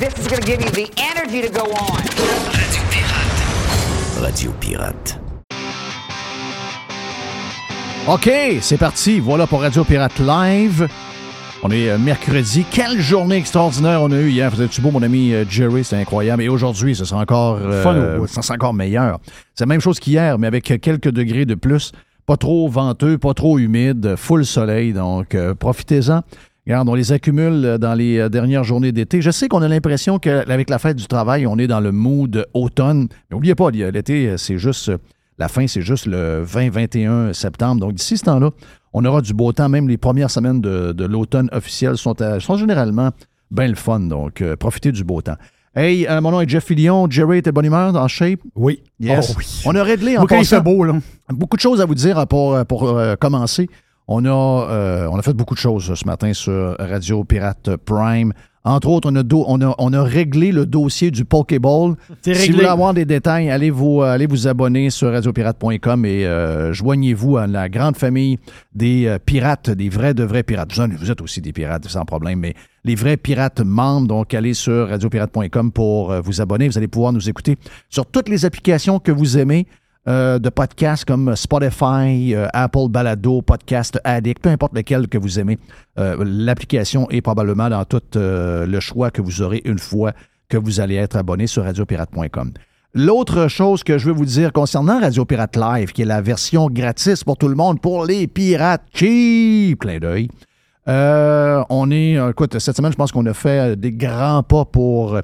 This 0.00 0.14
is 0.18 0.28
going 0.28 0.40
to 0.40 0.46
give 0.46 0.62
you 0.62 0.70
the 0.70 0.90
energy 0.96 1.42
to 1.42 1.50
go 1.50 1.60
on. 1.60 2.00
Radio 2.54 2.82
Pirate. 2.88 4.22
Radio 4.22 4.52
Pirate. 4.58 5.20
OK, 8.08 8.30
c'est 8.62 8.78
parti. 8.78 9.20
Voilà 9.20 9.46
pour 9.46 9.60
Radio 9.60 9.84
Pirate 9.84 10.18
Live. 10.20 10.88
On 11.62 11.70
est 11.70 11.90
euh, 11.90 11.98
mercredi. 11.98 12.64
Quelle 12.70 12.98
journée 12.98 13.36
extraordinaire 13.36 14.00
on 14.00 14.10
a 14.10 14.16
eu 14.16 14.30
hier. 14.30 14.50
Vous 14.50 14.62
êtes 14.62 14.80
beau, 14.80 14.90
mon 14.90 15.02
ami 15.02 15.34
euh, 15.34 15.44
Jerry? 15.46 15.84
C'est 15.84 15.96
incroyable. 15.96 16.44
Et 16.44 16.48
aujourd'hui, 16.48 16.96
ce 16.96 17.04
sera 17.04 17.20
encore, 17.20 17.58
euh, 17.60 18.26
ça 18.26 18.40
sera 18.40 18.54
encore 18.54 18.72
meilleur. 18.72 19.18
C'est 19.54 19.64
la 19.64 19.68
même 19.68 19.82
chose 19.82 20.00
qu'hier, 20.00 20.38
mais 20.38 20.46
avec 20.46 20.80
quelques 20.80 21.10
degrés 21.10 21.44
de 21.44 21.54
plus. 21.54 21.92
Pas 22.24 22.36
trop 22.38 22.68
venteux, 22.68 23.18
pas 23.18 23.34
trop 23.34 23.58
humide, 23.58 24.14
full 24.16 24.46
soleil. 24.46 24.94
Donc, 24.94 25.34
euh, 25.34 25.54
profitez-en. 25.54 26.22
Regarde, 26.66 26.88
on 26.88 26.94
les 26.94 27.12
accumule 27.12 27.64
euh, 27.64 27.78
dans 27.78 27.94
les 27.94 28.18
euh, 28.18 28.28
dernières 28.28 28.64
journées 28.64 28.92
d'été. 28.92 29.22
Je 29.22 29.30
sais 29.30 29.48
qu'on 29.48 29.62
a 29.62 29.68
l'impression 29.68 30.18
qu'avec 30.18 30.68
la 30.70 30.78
fête 30.78 30.96
du 30.96 31.06
travail, 31.06 31.46
on 31.46 31.56
est 31.58 31.66
dans 31.66 31.80
le 31.80 31.90
mood 31.92 32.46
automne. 32.54 33.08
Mais 33.30 33.34
n'oubliez 33.34 33.54
pas, 33.54 33.70
l'été, 33.70 34.28
euh, 34.28 34.36
c'est 34.36 34.58
juste. 34.58 34.90
La 35.38 35.48
fin, 35.48 35.66
c'est 35.66 35.80
juste 35.80 36.04
le 36.04 36.44
20-21 36.44 37.32
septembre. 37.32 37.80
Donc, 37.80 37.94
d'ici 37.94 38.18
ce 38.18 38.24
temps-là, 38.24 38.50
on 38.92 39.02
aura 39.06 39.22
du 39.22 39.32
beau 39.32 39.52
temps. 39.52 39.70
Même 39.70 39.88
les 39.88 39.96
premières 39.96 40.30
semaines 40.30 40.60
de, 40.60 40.92
de 40.92 41.04
l'automne 41.06 41.48
officiel 41.52 41.96
sont, 41.96 42.20
à- 42.20 42.40
sont 42.40 42.56
généralement 42.58 43.10
bien 43.50 43.68
le 43.68 43.74
fun. 43.74 44.00
Donc, 44.00 44.42
euh, 44.42 44.54
profitez 44.56 44.92
du 44.92 45.02
beau 45.02 45.22
temps. 45.22 45.36
Hey, 45.74 46.06
euh, 46.08 46.20
mon 46.20 46.32
nom 46.32 46.42
est 46.42 46.48
Jeff 46.48 46.64
Fillion. 46.66 47.08
Jerry 47.08 47.38
était 47.38 47.52
bonne 47.52 47.64
humeur, 47.64 47.96
en 47.96 48.06
shape? 48.06 48.40
Oui. 48.54 48.82
Yes. 48.98 49.30
Oh 49.32 49.38
oui. 49.38 49.62
On 49.64 49.74
a 49.76 49.82
réglé 49.82 50.18
en 50.18 50.24
passant- 50.26 50.60
beau, 50.60 50.84
là. 50.84 50.92
Beaucoup 51.30 51.56
de 51.56 51.62
choses 51.62 51.80
à 51.80 51.86
vous 51.86 51.94
dire 51.94 52.26
pour, 52.26 52.62
pour 52.66 52.88
euh, 52.90 53.16
commencer. 53.16 53.70
On 54.12 54.24
a, 54.24 54.28
euh, 54.28 55.08
on 55.10 55.16
a 55.18 55.22
fait 55.22 55.32
beaucoup 55.34 55.54
de 55.54 55.60
choses 55.60 55.94
ce 55.94 56.04
matin 56.04 56.32
sur 56.32 56.74
Radio 56.80 57.22
Pirate 57.22 57.76
Prime. 57.76 58.32
Entre 58.64 58.88
autres, 58.88 59.08
on 59.10 59.14
a, 59.16 59.22
do- 59.22 59.44
on 59.48 59.62
a, 59.62 59.74
on 59.78 59.92
a 59.94 60.02
réglé 60.02 60.52
le 60.52 60.66
dossier 60.66 61.10
du 61.10 61.24
Pokéball. 61.24 61.94
Si 62.22 62.48
vous 62.48 62.56
voulez 62.56 62.66
avoir 62.72 62.92
des 62.92 63.06
détails, 63.06 63.48
allez 63.50 63.70
vous, 63.70 64.02
euh, 64.02 64.12
allez 64.12 64.26
vous 64.26 64.48
abonner 64.48 64.90
sur 64.90 65.10
radiopirate.com 65.12 66.04
et 66.04 66.26
euh, 66.26 66.70
joignez-vous 66.72 67.38
à 67.38 67.46
la 67.46 67.70
grande 67.70 67.96
famille 67.96 68.38
des 68.74 69.06
euh, 69.06 69.18
pirates, 69.18 69.70
des 69.70 69.88
vrais 69.88 70.12
de 70.12 70.24
vrais 70.24 70.42
pirates. 70.42 70.72
Vous, 70.76 71.10
êtes 71.10 71.22
aussi 71.22 71.40
des 71.40 71.52
pirates, 71.54 71.86
sans 71.88 72.04
problème, 72.04 72.40
mais 72.40 72.52
les 72.84 72.96
vrais 72.96 73.16
pirates 73.16 73.60
membres, 73.60 74.08
donc 74.08 74.34
allez 74.34 74.52
sur 74.52 74.88
radiopirate.com 74.90 75.72
pour 75.72 76.10
euh, 76.12 76.20
vous 76.20 76.42
abonner. 76.42 76.68
Vous 76.68 76.76
allez 76.76 76.88
pouvoir 76.88 77.12
nous 77.14 77.30
écouter 77.30 77.56
sur 77.88 78.04
toutes 78.04 78.28
les 78.28 78.44
applications 78.44 78.98
que 78.98 79.12
vous 79.12 79.38
aimez. 79.38 79.66
Euh, 80.08 80.38
de 80.38 80.48
podcasts 80.48 81.04
comme 81.04 81.36
Spotify, 81.36 82.34
euh, 82.34 82.48
Apple 82.54 82.88
Balado, 82.88 83.42
Podcast 83.42 84.00
Addict, 84.02 84.40
peu 84.40 84.48
importe 84.48 84.74
lequel 84.74 85.08
que 85.08 85.18
vous 85.18 85.38
aimez. 85.38 85.58
Euh, 85.98 86.16
L'application 86.24 87.06
est 87.10 87.20
probablement 87.20 87.68
dans 87.68 87.84
tout 87.84 88.00
le 88.14 88.80
choix 88.80 89.10
que 89.10 89.20
vous 89.20 89.42
aurez 89.42 89.60
une 89.66 89.78
fois 89.78 90.12
que 90.48 90.56
vous 90.56 90.80
allez 90.80 90.94
être 90.94 91.16
abonné 91.16 91.46
sur 91.46 91.64
radiopirate.com. 91.64 92.52
L'autre 92.94 93.48
chose 93.48 93.84
que 93.84 93.98
je 93.98 94.06
veux 94.06 94.14
vous 94.14 94.24
dire 94.24 94.54
concernant 94.54 95.00
Radio 95.00 95.26
Pirate 95.26 95.56
Live, 95.56 95.92
qui 95.92 96.00
est 96.00 96.06
la 96.06 96.22
version 96.22 96.68
gratis 96.70 97.22
pour 97.22 97.36
tout 97.36 97.48
le 97.48 97.54
monde, 97.54 97.78
pour 97.82 98.06
les 98.06 98.26
pirates 98.26 98.82
cheap, 98.94 99.80
clin 99.80 99.98
d'œil, 99.98 100.28
on 100.86 101.90
est, 101.90 102.14
écoute, 102.30 102.58
cette 102.58 102.74
semaine, 102.74 102.90
je 102.90 102.96
pense 102.96 103.12
qu'on 103.12 103.26
a 103.26 103.34
fait 103.34 103.78
des 103.78 103.92
grands 103.92 104.42
pas 104.42 104.64
pour 104.64 105.20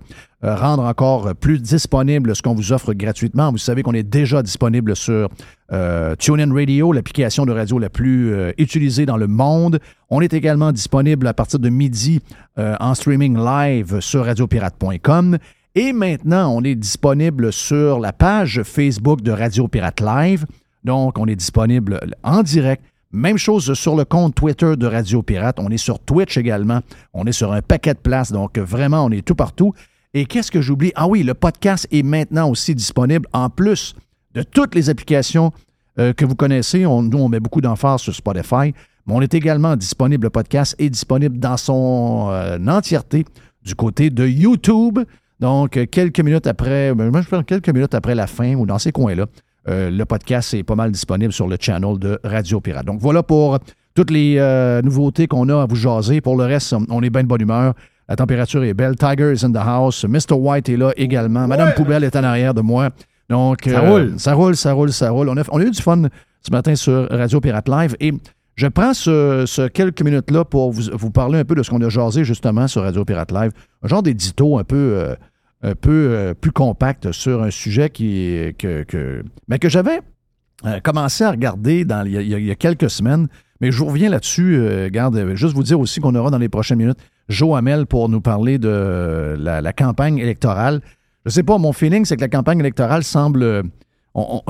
rendre 0.55 0.85
encore 0.85 1.35
plus 1.35 1.61
disponible 1.61 2.37
ce 2.37 2.43
qu'on 2.43 2.55
vous 2.55 2.73
offre 2.73 2.93
gratuitement. 2.93 3.51
Vous 3.51 3.59
savez 3.59 3.83
qu'on 3.83 3.95
est 3.95 4.03
déjà 4.03 4.43
disponible 4.43 4.95
sur 4.95 5.29
euh, 5.73 6.15
TuneIn 6.15 6.55
Radio, 6.55 6.93
l'application 6.93 7.45
de 7.45 7.53
radio 7.53 7.79
la 7.79 7.89
plus 7.89 8.33
euh, 8.33 8.53
utilisée 8.59 9.07
dans 9.07 9.17
le 9.17 9.27
monde. 9.27 9.81
On 10.11 10.21
est 10.21 10.33
également 10.33 10.71
disponible 10.71 11.27
à 11.27 11.35
partir 11.35 11.59
de 11.59 11.69
midi 11.69 12.21
euh, 12.59 12.77
en 12.79 12.95
streaming 12.95 13.37
live 13.37 14.01
sur 14.01 14.25
radiopirate.com. 14.25 15.39
Et 15.75 15.93
maintenant, 15.93 16.55
on 16.55 16.63
est 16.63 16.77
disponible 16.77 17.53
sur 17.53 17.99
la 17.99 18.13
page 18.13 18.63
Facebook 18.63 19.23
de 19.23 19.33
Radio 19.33 19.69
Pirate 19.69 20.01
Live. 20.01 20.47
Donc, 20.85 21.19
on 21.19 21.27
est 21.27 21.37
disponible 21.37 22.01
en 22.23 22.43
direct. 22.43 22.83
Même 23.13 23.39
chose 23.39 23.75
sur 23.75 23.97
le 23.97 24.05
compte 24.05 24.35
Twitter 24.35 24.77
de 24.77 24.87
Radio 24.87 25.23
Pirate. 25.23 25.59
On 25.59 25.71
est 25.71 25.77
sur 25.77 25.99
Twitch 25.99 26.39
également. 26.39 26.81
On 27.13 27.27
est 27.27 27.33
sur 27.33 27.53
un 27.53 27.61
paquet 27.61 27.95
de 27.95 27.99
places. 27.99 28.31
Donc, 28.31 28.59
vraiment, 28.59 29.05
on 29.05 29.11
est 29.11 29.27
tout 29.27 29.35
partout. 29.35 29.75
Et 30.19 30.25
qu'est-ce 30.25 30.51
que 30.51 30.63
j'oublie? 30.63 30.93
Ah 30.95 31.07
oui, 31.07 31.23
le 31.23 31.35
podcast 31.35 31.87
est 31.93 32.03
maintenant 32.03 32.49
aussi 32.49 32.75
disponible 32.75 33.29
en 33.35 33.51
plus 33.51 33.95
de 34.35 34.43
toutes 34.43 34.75
les 34.75 34.89
applications 34.89 35.53
euh, 35.99 36.15
que 36.15 36.25
vous 36.25 36.35
connaissez. 36.35 36.87
On- 36.87 37.03
nous, 37.03 37.19
on 37.19 37.29
met 37.29 37.39
beaucoup 37.39 37.61
d'emphase 37.61 38.01
sur 38.01 38.15
Spotify. 38.15 38.73
Mais 39.07 39.15
on 39.15 39.21
est 39.21 39.35
également 39.35 39.77
disponible, 39.77 40.25
le 40.25 40.31
podcast 40.31 40.75
est 40.79 40.89
disponible 40.89 41.39
dans 41.39 41.59
son 41.59 42.29
euh, 42.31 42.57
entièreté 42.67 43.27
du 43.63 43.75
côté 43.75 44.09
de 44.09 44.27
YouTube. 44.27 44.99
Donc, 45.39 45.77
euh, 45.77 45.85
quelques 45.85 46.21
minutes 46.21 46.47
après, 46.47 46.95
quelques 47.47 47.69
minutes 47.69 47.95
après 47.95 48.15
la 48.15 48.27
fin 48.27 48.55
ou 48.55 48.65
dans 48.65 48.79
ces 48.79 48.93
coins-là, 48.93 49.27
le 49.69 50.05
podcast 50.05 50.55
est 50.55 50.63
pas 50.63 50.77
mal 50.77 50.93
disponible 50.93 51.33
sur 51.33 51.47
le 51.47 51.57
channel 51.61 51.99
de 51.99 52.19
Radio 52.25 52.61
Pirate. 52.63 52.87
Donc, 52.87 53.01
voilà 53.01 53.23
pour 53.23 53.59
toutes 53.95 54.13
les 54.13 54.39
nouveautés 54.83 55.27
qu'on 55.27 55.49
a 55.51 55.63
à 55.63 55.67
vous 55.67 55.77
jaser. 55.77 56.21
Pour 56.23 56.37
le 56.37 56.45
reste, 56.45 56.75
on 56.89 57.03
est 57.03 57.11
bien 57.11 57.23
de 57.25 57.29
bonne 57.29 57.43
humeur. 57.43 57.75
La 58.09 58.17
température 58.17 58.63
est 58.63 58.75
belle. 58.75 58.95
Tiger 58.97 59.33
is 59.33 59.45
in 59.45 59.53
the 59.53 59.57
house. 59.57 60.05
Mr. 60.05 60.35
White 60.35 60.69
est 60.69 60.77
là 60.77 60.93
également. 60.97 61.47
Madame 61.49 61.73
Poubelle 61.75 62.05
est 62.05 62.15
en 62.15 62.23
arrière 62.23 62.55
de 62.55 62.61
moi. 62.61 62.91
Donc, 63.29 63.63
Ça 63.65 63.83
euh, 63.83 63.91
roule. 63.91 64.15
Ça 64.19 64.35
roule, 64.35 64.57
ça 64.57 64.73
roule, 64.73 64.93
ça 64.93 65.11
roule. 65.11 65.29
On 65.29 65.37
a, 65.37 65.43
on 65.51 65.59
a 65.59 65.65
eu 65.65 65.71
du 65.71 65.83
fun 65.83 66.03
ce 66.43 66.51
matin 66.53 66.77
sur 66.77 67.09
Radio 67.11 67.41
Pirate 67.41 67.69
Live 67.69 67.97
et 67.99 68.13
je 68.55 68.69
prends 68.69 68.95
ce, 68.95 69.45
ce 69.47 69.67
quelques 69.67 70.03
minutes-là 70.03 70.45
pour 70.45 70.71
vous, 70.71 70.85
vous 70.93 71.11
parler 71.11 71.39
un 71.39 71.45
peu 71.45 71.57
de 71.57 71.63
ce 71.63 71.71
qu'on 71.71 71.83
a 71.83 71.89
jasé 71.89 72.25
justement 72.25 72.69
sur 72.69 72.83
Radio 72.83 73.05
Pirate 73.05 73.33
Live. 73.33 73.51
Un 73.83 73.89
genre 73.89 74.03
d'édito 74.03 74.57
un 74.57 74.65
peu, 74.65 74.77
euh, 74.77 75.15
un 75.63 75.75
peu 75.75 76.09
euh, 76.11 76.35
plus 76.35 76.53
compact 76.53 77.11
sur 77.11 77.43
un 77.43 77.51
sujet 77.51 77.91
qui, 77.91 78.55
que, 78.59 78.85
que, 78.85 79.25
ben, 79.49 79.59
que 79.59 79.69
j'avais 79.69 80.01
commencé 80.83 81.23
à 81.23 81.31
regarder 81.31 81.85
dans, 81.85 82.05
il, 82.07 82.13
y 82.13 82.35
a, 82.35 82.39
il 82.39 82.49
y 82.49 82.57
quelques 82.57 82.89
semaines. 82.89 83.29
Mais 83.61 83.71
je 83.71 83.79
vous 83.79 83.87
reviens 83.87 84.09
là-dessus. 84.09 84.89
garde, 84.91 85.35
juste 85.35 85.55
vous 85.55 85.63
dire 85.63 85.79
aussi 85.79 86.01
qu'on 86.01 86.15
aura 86.15 86.31
dans 86.31 86.39
les 86.39 86.49
prochaines 86.49 86.79
minutes 86.79 86.99
Joe 87.29 87.57
Hamel 87.57 87.87
pour 87.87 88.09
nous 88.09 88.21
parler 88.21 88.59
de 88.59 89.37
la, 89.39 89.61
la 89.61 89.73
campagne 89.73 90.19
électorale. 90.19 90.81
Je 91.25 91.31
sais 91.31 91.43
pas, 91.43 91.59
mon 91.59 91.73
feeling, 91.73 92.05
c'est 92.05 92.17
que 92.17 92.21
la 92.21 92.29
campagne 92.29 92.61
électorale 92.61 93.03
semble. 93.03 93.65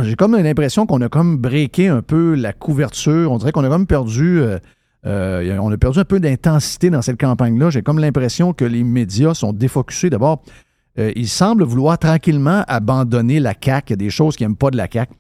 J'ai 0.03 0.15
comme 0.15 0.37
l'impression 0.37 0.87
qu'on 0.87 1.01
a 1.01 1.09
comme 1.09 1.39
breaké 1.39 1.89
un 1.89 2.03
peu 2.03 2.35
la 2.35 2.53
couverture. 2.53 3.33
On 3.33 3.39
dirait 3.39 3.53
qu'on 3.53 3.65
a 3.65 3.69
comme 3.69 3.87
perdu. 3.87 4.41
euh, 4.41 4.59
euh, 5.07 5.59
on 5.61 5.71
a 5.71 5.77
perdu 5.77 6.01
un 6.01 6.05
peu 6.05 6.21
d'intensité 6.21 6.91
dans 6.91 7.03
cette 7.03 7.21
campagne-là. 7.21 7.71
J'ai 7.71 7.83
comme 7.83 7.99
l'impression 7.99 8.53
que 8.53 8.65
les 8.65 8.85
médias 8.85 9.35
sont 9.35 9.53
défocusés. 9.53 10.11
D'abord, 10.11 10.43
euh, 10.99 11.13
ils 11.17 11.29
semblent 11.29 11.65
vouloir 11.65 11.99
tranquillement 11.99 12.65
abandonner 12.69 13.41
la 13.41 13.55
CAQ. 13.61 13.85
Il 13.89 13.91
y 13.91 13.95
a 13.95 13.97
des 13.97 14.11
choses 14.11 14.37
qu'ils 14.37 14.47
n'aiment 14.47 14.57
pas 14.57 14.71
de 14.71 14.77
la 14.77 14.89
CAQ. 14.91 15.13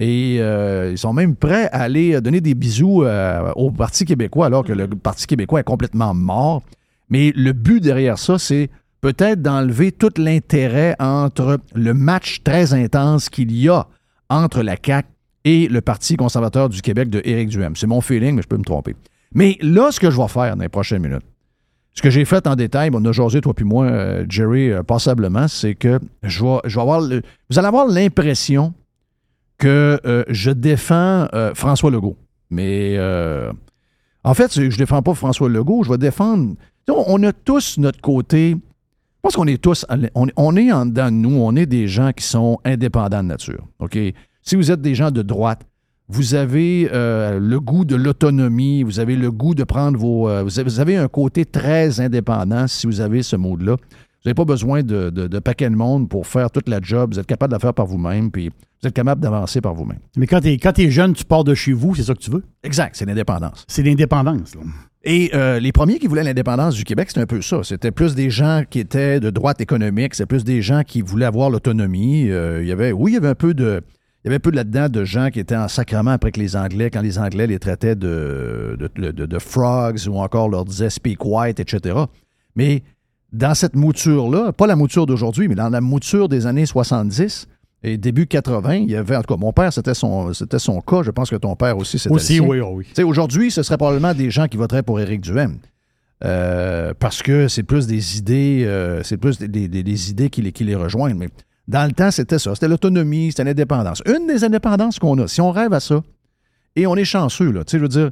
Et 0.00 0.38
euh, 0.40 0.92
ils 0.92 0.98
sont 0.98 1.12
même 1.12 1.34
prêts 1.34 1.68
à 1.72 1.82
aller 1.82 2.20
donner 2.20 2.40
des 2.40 2.54
bisous 2.54 3.02
euh, 3.02 3.52
au 3.56 3.70
Parti 3.70 4.04
québécois, 4.04 4.46
alors 4.46 4.64
que 4.64 4.72
le 4.72 4.86
Parti 4.88 5.26
québécois 5.26 5.60
est 5.60 5.64
complètement 5.64 6.14
mort. 6.14 6.62
Mais 7.10 7.32
le 7.34 7.52
but 7.52 7.80
derrière 7.80 8.18
ça, 8.18 8.38
c'est 8.38 8.70
peut-être 9.00 9.42
d'enlever 9.42 9.92
tout 9.92 10.12
l'intérêt 10.16 10.96
entre 10.98 11.58
le 11.74 11.94
match 11.94 12.42
très 12.42 12.74
intense 12.74 13.28
qu'il 13.28 13.52
y 13.52 13.68
a 13.68 13.86
entre 14.28 14.62
la 14.62 14.76
CAQ 14.82 15.08
et 15.44 15.68
le 15.68 15.80
Parti 15.80 16.16
conservateur 16.16 16.68
du 16.68 16.82
Québec 16.82 17.08
de 17.08 17.22
Éric 17.24 17.48
Duhem. 17.48 17.76
C'est 17.76 17.86
mon 17.86 18.00
feeling, 18.00 18.36
mais 18.36 18.42
je 18.42 18.48
peux 18.48 18.58
me 18.58 18.64
tromper. 18.64 18.94
Mais 19.32 19.56
là, 19.60 19.90
ce 19.90 20.00
que 20.00 20.10
je 20.10 20.16
vais 20.16 20.28
faire 20.28 20.56
dans 20.56 20.62
les 20.62 20.68
prochaines 20.68 21.02
minutes, 21.02 21.24
ce 21.94 22.02
que 22.02 22.10
j'ai 22.10 22.24
fait 22.24 22.46
en 22.46 22.54
détail, 22.54 22.90
on 22.92 23.04
a 23.04 23.12
jasé, 23.12 23.40
toi 23.40 23.54
puis 23.54 23.64
moi, 23.64 23.86
euh, 23.86 24.24
Jerry, 24.28 24.70
euh, 24.70 24.82
passablement, 24.82 25.48
c'est 25.48 25.74
que 25.74 25.98
je 26.22 26.44
vais, 26.44 26.58
je 26.64 26.76
vais 26.76 26.80
avoir... 26.80 27.00
vous 27.00 27.58
allez 27.58 27.66
avoir 27.66 27.86
l'impression 27.86 28.72
que 29.58 29.98
euh, 30.04 30.24
je 30.28 30.50
défends 30.50 31.26
François 31.54 31.90
Legault. 31.90 32.16
Mais 32.50 32.98
en 34.24 34.34
fait, 34.34 34.54
je 34.54 34.62
ne 34.62 34.76
défends 34.76 35.02
pas 35.02 35.14
François 35.14 35.48
Legault, 35.48 35.82
je 35.84 35.90
vais 35.90 35.98
défendre... 35.98 36.54
Tu 36.88 36.94
On 36.96 37.22
a 37.22 37.32
tous 37.34 37.76
notre 37.76 38.00
côté... 38.00 38.50
Je 38.50 39.20
pense 39.22 39.36
qu'on 39.36 39.46
est 39.46 39.60
tous... 39.60 39.84
On, 40.14 40.28
on 40.36 40.56
est 40.56 40.72
en 40.72 40.86
dedans 40.86 41.10
de 41.10 41.16
nous, 41.16 41.36
on 41.36 41.54
est 41.54 41.66
des 41.66 41.86
gens 41.86 42.12
qui 42.12 42.24
sont 42.24 42.58
indépendants 42.64 43.22
de 43.22 43.28
nature. 43.28 43.66
OK? 43.78 43.98
Si 44.42 44.56
vous 44.56 44.70
êtes 44.70 44.80
des 44.80 44.94
gens 44.94 45.10
de 45.10 45.20
droite, 45.20 45.66
vous 46.08 46.34
avez 46.34 46.88
euh, 46.90 47.38
le 47.38 47.60
goût 47.60 47.84
de 47.84 47.94
l'autonomie, 47.94 48.84
vous 48.84 49.00
avez 49.00 49.16
le 49.16 49.30
goût 49.30 49.54
de 49.54 49.64
prendre 49.64 49.98
vos... 49.98 50.30
euh, 50.30 50.42
vous, 50.42 50.58
avez, 50.58 50.70
vous 50.70 50.80
avez 50.80 50.96
un 50.96 51.08
côté 51.08 51.44
très 51.44 52.00
indépendant 52.00 52.66
si 52.66 52.86
vous 52.86 53.02
avez 53.02 53.22
ce 53.22 53.36
mode-là. 53.36 53.72
Vous 53.74 54.24
n'avez 54.24 54.34
pas 54.34 54.46
besoin 54.46 54.82
de, 54.82 55.10
de, 55.10 55.26
de 55.26 55.38
paquet 55.40 55.68
de 55.68 55.76
monde 55.76 56.08
pour 56.08 56.26
faire 56.26 56.50
toute 56.50 56.70
la 56.70 56.80
job. 56.80 57.12
Vous 57.12 57.18
êtes 57.18 57.26
capable 57.26 57.50
de 57.50 57.56
la 57.56 57.60
faire 57.60 57.74
par 57.74 57.84
vous-même, 57.84 58.30
puis 58.30 58.48
vous 58.48 58.88
êtes 58.88 58.94
capable 58.94 59.20
d'avancer 59.20 59.60
par 59.60 59.74
vous-même. 59.74 59.98
Mais 60.16 60.26
quand 60.26 60.40
t'es, 60.40 60.56
quand 60.56 60.72
t'es 60.72 60.90
jeune, 60.90 61.12
tu 61.12 61.24
pars 61.26 61.44
de 61.44 61.54
chez 61.54 61.74
vous, 61.74 61.94
c'est 61.94 62.04
ça 62.04 62.14
que 62.14 62.20
tu 62.20 62.30
veux? 62.30 62.44
Exact, 62.62 62.96
c'est 62.96 63.04
l'indépendance. 63.04 63.66
C'est 63.68 63.82
l'indépendance. 63.82 64.54
Et 65.04 65.30
euh, 65.34 65.60
les 65.60 65.72
premiers 65.72 65.98
qui 65.98 66.06
voulaient 66.08 66.24
l'indépendance 66.24 66.74
du 66.74 66.84
Québec, 66.84 67.08
c'était 67.08 67.20
un 67.20 67.26
peu 67.26 67.40
ça. 67.40 67.60
C'était 67.62 67.92
plus 67.92 68.14
des 68.14 68.30
gens 68.30 68.62
qui 68.68 68.80
étaient 68.80 69.20
de 69.20 69.30
droite 69.30 69.60
économique, 69.60 70.14
c'était 70.14 70.26
plus 70.26 70.44
des 70.44 70.60
gens 70.60 70.82
qui 70.84 71.02
voulaient 71.02 71.26
avoir 71.26 71.50
l'autonomie. 71.50 72.28
Euh, 72.30 72.62
il 72.62 72.68
y 72.68 72.72
avait, 72.72 72.92
oui, 72.92 73.12
il 73.12 73.14
y 73.14 73.16
avait 73.16 73.28
un 73.28 73.34
peu 73.36 73.54
de, 73.54 73.80
il 74.24 74.26
y 74.26 74.28
avait 74.28 74.36
un 74.36 74.40
peu 74.40 74.50
là-dedans 74.50 74.88
de 74.88 75.04
gens 75.04 75.30
qui 75.30 75.38
étaient 75.38 75.56
en 75.56 75.68
sacrement 75.68 76.10
après 76.10 76.32
que 76.32 76.40
les 76.40 76.56
Anglais, 76.56 76.90
quand 76.90 77.00
les 77.00 77.18
Anglais 77.18 77.46
les 77.46 77.60
traitaient 77.60 77.94
de- 77.94 78.76
de- 78.96 79.26
de 79.26 79.38
frogs 79.38 80.00
ou 80.08 80.16
encore 80.18 80.48
leur 80.48 80.64
disaient 80.64 80.90
speak 80.90 81.24
white, 81.24 81.60
etc. 81.60 81.96
Mais 82.56 82.82
dans 83.32 83.54
cette 83.54 83.76
mouture-là, 83.76 84.52
pas 84.52 84.66
la 84.66 84.74
mouture 84.74 85.06
d'aujourd'hui, 85.06 85.46
mais 85.46 85.54
dans 85.54 85.68
la 85.68 85.80
mouture 85.80 86.28
des 86.28 86.46
années 86.46 86.66
70 86.66 87.46
et 87.82 87.96
début 87.96 88.26
80, 88.26 88.74
il 88.74 88.90
y 88.90 88.96
avait, 88.96 89.14
en 89.16 89.22
tout 89.22 89.32
cas, 89.34 89.38
mon 89.40 89.52
père, 89.52 89.72
c'était 89.72 89.94
son, 89.94 90.32
c'était 90.32 90.58
son 90.58 90.80
cas. 90.80 91.02
Je 91.02 91.10
pense 91.12 91.30
que 91.30 91.36
ton 91.36 91.54
père 91.56 91.76
aussi, 91.78 91.98
c'était 91.98 92.14
Aussi, 92.14 92.40
oui, 92.40 92.60
oui. 92.60 92.86
Aujourd'hui, 93.04 93.50
ce 93.50 93.62
serait 93.62 93.76
probablement 93.78 94.14
des 94.14 94.30
gens 94.30 94.48
qui 94.48 94.56
voteraient 94.56 94.82
pour 94.82 94.98
Éric 95.00 95.20
Duhem. 95.20 95.58
Euh, 96.24 96.94
parce 96.98 97.22
que 97.22 97.46
c'est 97.46 97.62
plus 97.62 97.86
des 97.86 98.18
idées, 98.18 98.64
euh, 98.66 99.02
c'est 99.04 99.16
plus 99.16 99.38
des, 99.38 99.46
des- 99.46 99.68
des- 99.68 99.84
des 99.84 100.10
idées 100.10 100.30
qui 100.30 100.42
les, 100.42 100.50
qui 100.50 100.64
les 100.64 100.74
rejoignent. 100.74 101.16
Mais 101.16 101.28
dans 101.68 101.84
le 101.86 101.92
temps, 101.92 102.10
c'était 102.10 102.40
ça. 102.40 102.54
C'était 102.54 102.66
l'autonomie, 102.66 103.30
c'était 103.30 103.44
l'indépendance. 103.44 104.02
Une 104.06 104.26
des 104.26 104.42
indépendances 104.42 104.98
qu'on 104.98 105.16
a, 105.18 105.28
si 105.28 105.40
on 105.40 105.52
rêve 105.52 105.72
à 105.72 105.78
ça, 105.80 106.02
et 106.74 106.86
on 106.88 106.96
est 106.96 107.04
chanceux, 107.04 107.52
là. 107.52 107.62
Tu 107.64 107.70
sais, 107.72 107.76
je 107.78 107.82
veux 107.82 107.88
dire, 107.88 108.10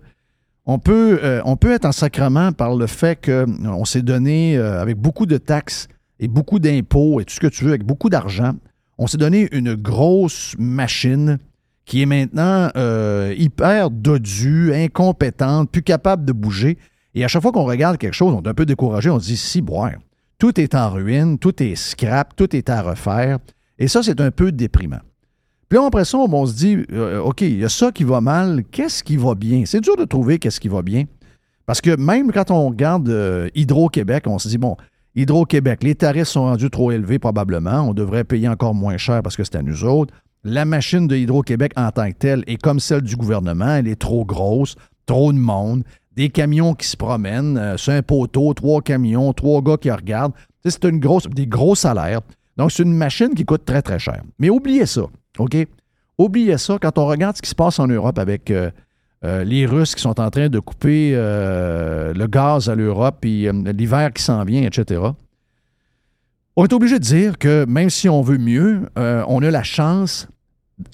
on 0.67 0.79
peut, 0.79 1.19
euh, 1.25 1.41
on 1.45 1.57
peut 1.57 1.73
être 1.73 1.85
en 1.85 1.91
sacrement 1.93 2.53
par 2.53 2.77
le 2.77 2.87
fait 2.87 3.19
qu'on 3.25 3.85
s'est 3.85 4.03
donné, 4.03 4.57
avec 4.57 4.97
beaucoup 4.97 5.27
de 5.27 5.39
taxes 5.39 5.89
et 6.21 6.29
beaucoup 6.29 6.61
d'impôts 6.61 7.21
et 7.21 7.25
tout 7.25 7.35
ce 7.35 7.41
que 7.41 7.47
tu 7.49 7.65
veux, 7.65 7.71
avec 7.71 7.85
beaucoup 7.85 8.09
d'argent, 8.09 8.53
on 8.99 9.07
s'est 9.07 9.19
donné 9.19 9.49
une 9.53 9.75
grosse 9.75 10.55
machine 10.59 11.39
qui 11.85 12.03
est 12.03 12.07
maintenant 12.07 12.71
euh, 12.77 13.35
hyper 13.37 13.91
dodue, 13.91 14.73
incompétente, 14.75 15.71
plus 15.71 15.83
capable 15.83 16.25
de 16.25 16.33
bouger. 16.33 16.79
Et 17.15 17.25
à 17.25 17.29
chaque 17.29 17.43
fois 17.43 17.53
qu'on 17.53 17.65
regarde 17.65 17.97
quelque 17.97 18.15
chose, 18.15 18.35
on 18.35 18.43
est 18.43 18.49
un 18.49 18.55
peu 18.55 18.67
découragé, 18.67 19.09
on 19.09 19.21
se 19.21 19.27
dit, 19.27 19.37
si, 19.37 19.63
boire, 19.63 19.93
tout 20.39 20.61
est 20.61 20.75
en 20.75 20.91
ruine, 20.91 21.39
tout 21.39 21.63
est 21.63 21.77
scrap, 21.77 22.35
tout 22.37 22.55
est 22.55 22.69
à 22.69 22.83
refaire. 22.83 23.39
Et 23.79 23.89
ça, 23.89 24.03
c'est 24.03 24.21
un 24.21 24.31
peu 24.31 24.53
déprimant. 24.53 25.01
Puis 25.69 25.79
là, 25.79 25.87
après 25.87 26.05
ça, 26.05 26.19
on 26.19 26.47
se 26.47 26.55
dit, 26.55 26.79
euh, 26.93 27.21
OK, 27.21 27.41
il 27.41 27.59
y 27.59 27.65
a 27.65 27.69
ça 27.69 27.93
qui 27.93 28.05
va 28.05 28.21
mal, 28.21 28.65
qu'est-ce 28.71 29.03
qui 29.03 29.17
va 29.17 29.35
bien? 29.35 29.65
C'est 29.67 29.81
dur 29.81 29.97
de 29.97 30.05
trouver 30.05 30.39
qu'est-ce 30.39 30.61
qui 30.61 30.69
va 30.69 30.83
bien. 30.83 31.05
Parce 31.67 31.81
que 31.81 31.97
même 31.97 32.31
quand 32.33 32.51
on 32.51 32.69
regarde 32.69 33.09
euh, 33.09 33.49
Hydro-Québec, 33.55 34.25
on 34.27 34.39
se 34.39 34.49
dit, 34.49 34.59
bon, 34.59 34.77
Hydro-Québec, 35.17 35.83
les 35.83 35.95
tarifs 35.95 36.29
sont 36.29 36.43
rendus 36.43 36.69
trop 36.69 36.93
élevés 36.93 37.19
probablement, 37.19 37.81
on 37.81 37.95
devrait 37.95 38.25
payer 38.25 38.49
encore 38.49 38.75
moins 38.75 38.99
cher 38.99 39.23
parce 39.23 39.35
que 39.35 39.45
c'est 39.45 39.57
à 39.57 39.63
nous 39.63 39.85
autres. 39.85 40.15
La 40.45 40.67
machine 40.67 41.09
de 41.09 41.17
Hydro-Québec 41.17 41.73
en 41.75 41.91
tant 41.91 42.11
que 42.11 42.17
telle 42.17 42.45
est 42.47 42.61
comme 42.61 42.79
celle 42.81 43.01
du 43.01 43.17
gouvernement, 43.17 43.77
elle 43.77 43.89
est 43.89 43.99
trop 43.99 44.27
grosse, 44.27 44.77
trop 45.07 45.33
de 45.33 45.39
monde, 45.39 45.85
des 46.17 46.29
camions 46.29 46.75
qui 46.75 46.87
se 46.87 46.99
promènent, 46.99 47.57
euh, 47.57 47.77
sur 47.79 47.95
un 47.95 48.03
poteau, 48.03 48.53
trois 48.53 48.83
camions, 48.83 49.33
trois 49.33 49.63
gars 49.63 49.79
qui 49.79 49.91
regardent. 49.91 50.35
C'est 50.65 50.85
une 50.85 51.01
grosse, 51.01 51.27
des 51.29 51.47
gros 51.47 51.75
salaires. 51.75 52.21
Donc, 52.59 52.73
c'est 52.73 52.83
une 52.83 52.97
machine 52.97 53.35
qui 53.35 53.45
coûte 53.45 53.65
très, 53.65 53.83
très 53.83 53.99
cher. 53.99 54.23
Mais 54.39 54.51
oubliez 54.51 54.87
ça, 54.87 55.03
OK? 55.39 55.57
Oubliez 56.19 56.59
ça 56.59 56.79
quand 56.81 56.99
on 56.99 57.07
regarde 57.07 57.37
ce 57.37 57.43
qui 57.43 57.51
se 57.51 57.55
passe 57.55 57.79
en 57.79 57.87
Europe 57.87 58.19
avec 58.19 58.51
euh, 58.51 58.71
euh, 59.25 59.45
les 59.45 59.67
Russes 59.67 59.95
qui 59.95 60.03
sont 60.03 60.21
en 60.21 60.31
train 60.31 60.49
de 60.49 60.59
couper 60.59 61.13
euh, 61.15 62.13
le 62.13 62.27
gaz 62.27 62.69
à 62.69 62.75
l'Europe, 62.75 63.17
puis 63.21 63.49
euh, 63.49 63.53
l'hiver 63.73 64.13
qui 64.13 64.23
s'en 64.23 64.45
vient, 64.45 64.63
etc. 64.63 65.01
On 66.57 66.65
est 66.65 66.73
obligé 66.73 66.99
de 66.99 67.05
dire 67.05 67.39
que 67.39 67.65
même 67.67 67.91
si 67.91 68.09
on 68.09 68.23
veut 68.23 68.39
mieux, 68.39 68.89
on 68.97 69.43
a 69.43 69.51
la 69.51 69.63
chance 69.63 70.27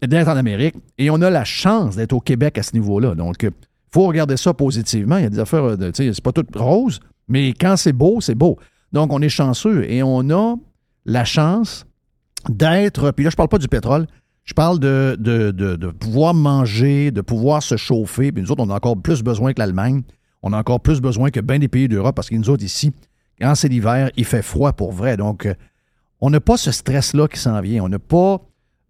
d'être 0.02 0.28
en 0.28 0.36
Amérique 0.36 0.74
et 0.98 1.08
on 1.10 1.20
a 1.22 1.30
la 1.30 1.44
chance 1.44 1.94
d'être 1.96 2.12
au 2.12 2.20
Québec 2.20 2.58
à 2.58 2.62
ce 2.64 2.72
niveau-là. 2.74 3.14
Donc, 3.14 3.36
il 3.42 3.50
faut 3.92 4.06
regarder 4.06 4.36
ça 4.36 4.52
positivement. 4.54 5.18
Il 5.18 5.22
y 5.24 5.26
a 5.26 5.30
des 5.30 5.38
affaires, 5.38 5.76
de- 5.76 5.92
c'est 5.94 6.20
pas 6.20 6.32
tout 6.32 6.46
rose, 6.56 6.98
mais 7.28 7.52
quand 7.52 7.76
c'est 7.76 7.92
beau, 7.92 8.20
c'est 8.20 8.34
beau. 8.34 8.58
Donc, 8.92 9.12
on 9.12 9.22
est 9.22 9.28
chanceux 9.28 9.88
et 9.88 10.02
on 10.02 10.28
a 10.30 10.56
la 11.04 11.24
chance 11.24 11.86
d'être, 12.48 13.12
puis 13.12 13.24
là, 13.24 13.30
je 13.30 13.36
parle 13.36 13.48
pas 13.48 13.58
du 13.58 13.68
pétrole, 13.68 14.06
je 14.44 14.54
parle 14.54 14.78
de, 14.80 15.16
de, 15.18 15.50
de- 15.52 15.76
pouvoir 15.90 16.34
manger, 16.34 17.10
de 17.10 17.20
pouvoir 17.20 17.62
se 17.62 17.76
chauffer. 17.76 18.32
Puis 18.32 18.42
nous 18.42 18.50
autres, 18.50 18.62
on 18.64 18.70
a 18.70 18.74
encore 18.74 18.96
plus 19.00 19.22
besoin 19.22 19.52
que 19.52 19.60
l'Allemagne. 19.60 20.02
On 20.42 20.52
a 20.52 20.58
encore 20.58 20.80
plus 20.80 21.00
besoin 21.00 21.30
que 21.30 21.40
bien 21.40 21.58
des 21.60 21.68
pays 21.68 21.86
d'Europe 21.88 22.16
parce 22.16 22.28
que 22.28 22.34
nous 22.34 22.50
autres, 22.50 22.64
ici, 22.64 22.92
quand 23.40 23.54
c'est 23.54 23.68
l'hiver, 23.68 24.10
il 24.16 24.24
fait 24.24 24.42
froid 24.42 24.72
pour 24.72 24.92
vrai. 24.92 25.16
Donc, 25.16 25.46
euh, 25.46 25.54
on 26.20 26.30
n'a 26.30 26.40
pas 26.40 26.56
ce 26.56 26.72
stress-là 26.72 27.28
qui 27.28 27.38
s'en 27.38 27.60
vient. 27.60 27.84
On 27.84 27.88
n'a 27.88 27.98
pas. 28.00 28.40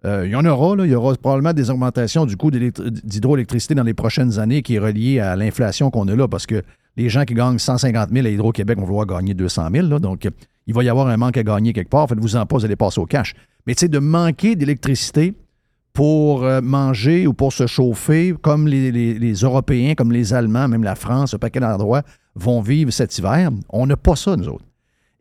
euh, 0.07 0.27
il 0.27 0.33
y 0.33 0.37
en 0.37 0.45
aura, 0.47 0.75
là. 0.77 0.87
Il 0.87 0.91
y 0.93 0.95
aura 0.95 1.15
probablement 1.17 1.53
des 1.53 1.69
augmentations 1.71 2.25
du 2.25 2.37
coût 2.37 2.51
d'hydroélectricité 2.51 3.75
dans 3.75 3.83
les 3.83 3.95
prochaines 3.95 4.39
années 4.39 4.63
qui 4.63 4.75
est 4.77 4.79
reliée 4.79 5.21
à 5.21 5.37
l'inflation 5.37 5.91
qu'on 5.91 6.09
a 6.09 6.17
là 6.17 6.29
parce 6.29 6.47
que 6.47 6.63
les 6.97 7.09
gens 7.09 7.25
qui 7.25 7.35
gagnent 7.35 7.59
150 7.59 8.11
000 8.11 8.27
à 8.27 8.31
Hydro-Québec 8.31 8.79
vont 8.79 8.85
vouloir 8.85 9.07
gagner 9.07 9.35
200 9.35 9.69
000. 9.73 9.87
là. 9.89 9.99
donc, 9.99 10.29
il 10.67 10.75
va 10.75 10.85
y 10.85 10.89
avoir 10.89 11.09
un 11.09 11.17
manque 11.17 11.37
à 11.37 11.43
gagner 11.43 11.73
quelque 11.73 11.89
part. 11.91 12.09
Faites-vous 12.09 12.37
en 12.37 12.47
pas, 12.47 12.57
vous 12.57 12.65
allez 12.65 12.77
passer 12.77 13.01
au 13.01 13.07
cash. 13.07 13.35
Mais 13.67 13.75
tu 13.75 13.81
sais, 13.81 13.89
de 13.89 13.99
manquer 13.99 14.57
d'électricité 14.57 15.35
pour 15.93 16.45
euh, 16.45 16.61
manger 16.61 17.27
ou 17.27 17.35
pour 17.35 17.53
se 17.53 17.67
chauffer, 17.67 18.35
comme 18.41 18.67
les, 18.67 19.33
Européens, 19.43 19.95
comme 19.95 20.13
les 20.13 20.33
Allemands, 20.33 20.69
même 20.69 20.85
la 20.85 20.95
France, 20.95 21.35
un 21.35 21.39
paquet 21.39 21.61
d'endroits 21.61 22.03
vont 22.35 22.61
vivre 22.63 22.91
cet 22.91 23.17
hiver, 23.19 23.51
on 23.69 23.87
n'a 23.87 23.97
pas 23.97 24.17
ça, 24.17 24.37
nous 24.37 24.49
autres. 24.49 24.65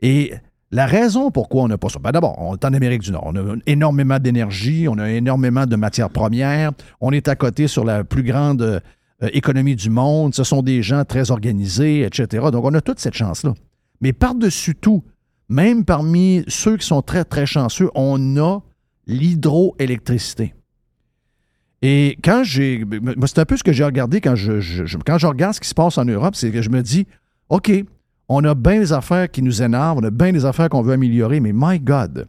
Et 0.01 0.33
la 0.71 0.85
raison 0.85 1.29
pourquoi 1.31 1.63
on 1.63 1.67
n'a 1.67 1.77
pas 1.77 1.89
ça, 1.89 1.99
ben 1.99 2.11
d'abord, 2.11 2.35
on 2.39 2.55
est 2.55 2.63
en 2.63 2.73
Amérique 2.73 3.01
du 3.01 3.11
Nord. 3.11 3.23
On 3.25 3.35
a 3.35 3.55
énormément 3.65 4.17
d'énergie, 4.17 4.87
on 4.87 4.97
a 4.97 5.09
énormément 5.09 5.65
de 5.65 5.75
matières 5.75 6.09
premières, 6.09 6.71
on 7.01 7.11
est 7.11 7.27
à 7.27 7.35
côté 7.35 7.67
sur 7.67 7.83
la 7.83 8.05
plus 8.05 8.23
grande 8.23 8.61
euh, 8.61 8.79
économie 9.33 9.75
du 9.75 9.89
monde, 9.89 10.33
ce 10.33 10.45
sont 10.45 10.61
des 10.61 10.81
gens 10.81 11.03
très 11.03 11.31
organisés, 11.31 12.03
etc. 12.03 12.47
Donc, 12.51 12.63
on 12.63 12.73
a 12.73 12.81
toute 12.81 12.99
cette 12.99 13.13
chance-là. 13.13 13.53
Mais 13.99 14.13
par-dessus 14.13 14.75
tout, 14.75 15.03
même 15.49 15.83
parmi 15.83 16.43
ceux 16.47 16.77
qui 16.77 16.87
sont 16.87 17.01
très, 17.01 17.25
très 17.25 17.45
chanceux, 17.45 17.89
on 17.93 18.37
a 18.37 18.59
l'hydroélectricité. 19.05 20.53
Et 21.81 22.17
quand 22.23 22.43
j'ai. 22.43 22.83
C'est 23.25 23.39
un 23.39 23.45
peu 23.45 23.57
ce 23.57 23.63
que 23.63 23.71
j'ai 23.73 23.83
regardé 23.83 24.21
quand 24.21 24.35
je, 24.35 24.59
je- 24.59 24.85
je- 24.85 24.97
quand 25.05 25.17
je 25.17 25.27
regarde 25.27 25.55
ce 25.55 25.59
qui 25.59 25.67
se 25.67 25.73
passe 25.73 25.97
en 25.97 26.05
Europe, 26.05 26.35
c'est 26.35 26.51
que 26.51 26.61
je 26.61 26.69
me 26.69 26.81
dis 26.81 27.07
OK, 27.49 27.71
on 28.29 28.43
a 28.43 28.53
bien 28.55 28.79
des 28.79 28.93
affaires 28.93 29.29
qui 29.29 29.41
nous 29.41 29.61
énervent, 29.63 29.97
on 29.97 30.03
a 30.03 30.11
bien 30.11 30.31
des 30.31 30.45
affaires 30.45 30.69
qu'on 30.69 30.81
veut 30.83 30.93
améliorer, 30.93 31.39
mais 31.39 31.51
my 31.53 31.79
God, 31.79 32.27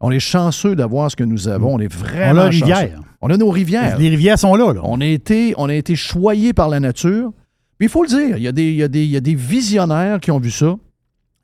on 0.00 0.10
est 0.12 0.20
chanceux 0.20 0.76
d'avoir 0.76 1.10
ce 1.10 1.16
que 1.16 1.24
nous 1.24 1.48
avons. 1.48 1.74
On 1.74 1.78
est 1.80 1.92
vraiment. 1.92 2.40
On 2.40 2.42
a 2.42 2.44
la 2.46 2.50
chanceux. 2.52 2.64
rivière. 2.64 3.00
On 3.20 3.30
a 3.30 3.36
nos 3.36 3.50
rivières. 3.50 3.98
Les 3.98 4.08
rivières 4.08 4.38
sont 4.38 4.54
là, 4.54 4.72
là. 4.72 4.80
On 4.84 5.00
a 5.00 5.06
été, 5.06 5.54
on 5.56 5.68
a 5.68 5.74
été 5.74 5.94
choyés 5.96 6.52
par 6.52 6.68
la 6.68 6.80
nature. 6.80 7.32
Puis 7.78 7.86
il 7.86 7.88
faut 7.88 8.02
le 8.04 8.08
dire, 8.08 8.36
il 8.36 8.42
y, 8.42 8.48
a 8.48 8.52
des, 8.52 8.68
il, 8.70 8.76
y 8.76 8.82
a 8.84 8.88
des, 8.88 9.04
il 9.04 9.10
y 9.10 9.16
a 9.16 9.20
des 9.20 9.34
visionnaires 9.34 10.20
qui 10.20 10.30
ont 10.30 10.38
vu 10.38 10.50
ça. 10.52 10.76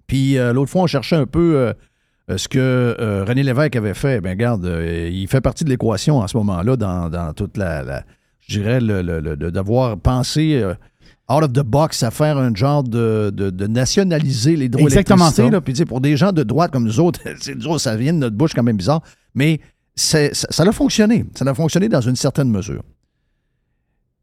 Puis 0.06 0.38
euh, 0.38 0.52
l'autre 0.52 0.70
fois, 0.70 0.82
on 0.82 0.87
cherchait 0.87 1.16
un 1.16 1.26
peu 1.26 1.56
euh, 1.56 1.72
ce 2.37 2.49
que 2.49 2.59
euh, 2.59 3.25
René 3.27 3.43
Lévesque 3.43 3.77
avait 3.77 3.95
fait. 3.95 4.21
Ben 4.21 4.31
regarde, 4.31 4.65
euh, 4.67 5.09
il 5.11 5.27
fait 5.29 5.41
partie 5.41 5.65
de 5.65 5.71
l'équation 5.71 6.19
en 6.19 6.29
ce 6.29 6.37
moment-là 6.37 6.77
dans, 6.77 7.09
dans 7.09 7.33
toute 7.33 7.57
la, 7.57 7.83
la- 7.83 8.05
je 8.41 8.59
dirais, 8.59 8.81
le, 8.81 9.01
le- 9.03 9.21
le- 9.21 9.37
d'avoir 9.51 9.97
pensé 9.99 10.61
euh, 10.63 10.75
out 11.31 11.43
of 11.45 11.53
the 11.53 11.61
box 11.63 12.03
à 12.03 12.11
faire 12.11 12.37
un 12.39 12.55
genre 12.55 12.83
de, 12.83 13.31
de, 13.35 13.51
de 13.51 13.67
nationaliser 13.67 14.53
Exactement 14.53 14.87
l'hydroélectricité. 15.27 15.43
ça. 15.45 15.51
là. 15.51 15.61
Puis 15.61 15.73
tu 15.73 15.79
sais, 15.79 15.85
pour 15.87 16.01
des 16.01 16.17
gens 16.17 16.33
de 16.33 16.43
droite 16.43 16.71
comme 16.71 16.85
nous 16.85 17.01
autres, 17.01 17.21
c'est 17.41 17.57
dur, 17.57 17.81
ça 17.81 17.97
vient 17.97 18.13
de 18.13 18.19
notre 18.19 18.37
bouche 18.37 18.53
quand 18.55 18.63
même 18.63 18.77
bizarre. 18.77 19.03
Mais 19.35 19.61
ça, 19.94 20.19
ça 20.32 20.63
a 20.65 20.73
fonctionné. 20.73 21.25
Ça 21.35 21.44
a 21.47 21.55
fonctionné 21.55 21.89
dans 21.89 22.01
une 22.01 22.17
certaine 22.17 22.51
mesure. 22.51 22.82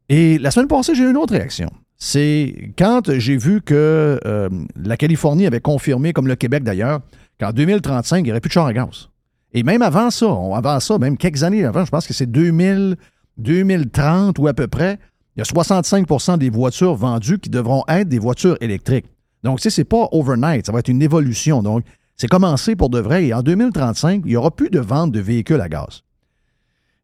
Et 0.08 0.38
la 0.38 0.50
semaine 0.50 0.68
passée, 0.68 0.94
j'ai 0.94 1.02
eu 1.04 1.10
une 1.10 1.16
autre 1.16 1.32
réaction. 1.34 1.70
C'est 1.98 2.72
quand 2.78 3.10
j'ai 3.18 3.36
vu 3.36 3.60
que 3.62 4.20
euh, 4.24 4.48
la 4.76 4.96
Californie 4.96 5.46
avait 5.46 5.60
confirmé, 5.60 6.12
comme 6.12 6.28
le 6.28 6.36
Québec 6.36 6.62
d'ailleurs, 6.62 7.00
qu'en 7.40 7.52
2035, 7.52 8.18
il 8.18 8.22
n'y 8.24 8.30
aurait 8.30 8.40
plus 8.40 8.48
de 8.48 8.52
char 8.52 8.66
à 8.66 8.72
gaz. 8.72 9.08
Et 9.52 9.62
même 9.62 9.82
avant 9.82 10.10
ça, 10.10 10.26
avant 10.54 10.80
ça, 10.80 10.98
même 10.98 11.16
quelques 11.16 11.42
années 11.42 11.64
avant, 11.64 11.84
je 11.84 11.90
pense 11.90 12.06
que 12.06 12.14
c'est 12.14 12.30
2000, 12.30 12.96
2030 13.38 14.38
ou 14.38 14.48
à 14.48 14.54
peu 14.54 14.66
près, 14.66 14.98
il 15.36 15.40
y 15.40 15.42
a 15.42 15.44
65% 15.44 16.38
des 16.38 16.50
voitures 16.50 16.94
vendues 16.94 17.38
qui 17.38 17.50
devront 17.50 17.84
être 17.88 18.08
des 18.08 18.18
voitures 18.18 18.56
électriques. 18.60 19.06
Donc, 19.42 19.58
tu 19.58 19.64
sais, 19.64 19.70
c'est 19.70 19.84
pas 19.84 20.08
overnight, 20.12 20.66
ça 20.66 20.72
va 20.72 20.80
être 20.80 20.88
une 20.88 21.02
évolution. 21.02 21.62
Donc, 21.62 21.84
c'est 22.16 22.28
commencé 22.28 22.74
pour 22.74 22.88
de 22.88 22.98
vrai. 22.98 23.26
Et 23.26 23.34
en 23.34 23.42
2035, 23.42 24.22
il 24.24 24.30
n'y 24.30 24.36
aura 24.36 24.50
plus 24.50 24.70
de 24.70 24.80
vente 24.80 25.12
de 25.12 25.20
véhicules 25.20 25.60
à 25.60 25.68
gaz. 25.68 26.02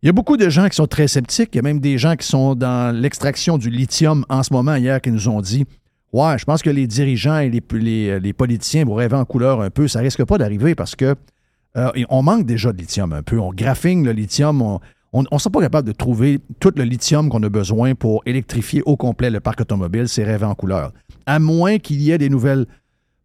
Il 0.02 0.06
y 0.06 0.08
a 0.08 0.12
beaucoup 0.12 0.36
de 0.36 0.48
gens 0.48 0.68
qui 0.68 0.74
sont 0.74 0.86
très 0.86 1.06
sceptiques. 1.06 1.50
Il 1.52 1.56
y 1.56 1.58
a 1.60 1.62
même 1.62 1.78
des 1.78 1.98
gens 1.98 2.16
qui 2.16 2.26
sont 2.26 2.54
dans 2.54 2.94
l'extraction 2.94 3.58
du 3.58 3.70
lithium 3.70 4.24
en 4.28 4.42
ce 4.42 4.52
moment 4.52 4.74
hier 4.74 5.00
qui 5.00 5.12
nous 5.12 5.28
ont 5.28 5.40
dit 5.40 5.64
Ouais, 6.12 6.36
je 6.38 6.44
pense 6.44 6.62
que 6.62 6.70
les 6.70 6.86
dirigeants 6.86 7.38
et 7.38 7.48
les, 7.48 7.62
les- 7.72 8.20
les 8.20 8.32
politiciens 8.32 8.84
vont 8.84 8.94
rêver 8.94 9.16
en 9.16 9.24
couleur 9.24 9.60
un 9.62 9.70
peu. 9.70 9.88
Ça 9.88 10.00
risque 10.00 10.24
pas 10.24 10.36
d'arriver 10.38 10.74
parce 10.74 10.94
que 10.94 11.14
euh, 11.76 11.90
on 12.10 12.22
manque 12.22 12.44
déjà 12.44 12.70
de 12.72 12.78
lithium 12.78 13.12
un 13.14 13.22
peu. 13.22 13.38
On 13.38 13.50
graphine 13.52 14.04
le 14.04 14.12
lithium. 14.12 14.60
On 14.62 14.80
on 15.14 15.22
ne 15.30 15.38
sera 15.38 15.50
pas 15.50 15.60
capable 15.60 15.86
de 15.86 15.92
trouver 15.92 16.38
tout 16.58 16.72
le 16.74 16.84
lithium 16.84 17.28
qu'on 17.28 17.42
a 17.42 17.48
besoin 17.50 17.94
pour 17.94 18.22
électrifier 18.24 18.82
au 18.86 18.96
complet 18.96 19.28
le 19.28 19.40
parc 19.40 19.60
automobile. 19.60 20.08
C'est 20.08 20.24
rêver 20.24 20.46
en 20.46 20.54
couleur. 20.54 20.92
À 21.26 21.38
moins 21.38 21.76
qu'il 21.78 22.00
y 22.00 22.10
ait 22.12 22.16
des 22.18 22.30
nouvelles 22.30 22.66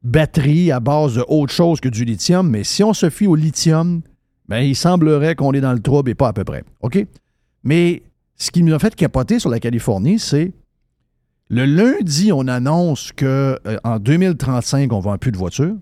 batteries 0.03 0.72
à 0.72 0.79
base 0.79 1.15
de 1.15 1.24
autre 1.27 1.53
chose 1.53 1.79
que 1.79 1.89
du 1.89 2.03
lithium. 2.06 2.50
Mais 2.50 2.63
si 2.65 2.84
on 2.84 2.94
se 2.94 3.10
fie 3.10 3.27
au 3.27 3.36
lithium, 3.36 4.01
ben, 4.50 4.60
il 4.60 4.75
semblerait 4.75 5.36
qu'on 5.36 5.53
est 5.53 5.62
dans 5.62 5.74
le 5.74 5.79
trouble 5.79 6.10
et 6.12 6.15
pas 6.15 6.27
à 6.29 6.34
peu 6.34 6.44
près. 6.44 6.63
OK? 6.82 7.06
Mais 7.63 8.03
ce 8.36 8.51
qui 8.51 8.63
nous 8.63 8.74
a 8.74 8.79
fait 8.79 8.94
capoter 8.96 9.39
sur 9.39 9.50
la 9.50 9.60
Californie, 9.60 10.20
c'est 10.20 10.51
le 11.49 11.65
lundi, 11.65 12.31
on 12.31 12.47
annonce 12.47 13.11
que 13.11 13.59
euh, 13.67 13.77
en 13.83 13.99
2035, 13.99 14.91
on 14.91 14.97
ne 14.97 15.01
vend 15.03 15.17
plus 15.17 15.31
de 15.31 15.37
voitures. 15.37 15.75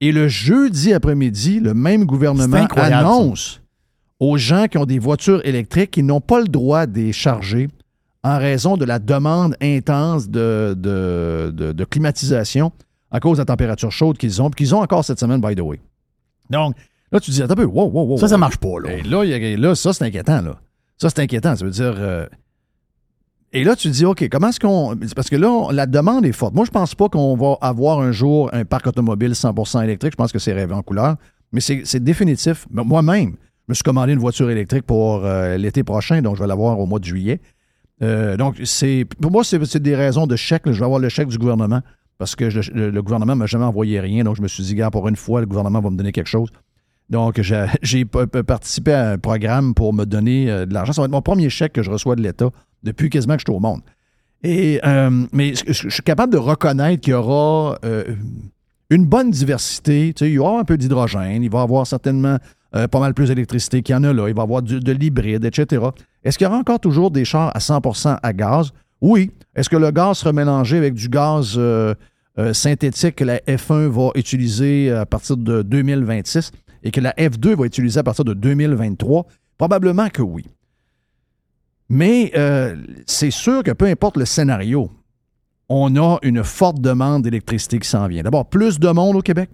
Et 0.00 0.12
le 0.12 0.28
jeudi 0.28 0.92
après-midi, 0.94 1.60
le 1.60 1.74
même 1.74 2.04
gouvernement 2.04 2.56
annonce 2.98 3.60
aux 4.20 4.36
gens 4.38 4.66
qui 4.68 4.78
ont 4.78 4.86
des 4.86 4.98
voitures 4.98 5.40
électriques 5.44 5.90
qu'ils 5.92 6.06
n'ont 6.06 6.20
pas 6.20 6.40
le 6.40 6.46
droit 6.48 6.86
de 6.86 6.94
les 7.00 7.12
charger 7.12 7.68
en 8.24 8.38
raison 8.38 8.76
de 8.76 8.84
la 8.84 8.98
demande 8.98 9.56
intense 9.60 10.28
de, 10.28 10.74
de- 10.76 11.52
de- 11.54 11.72
de 11.72 11.84
climatisation 11.84 12.72
à 13.10 13.20
cause 13.20 13.38
de 13.38 13.42
la 13.42 13.46
température 13.46 13.90
chaude 13.92 14.18
qu'ils 14.18 14.40
ont, 14.42 14.50
puis 14.50 14.64
qu'ils 14.64 14.74
ont 14.74 14.80
encore 14.80 15.04
cette 15.04 15.18
semaine, 15.20 15.40
by 15.40 15.54
the 15.54 15.60
way. 15.60 15.80
Donc, 16.50 16.74
là, 17.12 17.20
tu 17.20 17.30
dis, 17.30 17.42
attends 17.42 17.52
un 17.54 17.56
peu, 17.56 17.64
wow, 17.64 17.88
wow, 17.90 18.04
wow. 18.06 18.18
Ça, 18.18 18.28
ça 18.28 18.36
marche 18.38 18.56
pas, 18.58 18.80
là. 18.82 18.92
Et 18.92 19.02
là, 19.02 19.24
il 19.24 19.30
y 19.30 19.34
a- 19.34 19.56
là, 19.56 19.74
ça, 19.74 19.92
c'est 19.92 20.04
inquiétant, 20.04 20.42
là. 20.42 20.56
Ça, 20.96 21.08
c'est 21.10 21.20
inquiétant. 21.20 21.54
Ça 21.56 21.64
veut 21.64 21.70
dire. 21.70 21.94
euh, 21.96 22.26
et 23.52 23.64
là, 23.64 23.76
tu 23.76 23.88
te 23.88 23.94
dis, 23.94 24.04
OK, 24.04 24.28
comment 24.30 24.48
est-ce 24.48 24.60
qu'on. 24.60 24.94
Parce 25.16 25.30
que 25.30 25.36
là, 25.36 25.72
la 25.72 25.86
demande 25.86 26.26
est 26.26 26.32
forte. 26.32 26.54
Moi, 26.54 26.66
je 26.66 26.70
pense 26.70 26.94
pas 26.94 27.08
qu'on 27.08 27.34
va 27.34 27.56
avoir 27.62 28.00
un 28.00 28.12
jour 28.12 28.50
un 28.52 28.64
parc 28.64 28.86
automobile 28.86 29.32
100% 29.32 29.82
électrique. 29.82 30.12
Je 30.12 30.16
pense 30.16 30.32
que 30.32 30.38
c'est 30.38 30.52
rêvé 30.52 30.74
en 30.74 30.82
couleur. 30.82 31.16
Mais 31.52 31.60
c'est 31.60 32.00
définitif. 32.00 32.66
Moi-même, 32.70 33.36
je 33.66 33.72
me 33.72 33.74
suis 33.74 33.82
commandé 33.82 34.12
une 34.12 34.18
voiture 34.18 34.50
électrique 34.50 34.84
pour 34.84 35.24
euh, 35.24 35.56
l'été 35.56 35.82
prochain, 35.82 36.20
donc 36.20 36.36
je 36.36 36.42
vais 36.42 36.46
l'avoir 36.46 36.78
au 36.78 36.84
mois 36.84 36.98
de 36.98 37.04
juillet. 37.04 37.40
Euh, 38.02 38.36
donc, 38.36 38.60
c'est 38.64 39.06
pour 39.20 39.30
moi, 39.30 39.42
c'est 39.44 39.82
des 39.82 39.96
raisons 39.96 40.26
de 40.26 40.36
chèque. 40.36 40.62
Je 40.66 40.78
vais 40.78 40.84
avoir 40.84 41.00
le 41.00 41.08
chèque 41.08 41.28
du 41.28 41.38
gouvernement 41.38 41.80
parce 42.18 42.36
que 42.36 42.44
le, 42.44 43.00
gouvernement 43.00 43.34
ne 43.34 43.38
m'a 43.38 43.46
jamais 43.46 43.64
envoyé 43.64 43.98
rien. 43.98 44.24
Donc, 44.24 44.36
je 44.36 44.42
me 44.42 44.48
suis 44.48 44.62
dit, 44.62 44.74
gars, 44.74 44.90
pour 44.90 45.08
une 45.08 45.16
fois, 45.16 45.40
le 45.40 45.46
gouvernement 45.46 45.80
va 45.80 45.88
me 45.88 45.96
donner 45.96 46.12
quelque 46.12 46.28
chose. 46.28 46.50
Donc, 47.08 47.40
j'ai 47.82 48.04
participé 48.04 48.92
à 48.92 49.12
un 49.12 49.18
programme 49.18 49.72
pour 49.72 49.94
me 49.94 50.04
donner 50.04 50.50
euh, 50.50 50.66
de 50.66 50.74
l'argent. 50.74 50.92
Ça 50.92 51.00
va 51.00 51.06
être 51.06 51.12
mon 51.12 51.22
premier 51.22 51.48
chèque 51.48 51.72
que 51.72 51.82
je 51.82 51.90
reçois 51.90 52.14
de 52.14 52.22
l'État 52.22 52.50
depuis 52.82 53.10
quasiment 53.10 53.34
que 53.34 53.40
je 53.40 53.50
suis 53.50 53.56
au 53.56 53.60
monde. 53.60 53.80
Et, 54.44 54.80
euh, 54.84 55.26
mais 55.32 55.54
je, 55.54 55.88
suis 55.88 56.02
capable 56.02 56.32
de 56.32 56.38
reconnaître 56.38 57.00
qu'il 57.00 57.12
y 57.12 57.14
aura 57.14 57.78
euh, 57.84 58.04
une 58.90 59.04
bonne 59.04 59.30
diversité. 59.30 60.12
Tu 60.14 60.26
il 60.26 60.32
y 60.32 60.38
aura 60.38 60.60
un 60.60 60.64
peu 60.64 60.76
d'hydrogène, 60.76 61.42
il 61.42 61.50
va 61.50 61.60
y 61.60 61.62
avoir 61.62 61.86
certainement 61.86 62.38
euh, 62.76 62.86
pas 62.86 63.00
mal 63.00 63.14
plus 63.14 63.28
d'électricité 63.28 63.82
qu'il 63.82 63.94
y 63.94 63.96
en 63.96 64.04
a 64.04 64.12
là, 64.12 64.28
il 64.28 64.34
va 64.34 64.42
y 64.42 64.44
avoir 64.44 64.62
du- 64.62 64.80
de 64.80 64.92
l'hybride, 64.92 65.44
etc. 65.44 65.86
Est-ce 66.22 66.38
qu'il 66.38 66.44
y 66.46 66.48
aura 66.48 66.58
encore 66.58 66.78
toujours 66.78 67.10
des 67.10 67.24
chars 67.24 67.50
à 67.54 67.60
100 67.60 67.80
à 68.22 68.32
gaz? 68.32 68.70
Oui. 69.00 69.32
Est-ce 69.56 69.68
que 69.68 69.76
le 69.76 69.90
gaz 69.90 70.18
sera 70.18 70.32
mélangé 70.32 70.76
avec 70.76 70.94
du 70.94 71.08
gaz 71.08 71.58
synthétique 72.52 73.16
que 73.16 73.24
la 73.24 73.38
F1 73.38 73.88
va 73.88 74.10
utiliser 74.14 74.92
à 74.92 75.04
partir 75.06 75.36
de 75.36 75.62
2026 75.62 76.52
et 76.84 76.92
que 76.92 77.00
la 77.00 77.12
F2 77.12 77.56
va 77.56 77.66
utiliser 77.66 77.98
à 77.98 78.04
partir 78.04 78.24
de 78.24 78.34
2023? 78.34 79.26
Probablement 79.56 80.08
que 80.08 80.22
oui. 80.22 80.44
Mais 81.88 82.32
euh, 82.36 82.76
c'est 83.06 83.30
sûr 83.30 83.62
que 83.62 83.70
peu 83.70 83.86
importe 83.86 84.16
le 84.16 84.24
scénario, 84.24 84.90
on 85.68 85.96
a 85.96 86.18
une 86.22 86.44
forte 86.44 86.80
demande 86.80 87.22
d'électricité 87.22 87.78
qui 87.78 87.88
s'en 87.88 88.06
vient. 88.08 88.22
D'abord, 88.22 88.46
plus 88.48 88.78
de 88.78 88.88
monde 88.88 89.16
au 89.16 89.22
Québec. 89.22 89.50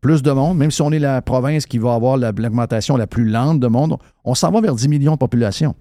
Plus 0.00 0.22
de 0.22 0.30
monde, 0.30 0.58
même 0.58 0.70
si 0.70 0.82
on 0.82 0.92
est 0.92 0.98
la 0.98 1.22
province 1.22 1.66
qui 1.66 1.78
va 1.78 1.94
avoir 1.94 2.16
la- 2.16 2.30
l'augmentation 2.30 2.96
la 2.96 3.06
plus 3.06 3.24
lente 3.28 3.58
de 3.60 3.66
monde, 3.66 3.96
on 4.24 4.34
s'en 4.34 4.50
va 4.52 4.60
vers 4.60 4.74
10 4.74 4.88
millions 4.88 5.12
de 5.14 5.18
population. 5.18 5.74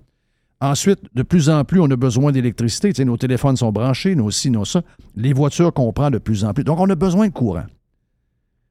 Ensuite, 0.62 1.00
de 1.14 1.22
plus 1.22 1.50
en 1.50 1.64
plus, 1.66 1.80
on 1.82 1.92
a 1.92 1.96
besoin 1.96 2.32
d'électricité. 2.32 3.04
Nos 3.06 3.18
téléphones 3.18 3.58
sont 3.58 3.72
branchés, 3.72 4.16
nos 4.16 4.32
ci, 4.32 4.50
nos 4.50 4.66
ça. 4.66 4.82
Les 5.16 5.34
voitures 5.34 5.74
qu'on 5.74 5.92
prend 5.92 6.10
de 6.10 6.18
plus 6.18 6.46
en 6.46 6.54
plus. 6.54 6.64
Donc, 6.64 6.80
on 6.80 6.90
a 6.90 6.96
besoin 6.96 7.28
de 7.28 7.34
courant. 7.34 7.66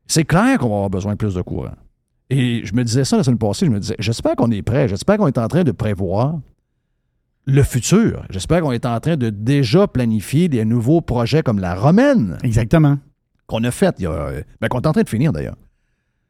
C'est 0.06 0.24
clair 0.24 0.58
qu'on 0.58 0.68
va 0.70 0.74
avoir 0.76 0.90
besoin 0.90 1.12
de 1.12 1.18
plus 1.18 1.34
de 1.34 1.42
courant. 1.42 1.74
Et 2.30 2.62
je 2.64 2.74
me 2.74 2.82
disais 2.82 3.04
ça 3.04 3.18
la 3.18 3.22
semaine 3.22 3.38
passée, 3.38 3.66
je 3.66 3.70
me 3.70 3.78
disais, 3.78 3.96
j'espère 3.98 4.34
qu'on 4.34 4.50
est 4.50 4.62
prêt, 4.62 4.88
j'espère 4.88 5.18
qu'on 5.18 5.28
est 5.28 5.38
en 5.38 5.46
train 5.46 5.62
de 5.62 5.72
prévoir 5.72 6.38
le 7.46 7.62
futur. 7.62 8.24
J'espère 8.30 8.60
qu'on 8.62 8.72
est 8.72 8.86
en 8.86 8.98
train 9.00 9.16
de 9.16 9.30
déjà 9.30 9.86
planifier 9.86 10.48
des 10.48 10.64
nouveaux 10.64 11.00
projets 11.00 11.42
comme 11.42 11.58
la 11.58 11.74
romaine 11.74 12.38
Exactement. 12.42 12.98
qu'on 13.46 13.62
a 13.64 13.70
faite, 13.70 13.96
il 13.98 14.04
y 14.04 14.06
a, 14.06 14.30
ben, 14.60 14.68
qu'on 14.68 14.80
est 14.80 14.86
en 14.86 14.92
train 14.92 15.02
de 15.02 15.08
finir 15.08 15.32
d'ailleurs. 15.32 15.56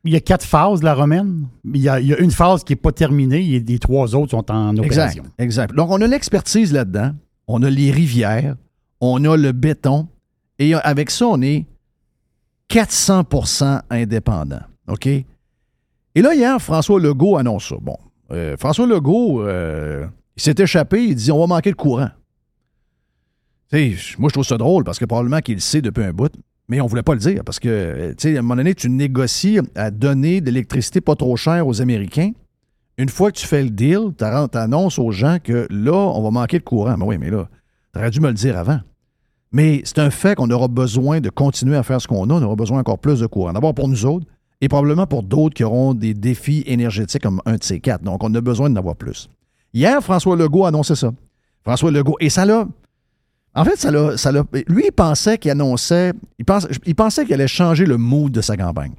Il 0.07 0.13
y 0.13 0.17
a 0.17 0.21
quatre 0.21 0.45
phases 0.45 0.81
de 0.81 0.85
la 0.85 0.95
romaine. 0.95 1.47
Il 1.73 1.81
y 1.81 1.89
a, 1.89 1.99
il 2.01 2.07
y 2.09 2.13
a 2.13 2.19
une 2.19 2.31
phase 2.31 2.63
qui 2.65 2.73
n'est 2.73 2.77
pas 2.81 2.93
terminée 2.93 3.43
et 3.55 3.61
les 3.61 3.79
trois 3.79 4.15
autres 4.15 4.33
sont 4.33 4.51
en 4.51 4.71
Exact, 4.77 4.87
opération. 4.87 5.25
exact. 5.39 5.75
Donc, 5.75 5.91
on 5.91 6.01
a 6.03 6.07
l'expertise 6.07 6.73
là-dedans, 6.73 7.13
on 7.49 7.63
a 7.63 7.71
les 7.71 7.91
rivières, 7.91 8.57
on 9.01 9.25
a 9.25 9.37
le 9.37 9.53
béton, 9.53 10.09
et 10.59 10.75
avec 10.75 11.11
ça, 11.11 11.27
on 11.29 11.41
est 11.41 11.65
400% 12.71 13.81
indépendant. 13.91 14.61
OK? 14.89 15.07
Et 15.07 16.23
là, 16.23 16.35
hier, 16.35 16.61
François 16.61 17.01
Legault 17.01 17.37
annonce 17.37 17.69
ça. 17.69 17.77
Bon, 17.81 17.97
euh, 18.31 18.57
François 18.59 18.87
Legault, 18.87 19.43
euh, 19.43 20.07
il 20.37 20.43
s'est 20.43 20.55
échappé, 20.59 21.05
il 21.05 21.15
dit 21.15 21.31
on 21.33 21.41
va 21.41 21.47
manquer 21.47 21.71
de 21.71 21.77
courant. 21.77 22.11
Tu 23.73 23.97
sais, 23.97 24.17
moi, 24.19 24.29
je 24.29 24.35
trouve 24.35 24.45
ça 24.45 24.59
drôle 24.59 24.85
parce 24.85 24.99
que 24.99 25.05
probablement 25.05 25.41
qu'il 25.41 25.55
le 25.55 25.61
sait 25.61 25.83
depuis 25.83 26.05
un 26.05 26.13
bout, 26.13 26.33
mais 26.69 26.81
on 26.81 26.87
voulait 26.87 27.03
pas 27.03 27.15
le 27.15 27.21
dire 27.21 27.43
parce 27.45 27.59
que, 27.59 28.15
à 28.23 28.29
un 28.29 28.43
moment 28.43 28.57
donné, 28.57 28.75
tu 28.75 28.89
négocies 28.89 29.61
à 29.75 29.91
donner 29.91 30.41
de 30.41 30.47
l'électricité 30.47 31.01
pas 31.01 31.17
trop 31.17 31.37
chère 31.37 31.67
aux 31.67 31.81
Américains. 31.81 32.33
Une 32.97 33.09
fois 33.09 33.33
que 33.33 33.39
tu 33.39 33.47
fais 33.47 33.63
le 33.63 33.71
deal, 33.71 34.13
tu 34.17 34.25
annonces 34.25 34.99
aux 34.99 35.11
gens 35.11 35.39
que 35.43 35.67
là, 35.71 35.93
on 35.93 36.23
va 36.23 36.31
manquer 36.31 36.59
de 36.59 36.65
courant. 36.65 36.97
Mais 36.97 37.05
oui, 37.05 37.19
mais 37.19 37.31
là, 37.31 37.49
tu 37.93 37.99
aurais 37.99 38.11
dû 38.11 38.21
me 38.21 38.29
le 38.29 38.35
dire 38.35 38.57
avant. 38.57 38.81
Mais 39.51 39.83
c'est 39.85 39.99
un 39.99 40.11
fait 40.11 40.35
qu'on 40.35 40.51
aura 40.51 40.69
besoin 40.69 41.21
de 41.21 41.29
continuer 41.29 41.77
à 41.77 41.83
faire 41.83 42.01
ce 42.01 42.09
qu'on 42.09 42.29
a. 42.31 42.35
On 42.35 42.43
aura 42.43 42.57
besoin 42.57 42.81
encore 42.81 42.99
plus 42.99 43.21
de 43.21 43.27
courant. 43.27 43.53
D'abord 43.53 43.75
pour 43.75 43.89
nous 43.89 44.07
autres 44.07 44.27
et 44.61 44.69
probablement 44.69 45.07
pour 45.07 45.23
d'autres 45.23 45.55
qui 45.55 45.65
auront 45.65 45.95
des 45.95 46.15
défis 46.15 46.63
énergétiques 46.67 47.23
comme 47.23 47.41
un 47.47 47.57
de 47.57 47.63
ces 47.65 47.81
quatre. 47.81 48.03
Donc, 48.03 48.23
on 48.25 48.35
a 48.35 48.41
besoin 48.41 48.71
d'en 48.71 48.77
avoir 48.77 48.97
plus. 48.97 49.29
Hier, 49.75 50.01
François 50.03 50.37
Legault 50.37 50.65
a 50.65 50.69
annoncé 50.69 50.95
ça. 50.95 51.13
François 51.63 51.91
Legault. 51.91 52.17
Et 52.21 52.31
ça 52.31 52.47
l'a. 52.47 52.67
En 53.55 53.65
fait, 53.65 53.77
ça 53.77 53.91
l'a. 53.91 54.17
ça 54.17 54.33
l'a- 54.33 54.45
lui, 54.69 54.85
il 54.87 54.93
pensait 54.93 55.37
qu'il 55.37 55.51
annonçait. 55.51 56.13
Il, 56.39 56.45
pense- 56.45 56.67
il 56.87 56.95
pensait 56.95 57.25
qu'il 57.25 57.35
allait 57.35 57.49
changer 57.49 57.85
le 57.85 57.97
mood 57.99 58.33
de 58.33 58.41
sa 58.41 58.57
campagne. 58.57 58.93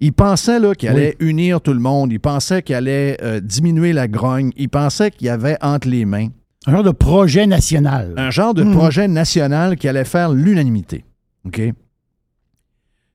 Il 0.00 0.12
pensait 0.12 0.58
là, 0.60 0.74
qu'il 0.74 0.88
allait 0.90 1.16
unir 1.20 1.60
tout 1.62 1.72
le 1.72 1.78
monde. 1.80 2.12
Il 2.12 2.20
pensait 2.20 2.60
qu'il 2.62 2.74
allait 2.74 3.16
euh, 3.22 3.40
diminuer 3.40 3.92
la 3.94 4.08
grogne. 4.08 4.50
Il 4.56 4.68
pensait 4.68 5.10
qu'il 5.10 5.26
y 5.26 5.30
avait 5.30 5.56
entre 5.62 5.88
les 5.88 6.04
mains 6.04 6.28
Un 6.66 6.72
genre 6.72 6.82
de 6.82 6.90
projet 6.90 7.46
national. 7.46 8.12
un 8.18 8.30
genre 8.30 8.52
de 8.52 8.62
Mhm. 8.64 8.72
projet 8.74 9.08
national 9.08 9.76
qui 9.76 9.88
allait 9.88 10.04
faire 10.04 10.30
l'unanimité. 10.32 11.04
OK? 11.46 11.62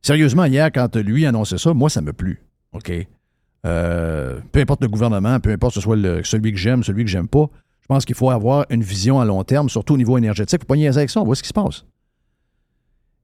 Sérieusement, 0.01 0.45
hier, 0.45 0.71
quand 0.71 0.95
lui 0.95 1.25
annonçait 1.25 1.57
ça, 1.59 1.73
moi, 1.73 1.89
ça 1.89 2.01
me 2.01 2.13
plu. 2.13 2.41
OK? 2.73 2.91
Euh, 3.65 4.39
peu 4.51 4.59
importe 4.59 4.81
le 4.81 4.87
gouvernement, 4.87 5.39
peu 5.39 5.51
importe 5.51 5.75
ce 5.75 5.81
soit 5.81 5.95
celui 6.23 6.51
que 6.51 6.57
j'aime, 6.57 6.83
celui 6.83 7.03
que 7.03 7.09
j'aime 7.09 7.27
pas, 7.27 7.47
je 7.81 7.87
pense 7.87 8.05
qu'il 8.05 8.15
faut 8.15 8.29
avoir 8.29 8.65
une 8.69 8.81
vision 8.81 9.19
à 9.19 9.25
long 9.25 9.43
terme, 9.43 9.69
surtout 9.69 9.93
au 9.93 9.97
niveau 9.97 10.17
énergétique. 10.17 10.59
Il 10.61 10.63
faut 10.63 10.67
pas 10.67 10.75
niaiser 10.75 10.99
avec 10.99 11.09
ça, 11.09 11.21
on 11.21 11.25
voit 11.25 11.35
ce 11.35 11.43
qui 11.43 11.49
se 11.49 11.53
passe. 11.53 11.85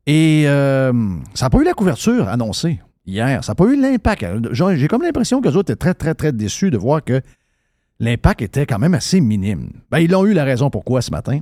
Et 0.06 0.44
euh, 0.48 0.94
ça 1.34 1.46
n'a 1.46 1.50
pas 1.50 1.60
eu 1.60 1.64
la 1.64 1.74
couverture 1.74 2.28
annoncée 2.28 2.80
hier. 3.06 3.44
Ça 3.44 3.52
n'a 3.52 3.56
pas 3.56 3.66
eu 3.66 3.80
l'impact. 3.80 4.26
J'ai 4.52 4.88
comme 4.88 5.02
l'impression 5.02 5.42
que 5.42 5.48
les 5.48 5.56
autres 5.56 5.72
étaient 5.72 5.80
très, 5.80 5.94
très, 5.94 6.14
très 6.14 6.32
déçus 6.32 6.72
de 6.72 6.78
voir 6.78 7.04
que 7.04 7.22
l'impact 8.00 8.42
était 8.42 8.66
quand 8.66 8.80
même 8.80 8.94
assez 8.94 9.20
minime. 9.22 9.72
Ben, 9.92 10.00
ils 10.00 10.16
ont 10.16 10.26
eu 10.26 10.34
la 10.34 10.44
raison 10.44 10.70
pourquoi 10.70 11.02
ce 11.02 11.12
matin. 11.12 11.40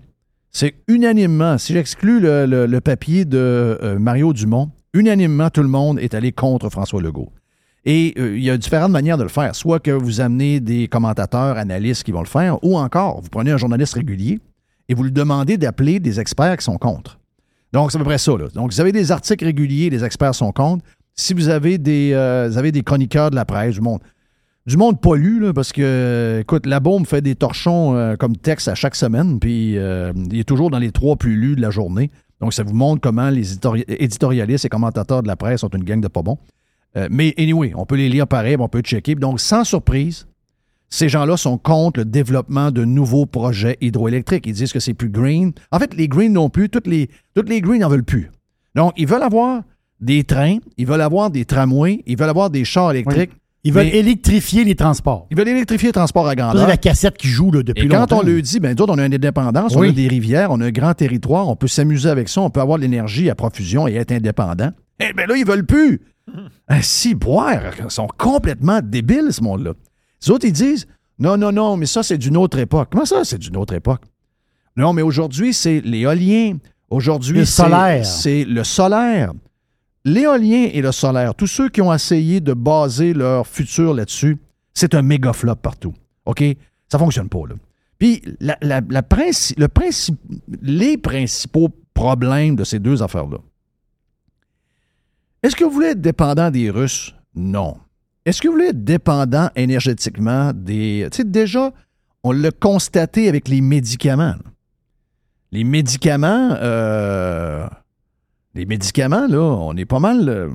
C'est 0.52 0.76
unanimement, 0.88 1.58
si 1.58 1.74
j'exclus 1.74 2.22
le 2.22 2.80
papier 2.80 3.26
de 3.26 3.38
euh, 3.38 4.00
Mario 4.00 4.32
Dumont, 4.32 4.72
unanimement, 4.94 5.50
tout 5.50 5.62
le 5.62 5.68
monde 5.68 6.00
est 6.00 6.14
allé 6.14 6.32
contre 6.32 6.70
François 6.70 7.02
Legault. 7.02 7.30
Et 7.86 8.16
euh, 8.18 8.36
il 8.36 8.44
y 8.44 8.50
a 8.50 8.58
différentes 8.58 8.92
manières 8.92 9.18
de 9.18 9.24
le 9.24 9.30
faire. 9.30 9.56
Soit 9.56 9.80
que 9.80 9.92
vous 9.92 10.20
amenez 10.20 10.60
des 10.60 10.88
commentateurs, 10.88 11.58
analystes 11.58 12.04
qui 12.04 12.12
vont 12.12 12.22
le 12.22 12.28
faire, 12.28 12.64
ou 12.64 12.78
encore, 12.78 13.22
vous 13.22 13.30
prenez 13.30 13.52
un 13.52 13.58
journaliste 13.58 13.94
régulier 13.94 14.40
et 14.90 14.96
vous 14.96 15.04
lui 15.04 15.12
demandez 15.12 15.58
d'appeler 15.58 16.00
des 16.00 16.20
experts 16.20 16.58
qui 16.58 16.64
sont 16.64 16.78
contre. 16.78 17.20
Donc, 17.74 17.92
c'est 17.92 17.98
à 17.98 18.00
peu 18.00 18.06
près 18.06 18.18
ça. 18.18 18.32
Donc, 18.54 18.72
vous 18.72 18.82
avez 18.82 18.92
des 18.92 19.12
articles 19.12 19.46
réguliers, 19.46 19.90
les 19.90 20.04
experts 20.04 20.34
sont 20.34 20.52
contre. 20.52 20.84
Si 21.14 21.34
vous 21.34 21.50
avez 21.50 21.78
des, 21.78 22.12
euh, 22.14 22.58
avez 22.58 22.72
des 22.72 22.82
chroniqueurs 22.82 23.30
de 23.30 23.36
la 23.36 23.46
presse, 23.46 23.76
du 23.76 23.82
monde, 23.82 24.00
du 24.66 24.78
monde 24.78 25.00
pas 25.00 25.16
lu, 25.16 25.40
là, 25.40 25.54
parce 25.54 25.72
que, 25.72 26.40
écoute, 26.42 26.66
la 26.66 26.80
bombe 26.80 27.06
fait 27.06 27.22
des 27.22 27.36
torchons 27.36 27.96
euh, 27.96 28.16
comme 28.16 28.36
texte 28.36 28.68
à 28.68 28.74
chaque 28.76 28.96
semaine, 28.96 29.40
puis 29.40 29.74
il 29.74 30.40
est 30.40 30.48
toujours 30.48 30.72
dans 30.72 30.80
les 30.80 30.92
trois 30.92 31.18
plus 31.18 31.36
lus 31.36 31.56
de 31.56 31.62
la 31.62 31.70
journée. 31.70 32.10
Donc, 32.42 32.54
ça 32.54 32.64
vous 32.64 32.74
montre 32.74 33.02
comment 33.02 33.30
les 33.30 33.56
éditori- 33.56 33.86
éditorialistes 33.88 34.66
et 34.66 34.70
commentateurs 34.70 35.22
de 35.22 35.28
la 35.28 35.36
presse 35.36 35.62
sont 35.62 35.70
une 35.70 35.84
gang 35.84 36.02
de 36.02 36.08
pas 36.08 36.24
bons. 36.24 36.40
Euh, 36.98 37.08
mais 37.12 37.34
anyway, 37.38 37.74
on 37.76 37.86
peut 37.86 37.96
les 37.96 38.10
lire 38.10 38.28
pareil, 38.28 38.56
on 38.60 38.70
peut 38.70 38.82
checker. 38.82 39.16
Donc, 39.16 39.40
sans 39.40 39.64
surprise, 39.64 40.28
ces 40.90 41.10
gens-là 41.10 41.36
sont 41.36 41.58
contre 41.58 42.00
le 42.00 42.06
développement 42.06 42.72
de 42.72 42.86
nouveaux 42.86 43.26
projets 43.26 43.78
hydroélectriques. 43.82 44.46
Ils 44.48 44.54
disent 44.54 44.72
que 44.72 44.80
c'est 44.80 44.94
plus 44.94 45.10
green. 45.10 45.52
En 45.72 45.80
fait, 45.80 45.94
les 45.94 46.08
greens 46.08 46.32
non 46.32 46.50
plus. 46.50 46.70
Toutes 46.70 46.88
les, 46.88 47.10
toutes 47.34 47.50
les 47.50 47.60
greens 47.62 47.80
n'en 47.82 47.90
veulent 47.90 48.04
plus. 48.04 48.32
Donc, 48.76 48.94
ils 48.98 49.08
veulent 49.08 49.24
avoir 49.24 49.62
des 50.00 50.24
trains, 50.24 50.58
ils 50.78 50.86
veulent 50.86 51.02
avoir 51.02 51.32
des 51.32 51.46
tramways, 51.46 52.04
ils 52.06 52.18
veulent 52.18 52.30
avoir 52.30 52.50
des 52.50 52.66
chars 52.66 52.92
électriques. 52.92 53.32
Ils 53.64 53.74
veulent 53.74 53.86
mais- 53.88 53.96
électrifier 53.98 54.64
les 54.64 54.76
transports. 54.76 55.26
Ils 55.32 55.38
veulent 55.38 55.48
électrifier 55.48 55.90
le 55.90 55.94
transport 55.94 56.28
à 56.28 56.36
grandeur. 56.36 56.62
c'est 56.62 56.68
la 56.68 56.78
cassette 56.78 57.18
qui 57.18 57.28
joue 57.28 57.50
là, 57.52 57.64
depuis 57.64 57.86
Et 57.86 57.88
quand 57.88 58.00
longtemps. 58.02 58.20
on 58.22 58.26
le 58.26 58.40
dit, 58.42 58.60
ben, 58.60 58.76
nous 58.78 58.84
autres, 58.84 58.94
on 58.94 59.00
a 59.00 59.06
une 59.06 59.14
indépendance, 59.16 59.76
on 59.76 59.82
a 59.82 59.92
des 59.92 60.08
rivières, 60.08 60.52
on 60.52 60.62
a 60.62 60.66
un 60.68 60.72
grand 60.72 60.94
territoire, 60.94 61.48
on 61.50 61.56
peut 61.56 61.68
s'amuser 61.68 62.10
avec 62.10 62.30
ça, 62.30 62.42
on 62.42 62.52
peut 62.52 62.60
avoir 62.62 62.78
de 62.78 62.84
l'énergie 62.84 63.28
à 63.30 63.34
profusion 63.36 63.88
et 63.88 63.96
être 63.96 64.12
indépendant. 64.12 64.70
Eh 65.00 65.14
bien 65.14 65.26
là, 65.26 65.36
ils 65.36 65.46
veulent 65.46 65.66
plus. 65.66 66.02
Ah, 66.68 66.82
si, 66.82 67.14
boire, 67.16 67.62
ils 67.84 67.92
sont 67.92 68.08
complètement 68.18 68.80
débiles, 68.82 69.32
ce 69.32 69.42
monde-là. 69.42 69.74
Les 70.24 70.32
autres, 70.32 70.46
ils 70.46 70.54
disent, 70.54 70.88
non, 71.20 71.38
non, 71.38 71.52
non, 71.52 71.78
mais 71.78 71.86
ça, 71.86 72.02
c'est 72.04 72.18
d'une 72.18 72.38
autre 72.38 72.58
époque. 72.58 72.90
Comment 72.92 73.06
ça, 73.06 73.24
c'est 73.24 73.38
d'une 73.38 73.58
autre 73.58 73.74
époque? 73.74 74.02
Non, 74.76 74.92
mais 74.94 75.02
aujourd'hui, 75.02 75.54
c'est 75.54 75.82
l'éolien. 75.82 76.58
Aujourd'hui, 76.90 77.46
c'est- 78.06 78.44
le 78.46 78.64
solaire. 78.64 79.32
L'éolien 80.04 80.70
et 80.72 80.82
le 80.82 80.92
solaire, 80.92 81.34
tous 81.34 81.48
ceux 81.48 81.70
qui 81.70 81.82
ont 81.82 81.94
essayé 81.94 82.40
de 82.40 82.54
baser 82.54 83.14
leur 83.14 83.48
futur 83.48 83.94
là-dessus, 83.94 84.38
c'est 84.74 84.94
un 84.94 85.02
méga 85.02 85.34
flop 85.34 85.56
partout. 85.56 85.94
OK? 86.26 86.44
Ça 86.90 87.00
fonctionne 87.00 87.30
pas, 87.30 87.42
là. 87.50 87.56
Puis, 87.98 88.22
la- 88.40 88.58
la- 88.62 88.82
la 88.90 89.02
princi- 89.02 89.56
le 89.58 89.68
princi- 89.68 90.16
les 90.62 90.98
principaux 90.98 91.70
problèmes 91.94 92.56
de 92.56 92.64
ces 92.64 92.78
deux 92.78 93.02
affaires-là, 93.02 93.38
Est-ce 95.46 95.56
que 95.56 95.64
vous 95.64 95.70
voulez 95.70 95.90
être 95.90 96.02
dépendant 96.02 96.50
des 96.50 96.72
Russes? 96.72 97.14
Non. 97.36 97.78
Est-ce 98.26 98.42
que 98.42 98.48
vous 98.48 98.56
voulez 98.56 98.70
être 98.70 98.84
dépendant 98.84 99.52
énergétiquement 99.56 100.52
des... 100.56 101.08
Tu 101.12 101.18
sais, 101.18 101.24
déjà, 101.24 101.72
on 102.24 102.32
l'a 102.32 102.50
constaté 102.50 103.30
avec 103.30 103.48
les 103.48 103.62
médicaments. 103.62 104.34
Les 105.52 105.64
médicaments, 105.64 106.56
euh, 106.60 107.68
les 108.56 108.66
médicaments, 108.66 109.28
là, 109.28 109.40
on 109.40 109.78
est 109.78 109.86
pas 109.86 110.00
mal, 110.00 110.28
euh, 110.28 110.50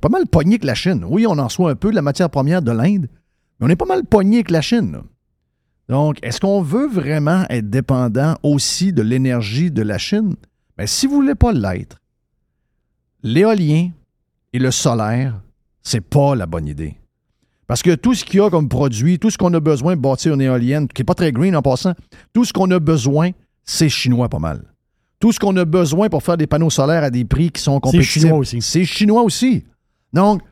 pas 0.00 0.08
mal 0.08 0.26
pogné 0.26 0.58
que 0.58 0.64
la 0.64 0.74
Chine. 0.74 1.04
Oui, 1.06 1.26
on 1.26 1.36
en 1.38 1.50
soit 1.50 1.70
un 1.70 1.76
peu 1.76 1.90
de 1.90 1.94
la 1.94 2.00
matière 2.00 2.30
première 2.30 2.62
de 2.62 2.72
l'Inde, 2.72 3.10
mais 3.60 3.66
on 3.66 3.68
est 3.68 3.76
pas 3.76 3.84
mal 3.84 4.02
pogné 4.02 4.44
que 4.44 4.52
la 4.54 4.62
Chine. 4.62 5.02
Donc, 5.90 6.16
est-ce 6.22 6.40
qu'on 6.40 6.62
veut 6.62 6.88
vraiment 6.88 7.44
être 7.50 7.68
dépendant 7.68 8.38
aussi 8.42 8.94
de 8.94 9.02
l'énergie 9.02 9.70
de 9.70 9.82
la 9.82 9.98
Chine? 9.98 10.36
Mais 10.78 10.86
si 10.86 11.06
vous 11.06 11.16
ne 11.16 11.20
voulez 11.20 11.34
pas 11.34 11.52
l'être, 11.52 11.98
l'éolien 13.22 13.90
et 14.52 14.58
le 14.58 14.70
solaire, 14.70 15.40
c'est 15.82 16.00
pas 16.00 16.34
la 16.34 16.46
bonne 16.46 16.66
idée. 16.66 16.96
Parce 17.66 17.82
que 17.82 17.94
tout 17.94 18.14
ce 18.14 18.24
qu'il 18.24 18.40
y 18.40 18.42
a 18.42 18.50
comme 18.50 18.68
produit, 18.68 19.18
tout 19.18 19.30
ce 19.30 19.38
qu'on 19.38 19.52
a 19.54 19.60
besoin 19.60 19.96
de 19.96 20.00
bâtir 20.00 20.34
une 20.34 20.40
éolienne, 20.42 20.88
qui 20.88 21.00
n'est 21.00 21.04
pas 21.06 21.14
très 21.14 21.32
green 21.32 21.56
en 21.56 21.62
passant, 21.62 21.94
tout 22.32 22.44
ce 22.44 22.52
qu'on 22.52 22.70
a 22.70 22.78
besoin, 22.78 23.30
c'est 23.64 23.88
chinois 23.88 24.28
pas 24.28 24.38
mal. 24.38 24.62
Tout 25.20 25.32
ce 25.32 25.38
qu'on 25.38 25.56
a 25.56 25.64
besoin 25.64 26.08
pour 26.08 26.22
faire 26.22 26.36
des 26.36 26.46
panneaux 26.46 26.68
solaires 26.70 27.04
à 27.04 27.10
des 27.10 27.24
prix 27.24 27.50
qui 27.50 27.62
sont 27.62 27.78
compétitifs. 27.80 28.22
chinois 28.22 28.38
aussi. 28.38 28.60
C'est 28.60 28.84
chinois 28.84 29.22
aussi. 29.22 29.64
Donc, 30.12 30.42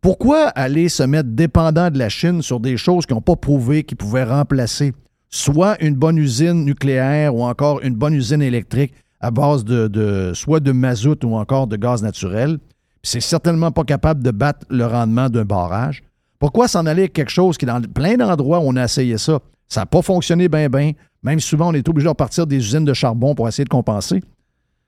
pourquoi 0.00 0.48
aller 0.50 0.88
se 0.88 1.02
mettre 1.02 1.28
dépendant 1.30 1.90
de 1.90 1.98
la 1.98 2.08
Chine 2.08 2.40
sur 2.40 2.60
des 2.60 2.76
choses 2.76 3.06
qui 3.06 3.12
n'ont 3.12 3.20
pas 3.20 3.36
prouvé 3.36 3.82
qu'ils 3.82 3.96
pouvaient 3.96 4.24
remplacer 4.24 4.92
soit 5.30 5.82
une 5.82 5.94
bonne 5.96 6.16
usine 6.16 6.64
nucléaire 6.64 7.34
ou 7.34 7.42
encore 7.42 7.80
une 7.82 7.94
bonne 7.94 8.14
usine 8.14 8.40
électrique 8.42 8.94
à 9.20 9.30
base 9.30 9.64
de, 9.64 9.88
de- 9.88 10.32
soit 10.34 10.60
de 10.60 10.70
mazout 10.72 11.24
ou 11.24 11.34
encore 11.34 11.66
de 11.66 11.76
gaz 11.76 12.02
naturel? 12.02 12.58
C'est 13.04 13.20
certainement 13.20 13.70
pas 13.70 13.84
capable 13.84 14.22
de 14.22 14.30
battre 14.30 14.66
le 14.70 14.86
rendement 14.86 15.28
d'un 15.28 15.44
barrage. 15.44 16.02
Pourquoi 16.38 16.68
s'en 16.68 16.86
aller 16.86 17.02
avec 17.02 17.12
quelque 17.12 17.30
chose 17.30 17.58
qui, 17.58 17.66
dans 17.66 17.80
plein 17.82 18.16
d'endroits 18.16 18.60
où 18.60 18.64
on 18.64 18.76
a 18.76 18.84
essayé 18.84 19.18
ça, 19.18 19.38
ça 19.68 19.80
n'a 19.80 19.86
pas 19.86 20.00
fonctionné 20.02 20.48
bien, 20.48 20.68
bien. 20.68 20.92
Même 21.22 21.38
souvent, 21.38 21.68
on 21.68 21.74
est 21.74 21.86
obligé 21.88 22.04
de 22.04 22.08
repartir 22.08 22.46
des 22.46 22.56
usines 22.56 22.84
de 22.84 22.94
charbon 22.94 23.34
pour 23.34 23.46
essayer 23.46 23.64
de 23.64 23.68
compenser. 23.68 24.22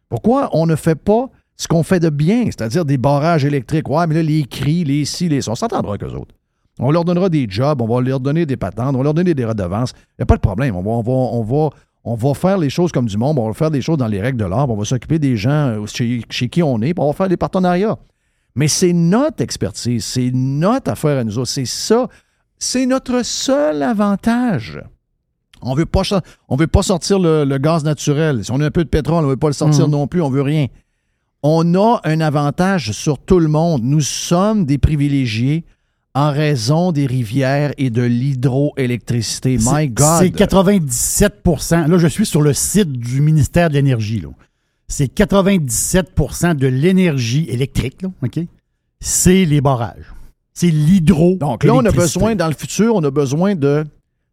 Pourquoi 0.08 0.48
on 0.52 0.66
ne 0.66 0.76
fait 0.76 0.94
pas 0.94 1.28
ce 1.56 1.68
qu'on 1.68 1.82
fait 1.82 2.00
de 2.00 2.08
bien, 2.08 2.44
c'est-à-dire 2.46 2.86
des 2.86 2.96
barrages 2.96 3.44
électriques? 3.44 3.88
Ouais, 3.88 4.06
mais 4.06 4.14
là, 4.14 4.22
les 4.22 4.44
cris, 4.44 4.84
les 4.84 5.04
ci, 5.04 5.28
les 5.28 5.48
on 5.48 5.54
s'entendra 5.54 5.94
avec 5.94 6.02
autres. 6.02 6.34
On 6.78 6.90
leur 6.90 7.04
donnera 7.04 7.28
des 7.28 7.46
jobs, 7.48 7.80
on 7.80 7.86
va 7.86 8.02
leur 8.02 8.20
donner 8.20 8.44
des 8.44 8.56
patentes, 8.56 8.94
on 8.94 8.98
va 8.98 9.04
leur 9.04 9.14
donner 9.14 9.34
des 9.34 9.44
redevances. 9.44 9.92
Il 9.96 10.20
n'y 10.20 10.22
a 10.24 10.26
pas 10.26 10.36
de 10.36 10.40
problème. 10.40 10.76
On, 10.76 10.82
va, 10.82 11.10
on, 11.10 11.42
va, 11.42 11.70
on 12.08 12.14
va 12.14 12.32
faire 12.34 12.56
les 12.56 12.70
choses 12.70 12.92
comme 12.92 13.06
du 13.06 13.18
monde, 13.18 13.38
on 13.38 13.48
va 13.48 13.52
faire 13.52 13.70
des 13.70 13.82
choses 13.82 13.98
dans 13.98 14.06
les 14.06 14.20
règles 14.20 14.38
de 14.38 14.44
l'art, 14.44 14.70
on 14.70 14.76
va 14.76 14.84
s'occuper 14.84 15.18
des 15.18 15.36
gens 15.36 15.50
euh, 15.50 15.86
chez, 15.86 16.22
chez 16.30 16.48
qui 16.48 16.62
on 16.62 16.80
est, 16.80 16.94
puis 16.94 17.02
on 17.02 17.08
va 17.08 17.12
faire 17.12 17.28
des 17.28 17.36
partenariats. 17.36 17.98
Mais 18.54 18.68
c'est 18.68 18.92
notre 18.92 19.42
expertise, 19.42 20.04
c'est 20.04 20.30
notre 20.32 20.90
affaire 20.90 21.18
à 21.18 21.24
nous 21.24 21.36
autres, 21.38 21.50
c'est 21.50 21.66
ça, 21.66 22.08
c'est 22.58 22.86
notre 22.86 23.22
seul 23.24 23.82
avantage. 23.82 24.80
On 25.62 25.74
veut 25.74 25.84
pas, 25.86 26.02
on 26.48 26.56
veut 26.56 26.66
pas 26.68 26.82
sortir 26.82 27.18
le, 27.18 27.44
le 27.44 27.58
gaz 27.58 27.82
naturel. 27.82 28.44
Si 28.44 28.52
on 28.52 28.60
a 28.60 28.66
un 28.66 28.70
peu 28.70 28.84
de 28.84 28.88
pétrole, 28.88 29.24
on 29.24 29.28
veut 29.28 29.36
pas 29.36 29.48
le 29.48 29.52
sortir 29.52 29.86
Mhm. 29.86 29.90
non 29.92 30.06
plus, 30.06 30.22
on 30.22 30.30
veut 30.30 30.42
rien. 30.42 30.66
On 31.42 31.74
a 31.74 32.00
un 32.04 32.20
avantage 32.20 32.92
sur 32.92 33.18
tout 33.18 33.40
le 33.40 33.48
monde. 33.48 33.82
Nous 33.82 34.00
sommes 34.00 34.64
des 34.64 34.78
privilégiés 34.78 35.64
en 36.16 36.32
raison 36.32 36.92
des 36.92 37.04
rivières 37.06 37.72
et 37.76 37.90
de 37.90 38.00
l'hydroélectricité. 38.02 39.58
My 39.58 39.62
C'est- 39.64 39.88
God! 39.88 40.18
C'est 40.20 40.30
97% 40.30 41.86
Là, 41.88 41.98
je 41.98 42.06
suis 42.06 42.24
sur 42.24 42.40
le 42.40 42.54
site 42.54 42.90
du 42.90 43.20
ministère 43.20 43.68
de 43.68 43.74
l'Énergie. 43.74 44.22
C'est 44.88 45.12
97% 45.12 46.54
de 46.54 46.66
l'énergie 46.66 47.46
électrique, 47.50 48.00
là, 48.00 48.08
OK? 48.22 48.40
C'est 48.98 49.44
les 49.44 49.60
barrages. 49.60 50.06
C'est 50.54 50.70
l'hydro. 50.70 51.36
Donc 51.36 51.64
là, 51.64 51.74
on 51.74 51.84
a 51.84 51.90
besoin, 51.90 52.34
dans 52.34 52.48
le 52.48 52.54
futur, 52.54 52.94
on 52.94 53.04
a 53.04 53.10
besoin 53.10 53.54
de 53.54 53.84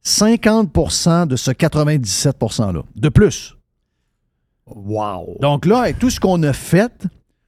50% 0.06 1.28
de 1.28 1.36
ce 1.36 1.52
97 1.52 2.38
%-là. 2.40 2.84
De 2.96 3.10
plus. 3.10 3.56
Wow. 4.68 5.38
Donc 5.42 5.66
là, 5.66 5.92
tout 5.92 6.10
ce 6.10 6.20
qu'on 6.22 6.42
a 6.44 6.54
fait, 6.54 6.94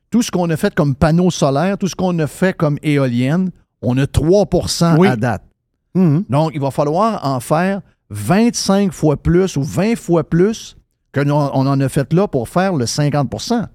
tout 0.09 0.21
ce 0.21 0.29
qu'on 0.29 0.49
a 0.49 0.57
fait 0.57 0.75
comme 0.75 0.93
panneaux 0.93 1.31
solaires, 1.31 1.77
tout 1.77 1.87
ce 1.87 1.95
qu'on 1.95 2.19
a 2.19 2.27
fait 2.27 2.53
comme 2.53 2.77
éolienne, 2.83 3.49
on 3.85 3.97
a 3.97 4.07
3 4.07 4.45
Oui. 4.97 5.07
à 5.07 5.15
date. 5.15 5.43
Mhm. 5.93 6.25
Donc, 6.29 6.51
il 6.53 6.59
va 6.61 6.71
falloir 6.71 7.25
en 7.25 7.39
faire 7.39 7.81
25 8.09 8.91
fois 8.91 9.17
plus 9.17 9.55
ou 9.57 9.63
20 9.63 9.95
fois 9.95 10.23
plus 10.29 10.75
que 11.11 11.21
nous- 11.21 11.33
on 11.33 11.65
en 11.67 11.79
a 11.79 11.89
fait 11.89 12.11
là 12.13 12.27
pour 12.27 12.49
faire 12.49 12.73
le 12.73 12.85
50% 12.85 13.67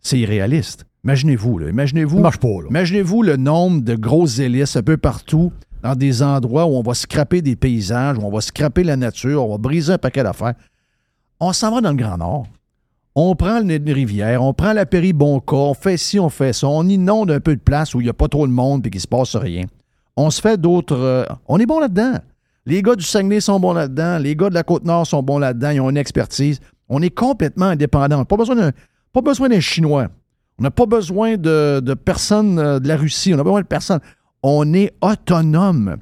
C'est 0.00 0.18
irréaliste. 0.18 0.84
Imaginez-vous, 1.04 1.58
là. 1.58 1.68
Imaginez-vous. 1.68 2.16
Ça 2.16 2.22
marche 2.22 2.38
pas, 2.38 2.48
là. 2.48 2.68
Imaginez-vous 2.70 3.22
le 3.22 3.36
nombre 3.36 3.80
de 3.82 3.94
grosses 3.96 4.38
hélices 4.38 4.76
un 4.76 4.82
peu 4.82 4.96
partout, 4.96 5.52
dans 5.82 5.94
des 5.94 6.22
endroits 6.22 6.66
où 6.66 6.70
on 6.76 6.82
va 6.82 6.94
scraper 6.94 7.42
des 7.42 7.56
paysages, 7.56 8.16
où 8.18 8.22
on 8.22 8.30
va 8.30 8.40
scraper 8.40 8.82
la 8.84 8.96
nature, 8.96 9.44
on 9.44 9.50
va 9.52 9.58
briser 9.58 9.92
un 9.94 9.98
paquet 9.98 10.22
d'affaires. 10.22 10.54
On 11.40 11.52
s'en 11.52 11.72
va 11.74 11.80
dans 11.80 11.90
le 11.90 11.96
Grand 11.96 12.16
Nord. 12.18 12.46
On 13.18 13.34
prend 13.34 13.60
le 13.60 13.76
les 13.78 13.92
rivières, 13.94 14.42
on 14.42 14.52
prend 14.52 14.74
la 14.74 14.84
Péribonca, 14.84 15.56
on 15.56 15.72
fait 15.72 15.96
ci, 15.96 16.20
on 16.20 16.28
fait 16.28 16.52
ça, 16.52 16.68
on 16.68 16.86
inonde 16.86 17.30
un 17.30 17.40
peu 17.40 17.56
de 17.56 17.60
place 17.60 17.94
où 17.94 18.00
il 18.02 18.04
n'y 18.04 18.10
a 18.10 18.14
pas 18.14 18.28
trop 18.28 18.46
de 18.46 18.52
monde 18.52 18.86
et 18.86 18.90
qu'il 18.90 18.98
ne 18.98 19.02
se 19.02 19.08
passe 19.08 19.34
rien. 19.36 19.64
On 20.16 20.28
se 20.30 20.38
fait 20.40 20.60
d'autres. 20.60 20.94
euh, 20.96 21.24
on 21.48 21.58
est 21.58 21.64
bon 21.64 21.80
là-dedans. 21.80 22.18
Les 22.66 22.82
gars 22.82 22.94
du 22.94 23.04
Saguenay 23.04 23.40
sont 23.40 23.58
bons 23.58 23.72
là-dedans. 23.72 24.18
Les 24.18 24.36
gars 24.36 24.50
de 24.50 24.54
la 24.54 24.62
Côte-Nord 24.62 25.06
sont 25.06 25.22
bons 25.22 25.38
là-dedans. 25.38 25.70
Ils 25.70 25.80
ont 25.80 25.88
une 25.88 25.96
expertise. 25.96 26.60
On 26.90 27.00
est 27.00 27.10
complètement 27.10 27.66
indépendants. 27.66 28.24
Pas 28.26 28.36
besoin 28.36 28.70
pas 29.12 29.20
besoin 29.22 29.48
d'un 29.48 29.60
Chinois. 29.60 30.08
On 30.58 30.62
n'a 30.62 30.70
pas 30.70 30.84
besoin 30.86 31.38
de, 31.38 31.80
de 31.80 31.94
personne 31.94 32.58
euh, 32.58 32.78
de 32.80 32.88
la 32.88 32.96
Russie. 32.96 33.32
On 33.32 33.38
n'a 33.38 33.44
pas 33.44 33.50
besoin 33.50 33.62
de 33.62 33.66
personne. 33.66 34.00
On 34.42 34.74
est 34.74 34.92
autonome. 35.00 35.96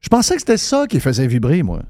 Je 0.00 0.08
pensais 0.08 0.34
que 0.34 0.40
c'était 0.40 0.56
ça 0.56 0.86
qui 0.86 1.00
faisait 1.00 1.26
vibrer, 1.26 1.64
moi. 1.64 1.82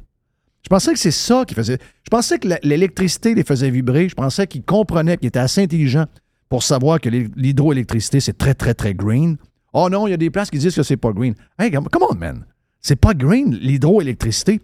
Je 0.62 0.68
pensais 0.68 0.92
que 0.92 0.98
c'est 0.98 1.10
ça 1.10 1.44
qui 1.46 1.54
faisait. 1.54 1.78
Je 2.04 2.10
pensais 2.10 2.38
que 2.38 2.48
l'électricité 2.62 3.34
les 3.34 3.44
faisait 3.44 3.70
vibrer. 3.70 4.08
Je 4.08 4.14
pensais 4.14 4.46
qu'ils 4.46 4.62
comprenaient, 4.62 5.16
qu'ils 5.16 5.28
étaient 5.28 5.38
assez 5.38 5.62
intelligents 5.62 6.06
pour 6.48 6.62
savoir 6.62 7.00
que 7.00 7.08
l'hyd- 7.08 7.32
l'hydroélectricité, 7.36 8.20
c'est 8.20 8.36
très, 8.36 8.54
très, 8.54 8.74
très 8.74 8.92
green. 8.94 9.36
Oh 9.72 9.88
non, 9.88 10.06
il 10.06 10.10
y 10.10 10.14
a 10.14 10.16
des 10.16 10.30
places 10.30 10.50
qui 10.50 10.58
disent 10.58 10.74
que 10.74 10.82
c'est 10.82 10.96
pas 10.96 11.12
green. 11.12 11.34
Hey, 11.58 11.70
come 11.70 11.86
on, 12.10 12.14
man. 12.14 12.44
C'est 12.80 12.96
pas 12.96 13.14
green, 13.14 13.54
l'hydroélectricité. 13.60 14.60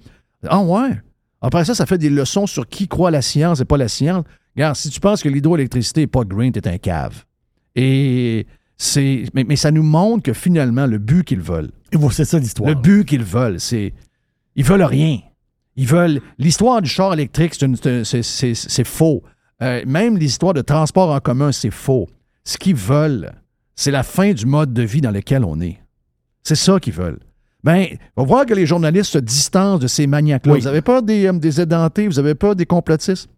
Ah 0.49 0.61
ouais? 0.63 1.01
Après 1.41 1.65
ça, 1.65 1.75
ça 1.75 1.87
fait 1.87 1.99
des 1.99 2.11
leçons 2.11 2.47
sur 2.47 2.67
qui 2.69 2.89
croit 2.89 3.11
la 3.11 3.23
science 3.23 3.61
et 3.61 3.65
pas 3.65 3.77
la 3.77 3.89
science. 3.89 4.25
Regarde, 4.57 4.75
si 4.77 4.91
tu 4.91 5.01
penses 5.01 5.23
que 5.23 5.29
l'hydroélectricité 5.29 6.01
n'est 6.03 6.07
pas 6.07 6.25
green, 6.25 6.51
t'es 6.53 6.67
un 6.67 6.79
cave. 6.79 7.25
Et 7.75 8.47
c'est. 8.77 9.25
Mais, 9.35 9.45
mais 9.45 9.57
ça 9.57 9.71
nous 9.71 9.83
montre 9.83 10.23
que 10.25 10.33
finalement, 10.33 10.87
le 10.87 10.99
but 10.99 11.25
qu'ils 11.25 11.41
veulent, 11.41 11.71
c'est 12.11 12.25
ça 12.25 12.39
l'histoire. 12.39 12.69
le 12.69 12.75
but 12.75 13.05
qu'ils 13.05 13.23
veulent, 13.25 13.61
c'est. 13.61 13.93
Ils 14.57 14.65
veulent 14.65 14.83
rien. 14.83 15.19
Ils 15.77 15.87
veulent. 15.87 16.21
L'histoire 16.39 16.83
du 16.83 16.89
char 16.89 17.13
électrique, 17.13 17.55
c'est 17.55 18.85
faux. 18.85 19.23
Euh, 19.63 19.83
même 19.87 20.17
l'histoire 20.17 20.55
de 20.55 20.61
transport 20.63 21.11
en 21.11 21.21
commun, 21.21 21.53
c'est 21.53 21.71
faux. 21.71 22.09
Ce 22.45 22.59
qu'ils 22.59 22.75
veulent, 22.75 23.33
c'est 23.75 23.91
la 23.91 24.03
fin 24.03 24.33
du 24.33 24.47
mode 24.47 24.73
de 24.73 24.83
vie 24.83 25.01
dans 25.01 25.11
lequel 25.11 25.45
on 25.45 25.61
est. 25.61 25.79
C'est 26.43 26.55
ça 26.55 26.79
qu'ils 26.79 26.93
veulent. 26.93 27.21
Ben, 27.65 27.87
on 28.17 28.23
va 28.23 28.29
voir 28.29 28.47
que 28.47 28.55
les 28.55 28.67
journalistes 28.67 29.13
se 29.13 29.19
distancent 29.19 29.81
de 29.81 29.89
ces 29.89 30.07
maniaques-là. 30.07 30.53
Oui. 30.53 30.61
Vous 30.61 30.67
avez 30.67 30.83
peur 30.83 31.03
des, 31.03 31.27
euh, 31.27 31.33
des 31.33 31.61
édentés, 31.61 32.07
vous 32.07 32.19
avez 32.19 32.35
peur 32.35 32.55
des 32.55 32.67
complotistes? 32.67 33.29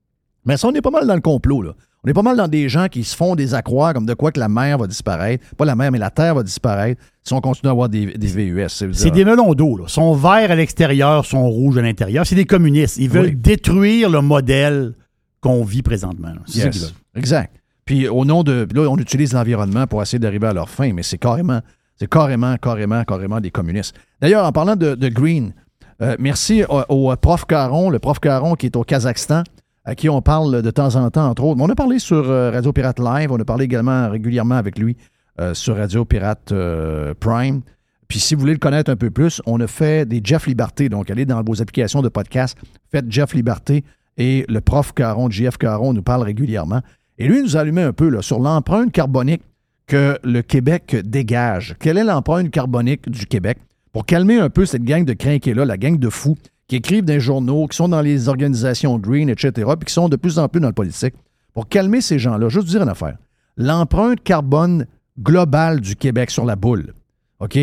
Mais 0.48 0.56
ça, 0.56 0.66
on 0.68 0.72
est 0.74 0.80
pas 0.80 0.90
mal 0.90 1.06
dans 1.06 1.14
le 1.14 1.20
complot, 1.20 1.62
là. 1.62 1.72
On 2.04 2.08
est 2.08 2.14
pas 2.14 2.22
mal 2.22 2.36
dans 2.36 2.46
des 2.48 2.68
gens 2.68 2.86
qui 2.86 3.02
se 3.02 3.14
font 3.16 3.34
des 3.34 3.54
accroires 3.54 3.92
comme 3.92 4.06
de 4.06 4.14
quoi 4.14 4.30
que 4.30 4.38
la 4.38 4.48
mer 4.48 4.78
va 4.78 4.86
disparaître. 4.86 5.44
Pas 5.56 5.64
la 5.64 5.74
mer, 5.74 5.90
mais 5.90 5.98
la 5.98 6.10
terre 6.10 6.36
va 6.36 6.44
disparaître 6.44 7.02
si 7.24 7.34
on 7.34 7.40
continue 7.40 7.68
à 7.68 7.72
avoir 7.72 7.88
des, 7.88 8.06
des 8.16 8.26
VUS. 8.28 8.68
C'est 8.92 9.10
des 9.10 9.24
melons 9.24 9.52
d'eau. 9.52 9.76
là. 9.76 9.84
sont 9.88 10.14
verts 10.14 10.50
à 10.52 10.54
l'extérieur, 10.54 11.26
sont 11.26 11.48
rouges 11.50 11.76
à 11.76 11.82
l'intérieur. 11.82 12.24
C'est 12.24 12.36
des 12.36 12.44
communistes. 12.44 12.98
Ils 12.98 13.10
veulent 13.10 13.26
Oui. 13.26 13.36
détruire 13.36 14.08
le 14.10 14.20
modèle 14.20 14.94
qu'on 15.40 15.64
vit 15.64 15.82
présentement. 15.82 16.32
C'est 16.46 16.60
ça 16.60 16.64
Yes. 16.66 16.94
Exact. 17.16 17.52
Puis 17.84 18.06
au 18.06 18.24
nom 18.24 18.44
de. 18.44 18.66
Là, 18.74 18.88
on 18.88 18.96
utilise 18.96 19.32
l'environnement 19.32 19.86
pour 19.88 20.00
essayer 20.00 20.20
d'arriver 20.20 20.46
à 20.46 20.52
leur 20.52 20.70
fin, 20.70 20.92
mais 20.92 21.02
c'est 21.02 21.18
carrément, 21.18 21.60
c'est 21.96 22.08
carrément, 22.08 22.56
carrément, 22.58 23.02
carrément 23.02 23.40
des 23.40 23.50
communistes. 23.50 23.94
D'ailleurs, 24.20 24.44
en 24.46 24.52
parlant 24.52 24.76
de, 24.76 24.94
de 24.94 25.08
Green, 25.08 25.52
euh, 26.00 26.14
merci 26.20 26.62
au, 26.68 26.82
au 27.10 27.16
prof 27.16 27.44
Caron, 27.44 27.90
le 27.90 27.98
prof 27.98 28.20
Caron 28.20 28.54
qui 28.54 28.66
est 28.66 28.76
au 28.76 28.84
Kazakhstan, 28.84 29.42
à 29.88 29.94
qui 29.94 30.10
on 30.10 30.20
parle 30.20 30.60
de 30.60 30.70
temps 30.70 30.96
en 30.96 31.08
temps, 31.08 31.30
entre 31.30 31.42
autres. 31.44 31.58
On 31.62 31.68
a 31.70 31.74
parlé 31.74 31.98
sur 31.98 32.28
euh, 32.28 32.50
Radio 32.50 32.74
Pirate 32.74 33.00
Live, 33.00 33.32
on 33.32 33.40
a 33.40 33.44
parlé 33.46 33.64
également 33.64 34.10
régulièrement 34.10 34.56
avec 34.56 34.78
lui 34.78 34.98
euh, 35.40 35.54
sur 35.54 35.76
Radio 35.76 36.04
Pirate 36.04 36.52
euh, 36.52 37.14
Prime. 37.18 37.62
Puis 38.06 38.18
si 38.18 38.34
vous 38.34 38.42
voulez 38.42 38.52
le 38.52 38.58
connaître 38.58 38.90
un 38.90 38.96
peu 38.96 39.10
plus, 39.10 39.40
on 39.46 39.58
a 39.60 39.66
fait 39.66 40.06
des 40.06 40.20
Jeff 40.22 40.46
Liberté. 40.46 40.90
Donc, 40.90 41.08
allez 41.08 41.24
dans 41.24 41.42
vos 41.42 41.62
applications 41.62 42.02
de 42.02 42.10
podcast, 42.10 42.58
faites 42.92 43.10
Jeff 43.10 43.32
Liberté 43.32 43.82
et 44.18 44.44
le 44.50 44.60
prof 44.60 44.92
Caron, 44.92 45.30
JF 45.30 45.56
Caron, 45.56 45.94
nous 45.94 46.02
parle 46.02 46.22
régulièrement. 46.22 46.82
Et 47.16 47.26
lui, 47.26 47.40
nous 47.40 47.56
a 47.56 47.60
allumé 47.60 47.80
un 47.80 47.94
peu 47.94 48.20
sur 48.20 48.40
l'empreinte 48.40 48.92
carbonique 48.92 49.42
que 49.86 50.18
le 50.22 50.42
Québec 50.42 50.96
dégage. 51.02 51.76
Quelle 51.80 51.96
est 51.96 52.04
l'empreinte 52.04 52.50
carbonique 52.50 53.08
du 53.08 53.24
Québec? 53.24 53.56
Pour 53.92 54.04
calmer 54.04 54.38
un 54.38 54.50
peu 54.50 54.66
cette 54.66 54.84
gang 54.84 55.06
de 55.06 55.14
crinqués-là, 55.14 55.64
la 55.64 55.78
gang 55.78 55.96
de 55.96 56.10
fous 56.10 56.36
qui 56.68 56.76
écrivent 56.76 57.04
dans 57.04 57.14
les 57.14 57.20
journaux, 57.20 57.66
qui 57.66 57.76
sont 57.76 57.88
dans 57.88 58.00
les 58.02 58.28
organisations 58.28 58.98
green, 58.98 59.28
etc., 59.28 59.52
puis 59.78 59.86
qui 59.86 59.92
sont 59.92 60.08
de 60.08 60.16
plus 60.16 60.38
en 60.38 60.48
plus 60.48 60.60
dans 60.60 60.68
le 60.68 60.74
politique. 60.74 61.14
Pour 61.54 61.68
calmer 61.68 62.00
ces 62.00 62.18
gens-là, 62.18 62.48
juste 62.48 62.68
dire 62.68 62.82
une 62.82 62.88
affaire. 62.88 63.16
L'empreinte 63.56 64.22
carbone 64.22 64.86
global 65.18 65.80
du 65.80 65.96
Québec 65.96 66.30
sur 66.30 66.44
la 66.44 66.54
boule. 66.54 66.94
OK? 67.40 67.58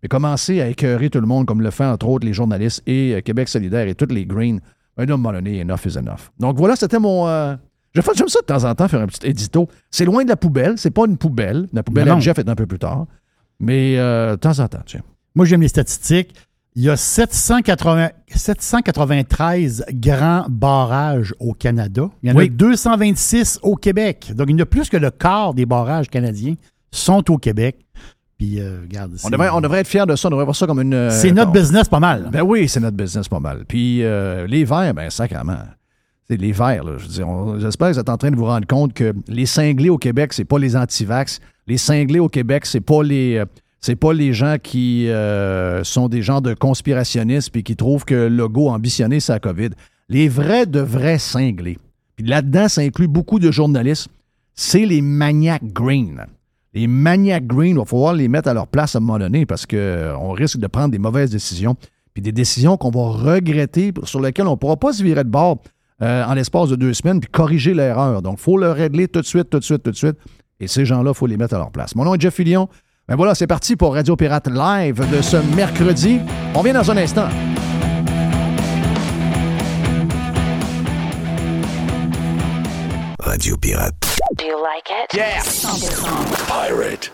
Mais 0.01 0.09
commencer 0.09 0.62
à 0.62 0.67
écœurer 0.67 1.09
tout 1.09 1.19
le 1.19 1.27
monde 1.27 1.45
comme 1.45 1.62
le 1.62 1.71
fait 1.71 1.85
entre 1.85 2.07
autres 2.07 2.25
les 2.25 2.33
journalistes 2.33 2.81
et 2.88 3.15
euh, 3.15 3.21
Québec 3.21 3.49
solidaire 3.49 3.88
et 3.88 3.95
toutes 3.95 4.12
les 4.12 4.25
Greens, 4.25 4.59
un 4.97 5.05
moment 5.05 5.31
donné, 5.31 5.62
enough 5.62 5.85
is 5.85 5.97
enough. 5.97 6.29
Donc 6.39 6.57
voilà, 6.57 6.75
c'était 6.75 6.99
mon... 6.99 7.27
euh, 7.27 7.55
je 7.93 8.01
fais- 8.01 8.12
J'aime 8.15 8.27
ça 8.27 8.39
de 8.41 8.45
temps 8.45 8.63
en 8.65 8.75
temps 8.75 8.88
faire 8.88 9.01
un 9.01 9.07
petit 9.07 9.27
édito. 9.27 9.67
C'est 9.91 10.05
loin 10.05 10.23
de 10.23 10.29
la 10.29 10.35
poubelle, 10.35 10.73
c'est 10.77 10.91
pas 10.91 11.05
une 11.07 11.17
poubelle. 11.17 11.67
La 11.73 11.83
poubelle 11.83 12.09
à. 12.09 12.19
Jeff 12.19 12.38
est 12.39 12.47
un 12.49 12.55
peu 12.55 12.65
plus 12.67 12.79
tard. 12.79 13.05
Mais 13.59 13.97
euh, 13.97 14.31
de 14.31 14.35
temps 14.38 14.59
en 14.59 14.67
temps, 14.67 14.81
tiens. 14.85 15.01
Moi, 15.35 15.45
j'aime 15.45 15.62
les 15.62 15.67
statistiques. 15.69 16.33
Il 16.75 16.83
y 16.83 16.89
a 16.89 16.95
780 16.95 18.09
793 18.83 19.85
grands 19.93 20.45
barrages 20.49 21.33
au 21.39 21.53
Canada. 21.53 22.09
Il 22.23 22.29
y 22.29 22.31
en 22.31 22.35
Oui. 22.35 22.45
a 22.45 22.49
226 22.49 23.59
au 23.63 23.75
Québec. 23.75 24.31
Donc, 24.35 24.47
il 24.49 24.53
y 24.53 24.55
en 24.55 24.63
a 24.63 24.65
plus 24.65 24.89
que 24.89 24.97
le 24.97 25.12
quart 25.12 25.53
des 25.53 25.65
barrages 25.65 26.09
canadiens 26.09 26.55
sont 26.91 27.29
au 27.31 27.38
Québec. 27.38 27.85
Puis, 28.39 28.60
euh, 28.60 28.80
regarde, 28.82 29.12
On 29.25 29.30
devrait, 29.30 29.49
on 29.49 29.60
devrait 29.62 29.82
être 29.82 29.88
fiers 29.88 30.06
de 30.08 30.15
ça, 30.15 30.28
on 30.30 30.32
devrait 30.32 30.45
voir 30.45 30.56
ça 30.56 30.65
comme 30.65 30.80
une... 30.82 30.93
euh, 30.93 31.10
c'est 31.12 31.32
notre 31.32 31.49
on- 31.52 31.54
business 31.54 31.88
pas 31.89 31.99
mal. 31.99 32.30
Ben 32.32 32.41
oui, 32.41 32.67
c'est 32.69 32.80
notre 32.80 32.95
business 32.97 33.28
pas 33.28 33.39
mal. 33.41 33.65
Puis 33.67 34.02
euh, 34.02 34.47
les 34.47 34.63
verts, 34.63 34.93
ben 34.95 35.10
sacrément. 35.12 35.58
C'est 36.30 36.38
les 36.38 36.52
verts, 36.54 36.84
là. 36.86 36.93
Je 36.97 37.04
veux 37.04 37.10
dire, 37.10 37.28
on- 37.28 37.60
j'espère 37.60 37.89
que 37.89 37.93
vous 37.95 37.99
êtes 37.99 38.10
en 38.10 38.17
train 38.17 38.32
de 38.32 38.38
vous 38.38 38.45
rendre 38.45 38.65
compte 38.65 38.93
que 38.93 39.13
les 39.28 39.45
cinglés 39.45 39.89
au 39.89 39.97
Québec, 39.97 40.32
c'est 40.34 40.45
pas 40.45 40.58
les 40.58 40.75
anti-vax. 40.78 41.39
Les 41.67 41.78
cinglés 41.78 42.19
au 42.19 42.30
Québec, 42.30 42.65
c'est 42.65 42.80
pas 42.82 43.04
les. 43.04 43.43
c'est 43.82 43.97
pas 43.97 44.13
les 44.13 44.32
gens 44.32 44.56
qui 44.62 45.10
euh, 45.10 45.84
sont 45.84 46.08
des 46.08 46.21
gens 46.21 46.39
de 46.39 46.54
conspirationnistes 46.54 47.52
puis 47.52 47.63
qui 47.63 47.75
trouvent 47.75 48.06
que 48.06 48.15
le 48.15 48.30
logo 48.30 48.69
ambitionné, 48.69 49.19
c'est 49.19 49.34
la 49.34 49.39
COVID. 49.39 49.69
Les 50.08 50.30
vrais 50.30 50.65
de 50.65 50.80
vrais 50.80 51.19
cinglés. 51.19 51.78
Puis 52.15 52.25
là-dedans, 52.25 52.69
ça 52.69 52.82
inclut 52.82 53.08
beaucoup 53.10 53.39
de 53.39 53.52
journalistes. 53.52 54.08
C'est 54.56 54.86
les 54.86 55.02
maniacs 55.02 55.63
green. 55.73 56.25
Les 56.73 56.88
maniacs 56.88 57.47
green, 57.47 57.71
il 57.71 57.77
va 57.77 57.86
falloir 57.86 58.13
les 58.13 58.27
mettre 58.27 58.47
à 58.49 58.53
leur 58.53 58.67
place 58.67 58.95
à 58.95 58.99
un 58.99 59.01
moment 59.01 59.17
donné 59.17 59.45
parce 59.45 59.65
qu'on 59.65 60.32
risque 60.32 60.58
de 60.60 60.67
prendre 60.67 60.89
des 60.89 60.99
mauvaises 60.99 61.32
décisions. 61.32 61.75
Puis 62.13 62.21
des 62.21 62.32
décisions 62.32 62.77
qu'on 62.77 62.91
va 62.91 63.10
regretter, 63.10 63.93
sur 64.03 64.19
lesquelles 64.19 64.47
on 64.47 64.51
ne 64.51 64.55
pourra 64.55 64.77
pas 64.77 64.93
se 64.93 65.03
virer 65.03 65.23
de 65.23 65.29
bord 65.29 65.62
euh, 66.01 66.23
en 66.25 66.34
l'espace 66.34 66.69
de 66.69 66.75
deux 66.75 66.93
semaines 66.93 67.19
puis 67.19 67.29
corriger 67.29 67.73
l'erreur. 67.73 68.21
Donc, 68.21 68.38
il 68.39 68.41
faut 68.41 68.58
le 68.58 68.71
régler 68.71 69.08
tout 69.08 69.21
de 69.21 69.25
suite, 69.25 69.49
tout 69.49 69.60
de 69.60 69.63
suite, 69.63 69.84
tout 69.84 69.91
de 69.91 69.95
suite. 69.95 70.17
Et 70.60 70.67
ces 70.67 70.86
gens-là, 70.86 71.12
il 71.12 71.17
faut 71.17 71.27
les 71.27 71.38
mettre 71.38 71.55
à 71.55 71.58
leur 71.58 71.71
place. 71.71 71.95
Mon 71.95 72.03
nom 72.03 72.15
est 72.15 72.21
Jeff 72.21 72.36
Fillion. 72.36 72.67
Ben 73.08 73.15
voilà, 73.15 73.34
c'est 73.34 73.47
parti 73.47 73.75
pour 73.75 73.95
Radio 73.95 74.15
Pirate 74.15 74.47
Live 74.47 75.03
de 75.12 75.21
ce 75.21 75.38
mercredi. 75.55 76.19
On 76.53 76.62
vient 76.62 76.73
dans 76.73 76.91
un 76.91 76.97
instant. 76.97 77.27
Radio 83.19 83.58
Pirate. 83.58 84.09
Do 84.36 84.46
you 84.46 84.62
like 84.62 84.89
it? 84.89 85.15
Yeah. 85.15 85.42
Pirate. 86.48 87.10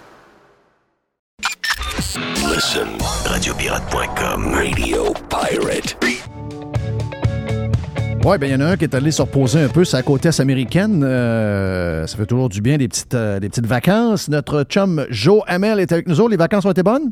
Listen. 2.49 2.88
Radiopirate.com. 3.25 4.54
Radio 4.54 5.13
Pirate. 5.30 5.95
Oui, 8.25 8.38
bien, 8.39 8.47
il 8.49 8.51
y 8.51 8.56
en 8.56 8.62
a 8.62 8.65
un 8.71 8.78
qui 8.78 8.84
est 8.86 8.95
allé 8.95 9.12
se 9.12 9.21
reposer 9.21 9.62
un 9.62 9.67
peu 9.69 9.86
sa 9.86 10.01
côtesse 10.04 10.39
américaine. 10.39 11.04
Euh, 11.04 12.08
ça 12.08 12.17
fait 12.17 12.25
toujours 12.25 12.49
du 12.49 12.60
bien, 12.62 12.78
des 12.78 12.88
petites, 12.88 13.13
euh, 13.13 13.39
des 13.39 13.49
petites 13.49 13.67
vacances. 13.67 14.28
Notre 14.30 14.63
chum 14.63 15.06
Joe 15.10 15.41
Hamel 15.47 15.80
est 15.80 15.91
avec 15.91 16.08
nous 16.08 16.19
autres. 16.19 16.32
Les 16.32 16.38
vacances 16.38 16.65
ont 16.65 16.71
été 16.71 16.84
bonnes? 16.84 17.12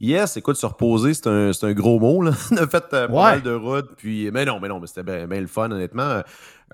Yes, 0.00 0.36
écoute, 0.36 0.56
se 0.56 0.64
reposer, 0.64 1.12
c'est 1.12 1.26
un, 1.26 1.52
c'est 1.52 1.66
un 1.66 1.72
gros 1.72 1.98
mot. 1.98 2.22
Là. 2.22 2.30
On 2.52 2.56
a 2.56 2.68
fait 2.68 2.84
euh, 2.92 3.08
pas 3.08 3.12
Ouais. 3.12 3.22
mal 3.32 3.42
de 3.42 3.52
routes. 3.52 3.90
Puis, 3.96 4.30
mais 4.32 4.44
non, 4.44 4.60
mais 4.60 4.68
non, 4.68 4.78
mais 4.78 4.86
c'était 4.86 5.02
bien 5.02 5.26
bien 5.26 5.40
le 5.40 5.48
fun, 5.48 5.70
honnêtement. 5.72 6.22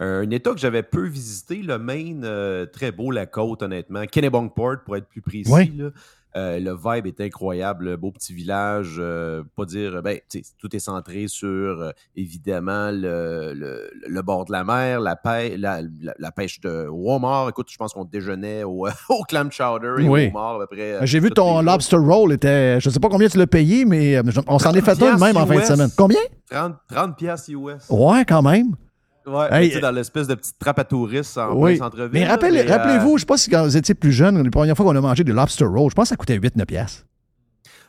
Euh, 0.00 0.22
un 0.26 0.30
état 0.30 0.50
que 0.52 0.58
j'avais 0.58 0.82
peu 0.82 1.06
visité, 1.06 1.56
le 1.56 1.78
Maine, 1.78 2.22
euh, 2.24 2.66
très 2.66 2.90
beau, 2.92 3.10
la 3.10 3.26
côte, 3.26 3.62
honnêtement. 3.62 4.04
Kennebunkport, 4.06 4.78
pour 4.84 4.96
être 4.96 5.06
plus 5.08 5.20
précis. 5.20 5.72
Là. 5.76 5.90
Euh, 6.36 6.58
le 6.58 6.72
vibe 6.74 7.06
est 7.06 7.20
incroyable, 7.20 7.84
le 7.84 7.96
beau 7.96 8.10
petit 8.10 8.34
village. 8.34 8.96
euh, 8.98 9.44
pas 9.54 9.64
dire, 9.66 10.02
ben, 10.02 10.18
tout 10.58 10.74
est 10.74 10.80
centré 10.80 11.28
sur, 11.28 11.92
évidemment, 12.16 12.90
le, 12.90 13.52
le, 13.54 13.88
le 14.08 14.22
bord 14.22 14.44
de 14.46 14.50
la 14.50 14.64
mer, 14.64 14.98
la, 15.00 15.14
pêche, 15.14 15.52
la, 15.58 15.80
la- 15.82 16.14
la 16.18 16.32
pêche 16.32 16.60
de 16.60 16.88
homard. 16.90 17.48
Écoute, 17.50 17.68
je 17.70 17.76
pense 17.76 17.92
qu'on 17.92 18.04
déjeunait 18.04 18.64
au, 18.64 18.88
au 19.10 19.22
clam 19.28 19.52
chowder 19.52 19.94
et 20.02 20.08
Oui. 20.08 20.26
au 20.26 20.30
homard 20.30 20.56
à 20.56 20.66
peu 20.66 20.74
près. 20.74 20.94
euh, 20.94 21.00
J'ai 21.06 21.20
vu 21.20 21.30
ton 21.30 21.62
lobster 21.62 21.98
roll 21.98 22.32
était. 22.32 22.80
Je 22.80 22.90
sais 22.90 22.98
pas 22.98 23.08
combien 23.08 23.28
tu 23.28 23.38
l'as 23.38 23.46
payé, 23.46 23.84
mais 23.84 24.20
on 24.48 24.58
s'en 24.58 24.72
est 24.72 24.80
fait 24.80 25.00
un 25.04 25.14
de 25.14 25.20
même 25.20 25.36
en 25.36 25.46
fin 25.46 25.60
de 25.60 25.64
semaine. 25.64 25.90
Combien? 25.96 26.18
30, 26.50 26.74
30 26.92 27.16
piastres 27.16 27.50
US. 27.50 27.88
Ouais, 27.90 28.24
quand 28.26 28.42
même. 28.42 28.74
Ouais, 29.26 29.46
Hey, 29.50 29.68
tu 29.68 29.74
sais, 29.76 29.80
dans 29.80 29.90
l'espèce 29.90 30.26
de 30.26 30.34
petite 30.34 30.58
trappe 30.58 30.78
à 30.78 30.84
touristes 30.84 31.38
en 31.38 31.54
oui. 31.54 31.78
centre-ville. 31.78 32.10
Mais, 32.12 32.26
rappelez- 32.26 32.60
euh, 32.60 32.68
rappelez-vous, 32.68 33.16
je 33.16 33.20
sais 33.22 33.26
pas 33.26 33.36
si 33.38 33.48
quand 33.50 33.62
vous 33.64 33.76
étiez 33.76 33.94
plus 33.94 34.12
jeune, 34.12 34.42
la 34.42 34.50
première 34.50 34.76
fois 34.76 34.84
qu'on 34.84 34.96
a 34.96 35.00
mangé 35.00 35.24
des 35.24 35.32
lobster 35.32 35.64
roll, 35.64 35.88
je 35.90 35.94
pense 35.94 36.04
que 36.04 36.08
ça 36.10 36.16
coûtait 36.16 36.36
8-9 36.38 36.66
piastres. 36.66 37.04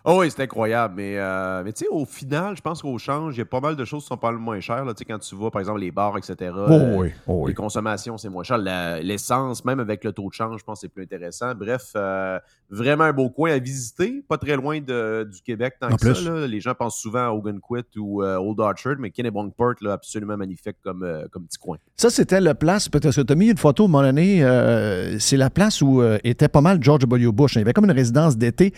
Oh 0.07 0.19
oui, 0.19 0.29
c'est 0.29 0.43
incroyable. 0.43 0.93
Mais, 0.97 1.17
euh, 1.17 1.63
mais 1.65 1.73
tu 1.73 1.79
sais, 1.85 1.87
au 1.89 2.05
final, 2.05 2.55
je 2.55 2.61
pense 2.61 2.81
qu'au 2.81 2.97
change, 2.99 3.35
il 3.35 3.39
y 3.39 3.41
a 3.41 3.45
pas 3.45 3.59
mal 3.59 3.75
de 3.75 3.83
choses 3.85 4.03
qui 4.03 4.07
sont 4.07 4.17
pas 4.17 4.31
mal 4.31 4.39
moins 4.39 4.59
chères. 4.59 4.85
là. 4.85 4.93
Tu 4.93 4.99
sais, 4.99 5.05
quand 5.05 5.17
tu 5.17 5.35
vas, 5.35 5.49
par 5.49 5.59
exemple, 5.61 5.79
les 5.79 5.89
bars, 5.91 6.15
etc. 6.17 6.51
Oh 6.55 6.59
euh, 6.71 6.95
oui, 6.97 7.09
oh 7.27 7.41
oui. 7.43 7.49
Les 7.51 7.55
consommations, 7.55 8.15
c'est 8.17 8.29
moins 8.29 8.43
cher. 8.43 8.59
L'essence, 8.59 9.65
même 9.65 9.79
avec 9.79 10.03
le 10.03 10.11
taux 10.11 10.29
de 10.29 10.33
change, 10.33 10.59
je 10.59 10.63
pense 10.63 10.77
que 10.77 10.81
c'est 10.81 10.93
plus 10.93 11.03
intéressant. 11.03 11.53
Bref, 11.55 11.91
euh, 11.95 12.39
vraiment 12.69 13.05
un 13.05 13.13
beau 13.13 13.29
coin 13.29 13.51
à 13.51 13.57
visiter. 13.57 14.23
Pas 14.27 14.37
très 14.37 14.55
loin 14.55 14.79
de- 14.79 15.27
du 15.31 15.41
Québec 15.41 15.75
tant 15.79 15.87
En 15.87 15.95
que 15.95 16.05
plus. 16.05 16.15
ça. 16.23 16.29
là. 16.29 16.45
Les 16.47 16.59
gens 16.61 16.75
pensent 16.75 16.97
souvent 16.99 17.25
à 17.27 17.31
Ogunquit 17.31 17.97
ou 17.97 18.21
Old 18.23 18.59
Orchard, 18.59 18.95
mais 18.99 19.09
Kennebunkport, 19.09 19.73
là, 19.81 19.93
absolument 19.93 20.37
magnifique 20.37 20.77
comme, 20.83 21.03
comme 21.31 21.45
petit 21.45 21.57
coin. 21.57 21.77
Ça, 21.97 22.11
c'était 22.11 22.41
la 22.41 22.53
place, 22.53 22.89
peut-être 22.89 23.15
que 23.15 23.21
tu 23.21 23.33
as 23.33 23.35
mis 23.35 23.49
une 23.49 23.57
photo, 23.57 23.87
mon 23.87 23.99
année, 23.99 24.39
c'est 25.19 25.37
la 25.37 25.49
place 25.49 25.81
où 25.81 26.03
était 26.23 26.47
pas 26.47 26.61
mal 26.61 26.77
George 26.81 26.99
W. 27.01 27.31
Bush. 27.31 27.55
Il 27.55 27.59
y 27.59 27.61
avait 27.61 27.73
comme 27.73 27.85
une 27.85 27.91
résidence 27.91 28.37
d'été. 28.37 28.71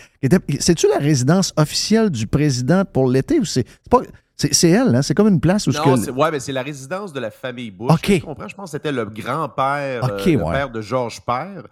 C'est-tu 0.60 0.88
la 0.88 0.96
résidence 0.96 1.17
officielle 1.56 2.10
du 2.10 2.26
président 2.26 2.84
pour 2.84 3.08
l'été 3.08 3.38
ou 3.40 3.44
c'est 3.44 3.66
c'est 3.66 3.90
pas. 3.90 4.00
C'est 4.40 4.54
c'est 4.54 4.70
elle, 4.70 4.94
hein? 4.94 5.02
C'est 5.02 5.14
comme 5.14 5.26
une 5.28 5.40
place 5.40 5.66
où 5.66 5.72
Non, 5.72 5.96
que- 5.96 6.10
ouais, 6.12 6.30
mais 6.30 6.38
c'est 6.38 6.52
la 6.52 6.62
résidence 6.62 7.12
de 7.12 7.18
la 7.18 7.32
famille 7.32 7.72
Bush. 7.72 7.90
OK. 7.90 8.00
Tu 8.02 8.20
comprends? 8.20 8.46
Je 8.46 8.54
pense 8.54 8.70
que 8.70 8.76
c'était 8.78 8.92
le 8.92 9.04
grand-père, 9.04 10.04
OK, 10.04 10.26
euh, 10.28 10.36
ouais. 10.36 10.52
père 10.52 10.70
de 10.70 10.80
George 10.80 11.20
Père, 11.26 11.64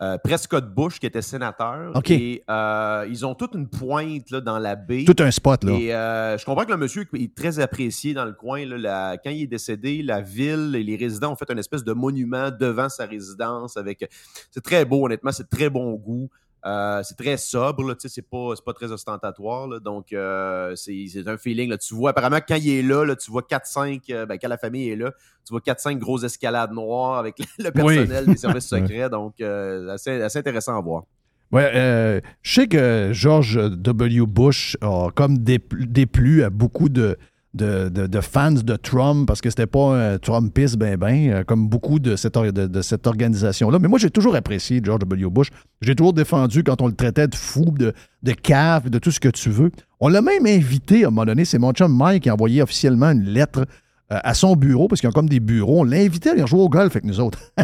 euh, 0.00 0.16
Prescott 0.22 0.72
Bush, 0.72 1.00
qui 1.00 1.06
était 1.06 1.20
sénateur. 1.20 1.90
OK. 1.96 2.10
Et 2.12 2.44
euh, 2.48 3.06
ils 3.10 3.26
ont 3.26 3.34
toute 3.34 3.54
une 3.56 3.66
pointe 3.68 4.30
là, 4.30 4.40
dans 4.40 4.60
la 4.60 4.76
baie. 4.76 5.02
Tout 5.04 5.16
un 5.20 5.32
spot, 5.32 5.64
là. 5.64 5.72
Et 5.72 5.92
euh, 5.92 6.38
je 6.38 6.44
comprends 6.44 6.64
que 6.64 6.70
le 6.70 6.76
monsieur 6.76 7.04
est 7.14 7.34
très 7.34 7.58
apprécié 7.58 8.14
dans 8.14 8.24
le 8.24 8.34
coin. 8.34 8.64
là. 8.66 8.78
La- 8.78 9.16
quand 9.16 9.30
il 9.30 9.42
est 9.42 9.46
décédé, 9.48 10.00
la 10.04 10.20
ville 10.20 10.76
et 10.76 10.84
les 10.84 10.94
résidents 10.94 11.32
ont 11.32 11.36
fait 11.36 11.50
une 11.50 11.58
espèce 11.58 11.82
de 11.82 11.92
monument 11.92 12.50
devant 12.52 12.88
sa 12.88 13.04
résidence. 13.04 13.76
avec. 13.76 14.08
C'est 14.52 14.62
très 14.62 14.84
beau, 14.84 15.06
honnêtement. 15.06 15.32
C'est 15.32 15.50
très 15.50 15.68
bon 15.70 15.92
goût. 15.94 16.28
Euh, 16.64 17.02
c'est 17.02 17.16
très 17.16 17.36
sobre, 17.36 17.82
là, 17.88 17.94
tu 17.94 18.02
sais, 18.02 18.08
c'est 18.08 18.22
pas, 18.28 18.54
pas 18.64 18.72
très 18.72 18.92
ostentatoire. 18.92 19.66
là. 19.66 19.80
donc, 19.80 20.12
euh, 20.12 20.74
c'est 20.76 21.26
un 21.26 21.36
feeling. 21.36 21.70
Là. 21.70 21.78
Tu 21.78 21.94
vois, 21.94 22.10
apparemment, 22.10 22.38
quand 22.46 22.56
il 22.56 22.70
est 22.70 22.82
là, 22.82 23.04
là 23.04 23.16
tu 23.16 23.30
vois 23.30 23.42
4-5, 23.42 24.02
euh, 24.10 24.26
ben, 24.26 24.38
quand 24.40 24.48
la 24.48 24.58
famille 24.58 24.88
est 24.90 24.96
là, 24.96 25.10
tu 25.44 25.52
vois 25.52 25.60
4-5 25.60 25.98
grosses 25.98 26.22
escalades 26.24 26.72
noires 26.72 27.18
avec 27.18 27.36
le 27.58 27.70
personnel 27.70 28.26
des 28.26 28.36
services 28.36 28.68
secrets. 28.68 29.10
Donc, 29.10 29.40
assez, 29.40 30.22
assez 30.22 30.38
intéressant 30.38 30.78
à 30.78 30.80
voir. 30.80 31.04
Ouais, 31.52 31.70
euh, 31.74 32.20
je 32.40 32.54
sais 32.54 32.66
que 32.66 33.10
George 33.12 33.56
W. 33.56 34.24
Bush 34.26 34.78
a 34.80 35.08
comme 35.14 35.36
dépl- 35.36 35.84
déplu 35.84 36.44
à 36.44 36.48
beaucoup 36.50 36.88
de, 36.88 37.18
de, 37.54 37.88
de- 37.90 38.06
de 38.06 38.20
fans 38.20 38.50
de 38.52 38.76
Trump 38.76 39.26
parce 39.28 39.40
que 39.42 39.50
c'était 39.50 39.66
pas 39.66 39.94
un 40.14 40.18
Trumpiste 40.18 40.76
ben 40.76 40.96
ben, 40.96 41.30
euh, 41.30 41.44
comme 41.44 41.68
beaucoup 41.68 41.98
de 41.98 42.16
cette, 42.16 42.34
de, 42.38 42.66
de 42.66 42.82
cette 42.82 43.06
organisation-là. 43.06 43.78
Mais 43.78 43.88
moi, 43.88 43.98
j'ai 43.98 44.10
toujours 44.10 44.34
apprécié 44.36 44.80
George 44.82 45.00
W. 45.00 45.28
Bush. 45.30 45.48
J'ai 45.82 45.94
toujours 45.94 46.14
défendu 46.14 46.64
quand 46.64 46.80
on 46.80 46.86
le 46.86 46.94
traitait 46.94 47.28
de 47.28 47.34
fou, 47.34 47.66
de, 47.78 47.92
de 48.22 48.32
cave, 48.32 48.88
de 48.88 48.98
tout 48.98 49.10
ce 49.10 49.20
que 49.20 49.28
tu 49.28 49.50
veux. 49.50 49.70
On 50.00 50.08
l'a 50.08 50.22
même 50.22 50.46
invité 50.46 51.04
à 51.04 51.08
un 51.08 51.10
moment 51.10 51.26
donné. 51.26 51.44
C'est 51.44 51.58
mon 51.58 51.72
chum 51.72 51.94
Mike 51.94 52.22
qui 52.22 52.30
a 52.30 52.34
envoyé 52.34 52.62
officiellement 52.62 53.10
une 53.10 53.24
lettre 53.24 53.66
euh, 54.12 54.18
à 54.24 54.32
son 54.34 54.56
bureau, 54.56 54.88
parce 54.88 55.00
qu'ils 55.00 55.10
ont 55.10 55.12
comme 55.12 55.28
des 55.28 55.40
bureaux. 55.40 55.80
On 55.80 55.84
l'invitait 55.84 56.30
à 56.30 56.32
aller 56.32 56.46
jouer 56.46 56.60
au 56.60 56.68
golf 56.70 56.96
avec 56.96 57.04
nous 57.04 57.20
autres. 57.20 57.38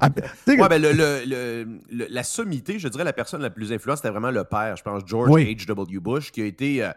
Ah, 0.00 0.08
tu 0.10 0.22
sais, 0.46 0.60
Ouais, 0.60 0.68
ben, 0.68 0.80
le- 0.80 0.92
le- 0.92 2.06
la 2.10 2.22
sommité, 2.22 2.78
je 2.78 2.88
dirais 2.88 3.04
la 3.04 3.12
personne 3.12 3.42
la 3.42 3.50
plus 3.50 3.72
influente, 3.72 3.98
c'était 3.98 4.10
vraiment 4.10 4.30
le 4.30 4.44
père, 4.44 4.74
je 4.76 4.82
pense, 4.82 5.02
George 5.06 5.28
Oui. 5.30 5.54
H.W. 5.54 5.98
Bush, 6.00 6.30
qui 6.32 6.40
a 6.42 6.44
été. 6.46 6.82
euh, 6.82 6.90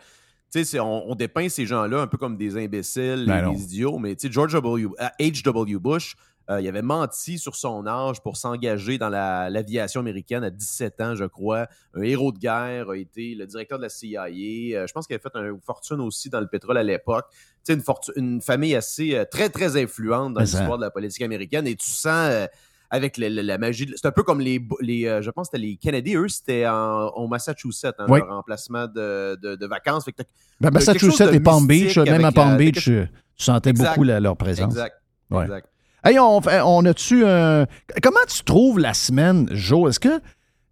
on, 0.79 1.03
on 1.07 1.15
dépeint 1.15 1.49
ces 1.49 1.65
gens-là 1.65 2.01
un 2.01 2.07
peu 2.07 2.17
comme 2.17 2.38
des 2.38 2.57
imbéciles, 2.57 3.25
Ben 3.27 3.51
des 3.53 3.63
idiots, 3.63 3.97
mais 3.99 4.15
tu 4.15 4.27
sais, 4.27 4.33
George 4.33 4.53
W. 4.53 4.88
euh, 4.99 5.05
H.W. 5.19 5.77
Bush, 5.79 6.15
euh, 6.49 6.59
il 6.59 6.67
avait 6.67 6.81
menti 6.81 7.38
sur 7.38 7.55
son 7.55 7.85
âge 7.85 8.21
pour 8.21 8.35
s'engager 8.35 8.97
dans 8.97 9.09
la- 9.09 9.51
l'aviation 9.51 9.99
américaine 10.01 10.43
à 10.43 10.49
17 10.49 10.99
ans, 11.01 11.15
je 11.15 11.25
crois. 11.25 11.67
Un 11.93 12.01
héros 12.01 12.31
de 12.31 12.39
guerre, 12.39 12.89
a 12.89 12.97
été 12.97 13.35
le 13.35 13.45
directeur 13.45 13.77
de 13.77 13.83
la 13.83 13.89
CIA. 13.89 14.23
euh, 14.25 14.88
je 14.88 14.91
pense 14.93 15.05
qu'il 15.05 15.13
avait 15.15 15.21
fait 15.21 15.38
une 15.39 15.59
fortune 15.62 16.01
aussi 16.01 16.29
dans 16.31 16.39
le 16.39 16.47
pétrole 16.47 16.77
à 16.79 16.83
l'époque. 16.83 17.25
Tu 17.63 17.73
sais, 17.73 17.73
une, 17.73 17.83
une 18.15 18.41
famille 18.41 18.75
assez, 18.75 19.15
euh, 19.15 19.25
très, 19.29 19.49
très 19.49 19.79
influente 19.79 20.33
dans 20.33 20.39
l'histoire 20.41 20.77
de 20.79 20.83
la 20.85 20.89
politique 20.89 21.21
américaine. 21.21 21.67
Et 21.67 21.75
tu 21.75 21.88
sens, 21.88 22.29
euh, 22.31 22.47
avec 22.91 23.17
le- 23.17 23.30
le- 23.30 23.41
la 23.41 23.58
magie, 23.58 23.86
de- 23.86 23.93
c'est 23.95 24.08
un 24.08 24.12
peu 24.12 24.23
comme 24.23 24.39
les, 24.41 24.60
les 24.82 25.06
euh, 25.06 25.21
je 25.21 25.30
pense 25.30 25.47
que 25.49 25.58
c'était 25.58 25.67
les 25.67 25.75
Kennedy, 25.78 26.15
eux, 26.15 26.28
c'était 26.28 26.65
au 26.67 27.28
Massachusetts, 27.28 27.93
hein, 27.99 28.06
Oui. 28.10 28.19
leur 28.19 28.32
emplacement 28.38 28.88
de, 28.88 29.36
de- 29.41 29.56
de 29.56 29.65
vacances. 29.67 30.06
Fait 30.06 30.12
que 30.12 30.17
t'as- 30.23 30.30
ben, 30.62 30.71
Massachusetts 30.71 31.34
et 31.34 31.39
Palm 31.39 31.67
Beach, 31.67 31.97
même 31.97 32.23
à 32.23 32.28
avec, 32.28 32.36
Palm 32.36 32.54
euh, 32.54 32.58
Beach, 32.58 32.88
euh, 32.89 33.08
tu 33.36 33.43
sentais 33.43 33.69
Exact. 33.71 33.89
beaucoup 33.89 34.04
la- 34.04 34.19
leur 34.19 34.36
présence. 34.38 34.73
Exact. 34.73 34.95
Ouais. 35.30 35.43
exact. 35.43 35.67
Hey, 36.04 36.17
on, 36.17 36.86
a-tu 36.86 37.25
un. 37.25 37.65
Comment 38.02 38.19
tu 38.28 38.43
trouves 38.43 38.80
la 38.80 38.93
semaine, 38.93 39.47
Joe? 39.52 39.89
Est-ce 39.89 39.99
que, 39.99 40.21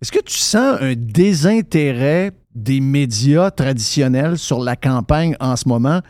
est-ce 0.02 0.12
que 0.12 0.20
tu 0.22 0.38
sens 0.38 0.78
un 0.82 0.94
désintérêt 0.96 2.32
des 2.56 2.80
médias 2.82 3.52
traditionnels 3.52 4.38
sur 4.38 4.60
la 4.64 4.76
campagne 4.76 5.36
en 5.40 5.56
ce 5.56 5.68
moment? 5.68 6.02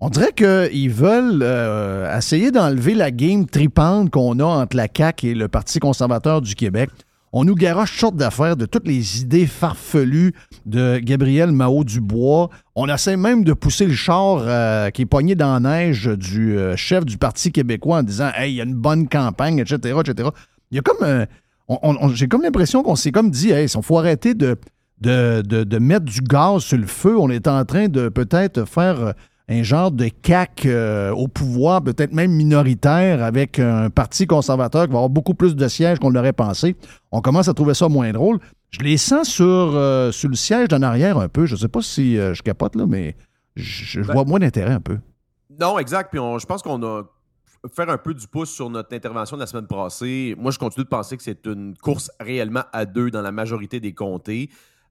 On 0.00 0.10
dirait 0.10 0.32
qu'ils 0.32 0.90
veulent 0.90 1.40
euh, 1.42 2.16
essayer 2.18 2.50
d'enlever 2.50 2.94
la 2.94 3.10
game 3.10 3.46
tripante 3.46 4.10
qu'on 4.10 4.38
a 4.40 4.44
entre 4.44 4.76
la 4.76 4.88
CAQ 4.94 5.28
et 5.28 5.34
le 5.34 5.48
Parti 5.48 5.78
conservateur 5.78 6.42
du 6.42 6.54
Québec. 6.54 6.90
On 7.32 7.44
nous 7.44 7.54
garoche 7.54 7.90
toutes 7.92 8.00
sortes 8.00 8.16
d'affaires 8.16 8.56
de 8.56 8.66
toutes 8.66 8.86
les 8.86 9.22
idées 9.22 9.46
farfelues 9.46 10.34
de 10.66 10.98
Gabriel 10.98 11.52
Mao-Dubois. 11.52 12.50
On 12.74 12.88
essaie 12.88 13.16
même 13.16 13.44
de 13.44 13.52
pousser 13.52 13.86
le 13.86 13.94
char 13.94 14.38
euh, 14.40 14.90
qui 14.90 15.02
est 15.02 15.06
pogné 15.06 15.34
dans 15.34 15.52
la 15.54 15.60
neige 15.60 16.06
du 16.06 16.56
euh, 16.56 16.76
chef 16.76 17.04
du 17.04 17.16
Parti 17.16 17.50
québécois 17.50 17.98
en 17.98 18.02
disant 18.02 18.30
Hey, 18.36 18.52
il 18.52 18.56
y 18.56 18.60
a 18.60 18.64
une 18.64 18.74
bonne 18.74 19.08
campagne, 19.08 19.58
etc. 19.58 19.96
etc. 20.00 20.28
Il 20.70 20.76
y 20.76 20.78
a 20.78 20.82
comme. 20.82 21.26
J'ai 22.14 22.28
comme 22.28 22.42
l'impression 22.42 22.82
qu'on 22.82 22.96
s'est 22.96 23.12
comme 23.12 23.30
dit 23.30 23.50
Hey, 23.50 23.68
il 23.72 23.82
faut 23.82 23.98
arrêter 23.98 24.34
de, 24.34 24.56
de, 25.00 25.78
mettre 25.78 26.04
du 26.04 26.20
gaz 26.20 26.62
sur 26.62 26.78
le 26.78 26.86
feu. 26.86 27.16
On 27.18 27.30
est 27.30 27.48
en 27.48 27.64
train 27.64 27.88
de 27.88 28.08
peut-être 28.08 28.64
faire 28.64 29.14
un 29.48 29.62
genre 29.62 29.90
de 29.90 30.08
CAC 30.08 30.64
euh, 30.66 31.10
au 31.10 31.28
pouvoir, 31.28 31.82
peut-être 31.82 32.12
même 32.12 32.32
minoritaire, 32.32 33.22
avec 33.22 33.58
un 33.58 33.90
parti 33.90 34.26
conservateur 34.26 34.84
qui 34.86 34.92
va 34.92 34.98
avoir 34.98 35.10
beaucoup 35.10 35.34
plus 35.34 35.54
de 35.54 35.68
sièges 35.68 35.98
qu'on 35.98 36.10
l'aurait 36.10 36.32
pensé. 36.32 36.76
On 37.12 37.20
commence 37.20 37.48
à 37.48 37.54
trouver 37.54 37.74
ça 37.74 37.88
moins 37.88 38.10
drôle. 38.12 38.38
Je 38.70 38.80
les 38.80 38.96
sens 38.96 39.28
sur, 39.28 39.44
euh, 39.46 40.10
sur 40.12 40.28
le 40.30 40.34
siège 40.34 40.68
d'en 40.68 40.82
arrière 40.82 41.18
un 41.18 41.28
peu. 41.28 41.44
Je 41.46 41.56
sais 41.56 41.68
pas 41.68 41.82
si 41.82 42.18
euh, 42.18 42.32
je 42.34 42.42
capote, 42.42 42.74
là, 42.74 42.86
mais 42.88 43.16
je, 43.54 43.84
je 43.84 44.00
Ben- 44.00 44.14
vois 44.14 44.24
moins 44.24 44.38
d'intérêt 44.40 44.72
un 44.72 44.80
peu. 44.80 44.98
Non, 45.60 45.78
exact. 45.78 46.10
Puis 46.10 46.18
on- 46.18 46.38
je 46.38 46.46
pense 46.46 46.62
qu'on 46.62 46.82
a 46.82 47.02
faire 47.74 47.88
un 47.88 47.98
peu 47.98 48.12
du 48.14 48.26
pouce 48.26 48.50
sur 48.50 48.68
notre 48.68 48.94
intervention 48.94 49.36
de 49.36 49.40
la 49.42 49.46
semaine 49.46 49.66
passée. 49.66 50.34
Moi, 50.38 50.50
je 50.50 50.58
continue 50.58 50.84
de 50.84 50.88
penser 50.88 51.16
que 51.16 51.22
c'est 51.22 51.46
une 51.46 51.74
course 51.76 52.10
réellement 52.18 52.64
à 52.72 52.84
deux 52.84 53.10
dans 53.10 53.22
la 53.22 53.30
majorité 53.32 53.78
des 53.80 53.92
comtés. 53.94 54.50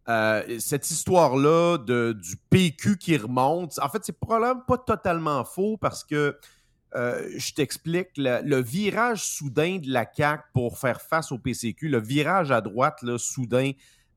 Euh, 0.10 0.60
cette 0.60 0.90
histoire-là 0.92 1.78
du 1.78 2.36
PQ 2.50 2.98
qui 2.98 3.18
remonte, 3.18 3.80
en 3.80 3.90
fait, 3.90 4.04
c'est 4.04 4.18
probablement 4.18 4.66
pas 4.68 4.78
totalement 4.78 5.46
faux 5.46 5.78
parce 5.78 6.04
que 6.04 6.38
euh, 6.96 7.28
je 7.38 7.54
t'explique, 7.54 8.10
le, 8.18 8.42
le 8.44 8.62
virage 8.62 9.24
soudain 9.24 9.80
de 9.80 9.90
la 9.90 10.06
CAQ 10.12 10.44
pour 10.54 10.78
faire 10.78 11.02
face 11.02 11.32
au 11.32 11.40
PCQ, 11.40 11.90
le 11.90 12.00
virage 12.00 12.52
à 12.52 12.62
droite, 12.62 13.02
là, 13.02 13.18
soudain, 13.18 13.72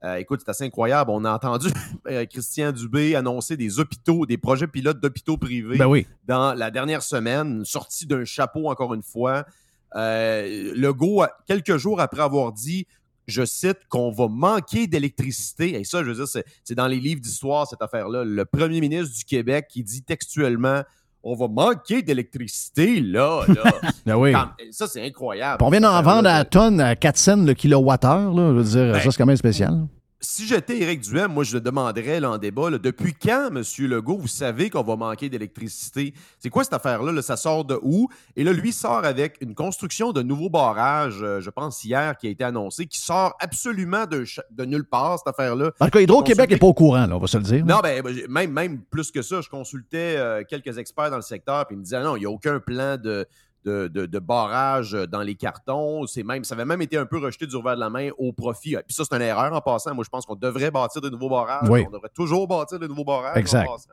euh, 0.04 0.16
écoute, 0.16 0.40
c'est 0.44 0.50
assez 0.50 0.64
incroyable. 0.64 1.10
On 1.10 1.24
a 1.24 1.32
entendu 1.32 1.68
Christian 2.30 2.72
Dubé 2.72 3.14
annoncer 3.16 3.56
des 3.56 3.80
hôpitaux, 3.80 4.26
des 4.26 4.38
projets 4.38 4.66
pilotes 4.66 5.00
d'hôpitaux 5.00 5.36
privés 5.38 5.78
Ben 5.78 5.86
oui. 5.86 6.06
dans 6.26 6.54
la 6.54 6.70
dernière 6.70 7.02
semaine, 7.02 7.64
sorti 7.64 8.06
d'un 8.06 8.24
chapeau 8.24 8.68
encore 8.68 8.92
une 8.92 9.02
fois. 9.02 9.46
Euh, 9.94 10.72
Legault, 10.74 11.24
quelques 11.46 11.76
jours 11.76 12.00
après 12.00 12.22
avoir 12.22 12.52
dit, 12.52 12.86
je 13.26 13.44
cite, 13.44 13.78
qu'on 13.88 14.10
va 14.10 14.28
manquer 14.28 14.86
d'électricité. 14.86 15.78
Et 15.80 15.84
ça, 15.84 16.02
je 16.02 16.10
veux 16.10 16.24
dire, 16.24 16.42
c'est 16.64 16.74
dans 16.74 16.86
les 16.86 17.00
livres 17.00 17.20
d'histoire, 17.20 17.66
cette 17.66 17.82
affaire-là. 17.82 18.24
Le 18.24 18.44
premier 18.44 18.80
ministre 18.80 19.16
du 19.16 19.24
Québec 19.24 19.66
qui 19.68 19.82
dit 19.82 20.02
textuellement, 20.02 20.82
on 21.22 21.34
va 21.34 21.48
manquer 21.48 22.02
d'électricité, 22.02 23.00
là, 23.00 23.42
là. 23.48 23.74
Ben 24.06 24.16
oui. 24.16 24.32
Ça, 24.70 24.86
c'est 24.86 25.04
incroyable. 25.04 25.58
Puis 25.58 25.66
on 25.66 25.70
vient 25.70 25.80
d'en 25.80 26.00
vendre 26.02 26.28
à 26.28 26.38
la 26.38 26.44
tonne 26.44 26.80
à 26.80 26.94
4 26.94 27.16
cents 27.16 27.36
le 27.36 27.52
kilowattheure. 27.54 28.32
Là, 28.32 28.50
je 28.50 28.56
veux 28.58 28.62
dire, 28.62 28.92
Ben, 28.92 29.00
ça, 29.00 29.10
c'est 29.10 29.18
quand 29.18 29.26
même 29.26 29.36
spécial. 29.36 29.86
Si 30.20 30.46
j'étais 30.46 30.78
Éric 30.78 31.02
Duhem, 31.02 31.32
moi, 31.32 31.44
je 31.44 31.54
le 31.54 31.60
demanderais 31.60 32.20
là, 32.20 32.30
en 32.30 32.38
débat, 32.38 32.70
là, 32.70 32.78
depuis 32.78 33.14
quand, 33.14 33.48
M. 33.54 33.62
Legault, 33.86 34.18
vous 34.18 34.28
savez 34.28 34.70
qu'on 34.70 34.82
va 34.82 34.96
manquer 34.96 35.28
d'électricité? 35.28 36.14
C'est 36.38 36.48
quoi 36.48 36.64
cette 36.64 36.72
affaire-là? 36.72 37.12
là? 37.12 37.22
Ça 37.22 37.36
sort 37.36 37.64
de 37.64 37.78
où? 37.82 38.08
Et 38.34 38.44
là, 38.44 38.52
lui 38.52 38.72
sort 38.72 39.04
avec 39.04 39.36
une 39.40 39.54
construction 39.54 40.12
de 40.12 40.22
nouveaux 40.22 40.48
barrages, 40.48 41.22
euh, 41.22 41.40
je 41.40 41.50
pense 41.50 41.84
hier, 41.84 42.16
qui 42.16 42.28
a 42.28 42.30
été 42.30 42.44
annoncé, 42.44 42.86
qui 42.86 42.98
sort 42.98 43.36
absolument 43.40 44.06
de, 44.06 44.64
nulle 44.64 44.84
part, 44.84 45.18
cette 45.18 45.28
affaire-là. 45.28 45.72
En 45.80 45.84
tout 45.84 45.90
cas, 45.90 46.00
Hydro-Québec 46.00 46.50
n'est 46.50 46.58
pas 46.58 46.66
au 46.66 46.74
courant, 46.74 47.06
là, 47.06 47.16
on 47.16 47.20
va 47.20 47.26
se 47.26 47.36
le 47.36 47.44
dire. 47.44 47.64
Non, 47.66 47.80
ben, 47.82 48.02
ben, 48.02 48.50
même 48.50 48.80
plus 48.90 49.10
que 49.10 49.22
ça, 49.22 49.40
je 49.40 49.48
consultais 49.48 50.16
euh, 50.16 50.42
quelques 50.48 50.78
experts 50.78 51.10
dans 51.10 51.16
le 51.16 51.22
secteur, 51.22 51.66
puis 51.66 51.76
ils 51.76 51.78
me 51.78 51.84
disaient 51.84 52.02
non, 52.02 52.16
il 52.16 52.20
n'y 52.20 52.26
a 52.26 52.30
aucun 52.30 52.58
plan 52.58 52.96
de, 52.96 53.26
de, 53.66 53.88
de- 53.88 54.06
de 54.06 54.18
barrage 54.18 54.92
dans 54.92 55.20
les 55.22 55.34
cartons. 55.34 56.06
C'est 56.06 56.22
même, 56.22 56.44
ça 56.44 56.54
avait 56.54 56.64
même 56.64 56.80
été 56.80 56.96
un 56.96 57.04
peu 57.06 57.18
rejeté 57.18 57.46
du 57.46 57.56
revers 57.56 57.74
de 57.74 57.80
la 57.80 57.90
main 57.90 58.10
au 58.16 58.32
profit. 58.32 58.76
Puis 58.86 58.94
ça, 58.94 59.04
c'est 59.04 59.14
une 59.16 59.22
erreur 59.22 59.52
en 59.52 59.60
passant. 59.60 59.94
Moi, 59.94 60.04
je 60.04 60.08
pense 60.08 60.24
qu'on 60.24 60.36
devrait 60.36 60.70
bâtir 60.70 61.00
de 61.02 61.08
nouveaux 61.10 61.28
barrages. 61.28 61.68
Oui. 61.68 61.84
On 61.88 61.90
devrait 61.90 62.10
toujours 62.14 62.46
bâtir 62.48 62.78
de 62.78 62.86
nouveaux 62.86 63.04
barrages. 63.04 63.36
Exact. 63.36 63.68
en 63.68 63.72
passant. 63.72 63.90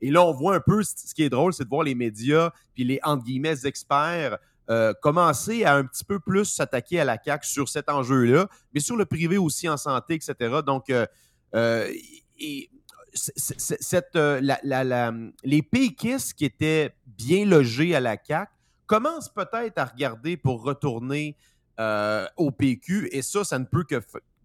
Et 0.00 0.10
là, 0.10 0.24
on 0.24 0.32
voit 0.32 0.54
un 0.56 0.60
peu, 0.60 0.82
ce 0.82 1.14
qui 1.14 1.22
est 1.22 1.28
drôle, 1.28 1.52
c'est 1.52 1.64
de 1.64 1.68
voir 1.68 1.82
les 1.82 1.94
médias, 1.94 2.50
puis 2.74 2.84
les, 2.84 2.98
entre 3.02 3.22
guillemets, 3.24 3.66
experts, 3.66 4.38
euh, 4.70 4.94
commencer 5.02 5.64
à 5.64 5.74
un 5.74 5.84
petit 5.84 6.04
peu 6.04 6.18
plus 6.18 6.46
s'attaquer 6.46 7.00
à 7.00 7.04
la 7.04 7.18
CAQ 7.22 7.46
sur 7.46 7.68
cet 7.68 7.90
enjeu-là, 7.90 8.48
mais 8.72 8.80
sur 8.80 8.96
le 8.96 9.04
privé 9.04 9.36
aussi 9.36 9.68
en 9.68 9.76
santé, 9.76 10.14
etc. 10.14 10.34
Donc, 10.64 10.88
euh, 10.88 11.04
euh, 11.54 11.86
et- 12.38 12.70
c- 13.12 13.32
c- 13.36 13.76
cette, 13.80 14.16
euh, 14.16 14.40
la- 14.42 14.60
la- 14.62 14.84
la- 14.84 15.12
les 15.44 15.60
péquistes 15.62 16.32
qui 16.34 16.44
étaient 16.46 16.94
bien 17.06 17.44
logés 17.44 17.94
à 17.94 18.00
la 18.00 18.16
CAQ 18.16 18.50
commencent 18.90 19.28
peut-être 19.28 19.78
à 19.78 19.84
regarder 19.84 20.36
pour 20.36 20.62
retourner 20.64 21.36
euh, 21.78 22.26
au 22.36 22.50
PQ, 22.50 23.08
et 23.12 23.22
ça, 23.22 23.44
ça 23.44 23.58
ne 23.58 23.64
peut 23.64 23.84
que 23.84 24.00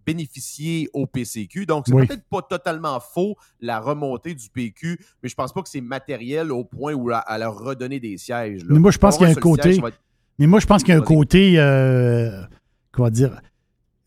bénéficier 0.05 0.87
au 0.93 1.07
PCQ. 1.07 1.65
Donc, 1.65 1.85
c'est 1.87 1.93
Oui. 1.93 2.05
peut-être 2.05 2.23
pas 2.29 2.43
totalement 2.43 2.99
faux, 2.99 3.35
la 3.59 3.79
remontée 3.79 4.35
du 4.35 4.47
PQ, 4.49 4.99
mais 5.23 5.29
je 5.29 5.35
pense 5.35 5.51
pas 5.51 5.63
que 5.63 5.67
c'est 5.69 5.81
matériel 5.81 6.51
au 6.51 6.63
point 6.63 6.93
où 6.93 7.09
à, 7.09 7.17
à 7.17 7.37
leur 7.39 7.57
redonner 7.57 7.99
des 7.99 8.17
sièges. 8.19 8.61
là. 8.61 8.67
Mais 8.69 8.79
moi, 8.79 8.91
je 8.91 8.99
pense 8.99 9.17
qu'il 9.17 9.25
y 9.25 9.29
a 9.29 9.31
un 9.31 9.35
côté- 9.35 9.63
siège, 9.63 9.75
ça 9.77 9.81
va 9.81 9.87
être- 9.89 9.99
Mais 10.37 10.45
moi, 10.47 10.59
je 10.59 10.67
pense 10.67 10.83
qu'il 10.83 10.93
y 10.93 10.97
a 10.97 10.99
un 10.99 11.03
côté, 11.03 11.55
euh, 11.57 12.41
comment 12.91 13.09
dire, 13.09 13.41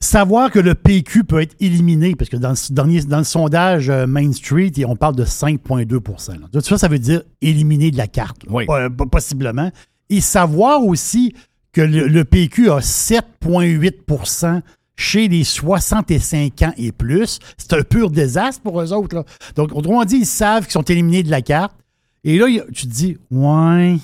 savoir 0.01 0.53
que 0.53 0.61
le 0.61 0.74
PQ 0.77 1.24
peut 1.24 1.42
être 1.42 1.57
éliminé, 1.59 2.14
parce 2.14 2.31
que 2.31 2.37
dans 2.37 2.51
le, 2.51 2.72
dernier, 2.74 3.03
dans 3.03 3.18
le 3.18 3.24
sondage 3.24 3.90
euh, 3.90 4.07
Main 4.07 4.33
Street, 4.33 4.70
on 4.87 4.94
parle 4.94 5.16
de 5.16 5.24
5,2 5.24 6.38
là. 6.40 6.46
Tu 6.62 6.68
vois, 6.68 6.79
ça 6.79 6.87
veut 6.88 7.01
dire 7.01 7.22
éliminer 7.42 7.90
de 7.90 7.96
la 7.96 8.07
carte, 8.07 8.44
là. 8.44 8.51
Oui. 8.53 8.66
Possiblement. 9.11 9.70
Et 10.11 10.21
savoir 10.21 10.83
aussi 10.85 11.35
que 11.73 11.81
le, 11.83 12.09
le 12.09 12.25
PQ 12.25 12.71
a 12.71 12.81
7,8% 12.81 14.61
chez 14.97 15.29
les 15.29 15.44
65 15.44 16.62
ans 16.62 16.73
et 16.77 16.90
plus. 16.92 17.38
C'est 17.57 17.73
un 17.75 17.83
pur 17.83 18.11
désastre 18.11 18.62
pour 18.62 18.81
eux 18.81 18.92
autres. 18.92 19.14
Là. 19.16 19.25
Donc, 19.55 19.73
autrement 19.73 20.05
dit, 20.05 20.16
ils 20.18 20.27
savent 20.27 20.64
qu'ils 20.64 20.73
sont 20.73 20.83
éliminés 20.83 21.23
de 21.23 21.31
la 21.31 21.42
carte. 21.42 21.73
Et 22.25 22.37
là, 22.38 22.47
tu 22.75 22.87
te 22.88 22.92
dis, 22.92 23.16
ouais, 23.31 23.92
il 23.94 24.01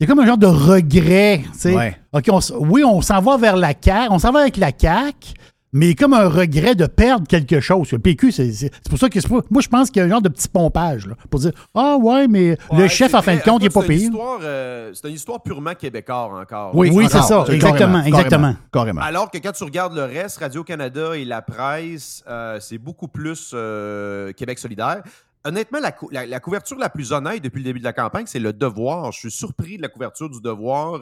y 0.00 0.04
a 0.04 0.06
comme 0.06 0.20
un 0.20 0.26
genre 0.26 0.38
de 0.38 0.46
regret. 0.46 1.42
tu 1.52 1.58
sais. 1.58 1.74
Ouais. 1.74 1.96
OK, 2.12 2.24
on 2.30 2.38
s- 2.38 2.52
oui, 2.58 2.82
on 2.82 3.02
s'en 3.02 3.20
va 3.20 3.36
vers 3.36 3.56
la 3.56 3.74
CAQ, 3.78 4.08
on 4.10 4.18
s'en 4.18 4.32
va 4.32 4.40
avec 4.40 4.56
la 4.56 4.70
CAQ, 4.76 5.34
mais 5.72 5.94
comme 5.94 6.14
un 6.14 6.28
regret 6.28 6.74
de 6.74 6.86
perdre 6.86 7.26
quelque 7.26 7.60
chose. 7.60 7.90
Le 7.92 7.98
PQ, 7.98 8.32
c'est 8.32 8.70
pour 8.88 8.98
ça 8.98 9.08
que 9.08 9.20
c'est 9.20 9.28
pas- 9.28 9.42
moi, 9.50 9.60
je 9.62 9.68
pense 9.68 9.90
qu'il 9.90 10.00
y 10.00 10.02
a 10.02 10.06
un 10.06 10.10
genre 10.10 10.22
de 10.22 10.28
petit 10.28 10.48
pompage 10.48 11.06
là, 11.06 11.14
pour 11.30 11.40
dire 11.40 11.52
Ah 11.74 11.96
ouais, 11.96 12.28
mais 12.28 12.56
le 12.72 12.88
chef, 12.88 13.14
en 13.14 13.22
fin 13.22 13.36
de 13.36 13.40
compte, 13.42 13.60
il 13.60 13.64
n'est 13.64 13.70
pas 13.70 13.80
C'est 13.82 13.92
une 13.94 13.98
pire. 13.98 14.08
histoire, 14.10 14.38
euh, 14.42 14.90
c'est 14.94 15.08
une 15.08 15.14
histoire 15.14 15.42
purement 15.42 15.74
québécois 15.74 16.40
encore. 16.40 16.74
Oui, 16.74 16.90
Oui, 16.92 17.06
c'est 17.10 17.20
ça, 17.22 17.44
exactement, 17.48 17.78
Carrément, 18.00 18.04
exactement. 18.04 18.56
Carrément. 18.72 19.00
Alors 19.02 19.30
que 19.30 19.38
quand 19.38 19.52
tu 19.52 19.64
regardes 19.64 19.94
le 19.94 20.04
reste, 20.04 20.38
Radio-Canada 20.38 21.16
et 21.16 21.24
la 21.24 21.42
presse, 21.42 22.22
euh, 22.28 22.58
c'est 22.60 22.78
beaucoup 22.78 23.08
plus 23.08 23.50
euh, 23.54 24.32
Québec 24.32 24.58
solidaire. 24.58 25.02
Honnêtement, 25.44 25.78
la, 25.80 25.92
cou- 25.92 26.08
la- 26.10 26.26
la 26.26 26.40
couverture 26.40 26.76
la 26.76 26.88
plus 26.88 27.12
honnête 27.12 27.40
depuis 27.42 27.58
le 27.58 27.64
début 27.64 27.78
de 27.78 27.84
la 27.84 27.92
campagne, 27.92 28.24
c'est 28.26 28.40
le 28.40 28.52
devoir. 28.52 29.12
Je 29.12 29.18
suis 29.20 29.30
surpris 29.30 29.76
de 29.76 29.82
la 29.82 29.88
couverture 29.88 30.28
du 30.28 30.40
devoir. 30.40 30.98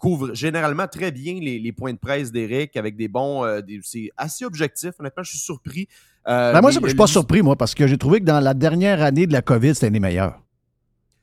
Couvre 0.00 0.34
généralement 0.34 0.88
très 0.88 1.12
bien 1.12 1.34
les, 1.34 1.60
les 1.60 1.72
points 1.72 1.92
de 1.92 1.98
presse 1.98 2.32
d'Éric 2.32 2.76
avec 2.76 2.96
des 2.96 3.06
bons. 3.06 3.44
euh, 3.44 3.60
c'est 3.84 4.10
assez 4.16 4.44
objectif. 4.44 4.92
Honnêtement, 4.98 5.22
je 5.22 5.30
suis 5.30 5.38
surpris. 5.38 5.86
Euh, 6.26 6.52
Ben, 6.52 6.60
moi, 6.60 6.72
je 6.72 6.80
ne 6.80 6.86
suis 6.88 6.96
pas 6.96 7.06
surpris, 7.06 7.42
moi, 7.42 7.54
parce 7.54 7.74
que 7.74 7.86
j'ai 7.86 7.98
trouvé 7.98 8.18
que 8.20 8.24
dans 8.24 8.40
la 8.40 8.54
dernière 8.54 9.02
année 9.02 9.26
de 9.26 9.32
la 9.32 9.42
COVID, 9.42 9.74
c'était 9.74 9.90
les 9.90 10.00
meilleurs. 10.00 10.40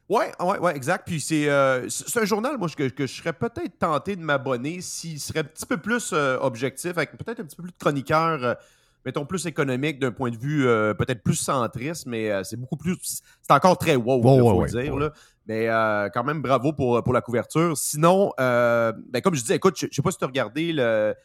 Ouais, 0.07 0.31
ouais, 0.39 0.59
ouais, 0.59 0.75
exact. 0.77 1.05
Puis 1.05 1.19
c'est 1.19 1.49
euh, 1.49 1.87
un 2.15 2.25
journal, 2.25 2.57
moi, 2.57 2.69
que, 2.69 2.87
que 2.87 3.05
je 3.05 3.13
serais 3.13 3.33
peut-être 3.33 3.77
tenté 3.79 4.15
de 4.15 4.21
m'abonner 4.21 4.79
s'il 4.79 5.19
serait 5.19 5.39
un 5.39 5.43
petit 5.43 5.65
peu 5.65 5.77
plus 5.77 6.13
objectif, 6.13 6.97
avec 6.97 7.17
peut-être 7.17 7.41
un 7.41 7.43
petit 7.43 7.57
peu 7.57 7.63
plus 7.63 7.71
de 7.73 7.77
chroniqueurs, 7.77 8.55
mettons, 9.07 9.25
plus 9.25 9.45
économique 9.45 9.99
d'un 9.99 10.11
point 10.11 10.29
de 10.29 10.37
vue 10.37 10.67
euh, 10.67 10.93
peut-être 10.93 11.23
plus 11.23 11.35
centriste, 11.35 12.05
mais 12.05 12.29
euh, 12.29 12.43
c'est 12.43 12.57
beaucoup 12.57 12.77
plus. 12.77 12.97
C'est 13.01 13.53
encore 13.53 13.77
très 13.77 13.95
wow, 13.95 14.19
il 14.19 14.25
ouais, 14.25 14.39
faut 14.39 14.59
ouais, 14.59 14.67
le 14.71 14.83
dire. 14.83 14.93
ouais. 14.93 14.99
Là. 14.99 15.13
Mais 15.47 15.69
euh, 15.69 16.09
quand 16.13 16.23
même, 16.23 16.41
bravo 16.41 16.73
pour, 16.73 17.01
pour 17.01 17.13
la 17.13 17.21
couverture. 17.21 17.77
Sinon, 17.77 18.33
ben, 18.37 19.21
comme 19.23 19.33
je 19.33 19.41
disais, 19.41 19.55
écoute, 19.55 19.75
je 19.79 19.87
je 19.89 19.95
sais 19.95 20.01
pas 20.01 20.11
si 20.11 20.17
tu 20.17 20.25
as 20.25 20.27
regardé 20.27 20.73
le, 20.73 21.15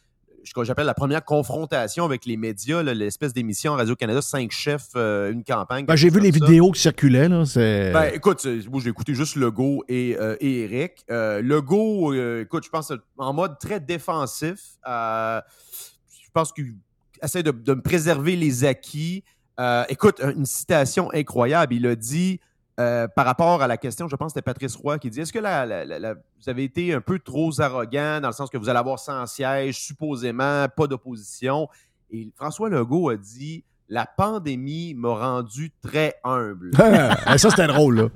ce 0.45 0.53
que 0.53 0.63
j'appelle 0.63 0.85
la 0.85 0.93
première 0.93 1.23
confrontation 1.23 2.05
avec 2.05 2.25
les 2.25 2.37
médias, 2.37 2.83
l'espèce 2.83 3.33
d'émission 3.33 3.73
Radio-Canada, 3.73 4.21
cinq 4.21 4.51
chefs, 4.51 4.89
euh, 4.95 5.31
une 5.31 5.43
campagne. 5.43 5.85
Ben, 5.85 5.95
J'ai 5.95 6.09
vu 6.09 6.19
les 6.19 6.31
ça. 6.31 6.45
vidéos 6.45 6.71
qui 6.71 6.81
circulaient. 6.81 7.29
Là. 7.29 7.43
Ben, 7.55 8.11
écoute, 8.13 8.45
moi, 8.69 8.81
j'ai 8.81 8.89
écouté 8.89 9.13
juste 9.13 9.35
Legault 9.35 9.83
et, 9.87 10.17
euh, 10.19 10.35
et 10.39 10.61
Eric. 10.61 11.03
Euh, 11.09 11.41
Legault, 11.41 12.13
écoute, 12.41 12.65
je 12.65 12.69
pense 12.69 12.91
en 13.17 13.33
mode 13.33 13.57
très 13.59 13.79
défensif. 13.79 14.77
Je 14.85 16.29
pense 16.33 16.51
qu'il 16.51 16.75
essaie 17.23 17.43
de, 17.43 17.51
me 17.51 17.81
préserver 17.81 18.35
les 18.35 18.65
acquis. 18.65 19.23
Euh, 19.59 19.83
écoute, 19.89 20.21
une 20.21 20.45
citation 20.45 21.11
incroyable. 21.13 21.73
Il 21.73 21.87
a 21.87 21.95
dit 21.95 22.39
euh, 22.79 23.07
par 23.07 23.25
rapport 23.25 23.61
à 23.61 23.67
la 23.67 23.77
question, 23.77 24.07
je 24.07 24.15
pense 24.15 24.33
que 24.33 24.39
c'était 24.39 24.41
Patrice 24.41 24.75
Roy 24.75 24.97
qui 24.97 25.09
dit 25.09 25.21
Est-ce 25.21 25.31
que 25.31 25.39
vous 25.39 26.49
avez 26.49 26.63
été 26.63 26.93
un 26.93 27.01
peu 27.01 27.19
trop 27.19 27.59
arrogant 27.61 28.19
dans 28.19 28.29
le 28.29 28.33
sens 28.33 28.49
que 28.49 28.57
vous 28.57 28.69
allez 28.69 28.79
avoir 28.79 28.99
100 28.99 29.27
sièges, 29.27 29.79
supposément, 29.79 30.67
pas 30.75 30.87
d'opposition? 30.87 31.67
Et 32.09 32.31
François 32.35 32.69
Legault 32.69 33.09
a 33.09 33.17
dit 33.17 33.63
La 33.93 34.07
pandémie 34.07 34.95
m'a 34.95 35.13
rendu 35.13 35.71
très 35.83 36.15
humble. 36.23 36.71
Ah, 37.25 37.37
ça, 37.37 37.51
c'était 37.51 37.67
drôle. 37.67 37.95
Là. 37.95 38.09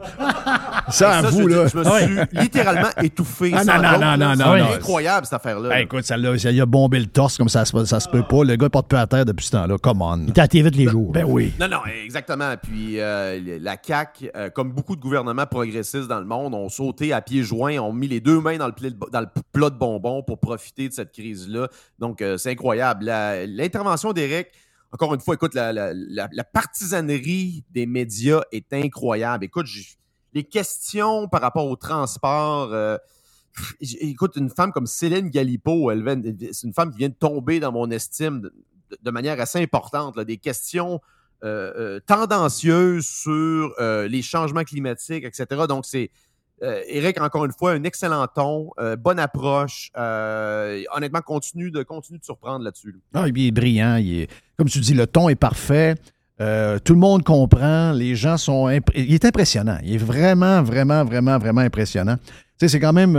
Ça, 0.89 1.19
à 1.19 1.21
Ça, 1.21 1.29
vous, 1.29 1.47
là. 1.47 1.67
je 1.67 1.77
me 1.77 1.83
suis 1.83 2.17
littéralement 2.39 2.89
étouffé. 3.03 3.51
Ah, 3.55 3.63
non, 3.63 3.99
non, 3.99 4.17
non, 4.17 4.35
non, 4.35 4.65
C'est 4.67 4.75
incroyable, 4.75 5.25
cette 5.27 5.33
affaire-là. 5.33 5.69
Ben, 5.69 5.77
écoute, 5.79 6.03
ça, 6.03 6.15
a 6.15 6.65
bombé 6.65 6.99
le 6.99 7.05
torse 7.05 7.37
comme 7.37 7.47
ça, 7.47 7.63
ça 7.65 7.99
se 7.99 8.09
peut 8.09 8.23
pas. 8.23 8.43
Le 8.43 8.55
gars 8.55 8.69
porte 8.69 8.87
peu 8.89 8.97
à 8.97 9.05
terre 9.05 9.23
depuis 9.23 9.45
ce 9.45 9.51
temps-là. 9.51 9.77
Come 9.77 10.01
on. 10.01 10.25
Il 10.27 10.39
à 10.39 10.47
TV 10.47 10.71
tous 10.71 10.77
les 10.79 10.87
jours. 10.87 11.11
Ben 11.11 11.25
oui. 11.27 11.53
Non, 11.59 11.67
non, 11.67 11.79
exactement. 12.03 12.55
Puis 12.61 12.99
euh, 12.99 13.59
la 13.61 13.77
CAQ, 13.81 14.31
euh, 14.35 14.49
comme 14.49 14.71
beaucoup 14.71 14.95
de 14.95 15.01
gouvernements 15.01 15.45
progressistes 15.45 16.07
dans 16.07 16.19
le 16.19 16.25
monde, 16.25 16.55
ont 16.55 16.69
sauté 16.69 17.13
à 17.13 17.21
pieds 17.21 17.43
joints, 17.43 17.77
ont 17.77 17.93
mis 17.93 18.07
les 18.07 18.19
deux 18.19 18.39
mains 18.41 18.57
dans 18.57 18.67
le, 18.67 18.73
pla- 18.73 18.89
dans 19.11 19.21
le 19.21 19.27
plat 19.53 19.69
de 19.69 19.77
bonbons 19.77 20.23
pour 20.23 20.39
profiter 20.39 20.89
de 20.89 20.93
cette 20.93 21.11
crise-là. 21.11 21.67
Donc, 21.99 22.21
euh, 22.23 22.37
c'est 22.37 22.51
incroyable. 22.51 23.05
L'intervention 23.05 24.13
d'Éric, 24.13 24.47
encore 24.91 25.13
une 25.13 25.19
fois, 25.19 25.35
écoute, 25.35 25.53
la, 25.53 26.43
partisanerie 26.53 27.63
des 27.71 27.85
médias 27.85 28.41
est 28.51 28.71
incroyable. 28.73 29.45
Écoute, 29.45 29.67
les 30.33 30.43
questions 30.43 31.27
par 31.27 31.41
rapport 31.41 31.67
au 31.67 31.75
transport. 31.75 32.73
euh, 32.73 32.97
écoute, 33.81 34.35
une 34.35 34.49
femme 34.49 34.71
comme 34.71 34.87
Céline 34.87 35.29
Galipo, 35.29 35.91
c'est 36.51 36.63
une 36.63 36.73
femme 36.73 36.91
qui 36.91 36.99
vient 36.99 37.09
de 37.09 37.15
tomber 37.15 37.59
dans 37.59 37.71
mon 37.71 37.89
estime 37.91 38.49
de, 39.01 39.11
manière 39.11 39.39
assez 39.41 39.59
importante. 39.59 40.17
des 40.19 40.37
questions 40.37 41.01
euh, 41.43 41.73
euh, 41.77 41.99
tendancieuses 42.05 43.05
sur 43.05 43.75
les 43.79 44.21
changements 44.21 44.63
climatiques, 44.63 45.25
etc. 45.25 45.65
Donc, 45.67 45.85
c'est 45.85 46.11
euh, 46.63 46.81
Eric, 46.87 47.21
encore 47.21 47.45
une 47.45 47.51
fois, 47.51 47.73
un 47.73 47.83
excellent 47.83 48.25
ton, 48.27 48.71
euh, 48.79 48.95
bonne 48.95 49.19
approche. 49.19 49.91
euh, 49.97 50.81
honnêtement, 50.95 51.21
continue 51.21 51.71
de, 51.71 51.83
continue 51.83 52.19
surprendre 52.21 52.63
là-dessus. 52.63 52.95
là. 53.13 53.21
Ah, 53.21 53.27
il 53.27 53.47
est 53.47 53.51
brillant. 53.51 53.99
comme 54.57 54.67
tu 54.67 54.79
dis, 54.79 54.93
le 54.93 55.05
ton 55.07 55.29
est 55.29 55.35
parfait. 55.35 55.95
Euh, 56.39 56.79
tout 56.79 56.93
le 56.93 56.99
monde 56.99 57.23
comprend. 57.23 57.91
Les 57.91 58.15
gens 58.15 58.37
sont. 58.37 58.69
Il 58.95 59.13
est 59.13 59.25
impressionnant. 59.25 59.77
Il 59.83 59.95
est 59.95 59.97
vraiment, 59.97 60.61
vraiment, 60.63 61.03
vraiment, 61.03 61.37
vraiment 61.37 61.61
impressionnant. 61.61 62.15
Tu 62.17 62.33
sais, 62.59 62.67
c'est 62.69 62.79
quand 62.79 62.93
même. 62.93 63.15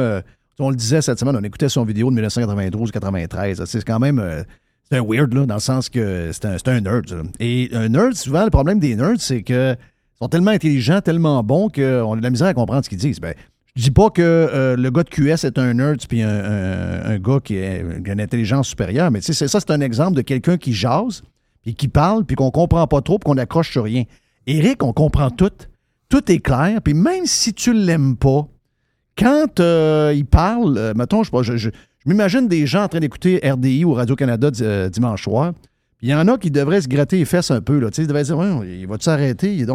on 0.58 0.70
le 0.70 0.76
disait 0.76 1.02
cette 1.02 1.18
semaine, 1.18 1.36
on 1.36 1.42
écoutait 1.42 1.68
son 1.68 1.84
vidéo 1.84 2.10
de 2.10 2.20
1992-93. 2.20 3.64
C'est 3.66 3.84
quand 3.84 3.98
même. 3.98 4.44
c'est 4.90 4.98
un 4.98 5.02
weird, 5.04 5.32
là, 5.34 5.46
dans 5.46 5.54
le 5.54 5.60
sens 5.60 5.88
que 5.88 6.30
c'est 6.32 6.44
un, 6.44 6.56
un 6.66 6.80
nerd. 6.80 7.22
Et 7.40 7.68
un 7.72 7.88
nerd, 7.88 8.14
souvent, 8.14 8.44
le 8.44 8.50
problème 8.50 8.78
des 8.80 8.96
nerds, 8.96 9.20
c'est 9.20 9.42
que 9.42 9.76
ils 10.20 10.24
sont 10.24 10.28
tellement 10.28 10.50
intelligents, 10.50 11.00
tellement 11.00 11.42
bons 11.44 11.68
qu'on 11.68 12.12
a 12.12 12.16
de 12.16 12.22
la 12.22 12.30
misère 12.30 12.48
à 12.48 12.54
comprendre 12.54 12.84
ce 12.84 12.88
qu'ils 12.88 12.98
disent. 12.98 13.20
Ben, 13.20 13.34
je 13.76 13.82
dis 13.84 13.90
pas 13.92 14.10
que 14.10 14.22
euh, 14.22 14.76
le 14.76 14.90
gars 14.90 15.04
de 15.04 15.08
QS 15.10 15.44
est 15.46 15.58
un 15.58 15.74
nerd 15.74 16.04
puis 16.08 16.22
un, 16.22 16.28
un- 17.04 17.18
gars 17.18 17.38
qui, 17.42 17.56
a 17.58 17.78
une 17.78 18.20
intelligence 18.20 18.68
supérieure, 18.68 19.10
mais 19.10 19.20
ça, 19.20 19.32
c'est 19.48 19.70
un 19.70 19.80
exemple 19.80 20.16
de 20.16 20.22
quelqu'un 20.22 20.56
qui 20.56 20.72
jase, 20.72 21.22
puis 21.62 21.74
qui 21.74 21.86
parle, 21.88 22.24
puis 22.24 22.34
qu'on 22.34 22.50
comprend 22.50 22.86
pas 22.86 23.00
trop, 23.02 23.18
puis 23.18 23.30
qu'on 23.30 23.38
accroche 23.38 23.70
sur 23.70 23.84
rien. 23.84 24.04
Eric, 24.46 24.82
on 24.82 24.92
comprend 24.92 25.30
tout. 25.30 25.50
Tout 26.08 26.32
est 26.32 26.38
clair, 26.38 26.80
puis 26.82 26.94
même 26.94 27.26
si 27.26 27.52
tu 27.52 27.72
l'aimes 27.72 28.16
pas, 28.16 28.48
quand 29.16 29.60
euh, 29.60 30.12
il 30.16 30.24
parle, 30.24 30.76
euh, 30.78 30.94
mettons, 30.96 31.22
je, 31.22 31.30
je, 31.42 31.56
je- 31.56 31.70
je 31.70 32.08
m'imagine 32.10 32.48
des 32.48 32.66
gens 32.66 32.84
en 32.84 32.88
train 32.88 33.00
d'écouter 33.00 33.40
RDI 33.44 33.84
ou 33.84 33.92
Radio-Canada 33.92 34.50
di- 34.50 34.62
euh, 34.64 34.88
dimanche 34.88 35.24
soir, 35.24 35.52
il 36.00 36.08
y 36.08 36.14
en 36.14 36.26
a 36.28 36.38
qui 36.38 36.50
devraient 36.50 36.80
se 36.80 36.88
gratter 36.88 37.18
les 37.18 37.24
fesses 37.24 37.50
un 37.50 37.60
peu. 37.60 37.78
Là, 37.80 37.90
ils 37.98 38.06
devraient 38.06 38.22
dire, 38.22 38.38
Ouais, 38.38 38.78
il 38.80 38.86
va-tu 38.86 39.04
s'arrêter? 39.04 39.66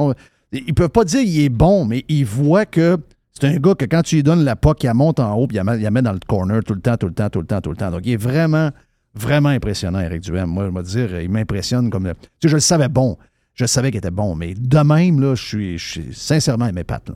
Il 0.54 0.64
Ils 0.68 0.74
peuvent 0.74 0.90
pas 0.90 1.04
dire 1.04 1.22
qu'il 1.22 1.42
est 1.42 1.50
bon, 1.50 1.84
mais 1.86 2.06
ils 2.08 2.26
voient 2.26 2.66
que 2.66 2.98
c'est 3.34 3.48
un 3.48 3.58
gars 3.58 3.74
que 3.76 3.86
quand 3.86 4.04
tu 4.04 4.16
lui 4.16 4.24
donnes 4.24 4.44
la 4.44 4.56
POC, 4.56 4.84
il 4.84 4.94
monte 4.94 5.20
en 5.20 5.34
haut, 5.34 5.48
puis 5.48 5.58
il 5.58 5.58
la 5.58 5.64
met- 5.64 5.82
il 5.82 6.02
dans 6.02 6.14
le 6.14 6.20
corner 6.26 6.64
tout 6.64 6.76
le 6.76 6.82
temps, 6.82 6.96
tout 6.96 7.08
le 7.08 7.14
temps, 7.14 7.30
tout 7.30 7.42
le 7.42 7.48
temps, 7.48 7.62
tout 7.62 7.72
le 7.72 7.76
temps. 7.76 7.92
Donc, 7.92 8.02
il 8.06 8.14
est 8.14 8.18
vraiment, 8.18 8.70
vraiment 9.16 9.50
impressionnant, 9.50 10.00
Eric 10.00 10.22
Duhem. 10.22 10.46
Moi, 10.50 10.70
je 10.70 10.72
vais 10.72 11.08
dire, 11.08 11.20
il 11.22 11.30
m'impressionne 11.30 11.90
comme... 11.90 12.06
Tu 12.06 12.10
sais, 12.44 12.50
je 12.50 12.56
le 12.56 12.62
savais 12.62 12.90
bon. 12.90 13.18
Je 13.56 13.66
savais 13.66 13.90
qu'il 13.92 13.98
était 13.98 14.12
bon, 14.12 14.36
mais 14.36 14.54
de 14.54 14.80
même, 14.80 15.20
là, 15.20 15.36
je 15.36 15.44
suis, 15.44 15.78
je 15.78 15.90
suis 15.90 16.14
sincèrement 16.14 16.72
mes 16.72 16.84
pattes. 16.84 17.12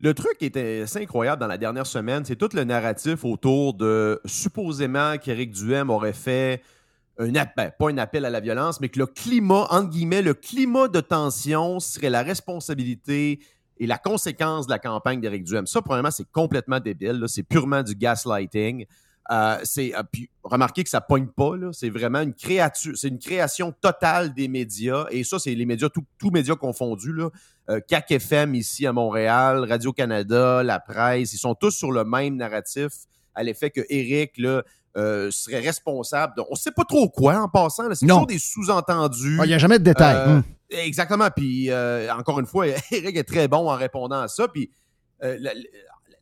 Le 0.00 0.12
truc 0.12 0.36
qui 0.38 0.46
était 0.46 0.82
assez 0.82 1.02
incroyable 1.02 1.40
dans 1.40 1.46
la 1.46 1.58
dernière 1.58 1.86
semaine, 1.86 2.24
c'est 2.24 2.36
tout 2.36 2.48
le 2.52 2.64
narratif 2.64 3.24
autour 3.24 3.74
de 3.74 4.20
supposément 4.24 5.16
qu'Éric 5.18 5.52
Duhem 5.52 5.90
aurait 5.90 6.12
fait 6.12 6.60
un 7.18 7.34
appel, 7.36 7.72
pas 7.78 7.90
un 7.90 7.98
appel 7.98 8.24
à 8.24 8.30
la 8.30 8.40
violence, 8.40 8.80
mais 8.80 8.88
que 8.88 8.98
le 8.98 9.06
climat, 9.06 9.66
entre 9.70 9.90
guillemets, 9.90 10.22
le 10.22 10.34
climat 10.34 10.88
de 10.88 11.00
tension 11.00 11.80
serait 11.80 12.10
la 12.10 12.22
responsabilité 12.22 13.40
et 13.78 13.86
la 13.86 13.98
conséquence 13.98 14.66
de 14.66 14.72
la 14.72 14.78
campagne 14.78 15.20
d'Éric 15.20 15.44
Duhem. 15.44 15.66
Ça, 15.66 15.82
probablement, 15.82 16.10
c'est 16.10 16.30
complètement 16.30 16.80
débile. 16.80 17.24
C'est 17.26 17.42
purement 17.42 17.82
du 17.82 17.94
gaslighting. 17.94 18.86
Euh, 19.30 19.58
c'est, 19.64 19.94
euh, 19.94 20.02
puis 20.10 20.28
remarquez 20.42 20.84
que 20.84 20.90
ça 20.90 21.00
pogne 21.00 21.28
pas, 21.28 21.52
c'est 21.72 21.88
vraiment 21.88 22.20
une 22.20 22.34
créature, 22.34 22.92
c'est 22.94 23.08
une 23.08 23.18
création 23.18 23.72
totale 23.72 24.34
des 24.34 24.48
médias, 24.48 25.06
et 25.10 25.24
ça, 25.24 25.38
c'est 25.38 25.54
les 25.54 25.64
médias, 25.64 25.88
tous 25.88 26.30
médias 26.30 26.56
confondus, 26.56 27.14
là. 27.14 27.30
Euh, 27.70 27.80
CAC 27.80 28.10
FM 28.10 28.54
ici 28.54 28.86
à 28.86 28.92
Montréal, 28.92 29.64
Radio-Canada, 29.66 30.62
la 30.62 30.78
presse, 30.78 31.32
ils 31.32 31.38
sont 31.38 31.54
tous 31.54 31.70
sur 31.70 31.90
le 31.90 32.04
même 32.04 32.36
narratif 32.36 32.92
à 33.34 33.42
l'effet 33.42 33.70
que 33.70 33.80
Eric 33.88 34.36
là, 34.36 34.62
euh, 34.96 35.30
serait 35.30 35.60
responsable. 35.60 36.34
de- 36.36 36.42
on 36.50 36.54
sait 36.54 36.70
pas 36.70 36.84
trop 36.84 37.08
quoi 37.08 37.36
en 37.40 37.48
passant, 37.48 37.84
c'est 37.94 38.06
toujours 38.06 38.26
des 38.26 38.38
sous-entendus. 38.38 39.38
Ah, 39.40 39.44
Il 39.44 39.48
n'y 39.48 39.54
a 39.54 39.58
jamais 39.58 39.78
de 39.78 39.84
détails. 39.84 40.16
Euh, 40.16 40.36
Hum. 40.36 40.42
Exactement. 40.70 41.28
Puis, 41.34 41.70
euh, 41.70 42.12
encore 42.14 42.40
une 42.40 42.46
fois, 42.46 42.66
Eric 42.90 43.16
est 43.16 43.24
très 43.24 43.48
bon 43.48 43.68
en 43.70 43.74
répondant 43.76 44.20
à 44.20 44.28
ça. 44.28 44.48
Puis, 44.48 44.70
euh, 45.22 45.36
la, 45.40 45.52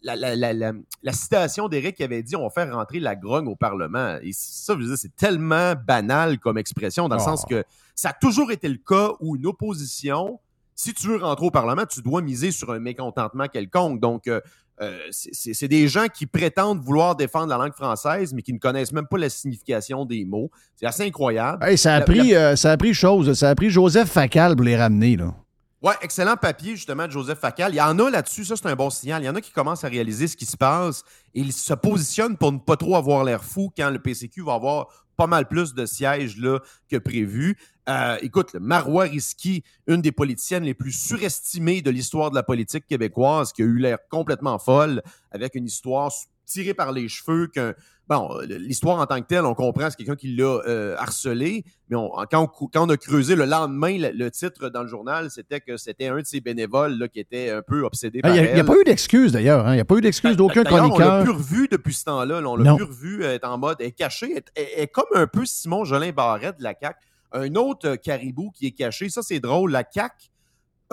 la- 0.03 0.17
la- 0.17 0.37
la- 0.37 0.53
la- 0.53 0.73
la 1.03 1.13
citation 1.13 1.69
d'Éric 1.69 1.97
qui 1.97 2.03
avait 2.05 2.23
dit 2.23 2.35
on 2.37 2.43
va 2.43 2.51
faire 2.51 2.75
rentrer 2.75 2.99
la 3.01 3.15
grogne 3.15 3.47
au 3.47 3.57
Parlement. 3.57 4.19
Et 4.23 4.33
ça, 4.33 4.75
c'est 4.97 5.15
tellement 5.17 5.75
banal 5.87 6.39
comme 6.39 6.59
expression, 6.59 7.09
dans 7.09 7.17
le 7.17 7.23
Oh. 7.23 7.25
sens 7.25 7.45
que 7.49 7.63
ça 7.95 8.11
a 8.11 8.13
toujours 8.13 8.51
été 8.53 8.69
le 8.69 8.79
cas 8.79 9.13
où 9.21 9.37
une 9.37 9.47
opposition, 9.47 10.41
si 10.75 10.93
tu 10.93 11.07
veux 11.07 11.17
rentrer 11.19 11.47
au 11.47 11.51
Parlement, 11.51 11.85
tu 11.87 12.03
dois 12.03 12.21
miser 12.21 12.51
sur 12.51 12.73
un 12.73 12.81
mécontentement 12.81 13.47
quelconque. 13.47 14.01
Donc, 14.01 14.27
euh, 14.27 14.41
euh, 14.81 14.99
c'est- 15.11 15.69
des 15.69 15.87
gens 15.89 16.07
qui 16.09 16.27
prétendent 16.27 16.81
vouloir 16.83 17.15
défendre 17.15 17.49
la 17.49 17.57
langue 17.59 17.75
française, 17.75 18.33
mais 18.33 18.43
qui 18.43 18.53
ne 18.53 18.59
connaissent 18.59 18.93
même 18.93 19.07
pas 19.07 19.19
la 19.19 19.29
signification 19.29 20.05
des 20.05 20.25
mots. 20.25 20.51
C'est 20.77 20.87
assez 20.87 21.05
incroyable. 21.05 21.65
Hey, 21.65 21.77
ça, 21.79 21.95
a 21.97 21.99
La- 22.01 22.05
pris, 22.05 22.35
euh, 22.35 22.57
ça 22.57 22.73
a 22.73 22.77
pris 22.77 22.95
chose. 22.95 23.33
Ça 23.39 23.51
a 23.51 23.55
pris 23.55 23.71
Joseph 23.71 24.09
Facal 24.11 24.57
pour 24.57 24.65
les 24.65 24.77
ramener. 24.77 25.17
Là. 25.17 25.35
Ouais, 25.83 25.95
excellent 26.01 26.37
papier, 26.37 26.77
justement, 26.77 27.07
de 27.07 27.13
Joseph 27.13 27.39
Facal. 27.41 27.73
Il 27.73 27.77
y 27.77 27.81
en 27.81 27.99
a 27.99 28.09
là-dessus, 28.11 28.45
ça, 28.45 28.55
c'est 28.57 28.67
un 28.69 28.77
bon 28.77 28.89
signal. 28.89 29.23
Il 29.23 29.27
y 29.27 29.29
en 29.29 29.35
a 29.35 29.41
qui 29.41 29.51
commencent 29.51 29.83
à 29.85 29.89
réaliser 29.89 30.29
ce 30.29 30.37
qui 30.37 30.47
se 30.47 30.57
passe 30.57 31.03
et 31.35 31.41
ils 31.41 31.53
se 31.53 31.75
positionnent 31.75 32.37
pour 32.37 32.53
ne 32.53 32.59
pas 32.59 32.77
trop 32.77 32.95
avoir 32.97 33.25
l'air 33.25 33.43
fou 33.45 33.70
quand 33.77 33.91
le 33.91 33.99
PCQ 33.99 34.43
va 34.45 34.55
avoir 34.55 34.87
pas 35.16 35.27
mal 35.27 35.47
plus 35.47 35.75
de 35.75 35.85
sièges 35.85 36.39
là, 36.39 36.59
que 36.89 36.97
prévu. 36.97 37.57
Euh, 37.89 38.16
écoute, 38.22 38.53
le 38.53 38.61
Marois 38.61 39.05
Risky, 39.05 39.64
une 39.89 40.01
des 40.03 40.12
politiciennes 40.12 40.62
les 40.64 40.74
plus 40.74 40.93
surestimées 40.93 41.83
de 41.83 41.91
l'histoire 41.91 42.30
de 42.30 42.37
la 42.37 42.43
politique 42.45 42.87
québécoise, 42.87 43.53
qui 43.53 43.62
a 43.62 43.64
eu 43.64 43.78
l'air 43.78 43.99
complètement 44.09 44.59
folle, 44.59 45.03
avec 45.33 45.55
une 45.57 45.66
histoire 45.66 46.12
tirée 46.45 46.74
par 46.74 46.93
les 46.93 47.09
cheveux, 47.09 47.47
qu'un 47.49 47.74
Bon, 48.09 48.28
l'histoire 48.47 48.99
en 49.01 49.07
tant 49.07 49.20
que 49.22 49.26
telle, 49.26 49.45
on 49.47 49.55
comprend, 49.55 49.89
c'est 49.89 49.97
quelqu'un 49.97 50.16
qui 50.16 50.35
l'a 50.35 50.61
euh, 50.66 50.97
harcelé, 50.99 51.64
mais 51.89 51.97
on- 51.97 52.11
quand, 52.30 52.43
on, 52.61 52.66
quand 52.66 52.87
on 52.87 52.91
a 52.91 52.97
creusé 52.97 53.37
le 53.37 53.45
lendemain, 53.47 53.97
le, 53.97 54.11
le 54.11 54.30
titre 54.30 54.68
dans 54.68 54.83
le 54.83 54.89
journal, 54.89 55.30
c'était 55.30 55.61
que 55.61 55.76
c'était 55.76 56.09
un 56.09 56.18
de 56.18 56.26
ses 56.26 56.41
bénévoles 56.41 56.99
là, 56.99 57.09
qui 57.09 57.20
était 57.20 57.51
un 57.51 57.62
peu 57.62 57.83
obsédé 57.85 58.20
Ah, 58.22 58.26
par 58.28 58.37
Il 58.37 58.43
n'y 58.43 58.49
a, 58.49 58.57
elle. 58.57 58.64
pas 58.66 58.74
eu 58.74 58.85
d'excuse 58.85 59.33
d'ailleurs. 59.33 59.66
hein. 59.66 59.72
Il 59.72 59.76
n'y 59.76 59.80
a 59.80 59.85
pas 59.85 59.95
eu 59.95 60.01
d'excuse 60.01 60.37
d'aucun 60.37 60.64
D'ailleurs, 60.64 60.85
On 60.85 60.89
chroniqueur. 60.91 61.18
l'a 61.18 61.22
plus 61.22 61.30
revu 61.33 61.68
depuis 61.70 61.95
ce 61.95 62.05
temps-là. 62.05 62.41
là. 62.41 62.49
On 62.51 62.57
l'a 62.57 62.74
plus 62.74 62.85
revu 62.85 63.22
être 63.24 63.49
en 63.49 63.57
mode, 63.57 63.76
elle 63.80 63.87
est 63.87 63.93
cachée, 63.93 64.33
elle 64.33 64.62
est, 64.62 64.72
elle 64.76 64.83
est 64.83 64.89
comme 64.89 65.07
un 65.14 65.28
peu 65.28 65.47
Simon 65.47 65.85
Jolin 65.85 66.11
Barrette 66.11 66.59
de 66.59 66.64
la 66.64 66.74
CAQ. 66.78 66.99
Un 67.35 67.55
autre 67.55 67.91
euh, 67.91 67.97
caribou 67.97 68.51
qui 68.51 68.66
est 68.66 68.72
caché. 68.72 69.09
Ça, 69.09 69.22
c'est 69.22 69.41
drôle. 69.41 69.72
La 69.72 69.85
CAQ 69.89 70.30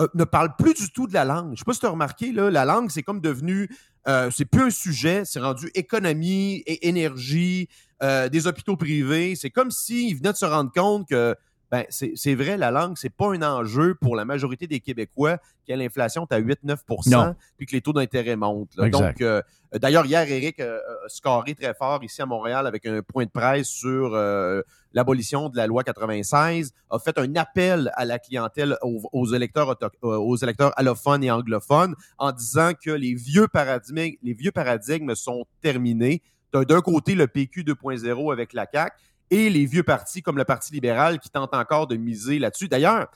euh, 0.00 0.08
ne 0.14 0.24
parle 0.24 0.54
plus 0.56 0.74
du 0.74 0.90
tout 0.92 1.06
de 1.06 1.14
la 1.14 1.24
langue. 1.24 1.52
Je 1.54 1.58
sais 1.58 1.64
pas 1.64 1.72
si 1.72 1.80
tu 1.80 1.86
as 1.86 1.90
remarqué, 1.90 2.32
là, 2.32 2.50
la 2.50 2.64
langue, 2.64 2.90
c'est 2.90 3.02
comme 3.02 3.20
devenu, 3.20 3.68
euh, 4.08 4.30
c'est 4.30 4.44
plus 4.44 4.62
un 4.62 4.70
sujet, 4.70 5.24
c'est 5.24 5.40
rendu 5.40 5.70
économie 5.74 6.62
et 6.66 6.88
énergie, 6.88 7.68
des 8.02 8.46
hôpitaux 8.46 8.78
privés. 8.78 9.36
C'est 9.36 9.50
comme 9.50 9.70
s'ils 9.70 10.16
venaient 10.16 10.32
de 10.32 10.38
se 10.38 10.46
rendre 10.46 10.72
compte 10.72 11.06
que 11.06 11.36
ben, 11.70 11.84
c'est 11.88 12.34
vrai, 12.34 12.56
la 12.56 12.70
langue, 12.72 12.96
c'est 12.96 13.14
pas 13.14 13.32
un 13.32 13.42
enjeu 13.42 13.94
pour 13.94 14.16
la 14.16 14.24
majorité 14.24 14.66
des 14.66 14.80
Québécois 14.80 15.38
qui 15.64 15.72
a 15.72 15.76
l'inflation 15.76 16.26
à 16.30 16.40
8-9 16.40 16.78
Non. 17.06 17.36
puis 17.56 17.66
que 17.66 17.72
les 17.72 17.80
taux 17.80 17.92
d'intérêt 17.92 18.34
montent. 18.34 18.74
là. 18.76 18.88
Donc, 18.88 19.20
euh, 19.20 19.40
d'ailleurs, 19.78 20.04
hier, 20.04 20.28
Eric 20.28 20.58
euh, 20.58 20.78
a 20.78 21.08
scoré 21.08 21.54
très 21.54 21.72
fort 21.74 22.02
ici 22.02 22.20
à 22.20 22.26
Montréal 22.26 22.66
avec 22.66 22.86
un 22.86 23.02
point 23.02 23.24
de 23.24 23.30
presse 23.30 23.68
sur 23.68 24.14
euh, 24.14 24.62
l'abolition 24.92 25.48
de 25.48 25.56
la 25.56 25.68
loi 25.68 25.84
96, 25.84 26.72
a 26.90 26.98
fait 26.98 27.16
un 27.18 27.36
appel 27.36 27.92
à 27.94 28.04
la 28.04 28.18
clientèle, 28.18 28.76
aux, 28.82 29.02
aux 29.12 29.32
électeurs, 29.32 29.76
euh, 30.02 30.16
aux 30.16 30.36
électeurs 30.36 30.72
allophones 30.76 31.22
et 31.22 31.30
anglophones, 31.30 31.94
en 32.18 32.32
disant 32.32 32.72
que 32.74 32.90
les 32.90 33.14
vieux 33.14 33.46
paradigmes, 33.46 34.16
les 34.22 34.34
vieux 34.34 34.50
paradigmes 34.52 35.14
sont 35.14 35.44
terminés. 35.60 36.20
D'un 36.52 36.80
côté 36.80 37.14
le 37.14 37.28
PQ 37.28 37.62
2.0 37.62 38.32
avec 38.32 38.52
la 38.54 38.66
CAQ 38.72 38.96
et 39.30 39.50
les 39.50 39.66
vieux 39.66 39.82
partis 39.82 40.22
comme 40.22 40.36
le 40.36 40.44
Parti 40.44 40.72
libéral 40.72 41.18
qui 41.18 41.30
tentent 41.30 41.54
encore 41.54 41.86
de 41.86 41.96
miser 41.96 42.38
là-dessus. 42.38 42.68
D'ailleurs, 42.68 43.08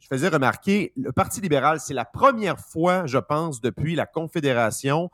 je 0.00 0.06
faisais 0.06 0.28
remarquer, 0.28 0.92
le 0.96 1.12
Parti 1.12 1.40
libéral, 1.40 1.80
c'est 1.80 1.94
la 1.94 2.04
première 2.04 2.58
fois, 2.58 3.06
je 3.06 3.18
pense, 3.18 3.60
depuis 3.60 3.94
la 3.94 4.06
Confédération 4.06 5.10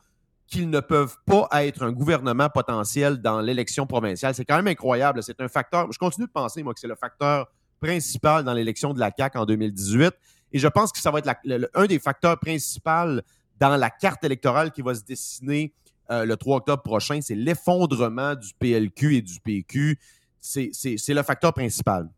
qu'ils 0.47 0.71
ne 0.71 0.81
peuvent 0.81 1.17
pas 1.27 1.49
être 1.65 1.83
un 1.83 1.93
gouvernement 1.93 2.49
potentiel 2.49 3.19
dans 3.19 3.41
l'élection 3.41 3.87
provinciale. 3.87 4.35
C'est 4.35 4.47
quand 4.47 4.57
même 4.57 4.67
incroyable. 4.67 5.23
C'est 5.23 5.41
un 5.41 5.49
facteur. 5.49 5.93
Je 5.93 5.99
continue 5.99 6.27
de 6.27 6.33
penser, 6.33 6.63
moi, 6.63 6.73
que 6.73 6.81
c'est 6.81 6.89
le 6.89 6.97
facteur 6.97 7.49
principal 7.81 8.45
dans 8.45 8.55
l'élection 8.55 8.95
de 8.95 8.99
la 8.99 9.13
CAQ 9.17 9.39
en 9.39 9.45
2018. 9.45 10.11
Et 10.53 10.59
je 10.59 10.69
pense 10.69 10.91
que 10.91 10.99
ça 10.99 11.11
va 11.11 11.19
être 11.19 11.31
un 11.75 11.87
des 11.87 11.99
facteurs 11.99 12.39
principaux 12.39 13.21
dans 13.61 13.77
la 13.77 13.91
carte 13.91 14.25
électorale 14.25 14.73
qui 14.73 14.81
va 14.81 14.95
se 14.95 15.03
dessiner 15.03 15.75
euh, 16.11 16.25
le 16.25 16.37
3 16.39 16.57
octobre 16.59 16.83
prochain. 16.83 17.21
C'est 17.21 17.35
l'effondrement 17.35 18.35
du 18.35 18.55
PLQ 18.59 19.17
et 19.17 19.23
du 19.23 19.41
PQ. 19.41 19.99
C'est 20.41 20.71
le 21.15 21.23
facteur 21.23 21.53
principal. 21.53 22.09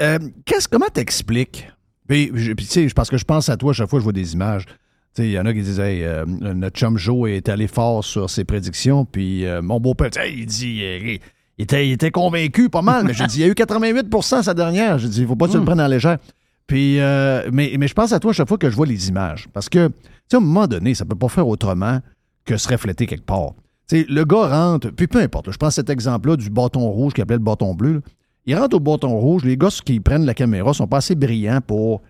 Euh, 0.00 0.18
qu'est-ce, 0.44 0.68
comment 0.68 0.86
t'expliques? 0.92 1.68
Puis, 2.08 2.30
je- 2.34 2.52
puis, 2.52 2.66
tu 2.66 2.72
sais, 2.88 2.94
parce 2.94 3.10
que 3.10 3.16
je 3.18 3.24
pense 3.24 3.48
à 3.48 3.56
toi 3.56 3.72
chaque 3.72 3.88
fois 3.90 3.98
que 3.98 4.02
je 4.02 4.04
vois 4.04 4.12
des 4.12 4.32
images. 4.34 4.64
Tu 4.66 5.22
sais, 5.22 5.28
il 5.28 5.32
y 5.32 5.38
en 5.38 5.46
a 5.46 5.52
qui 5.52 5.62
disent, 5.62 5.80
hey, 5.80 6.04
euh, 6.04 6.24
notre 6.26 6.78
chum 6.78 6.96
Joe 6.96 7.30
est 7.30 7.48
allé 7.48 7.66
fort 7.66 8.04
sur 8.04 8.30
ses 8.30 8.44
prédictions, 8.44 9.04
puis 9.04 9.44
euh, 9.46 9.60
mon 9.62 9.80
beau-père, 9.80 10.10
il 10.26 10.46
dit, 10.46 10.80
il, 10.82 11.20
était, 11.62 11.88
il 11.88 11.92
était 11.92 12.10
convaincu 12.10 12.68
pas 12.70 12.82
mal, 12.82 13.04
mais 13.04 13.14
j'ai 13.14 13.26
dit, 13.26 13.38
il 13.38 13.40
y 13.40 13.44
a 13.44 13.48
eu 13.48 13.52
88% 13.54 14.42
sa 14.42 14.54
dernière. 14.54 14.98
J'ai 14.98 15.08
dit, 15.08 15.22
il 15.22 15.26
faut 15.26 15.34
pas 15.36 15.46
que 15.46 15.52
tu 15.52 15.58
le 15.58 15.64
prennes 15.64 15.80
en 15.80 15.88
légère. 15.88 16.18
Puis, 16.66 16.96
mais, 16.96 17.74
mais 17.78 17.88
je 17.88 17.94
pense 17.94 18.12
à 18.12 18.20
toi 18.20 18.32
chaque 18.32 18.48
fois 18.48 18.58
que 18.58 18.70
je 18.70 18.76
vois 18.76 18.86
les 18.86 19.08
images. 19.08 19.48
Parce 19.52 19.68
que, 19.68 19.88
tu 19.88 19.94
sais, 20.30 20.36
à 20.36 20.38
un 20.38 20.40
moment 20.42 20.66
donné, 20.68 20.94
ça 20.94 21.04
peut 21.04 21.16
pas 21.16 21.28
faire 21.28 21.48
autrement 21.48 22.00
que 22.44 22.56
se 22.56 22.68
refléter 22.68 23.06
quelque 23.06 23.24
part. 23.26 23.52
Le 23.90 24.24
gars 24.24 24.48
rentre, 24.48 24.90
puis 24.90 25.06
peu 25.06 25.20
importe, 25.20 25.50
je 25.50 25.56
prends 25.56 25.70
cet 25.70 25.88
exemple-là 25.88 26.36
du 26.36 26.50
bâton 26.50 26.88
rouge 26.90 27.14
qu'il 27.14 27.22
appelait 27.22 27.36
le 27.36 27.42
bâton 27.42 27.74
bleu. 27.74 28.02
Il 28.44 28.56
rentre 28.56 28.76
au 28.76 28.80
bâton 28.80 29.18
rouge, 29.18 29.44
les 29.44 29.56
gars 29.56 29.68
qui 29.84 30.00
prennent 30.00 30.26
la 30.26 30.34
caméra 30.34 30.72
sont 30.74 30.86
pas 30.86 30.98
assez 30.98 31.14
brillants 31.14 31.60
pour 31.60 32.02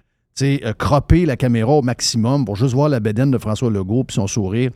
euh, 0.42 0.72
cropper 0.74 1.26
la 1.26 1.36
caméra 1.36 1.72
au 1.72 1.82
maximum 1.82 2.44
pour 2.44 2.56
juste 2.56 2.74
voir 2.74 2.88
la 2.88 3.00
bédaine 3.00 3.30
de 3.30 3.38
François 3.38 3.70
Legault 3.70 4.04
puis 4.04 4.14
son 4.14 4.26
sourire. 4.26 4.70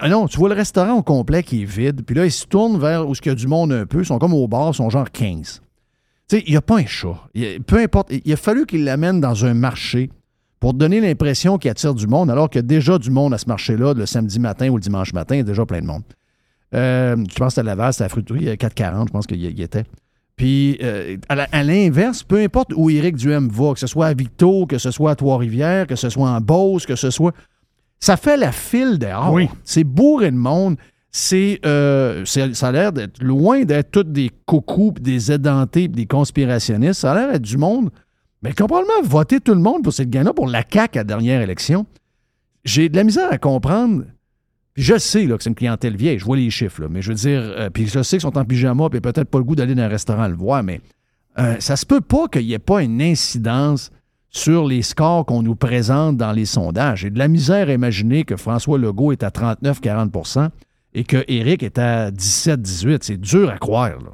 Ah 0.00 0.08
non, 0.08 0.28
tu 0.28 0.38
vois 0.38 0.48
le 0.48 0.54
restaurant 0.54 0.98
au 0.98 1.02
complet 1.02 1.42
qui 1.42 1.62
est 1.62 1.64
vide, 1.64 2.02
puis 2.06 2.14
là, 2.14 2.24
ils 2.24 2.30
se 2.30 2.46
tournent 2.46 2.78
vers 2.78 3.08
où 3.08 3.12
il 3.12 3.26
y 3.26 3.30
a 3.30 3.34
du 3.34 3.48
monde 3.48 3.72
un 3.72 3.86
peu, 3.86 4.00
ils 4.00 4.06
sont 4.06 4.18
comme 4.18 4.34
au 4.34 4.46
bar, 4.46 4.70
ils 4.70 4.74
sont 4.74 4.88
genre 4.88 5.10
15. 5.10 5.60
Tu 6.28 6.36
sais, 6.36 6.44
il 6.46 6.52
n'y 6.52 6.56
a 6.56 6.62
pas 6.62 6.78
un 6.78 6.86
chat. 6.86 7.28
Peu 7.66 7.78
importe, 7.78 8.12
il 8.12 8.32
a 8.32 8.36
fallu 8.36 8.66
qu'il 8.66 8.84
l'amène 8.84 9.20
dans 9.20 9.44
un 9.44 9.54
marché 9.54 10.10
pour 10.60 10.74
donner 10.74 11.00
l'impression 11.00 11.56
qu'il 11.58 11.70
attire 11.70 11.94
du 11.94 12.06
monde, 12.06 12.30
alors 12.30 12.50
qu'il 12.50 12.58
y 12.58 12.64
a 12.64 12.66
déjà 12.66 12.98
du 12.98 13.10
monde 13.10 13.32
à 13.32 13.38
ce 13.38 13.46
marché-là, 13.46 13.94
le 13.94 14.04
samedi 14.04 14.38
matin 14.38 14.68
ou 14.68 14.76
le 14.76 14.82
dimanche 14.82 15.14
matin, 15.14 15.36
il 15.36 15.38
y 15.38 15.40
a 15.40 15.44
déjà 15.44 15.64
plein 15.64 15.80
de 15.80 15.86
monde. 15.86 16.02
Euh, 16.74 17.16
je 17.16 17.34
pense 17.34 17.46
que 17.46 17.48
c'était 17.48 17.60
à 17.60 17.64
Laval, 17.64 17.92
c'était 17.92 18.04
à 18.04 18.06
la 18.06 18.08
fruiterie, 18.10 18.48
à 18.50 18.54
4,40, 18.54 19.08
je 19.08 19.12
pense 19.12 19.26
qu'il 19.26 19.38
y 19.38 19.50
y 19.50 19.62
était. 19.62 19.84
Puis, 20.36 20.78
euh, 20.82 21.16
à 21.28 21.62
l'inverse, 21.62 22.22
peu 22.22 22.38
importe 22.38 22.72
où 22.74 22.88
Éric 22.88 23.16
Duhem 23.16 23.48
va, 23.48 23.74
que 23.74 23.80
ce 23.80 23.86
soit 23.86 24.06
à 24.06 24.14
Victo, 24.14 24.64
que 24.66 24.78
ce 24.78 24.90
soit 24.90 25.10
à 25.10 25.14
Trois-Rivières, 25.14 25.86
que 25.86 25.96
ce 25.96 26.08
soit 26.08 26.30
en 26.30 26.40
Beauce, 26.40 26.86
que 26.86 26.96
ce 26.96 27.10
soit. 27.10 27.34
Ça 27.98 28.16
fait 28.16 28.38
la 28.38 28.50
file 28.50 28.98
dehors. 28.98 29.34
Oui. 29.34 29.50
C'est 29.64 29.84
bourré 29.84 30.30
de 30.30 30.36
monde. 30.36 30.76
C'est, 31.10 31.60
euh, 31.66 32.24
ça 32.24 32.68
a 32.68 32.72
l'air 32.72 32.92
d'être 32.92 33.22
loin 33.22 33.64
d'être 33.64 33.90
tous 33.90 34.04
des 34.04 34.30
cocos, 34.46 34.92
pis 34.92 35.02
des 35.02 35.30
édentés, 35.30 35.88
des 35.88 36.06
conspirationnistes. 36.06 37.00
Ça 37.00 37.12
a 37.12 37.14
l'air 37.16 37.32
d'être 37.32 37.42
du 37.42 37.58
monde. 37.58 37.90
Mais 38.42 38.50
ont 38.62 38.66
probablement 38.66 39.02
voté 39.02 39.40
tout 39.40 39.54
le 39.54 39.60
monde 39.60 39.82
pour 39.82 39.92
cette 39.92 40.10
gars-là, 40.10 40.32
pour 40.32 40.46
la 40.46 40.62
CAQ 40.68 40.98
à 40.98 41.00
la 41.00 41.04
dernière 41.04 41.42
élection. 41.42 41.86
J'ai 42.64 42.88
de 42.88 42.96
la 42.96 43.04
misère 43.04 43.30
à 43.30 43.38
comprendre. 43.38 44.04
Je 44.76 44.98
sais 44.98 45.26
que 45.26 45.36
c'est 45.38 45.50
une 45.50 45.54
clientèle 45.54 45.96
vieille, 45.96 46.18
je 46.18 46.24
vois 46.24 46.36
les 46.36 46.48
chiffres, 46.50 46.86
mais 46.88 47.02
je 47.02 47.08
veux 47.08 47.16
dire, 47.16 47.40
euh, 47.42 47.70
puis 47.70 47.86
je 47.86 48.02
sais 48.02 48.16
qu'ils 48.16 48.22
sont 48.22 48.38
en 48.38 48.44
pyjama, 48.44 48.88
puis 48.88 49.00
peut-être 49.00 49.28
pas 49.28 49.38
le 49.38 49.44
goût 49.44 49.56
d'aller 49.56 49.74
dans 49.74 49.82
un 49.82 49.88
restaurant 49.88 50.28
le 50.28 50.36
voir, 50.36 50.62
mais 50.62 50.80
euh, 51.38 51.56
ça 51.58 51.76
se 51.76 51.84
peut 51.84 52.00
pas 52.00 52.28
qu'il 52.28 52.46
n'y 52.46 52.52
ait 52.52 52.58
pas 52.58 52.82
une 52.82 53.02
incidence 53.02 53.90
sur 54.30 54.66
les 54.66 54.82
scores 54.82 55.26
qu'on 55.26 55.42
nous 55.42 55.56
présente 55.56 56.16
dans 56.16 56.32
les 56.32 56.46
sondages. 56.46 57.00
J'ai 57.00 57.10
de 57.10 57.18
la 57.18 57.28
misère 57.28 57.68
à 57.68 57.72
imaginer 57.72 58.24
que 58.24 58.36
François 58.36 58.78
Legault 58.78 59.12
est 59.12 59.22
à 59.22 59.30
39-40% 59.30 60.48
et 60.94 61.04
que 61.04 61.24
Éric 61.28 61.62
est 61.62 61.78
à 61.78 62.10
17-18. 62.10 62.98
C'est 63.02 63.20
dur 63.20 63.50
à 63.50 63.58
croire. 63.58 63.98
Là. 63.98 64.12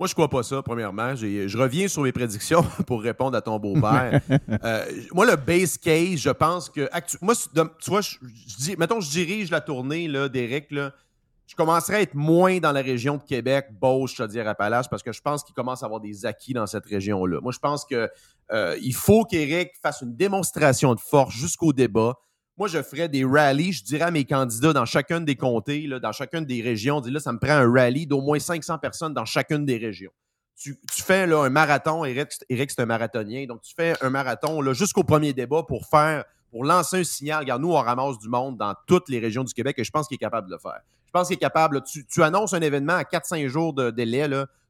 Moi, 0.00 0.06
je 0.06 0.14
crois 0.14 0.30
pas 0.30 0.42
ça, 0.42 0.62
premièrement. 0.62 1.14
Je 1.14 1.58
reviens 1.58 1.86
sur 1.86 2.00
mes 2.00 2.10
prédictions 2.10 2.62
pour 2.86 3.02
répondre 3.02 3.36
à 3.36 3.42
ton 3.42 3.58
beau-père. 3.58 4.20
Euh, 4.64 4.84
moi, 5.12 5.26
le 5.26 5.36
base 5.36 5.76
case, 5.78 6.18
je 6.18 6.30
pense 6.30 6.70
que. 6.70 6.88
Moi, 7.22 7.34
tu 7.34 7.90
vois, 7.90 8.00
je, 8.00 8.16
je 8.22 8.56
dis, 8.56 8.76
mettons, 8.76 9.00
je 9.00 9.10
dirige 9.10 9.50
la 9.50 9.60
tournée 9.60 10.08
là, 10.08 10.28
Je 10.32 11.54
commencerai 11.56 11.96
à 11.96 12.00
être 12.00 12.14
moins 12.14 12.58
dans 12.58 12.72
la 12.72 12.80
région 12.80 13.16
de 13.16 13.22
Québec, 13.22 13.66
Beauce, 13.80 14.14
Chaudière-Appalaches, 14.14 14.88
parce 14.88 15.02
que 15.02 15.12
je 15.12 15.20
pense 15.20 15.44
qu'il 15.44 15.54
commence 15.54 15.82
à 15.82 15.86
avoir 15.86 16.00
des 16.00 16.26
acquis 16.26 16.52
dans 16.52 16.66
cette 16.66 16.86
région-là. 16.86 17.40
Moi, 17.40 17.52
je 17.52 17.58
pense 17.58 17.84
que 17.84 18.08
euh, 18.52 18.76
faut 18.94 19.24
qu'Éric 19.24 19.72
fasse 19.82 20.00
une 20.02 20.16
démonstration 20.16 20.94
de 20.94 21.00
force 21.00 21.34
jusqu'au 21.34 21.72
débat. 21.72 22.14
Moi, 22.60 22.68
je 22.68 22.82
ferais 22.82 23.08
des 23.08 23.24
rallyes, 23.24 23.72
je 23.72 23.82
dirais 23.82 24.04
à 24.04 24.10
mes 24.10 24.26
candidats 24.26 24.74
dans 24.74 24.84
chacune 24.84 25.24
des 25.24 25.34
comtés, 25.34 25.86
là, 25.86 25.98
dans 25.98 26.12
chacune 26.12 26.44
des 26.44 26.60
régions, 26.60 26.98
on 26.98 27.00
dit 27.00 27.10
là, 27.10 27.18
ça 27.18 27.32
me 27.32 27.38
prend 27.38 27.54
un 27.54 27.72
rallye 27.72 28.06
d'au 28.06 28.20
moins 28.20 28.38
500 28.38 28.76
personnes 28.76 29.14
dans 29.14 29.24
chacune 29.24 29.64
des 29.64 29.78
régions. 29.78 30.10
Tu, 30.58 30.76
fais 30.90 31.26
là, 31.26 31.42
un 31.42 31.48
marathon, 31.48 32.04
Eric, 32.04 32.32
Eric, 32.50 32.70
c'est 32.70 32.82
un 32.82 32.84
marathonien, 32.84 33.46
donc 33.46 33.62
tu 33.62 33.72
fais 33.74 33.94
un 34.02 34.10
marathon 34.10 34.74
jusqu'au 34.74 35.04
premier 35.04 35.32
débat 35.32 35.62
pour 35.62 35.86
faire, 35.86 36.26
pour 36.50 36.66
lancer 36.66 36.98
un 36.98 37.04
signal. 37.04 37.40
Regarde, 37.40 37.62
nous, 37.62 37.72
on 37.72 37.80
ramasse 37.80 38.18
du 38.18 38.28
monde 38.28 38.58
dans 38.58 38.74
toutes 38.86 39.08
les 39.08 39.20
régions 39.20 39.42
du 39.42 39.54
Québec 39.54 39.76
et 39.78 39.84
je 39.84 39.90
pense 39.90 40.06
qu'il 40.06 40.16
est 40.16 40.18
capable 40.18 40.48
de 40.48 40.52
le 40.52 40.58
faire. 40.58 40.82
Je 41.06 41.12
pense 41.12 41.28
qu'il 41.28 41.36
est 41.36 41.40
capable. 41.40 41.82
tu, 41.82 42.22
annonces 42.22 42.52
un 42.52 42.60
événement 42.60 42.92
à 42.92 43.04
4-5 43.04 43.46
jours 43.48 43.72
de 43.72 43.90
délai, 43.90 44.28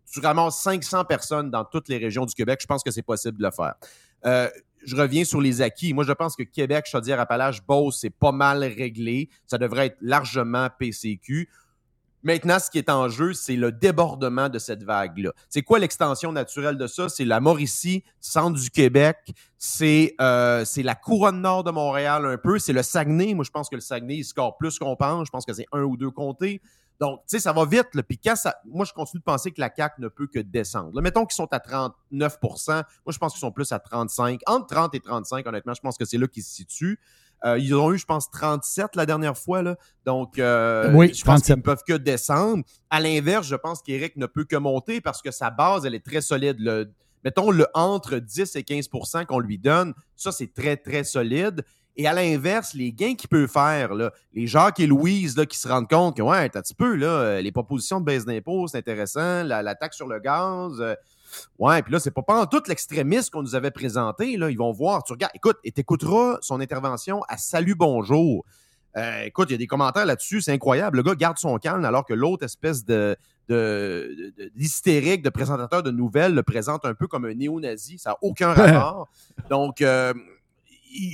tu 0.08 0.20
ramasses 0.20 0.60
500 0.60 1.06
personnes 1.06 1.50
dans 1.50 1.64
toutes 1.64 1.88
les 1.88 1.98
régions 1.98 2.24
du 2.24 2.34
Québec. 2.34 2.60
Je 2.62 2.68
pense 2.68 2.84
que 2.84 2.92
c'est 2.92 3.02
possible 3.02 3.38
de 3.38 3.42
le 3.42 3.50
faire. 3.50 3.74
Euh, 4.26 4.48
je 4.84 4.96
reviens 4.96 5.24
sur 5.24 5.40
les 5.40 5.62
acquis. 5.62 5.92
Moi, 5.92 6.04
je 6.04 6.12
pense 6.12 6.36
que 6.36 6.42
Québec, 6.42 6.86
Chaudière-Appalaches, 6.86 7.62
Beauce, 7.66 7.98
c'est 8.00 8.10
pas 8.10 8.32
mal 8.32 8.62
réglé. 8.64 9.28
Ça 9.46 9.58
devrait 9.58 9.86
être 9.86 9.98
largement 10.00 10.68
PCQ. 10.78 11.48
Maintenant, 12.22 12.58
ce 12.58 12.70
qui 12.70 12.78
est 12.78 12.90
en 12.90 13.08
jeu, 13.08 13.32
c'est 13.32 13.56
le 13.56 13.72
débordement 13.72 14.48
de 14.48 14.58
cette 14.58 14.82
vague-là. 14.82 15.32
C'est 15.48 15.62
quoi 15.62 15.78
l'extension 15.78 16.32
naturelle 16.32 16.76
de 16.76 16.86
ça? 16.86 17.08
C'est 17.08 17.24
la 17.24 17.40
Mauricie, 17.40 18.04
centre 18.20 18.60
du 18.60 18.70
Québec, 18.70 19.32
c'est 19.56 20.14
euh, 20.20 20.64
c'est 20.64 20.82
la 20.82 20.94
couronne 20.94 21.40
nord 21.40 21.64
de 21.64 21.70
Montréal 21.70 22.26
un 22.26 22.36
peu, 22.36 22.58
c'est 22.58 22.72
le 22.72 22.82
Saguenay. 22.82 23.34
Moi, 23.34 23.44
je 23.44 23.50
pense 23.50 23.68
que 23.68 23.74
le 23.74 23.80
Saguenay, 23.80 24.16
il 24.16 24.24
score 24.24 24.56
plus 24.58 24.78
qu'on 24.78 24.96
pense. 24.96 25.26
Je 25.26 25.30
pense 25.30 25.46
que 25.46 25.52
c'est 25.54 25.66
un 25.72 25.82
ou 25.82 25.96
deux 25.96 26.10
comtés. 26.10 26.60
Donc, 27.00 27.20
tu 27.20 27.36
sais, 27.36 27.40
ça 27.40 27.54
va 27.54 27.64
vite. 27.64 27.88
Puis 28.06 28.20
moi, 28.66 28.84
je 28.84 28.92
continue 28.92 29.20
de 29.20 29.24
penser 29.24 29.50
que 29.50 29.60
la 29.60 29.70
CAQ 29.74 30.02
ne 30.02 30.08
peut 30.08 30.26
que 30.26 30.38
descendre. 30.38 31.00
Mettons 31.00 31.24
qu'ils 31.24 31.34
sont 31.34 31.48
à 31.50 31.58
39% 31.58 31.94
Moi, 32.12 32.84
je 33.08 33.18
pense 33.18 33.32
qu'ils 33.32 33.40
sont 33.40 33.52
plus 33.52 33.72
à 33.72 33.78
35 33.78 34.40
Entre 34.46 34.66
30 34.66 34.94
et 34.94 35.00
35 35.00 35.46
honnêtement, 35.46 35.72
je 35.72 35.80
pense 35.80 35.96
que 35.96 36.04
c'est 36.04 36.18
là 36.18 36.28
qu'ils 36.28 36.42
se 36.42 36.54
situent. 36.54 37.00
Euh, 37.44 37.58
ils 37.58 37.74
ont 37.74 37.92
eu, 37.92 37.98
je 37.98 38.04
pense, 38.04 38.30
37 38.30 38.96
la 38.96 39.06
dernière 39.06 39.36
fois. 39.36 39.62
Là. 39.62 39.76
Donc, 40.04 40.38
euh, 40.38 40.92
Oui, 40.92 41.08
je 41.14 41.24
pense 41.24 41.42
37. 41.42 41.46
qu'ils 41.46 41.56
ne 41.56 41.62
peuvent 41.62 41.82
que 41.86 41.94
descendre. 41.94 42.64
À 42.90 43.00
l'inverse, 43.00 43.46
je 43.46 43.56
pense 43.56 43.82
qu'Éric 43.82 44.16
ne 44.16 44.26
peut 44.26 44.44
que 44.44 44.56
monter 44.56 45.00
parce 45.00 45.22
que 45.22 45.30
sa 45.30 45.50
base, 45.50 45.86
elle 45.86 45.94
est 45.94 46.04
très 46.04 46.20
solide. 46.20 46.56
Le, 46.58 46.92
mettons, 47.24 47.50
le 47.50 47.66
entre 47.74 48.16
10 48.16 48.56
et 48.56 48.62
15% 48.62 49.26
qu'on 49.26 49.38
lui 49.38 49.58
donne, 49.58 49.94
ça, 50.16 50.32
c'est 50.32 50.52
très, 50.52 50.76
très 50.76 51.04
solide. 51.04 51.64
Et 51.96 52.06
à 52.06 52.12
l'inverse, 52.12 52.72
les 52.74 52.92
gains 52.92 53.14
qu'il 53.14 53.28
peut 53.28 53.46
faire, 53.46 53.94
là, 53.94 54.12
les 54.32 54.46
Jacques 54.46 54.80
et 54.80 54.86
Louise 54.86 55.36
là, 55.36 55.44
qui 55.44 55.58
se 55.58 55.66
rendent 55.68 55.88
compte 55.88 56.16
que, 56.16 56.22
ouais, 56.22 56.48
t'as 56.48 56.60
un 56.60 56.62
petit 56.62 56.74
peu, 56.74 56.94
là, 56.94 57.06
euh, 57.06 57.40
les 57.40 57.52
propositions 57.52 58.00
de 58.00 58.04
baisse 58.04 58.24
d'impôts, 58.24 58.68
c'est 58.68 58.78
intéressant, 58.78 59.42
la, 59.42 59.62
la 59.62 59.74
taxe 59.74 59.96
sur 59.96 60.06
le 60.06 60.18
gaz, 60.20 60.80
euh, 60.80 60.94
ouais, 61.58 61.82
puis 61.82 61.92
là, 61.92 62.00
c'est 62.00 62.10
pas, 62.10 62.22
pas 62.22 62.40
en 62.40 62.46
tout 62.46 62.62
l'extrémiste 62.68 63.30
qu'on 63.30 63.42
nous 63.42 63.54
avait 63.54 63.70
présenté, 63.70 64.36
là, 64.36 64.50
ils 64.50 64.58
vont 64.58 64.72
voir, 64.72 65.02
tu 65.04 65.12
regardes, 65.12 65.32
écoute, 65.34 65.58
et 65.64 65.72
t'écouteras 65.72 66.38
son 66.42 66.60
intervention 66.60 67.22
à 67.28 67.36
Salut 67.36 67.74
Bonjour. 67.74 68.44
Euh, 68.96 69.22
écoute, 69.22 69.48
il 69.50 69.52
y 69.52 69.54
a 69.54 69.58
des 69.58 69.68
commentaires 69.68 70.04
là-dessus, 70.06 70.40
c'est 70.42 70.52
incroyable. 70.52 70.96
Le 70.96 71.02
gars 71.04 71.14
garde 71.14 71.38
son 71.38 71.56
calme 71.58 71.84
alors 71.84 72.04
que 72.04 72.12
l'autre 72.14 72.44
espèce 72.44 72.84
de, 72.84 73.16
de, 73.48 74.32
de- 74.36 74.50
d'hystérique, 74.56 75.22
de 75.22 75.30
présentateur 75.30 75.82
de 75.84 75.92
nouvelles 75.92 76.34
le 76.34 76.42
présente 76.42 76.84
un 76.84 76.94
peu 76.94 77.06
comme 77.06 77.24
un 77.24 77.34
néo-nazi. 77.34 77.98
Ça 77.98 78.10
n'a 78.10 78.16
aucun 78.22 78.52
rapport. 78.54 79.08
Donc, 79.48 79.80
euh, 79.80 80.12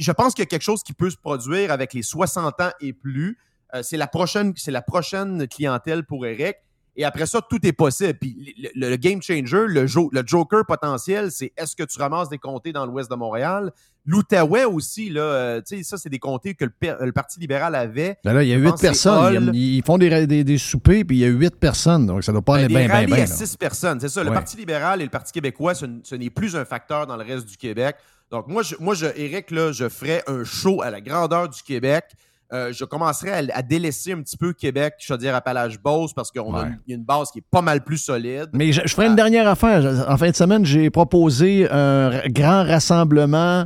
je 0.00 0.10
pense 0.12 0.32
qu'il 0.32 0.40
y 0.42 0.46
a 0.46 0.48
quelque 0.48 0.62
chose 0.62 0.82
qui 0.82 0.94
peut 0.94 1.10
se 1.10 1.18
produire 1.18 1.70
avec 1.70 1.92
les 1.92 2.02
60 2.02 2.60
ans 2.62 2.70
et 2.80 2.94
plus. 2.94 3.36
Euh, 3.74 3.82
c'est 3.82 3.98
la 3.98 4.06
prochaine, 4.06 4.54
c'est 4.56 4.70
la 4.70 4.80
prochaine 4.80 5.46
clientèle 5.46 6.04
pour 6.06 6.24
Eric. 6.24 6.56
Et 6.98 7.04
après 7.04 7.26
ça, 7.26 7.40
tout 7.42 7.58
est 7.66 7.72
possible. 7.72 8.14
Puis 8.14 8.54
le, 8.74 8.88
le 8.90 8.96
game 8.96 9.20
changer, 9.20 9.66
le, 9.68 9.86
jo- 9.86 10.08
le 10.12 10.22
joker 10.24 10.64
potentiel, 10.66 11.30
c'est 11.30 11.52
est-ce 11.56 11.76
que 11.76 11.82
tu 11.82 11.98
ramasses 11.98 12.28
des 12.30 12.38
comtés 12.38 12.72
dans 12.72 12.86
l'ouest 12.86 13.10
de 13.10 13.16
Montréal? 13.16 13.70
L'Outaouais 14.06 14.64
aussi, 14.64 15.10
là, 15.10 15.20
euh, 15.20 15.60
tu 15.66 15.78
sais, 15.78 15.82
ça, 15.82 15.96
c'est 15.98 16.08
des 16.08 16.18
comtés 16.20 16.54
que 16.54 16.64
le, 16.64 17.12
Parti 17.12 17.40
libéral 17.40 17.74
avait. 17.74 18.16
Ben 18.24 18.32
là, 18.32 18.42
il 18.44 18.48
y 18.48 18.52
a 18.52 18.56
huit 18.56 18.72
personnes. 18.80 19.50
Ils, 19.52 19.76
ils 19.78 19.82
font 19.84 19.98
des, 19.98 20.26
des, 20.26 20.44
des 20.44 20.58
soupers, 20.58 21.04
puis 21.04 21.16
il 21.16 21.20
y 21.20 21.24
a 21.24 21.28
huit 21.28 21.56
personnes. 21.56 22.06
Donc, 22.06 22.22
ça 22.24 22.30
doit 22.32 22.40
pas 22.40 22.54
Ben, 22.54 22.58
aller 22.60 22.68
des 22.68 22.74
bien, 22.74 22.86
bien, 22.86 22.94
rallyes 22.94 23.12
bien. 23.12 23.24
à 23.24 23.26
six 23.26 23.56
personnes, 23.56 24.00
c'est 24.00 24.08
ça. 24.08 24.22
Le 24.22 24.30
Ouais. 24.30 24.34
Parti 24.36 24.56
libéral 24.56 25.00
et 25.00 25.04
le 25.04 25.10
Parti 25.10 25.32
québécois, 25.32 25.74
ce 25.74 26.14
n'est 26.14 26.30
plus 26.30 26.54
un 26.56 26.64
facteur 26.64 27.06
dans 27.06 27.16
le 27.16 27.24
reste 27.24 27.46
du 27.46 27.56
Québec. 27.56 27.96
Donc, 28.30 28.46
moi, 28.48 28.62
je, 28.62 28.74
moi 28.80 28.94
je, 28.94 29.06
Eric, 29.16 29.50
là, 29.50 29.70
je 29.72 29.88
ferais 29.88 30.22
un 30.28 30.44
show 30.44 30.82
à 30.82 30.90
la 30.90 31.00
grandeur 31.00 31.48
du 31.48 31.62
Québec. 31.62 32.04
Euh, 32.52 32.72
je 32.72 32.84
commencerai 32.84 33.30
à, 33.32 33.42
à 33.58 33.62
délaisser 33.62 34.12
un 34.12 34.22
petit 34.22 34.36
peu 34.36 34.52
Québec, 34.52 34.94
je 35.00 35.12
veux 35.12 35.18
dire 35.18 35.34
Appalaches-Beauce, 35.34 36.12
parce 36.14 36.30
Ouais. 36.36 36.70
y 36.86 36.92
a 36.92 36.96
une 36.96 37.04
base 37.04 37.30
qui 37.32 37.38
est 37.40 37.44
pas 37.50 37.62
mal 37.62 37.82
plus 37.82 37.98
solide. 37.98 38.46
Mais 38.52 38.70
je, 38.72 38.82
je 38.84 38.94
ferai 38.94 39.08
une 39.08 39.16
dernière 39.16 39.48
affaire. 39.48 40.06
En 40.08 40.16
fin 40.16 40.30
de 40.30 40.36
semaine, 40.36 40.64
j'ai 40.64 40.88
proposé 40.90 41.68
un 41.70 42.20
grand 42.28 42.62
rassemblement, 42.64 43.64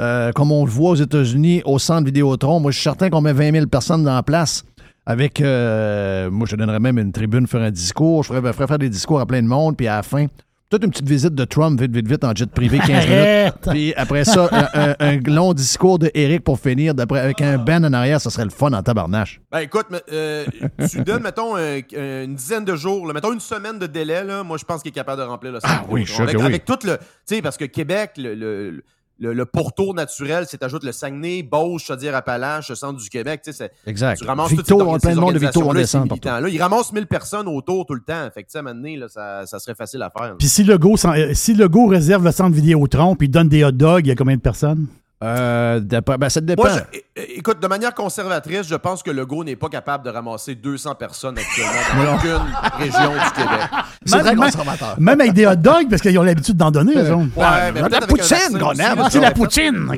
euh, 0.00 0.30
comme 0.32 0.52
on 0.52 0.64
le 0.64 0.70
voit 0.70 0.90
aux 0.90 0.94
États-Unis, 0.96 1.62
au 1.64 1.78
centre 1.78 2.04
Vidéotron. 2.06 2.60
Moi, 2.60 2.70
je 2.70 2.76
suis 2.76 2.84
certain 2.84 3.10
qu'on 3.10 3.20
met 3.20 3.32
20 3.32 3.52
000 3.52 3.66
personnes 3.66 4.04
dans 4.04 4.14
la 4.14 4.22
place. 4.22 4.64
Avec, 5.04 5.40
euh, 5.40 6.30
moi, 6.30 6.46
je 6.48 6.54
donnerais 6.54 6.78
même 6.78 6.98
une 6.98 7.10
tribune 7.10 7.48
faire 7.48 7.62
un 7.62 7.72
discours. 7.72 8.22
Je 8.22 8.28
ferais, 8.28 8.40
je 8.44 8.52
ferais 8.52 8.68
faire 8.68 8.78
des 8.78 8.88
discours 8.88 9.18
à 9.18 9.26
plein 9.26 9.42
de 9.42 9.48
monde. 9.48 9.76
Puis 9.76 9.88
à 9.88 9.96
la 9.96 10.02
fin, 10.04 10.26
peut-être 10.72 10.84
une 10.84 10.90
petite 10.90 11.08
visite 11.08 11.34
de 11.34 11.44
Trump, 11.44 11.80
vite, 11.80 11.94
vite, 11.94 12.08
vite, 12.08 12.24
en 12.24 12.34
jet 12.34 12.50
privé, 12.50 12.78
15 12.78 13.06
minutes. 13.06 13.54
Puis 13.70 13.94
après 13.94 14.24
ça, 14.24 14.48
un, 14.74 14.80
un- 14.90 14.94
un 14.98 15.18
long 15.30 15.52
discours 15.52 15.98
de 15.98 16.10
Eric 16.14 16.42
pour 16.44 16.58
finir. 16.58 16.94
D'après, 16.94 17.20
avec 17.20 17.40
un 17.42 17.58
band 17.58 17.84
en 17.84 17.92
arrière, 17.92 18.20
ça 18.20 18.30
serait 18.30 18.44
le 18.44 18.50
fun 18.50 18.72
en 18.72 18.82
tabarnache. 18.82 19.40
Ben 19.50 19.60
écoute, 19.60 19.86
mais, 19.90 20.02
euh, 20.12 20.44
tu 20.90 21.02
donnes, 21.02 21.22
mettons, 21.22 21.56
un- 21.56 21.78
un- 21.96 22.24
une 22.24 22.34
dizaine 22.34 22.64
de 22.64 22.74
jours, 22.74 23.06
là, 23.06 23.12
mettons 23.12 23.32
une 23.32 23.40
semaine 23.40 23.78
de 23.78 23.86
délai, 23.86 24.24
là, 24.24 24.42
moi 24.42 24.56
je 24.58 24.64
pense 24.64 24.82
qu'il 24.82 24.88
est 24.90 24.94
capable 24.94 25.20
de 25.20 25.26
remplir 25.26 25.52
le 25.52 25.58
Ah 25.62 25.84
oui, 25.88 26.04
je 26.06 26.12
suis 26.12 26.22
avec, 26.22 26.36
oui. 26.38 26.42
avec 26.44 26.64
tout 26.64 26.78
le. 26.84 26.96
Tu 26.98 27.04
sais, 27.36 27.42
parce 27.42 27.56
que 27.56 27.64
Québec, 27.66 28.12
le, 28.16 28.34
le, 28.34 28.82
le, 29.22 29.32
le 29.32 29.46
pourtour 29.46 29.94
naturel, 29.94 30.46
c'est 30.48 30.62
ajoute 30.64 30.82
le 30.82 30.90
Saguenay, 30.90 31.42
Beauce, 31.42 31.84
Chaudière, 31.84 32.14
Appalaches, 32.16 32.70
le 32.70 32.74
centre 32.74 33.00
du 33.00 33.08
Québec, 33.08 33.42
tu 33.44 33.52
sais, 33.52 33.70
Exact. 33.86 34.18
tu 34.18 34.26
ramasses 34.26 34.50
Victo, 34.50 34.78
toutes 34.78 35.00
ces, 35.00 35.06
plein 35.06 35.14
de 35.14 35.20
monde 35.20 35.34
de 35.34 35.38
Victo, 35.38 35.62
on 35.64 35.72
descend 35.72 36.10
militants-là. 36.10 36.48
Ils 36.48 36.60
ramassent 36.60 36.92
1000 36.92 37.06
personnes 37.06 37.46
autour 37.46 37.86
tout 37.86 37.94
le 37.94 38.02
temps. 38.02 38.28
Fait 38.34 38.42
que, 38.42 38.48
tu 38.48 38.52
sais, 38.52 38.58
à 38.58 38.60
un 38.60 38.64
moment 38.64 38.74
donné, 38.74 38.96
là, 38.96 39.08
ça, 39.08 39.46
ça 39.46 39.60
serait 39.60 39.76
facile 39.76 40.02
à 40.02 40.10
faire. 40.10 40.30
là. 40.30 40.34
Puis 40.38 40.48
si 40.48 40.64
Legault, 40.64 40.96
euh, 41.04 41.30
si 41.34 41.54
Legault 41.54 41.86
réserve 41.86 42.24
le 42.24 42.32
centre 42.32 42.54
Vidéotron 42.54 43.14
puis 43.14 43.28
donne 43.28 43.48
des 43.48 43.64
hot 43.64 43.70
dogs, 43.70 44.04
il 44.04 44.08
y 44.08 44.12
a 44.12 44.16
combien 44.16 44.36
de 44.36 44.40
personnes? 44.40 44.86
Euh, 45.22 45.80
ben, 45.80 46.28
ça 46.28 46.40
dépend. 46.40 46.64
Moi, 46.64 46.72
je- 47.16 47.22
écoute, 47.36 47.60
de 47.60 47.66
manière 47.68 47.94
conservatrice, 47.94 48.66
je 48.66 48.74
pense 48.74 49.02
que 49.02 49.10
Legault 49.10 49.44
n'est 49.44 49.56
pas 49.56 49.68
capable 49.68 50.04
de 50.04 50.10
ramasser 50.10 50.54
200 50.56 50.94
personnes 50.96 51.38
actuellement 51.38 52.04
dans 52.04 52.16
aucune 52.16 52.52
région 52.78 53.12
du 53.12 53.30
Québec. 53.32 53.60
C'est 54.04 54.16
Même- 54.16 54.24
très 54.24 54.34
même- 54.34 54.44
conservateur. 54.50 54.94
Même 55.00 55.20
avec 55.20 55.32
des 55.32 55.46
hot 55.46 55.54
dogs, 55.56 55.88
parce 55.88 56.02
qu'ils 56.02 56.18
ont 56.18 56.22
l'habitude 56.24 56.56
d'en 56.56 56.70
donner, 56.72 56.94
eux 56.96 57.12
autres. 57.12 57.36
Ouais, 57.36 57.72
mais 57.72 57.80
la 57.82 58.00
poutine 58.00 58.16
vaccin 58.26 58.58
qu'on 58.58 58.72
aime. 58.72 58.98
Ah, 58.98 59.08
c'est 59.10 59.20
la 59.20 59.30
poutine! 59.30 59.88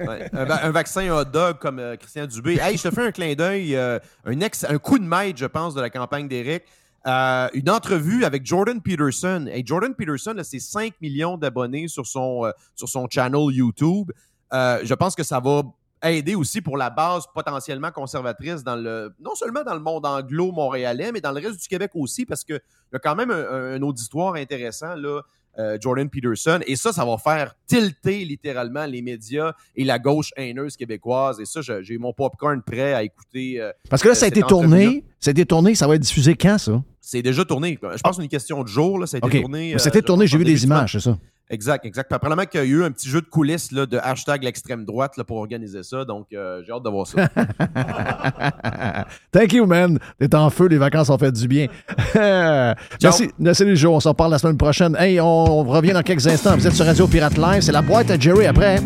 Ouais, 0.00 0.30
un, 0.32 0.44
va- 0.44 0.64
un 0.66 0.70
vaccin 0.70 1.08
hot 1.10 1.24
dog 1.26 1.58
comme 1.60 1.78
euh, 1.78 1.96
Christian 1.96 2.26
Dubé. 2.26 2.58
Hey, 2.60 2.76
je 2.76 2.82
te 2.88 2.90
fais 2.94 3.06
un 3.06 3.12
clin 3.12 3.34
d'œil, 3.34 3.76
euh, 3.76 3.98
un, 4.24 4.40
ex, 4.40 4.64
un 4.68 4.78
coup 4.78 4.98
de 4.98 5.04
maître, 5.04 5.38
je 5.38 5.46
pense, 5.46 5.74
de 5.74 5.80
la 5.80 5.90
campagne 5.90 6.26
d'Éric. 6.26 6.64
Euh, 7.06 7.48
une 7.54 7.68
entrevue 7.68 8.24
avec 8.24 8.46
Jordan 8.46 8.80
Peterson. 8.80 9.46
Hey, 9.48 9.64
Jordan 9.66 9.92
Peterson, 9.94 10.34
là, 10.36 10.44
c'est 10.44 10.60
5 10.60 10.92
millions 11.00 11.36
d'abonnés 11.36 11.88
sur 11.88 12.06
son, 12.06 12.44
euh, 12.46 12.50
sur 12.76 12.88
son 12.88 13.06
channel 13.10 13.46
YouTube. 13.50 14.10
Euh, 14.52 14.80
je 14.84 14.94
pense 14.94 15.14
que 15.14 15.22
ça 15.22 15.40
va 15.40 15.62
aider 16.04 16.34
aussi 16.34 16.60
pour 16.60 16.76
la 16.76 16.90
base 16.90 17.24
potentiellement 17.32 17.90
conservatrice 17.92 18.64
dans 18.64 18.74
le 18.76 19.12
non 19.20 19.34
seulement 19.36 19.62
dans 19.62 19.74
le 19.74 19.80
monde 19.80 20.04
anglo-montréalais, 20.04 21.12
mais 21.12 21.20
dans 21.20 21.30
le 21.32 21.40
reste 21.40 21.60
du 21.60 21.68
Québec 21.68 21.92
aussi, 21.94 22.26
parce 22.26 22.44
qu'il 22.44 22.60
y 22.92 22.96
a 22.96 22.98
quand 22.98 23.14
même 23.14 23.30
un, 23.30 23.74
un 23.74 23.82
auditoire 23.82 24.34
intéressant, 24.34 24.94
là, 24.96 25.20
euh, 25.58 25.76
Jordan 25.80 26.08
Peterson. 26.08 26.60
Et 26.66 26.76
ça, 26.76 26.92
ça 26.92 27.04
va 27.04 27.18
faire 27.18 27.54
tilter 27.66 28.24
littéralement 28.24 28.86
les 28.86 29.02
médias 29.02 29.52
et 29.76 29.84
la 29.84 29.98
gauche 29.98 30.30
haineuse 30.36 30.76
québécoise. 30.76 31.40
Et 31.40 31.44
ça, 31.44 31.60
j'ai 31.60 31.98
mon 31.98 32.12
popcorn 32.14 32.62
prêt 32.62 32.94
à 32.94 33.02
écouter. 33.02 33.60
euh, 33.60 33.70
Parce 33.90 34.02
que 34.02 34.08
là, 34.08 34.14
ça 34.14 34.24
a 34.24 34.28
été 34.28 34.40
tourné. 34.42 35.04
Ça 35.20 35.28
a 35.28 35.32
été 35.32 35.44
tourné. 35.44 35.74
Ça 35.74 35.86
va 35.86 35.94
être 35.96 36.00
diffusé 36.02 36.34
quand, 36.36 36.56
ça? 36.58 36.82
c'est 37.04 37.20
déjà 37.20 37.44
tourné. 37.44 37.78
Je 37.82 37.86
pense 38.00 38.00
que 38.00 38.16
c'est 38.16 38.22
une 38.22 38.28
question 38.28 38.62
de 38.62 38.68
jour. 38.68 38.98
Là. 38.98 39.06
Ça 39.06 39.18
a 39.22 39.26
été 39.26 39.40
tourné. 39.42 39.74
Euh, 39.74 39.78
C'était 39.78 40.00
tourné, 40.02 40.26
j'ai 40.26 40.38
vu 40.38 40.44
des 40.44 40.64
images, 40.64 40.92
c'est 40.92 41.00
ça. 41.00 41.18
Exact, 41.50 41.84
exact. 41.84 42.08
Puis 42.08 42.16
apparemment 42.16 42.44
qu'il 42.44 42.60
y 42.60 42.62
a 42.62 42.66
eu 42.66 42.82
un 42.82 42.90
petit 42.90 43.08
jeu 43.08 43.20
de 43.20 43.26
coulisses 43.26 43.72
là, 43.72 43.84
de 43.84 43.98
hashtag 43.98 44.42
l'extrême 44.42 44.84
droite 44.84 45.16
là, 45.16 45.24
pour 45.24 45.36
organiser 45.36 45.82
ça. 45.82 46.04
Donc, 46.04 46.28
euh, 46.32 46.62
j'ai 46.66 46.72
hâte 46.72 46.82
de 46.82 46.88
voir 46.88 47.06
ça. 47.06 47.28
Thank 49.32 49.52
you, 49.52 49.66
man. 49.66 49.98
T'es 50.18 50.34
en 50.34 50.48
feu, 50.50 50.68
les 50.68 50.78
vacances 50.78 51.10
ont 51.10 51.18
fait 51.18 51.32
du 51.32 51.46
bien. 51.48 51.66
merci, 53.02 53.30
merci 53.38 53.64
les 53.64 53.76
jours. 53.76 53.94
On 53.94 54.00
s'en 54.00 54.14
parle 54.14 54.30
la 54.30 54.38
semaine 54.38 54.56
prochaine. 54.56 54.96
Hey, 54.98 55.20
on, 55.20 55.26
on 55.26 55.64
revient 55.64 55.92
dans 55.92 56.02
quelques 56.02 56.26
instants. 56.26 56.56
Vous 56.56 56.66
êtes 56.66 56.74
sur 56.74 56.86
Radio 56.86 57.06
Pirate 57.06 57.36
Live. 57.36 57.62
C'est 57.62 57.72
la 57.72 57.82
boîte 57.82 58.10
à 58.10 58.18
Jerry 58.18 58.46
après. 58.46 58.78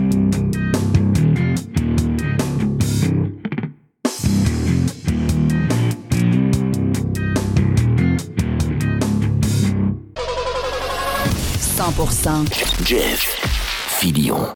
Jeff 12.85 13.21
Filion. 14.01 14.53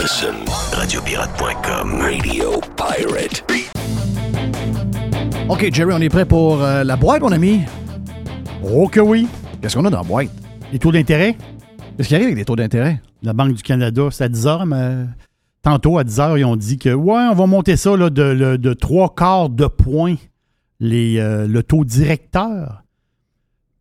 Listen, 0.00 0.36
radiopirate.com, 0.72 2.00
Radio 2.00 2.60
Pirate. 2.76 3.42
OK, 5.48 5.72
Jerry, 5.72 5.92
on 5.92 6.00
est 6.00 6.08
prêt 6.08 6.26
pour 6.26 6.62
euh, 6.62 6.84
la 6.84 6.94
boîte, 6.94 7.22
mon 7.22 7.32
ami. 7.32 7.62
Oh 8.62 8.86
que 8.86 9.00
oui! 9.00 9.26
Qu'est-ce 9.60 9.74
qu'on 9.76 9.84
a 9.84 9.90
dans 9.90 10.02
la 10.02 10.04
boîte? 10.04 10.30
Les 10.72 10.78
taux 10.78 10.92
d'intérêt? 10.92 11.36
Qu'est-ce 11.96 12.06
qui 12.08 12.14
arrive 12.14 12.28
avec 12.28 12.38
les 12.38 12.44
taux 12.44 12.54
d'intérêt? 12.54 13.02
La 13.24 13.32
Banque 13.32 13.54
du 13.54 13.62
Canada, 13.64 14.10
c'est 14.12 14.22
à 14.22 14.28
10 14.28 14.46
heures, 14.46 14.66
mais 14.66 15.06
tantôt 15.62 15.98
à 15.98 16.04
10 16.04 16.20
heures, 16.20 16.38
ils 16.38 16.44
ont 16.44 16.56
dit 16.56 16.78
que, 16.78 16.90
ouais, 16.90 17.26
on 17.32 17.34
va 17.34 17.46
monter 17.46 17.76
ça 17.76 17.96
là, 17.96 18.10
de, 18.10 18.72
trois 18.74 19.12
quarts 19.12 19.48
de 19.48 19.66
point, 19.66 20.14
les, 20.78 21.18
euh, 21.18 21.48
le 21.48 21.64
taux 21.64 21.84
directeur. 21.84 22.84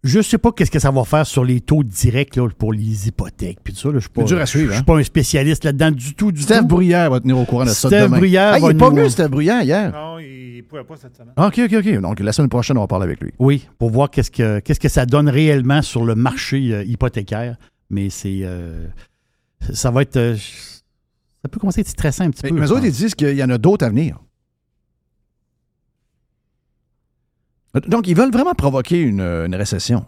Je 0.01 0.21
sais 0.21 0.37
pas 0.37 0.53
qu'est-ce 0.53 0.71
que 0.71 0.79
ça 0.79 0.91
va 0.91 1.03
faire 1.03 1.27
sur 1.27 1.43
les 1.43 1.59
taux 1.59 1.83
directs 1.83 2.37
là, 2.37 2.47
pour 2.57 2.71
les 2.71 3.07
hypothèques. 3.09 3.57
Puis 3.61 3.73
tout 3.73 3.79
ça, 3.81 3.87
là, 3.89 3.95
je 3.95 3.99
suis 4.01 4.09
pas, 4.09 4.23
dur 4.23 4.39
à 4.39 4.45
suivre, 4.45 4.67
je 4.67 4.71
hein? 4.71 4.75
suis 4.75 4.85
pas 4.85 4.97
un 4.97 5.03
spécialiste 5.03 5.65
là-dedans 5.65 5.91
du 5.91 6.15
tout, 6.15 6.31
du 6.31 6.41
Steph 6.41 6.59
tout. 6.59 6.67
Bruyère 6.67 7.09
va 7.11 7.19
tenir 7.19 7.37
au 7.37 7.43
courant 7.43 7.65
de 7.65 7.69
ça 7.69 7.89
Steph 7.89 8.03
demain. 8.03 8.17
Bruyère 8.17 8.53
Hey, 8.53 8.61
il 8.61 8.65
va 8.65 8.71
est 8.71 8.73
pas 8.75 8.89
venu, 8.91 9.09
Steph 9.09 9.27
Bruyère, 9.27 9.61
hier. 9.61 9.91
Non, 9.91 10.17
il 10.19 10.55
ne 10.57 10.61
pouvait 10.61 10.85
pas 10.85 10.95
cette 10.95 11.17
semaine. 11.17 11.33
OK, 11.35 11.59
OK, 11.65 11.73
OK. 11.85 12.01
Donc, 12.01 12.19
la 12.21 12.31
semaine 12.31 12.47
prochaine, 12.49 12.77
on 12.77 12.81
va 12.81 12.87
parler 12.87 13.03
avec 13.05 13.19
lui. 13.21 13.33
Oui, 13.39 13.67
pour 13.77 13.89
voir 13.89 14.09
qu'est-ce 14.09 14.31
que, 14.31 14.59
qu'est-ce 14.59 14.79
que 14.79 14.87
ça 14.87 15.05
donne 15.05 15.27
réellement 15.27 15.81
sur 15.81 16.05
le 16.05 16.15
marché 16.15 16.73
euh, 16.73 16.83
hypothécaire. 16.85 17.57
Mais 17.89 18.09
c'est. 18.09 18.39
euh, 18.43 18.87
ça 19.73 19.91
va 19.91 20.03
être. 20.03 20.15
euh, 20.15 20.37
ça 20.37 21.49
peut 21.51 21.59
commencer 21.59 21.79
à 21.79 21.81
être 21.81 21.89
stressant 21.89 22.23
un 22.23 22.29
petit 22.31 22.41
Mais, 22.43 22.49
peu. 22.51 22.55
mais 22.55 22.65
eux 22.67 22.71
autres, 22.71 22.85
ils 22.85 22.91
disent 22.93 23.15
qu'il 23.15 23.35
y 23.35 23.43
en 23.43 23.49
a 23.49 23.57
d'autres 23.57 23.85
à 23.85 23.89
venir. 23.89 24.17
Donc, 27.87 28.07
ils 28.07 28.15
veulent 28.15 28.31
vraiment 28.31 28.53
provoquer 28.53 29.01
une, 29.01 29.21
une 29.21 29.55
récession. 29.55 30.05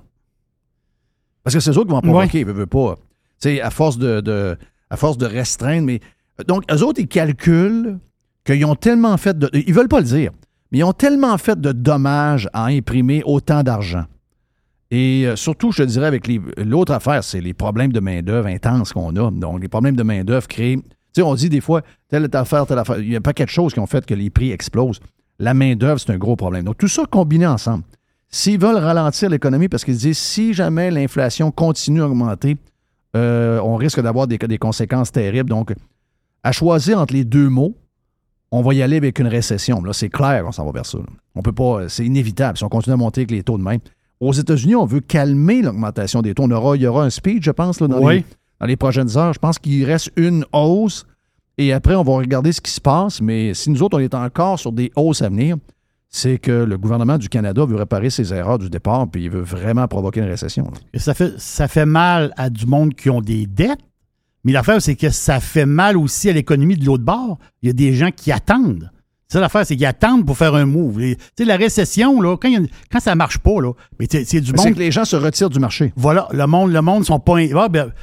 Parce 1.44 1.54
que 1.56 1.60
c'est 1.60 1.72
eux 1.72 1.78
autres 1.78 1.88
qui 1.88 1.94
vont 1.94 2.02
provoquer, 2.02 2.40
ils 2.42 2.46
veulent 2.46 2.68
pas. 2.68 2.96
Tu 3.42 3.50
sais, 3.50 3.62
à 3.62 3.70
force 3.70 3.98
de, 3.98 4.22
de- 4.22 4.58
à 4.90 4.98
force 4.98 5.18
de 5.18 5.26
restreindre. 5.26 5.86
Mais, 5.86 6.00
donc, 6.48 6.64
eux 6.72 6.84
autres, 6.84 7.00
ils 7.00 7.08
calculent 7.08 8.00
qu'ils 8.46 8.66
ont 8.66 8.76
tellement 8.76 9.18
fait 9.18 9.38
de. 9.38 9.50
Ils 9.54 9.74
veulent 9.74 9.88
pas 9.88 10.00
le 10.00 10.06
dire, 10.06 10.32
mais 10.72 10.80
ils 10.80 10.84
ont 10.84 10.94
tellement 10.94 11.38
fait 11.38 11.60
de 11.60 11.72
dommages 11.72 12.50
à 12.54 12.66
imprimer 12.66 13.24
autant 13.26 13.64
d'argent. 13.64 14.06
Et 14.94 15.24
euh, 15.26 15.36
surtout, 15.36 15.72
je 15.72 15.84
te 15.84 15.88
dirais, 15.88 16.08
avec 16.08 16.28
l'autre 16.58 16.92
affaire, 16.94 17.24
c'est 17.24 17.40
les 17.42 17.54
problèmes 17.54 17.94
de 17.94 18.00
main-d'œuvre 18.02 18.48
intenses 18.48 18.92
qu'on 18.92 19.16
a. 19.16 19.32
Donc, 19.32 19.62
les 19.62 19.70
problèmes 19.70 19.96
de 19.96 20.04
main-d'œuvre 20.04 20.48
créent. 20.48 20.76
Tu 20.78 20.84
sais, 21.16 21.22
on 21.22 21.34
dit 21.36 21.50
des 21.50 21.62
fois, 21.62 21.82
telle 22.10 22.28
affaire, 22.34 22.66
telle 22.66 22.80
affaire. 22.80 23.00
Il 23.00 23.10
y 23.12 23.16
a 23.16 23.22
pas 23.22 23.34
quelque 23.34 23.52
chose 23.52 23.74
qui 23.74 23.80
ont 23.80 23.86
fait 23.88 24.06
que 24.06 24.14
les 24.14 24.30
prix 24.30 24.52
explosent. 24.52 25.00
La 25.40 25.54
main-d'œuvre, 25.54 26.00
c'est 26.00 26.12
un 26.12 26.18
gros 26.18 26.36
problème. 26.36 26.64
Donc, 26.66 26.78
tout 26.78 26.88
ça 26.88 27.04
combiné 27.10 27.48
ensemble. 27.48 27.84
S'ils 28.30 28.60
veulent 28.60 28.78
ralentir 28.78 29.30
l'économie, 29.30 29.68
parce 29.68 29.84
qu'ils 29.84 29.98
disent 29.98 30.18
si 30.18 30.54
jamais 30.54 30.92
l'inflation 30.92 31.52
continue 31.52 32.02
à 32.02 32.08
augmenter, 32.08 32.58
euh, 33.16 33.60
on 33.62 33.76
risque 33.76 34.00
d'avoir 34.02 34.28
des, 34.28 34.38
des 34.38 34.58
conséquences 34.58 35.12
terribles. 35.12 35.50
Donc, 35.50 35.74
à 36.44 36.52
choisir 36.52 37.00
entre 37.00 37.14
les 37.14 37.26
deux 37.26 37.50
mots, 37.50 37.76
on 38.52 38.62
va 38.62 38.74
y 38.74 38.82
aller 38.82 38.98
avec 38.98 39.20
une 39.20 39.28
récession. 39.28 39.82
Là, 39.84 39.94
c'est 39.94 40.10
clair 40.10 40.44
qu'on 40.44 40.52
s'en 40.52 40.66
va 40.66 40.72
vers 40.72 40.86
ça. 40.86 40.98
là. 41.00 41.06
On 41.36 41.42
peut 41.42 41.52
pas, 41.54 41.90
c'est 41.90 42.06
inévitable 42.06 42.58
si 42.58 42.64
on 42.64 42.70
continue 42.70 42.94
à 42.94 42.98
monter 42.98 43.22
avec 43.22 43.32
les 43.32 43.44
taux 43.44 43.58
de 43.58 43.64
même. 43.64 43.80
Aux 44.20 44.34
États-Unis, 44.34 44.76
on 44.76 44.86
veut 44.86 45.00
calmer 45.00 45.62
l'augmentation 45.62 46.22
des 46.22 46.34
taux. 46.34 46.44
On 46.44 46.52
aura, 46.52 46.76
il 46.76 46.84
y 46.84 46.88
aura 46.88 47.04
un 47.06 47.10
speed, 47.10 47.44
je 47.44 47.52
pense, 47.52 47.80
là, 47.82 47.88
dans, 47.88 48.00
Oui. 48.02 48.16
les, 48.18 48.26
dans 48.60 48.66
les 48.68 48.76
prochaines 48.76 49.18
heures. 49.18 49.34
Je 49.34 49.40
pense 49.40 49.58
qu'il 49.58 49.84
reste 49.86 50.12
une 50.16 50.46
hausse 50.54 51.06
et 51.68 51.74
après, 51.74 51.96
on 51.96 52.04
va 52.04 52.14
regarder 52.14 52.52
ce 52.52 52.62
qui 52.62 52.72
se 52.72 52.82
passe. 52.82 53.22
Mais 53.22 53.54
si 53.54 53.70
nous 53.70 53.82
autres, 53.84 53.98
on 53.98 54.02
est 54.02 54.14
encore 54.14 54.60
sur 54.60 54.72
des 54.72 54.92
hausses 54.96 55.22
à 55.22 55.30
venir, 55.30 55.58
c'est 56.10 56.38
que 56.40 56.52
le 56.52 56.78
gouvernement 56.78 57.18
du 57.18 57.30
Canada 57.30 57.66
veut 57.66 57.76
réparer 57.78 58.10
ses 58.10 58.34
erreurs 58.34 58.60
du 58.60 58.70
départ 58.70 59.08
puis 59.10 59.24
il 59.24 59.30
veut 59.30 59.42
vraiment 59.42 59.88
provoquer 59.88 60.20
une 60.20 60.28
récession. 60.28 60.70
Et 60.94 61.00
ça, 61.00 61.14
fait, 61.14 61.34
ça 61.40 61.68
fait 61.70 61.86
mal 61.86 62.34
à 62.38 62.50
du 62.50 62.66
monde 62.66 62.94
qui 62.96 63.10
ont 63.10 63.22
des 63.22 63.46
dettes, 63.48 63.80
Mais 64.44 64.52
l'affaire, 64.52 64.82
c'est 64.82 64.96
que 64.96 65.10
ça 65.10 65.40
fait 65.40 65.66
mal 65.68 65.96
aussi 65.98 66.30
à 66.30 66.34
l'économie 66.34 66.76
de 66.76 66.84
l'autre 66.86 67.04
bord. 67.06 67.38
Il 67.62 67.68
y 67.68 67.70
a 67.70 67.74
des 67.74 67.94
gens 67.94 68.10
qui 68.12 68.32
attendent. 68.32 68.90
C'est 69.28 69.38
ça 69.38 69.40
l'affaire, 69.40 69.66
c'est 69.66 69.78
qu'ils 69.78 69.86
attendent 69.86 70.26
pour 70.26 70.36
faire 70.38 70.56
un 70.56 70.66
move. 70.66 71.00
Les- 71.00 71.16
Tu 71.16 71.22
sais, 71.38 71.46
la 71.46 71.56
récession, 71.56 72.20
là, 72.22 72.36
quand, 72.36 72.50
y 72.50 72.58
a 72.58 72.60
quand 72.92 73.00
ça 73.00 73.16
marche 73.16 73.38
pas, 73.38 73.62
là, 73.62 73.72
mais 73.98 74.08
c'est 74.10 74.42
du 74.42 74.52
Mais 74.52 74.58
C'est 74.58 74.66
monde. 74.66 74.74
que 74.74 74.80
les 74.80 74.92
gens 74.92 75.06
se 75.06 75.16
retirent 75.16 75.50
du 75.50 75.60
marché. 75.60 75.94
Voilà, 75.96 76.28
le 76.34 76.46
monde, 76.48 76.74
le 76.74 76.82
monde 76.82 77.06
sont 77.06 77.20
pas. 77.20 77.36
Ah, 77.56 77.70
ben, 77.70 77.94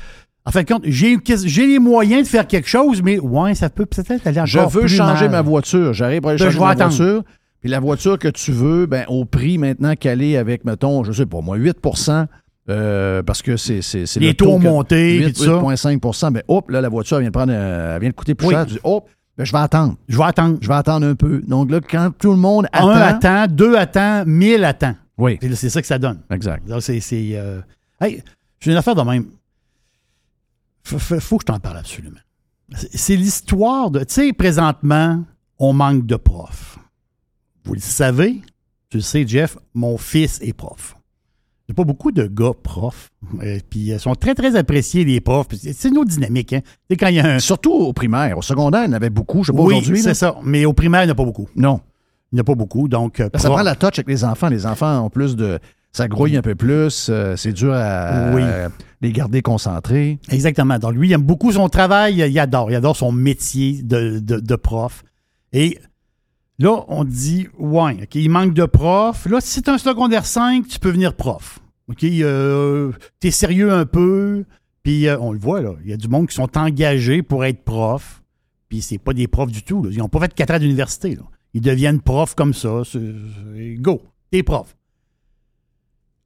en 0.49 0.51
fin 0.51 0.62
de 0.62 0.66
compte, 0.72 0.82
j'ai 0.86 1.66
les 1.66 1.78
moyens 1.78 2.22
de 2.22 2.28
faire 2.28 2.46
quelque 2.46 2.68
chose, 2.68 3.03
mais 3.03 3.18
ouais, 3.18 3.55
ça 3.55 3.68
peut 3.68 3.84
peut-être 3.86 4.26
aller 4.26 4.40
Je 4.46 4.59
encore 4.59 4.70
veux 4.70 4.80
plus 4.82 4.88
changer 4.96 5.24
mal. 5.24 5.30
ma 5.32 5.42
voiture. 5.42 5.92
J'arrive 5.92 6.20
pour 6.22 6.30
aller 6.30 6.38
Ben, 6.38 6.44
changer 6.46 6.57
je 6.57 6.61
ma 6.62 6.70
attendre. 6.70 6.94
voiture. 6.96 7.22
Puis 7.61 7.70
la 7.70 7.80
voiture 7.80 8.18
que 8.18 8.28
tu 8.28 8.53
veux, 8.53 8.86
ben, 8.86 9.05
au 9.09 9.24
prix 9.24 9.59
maintenant 9.59 9.94
qu'elle 9.94 10.22
est 10.22 10.36
avec, 10.36 10.64
mettons, 10.64 11.05
je 11.05 11.12
sais 11.12 11.26
pas 11.26 11.40
moi, 11.40 11.57
8% 11.59 12.26
euh, 12.70 13.22
parce 13.22 13.42
que 13.42 13.57
c'est 13.57 13.82
c'est- 13.82 14.16
Les 14.20 14.28
le 14.28 14.34
taux 14.34 14.53
ont 14.53 14.59
que- 14.59 14.64
monté, 14.64 15.18
8, 15.18 15.24
puis 15.24 15.32
tout 15.34 15.44
ça. 15.44 15.59
8,5 15.59 16.32
ben 16.32 16.42
hop, 16.49 16.70
là, 16.70 16.80
la 16.80 16.88
voiture 16.88 17.16
elle 17.16 17.22
vient 17.24 17.30
de 17.30 17.34
prendre, 17.34 17.53
euh, 17.55 17.94
elle 17.96 18.01
vient 18.01 18.11
de 18.11 18.14
coûter 18.14 18.34
plus 18.34 18.49
Oui. 18.49 18.55
cher. 18.55 18.66
Tu 18.66 18.74
dis, 18.74 18.80
hop, 18.84 19.09
ben, 19.36 19.44
je 19.44 19.53
vais 19.53 19.59
attendre. 19.59 19.96
Je 20.09 20.16
vais 20.16 20.24
attendre. 20.24 20.59
Je 20.61 20.68
vais 20.68 20.74
attendre 20.74 21.07
un 21.07 21.14
peu. 21.14 21.42
Donc 21.46 21.70
là, 21.70 21.80
quand 21.80 22.11
tout 22.18 22.30
le 22.30 22.36
monde 22.38 22.66
attend. 22.72 22.88
Un 22.90 23.01
attend, 23.01 23.46
deux 23.49 23.76
attend, 23.76 24.24
mille 24.26 24.64
attend. 24.64 24.94
Oui, 25.18 25.38
C'est 25.55 25.68
ça 25.70 25.80
que 25.80 25.86
ça 25.86 25.99
donne. 25.99 26.20
exact. 26.30 26.62
C'est, 26.80 27.01
euh, 27.34 27.61
Hey, 28.01 28.22
j'ai 28.61 28.70
une 28.70 28.76
affaire 28.76 28.94
de 28.94 29.03
même. 29.03 29.24
Faut, 30.97 31.20
faut- 31.20 31.36
que 31.39 31.43
je 31.43 31.53
t'en 31.53 31.59
parle 31.61 31.78
absolument. 31.78 32.18
C'est 32.95 33.16
l'histoire 33.16 33.91
de. 33.91 34.01
Tu 34.01 34.07
sais, 34.14 34.32
présentement, 34.32 35.24
on 35.59 35.72
manque 35.72 36.07
de 36.07 36.16
profs. 36.16 36.78
Vous 37.64 37.74
le 37.74 37.80
savez, 37.80 38.41
tu 38.91 38.99
le 38.99 39.03
sais, 39.03 39.26
Jeff, 39.26 39.57
mon 39.74 39.97
fils 39.99 40.39
est 40.43 40.53
prof. 40.53 40.95
Il 41.66 41.72
n'y 41.72 41.74
a 41.74 41.76
pas 41.76 41.84
beaucoup 41.84 42.12
de 42.12 42.26
gars 42.26 42.53
profs. 42.62 43.11
Euh, 43.43 43.59
puis 43.68 43.80
ils 43.91 44.01
sont 44.01 44.14
très, 44.14 44.34
très 44.34 44.57
appréciés, 44.57 45.05
les 45.05 45.20
profs. 45.20 45.49
C'est 45.55 45.74
c'est 45.74 45.89
une 45.89 45.99
autre 45.99 46.11
dynamique. 46.11 46.55
Hein. 46.55 46.61
Quand 46.99 47.09
y 47.09 47.20
a 47.20 47.26
un. 47.34 47.39
Surtout 47.41 47.72
au 47.72 47.93
primaire. 47.93 48.39
Au 48.39 48.43
secondaire, 48.43 48.84
il 48.84 48.89
y 48.89 48.91
en 48.91 48.95
avait 48.95 49.11
beaucoup. 49.11 49.43
Je 49.43 49.53
sais 49.53 49.57
pas 49.57 49.62
Oui, 49.64 49.74
aujourd'hui. 49.74 50.01
c'est 50.01 50.14
ça. 50.14 50.36
Mais 50.43 50.64
au 50.64 50.72
primaire, 50.72 51.03
il 51.03 51.07
n'y 51.07 51.11
en 51.11 51.14
a 51.14 51.16
pas 51.16 51.24
beaucoup. 51.26 51.49
Non. 51.57 51.80
Il 52.32 52.36
n'y 52.36 52.41
en 52.41 52.43
a 52.43 52.45
pas 52.45 52.55
beaucoup. 52.55 52.89
Donc, 52.89 53.20
euh, 53.20 53.28
Ça 53.34 53.49
prof- 53.49 53.53
prend 53.53 53.62
la 53.62 53.74
touch 53.74 53.99
avec 53.99 54.09
les 54.09 54.24
enfants. 54.24 54.49
Les 54.49 54.64
enfants 54.66 55.05
ont 55.05 55.11
plus 55.11 55.36
de. 55.36 55.59
Ça 55.99 56.07
grouille 56.07 56.36
un 56.36 56.42
peu 56.42 56.55
plus. 56.55 57.09
euh, 57.11 57.34
c'est 57.34 57.53
dur 57.53 57.72
à, 57.74 58.30
Oui. 58.32 58.42
à 58.42 58.68
les 59.01 59.11
garder 59.11 59.42
concentrés. 59.42 60.20
Exactement. 60.30 60.78
Donc, 60.78 60.94
lui, 60.94 61.09
il 61.09 61.12
aime 61.12 61.22
beaucoup 61.22 61.51
son 61.53 61.68
travail. 61.68 62.14
Il 62.30 62.38
adore. 62.38 62.70
Il 62.70 62.76
adore 62.76 62.96
son 62.96 63.11
métier 63.11 63.82
de, 63.82 64.20
de- 64.20 64.38
de 64.38 64.55
prof. 64.55 65.03
Et 65.53 65.76
là, 66.61 66.84
on 66.86 67.03
dit, 67.03 67.49
ouais, 67.59 67.96
il 68.14 68.30
manque 68.30 68.55
de 68.55 68.64
profs. 68.64 69.26
Là, 69.26 69.38
si 69.40 69.61
tu 69.61 69.70
un 69.70 69.78
secondaire 69.78 70.24
5, 70.24 70.68
tu 70.68 70.78
peux 70.78 70.90
venir 70.90 71.14
prof. 71.16 71.59
OK, 71.88 72.05
euh, 72.05 72.92
tu 73.20 73.26
es 73.26 73.30
sérieux 73.32 73.72
un 73.72 73.84
peu. 73.84 74.44
Puis, 74.84 75.09
euh, 75.09 75.18
on 75.20 75.32
le 75.32 75.38
voit, 75.40 75.62
là. 75.62 75.72
Il 75.84 75.90
y 75.90 75.92
a 75.92 75.96
du 75.96 76.07
monde 76.07 76.28
qui 76.28 76.36
sont 76.36 76.57
engagés 76.57 77.22
pour 77.22 77.44
être 77.44 77.64
prof. 77.64 78.22
Puis, 78.68 78.82
c'est 78.82 78.99
pas 78.99 79.14
des 79.14 79.26
profs 79.26 79.51
du 79.51 79.64
tout. 79.64 79.82
là. 79.82 79.90
Ils 79.92 79.99
n'ont 79.99 80.09
pas 80.09 80.20
fait 80.20 80.32
4 80.32 80.55
ans 80.55 80.59
d'université. 80.61 81.18
Ils 81.55 81.61
deviennent 81.61 82.01
profs 82.01 82.36
comme 82.36 82.55
ça. 82.55 82.82
Go, 83.80 84.03
t'es 84.30 84.44
prof. 84.44 84.76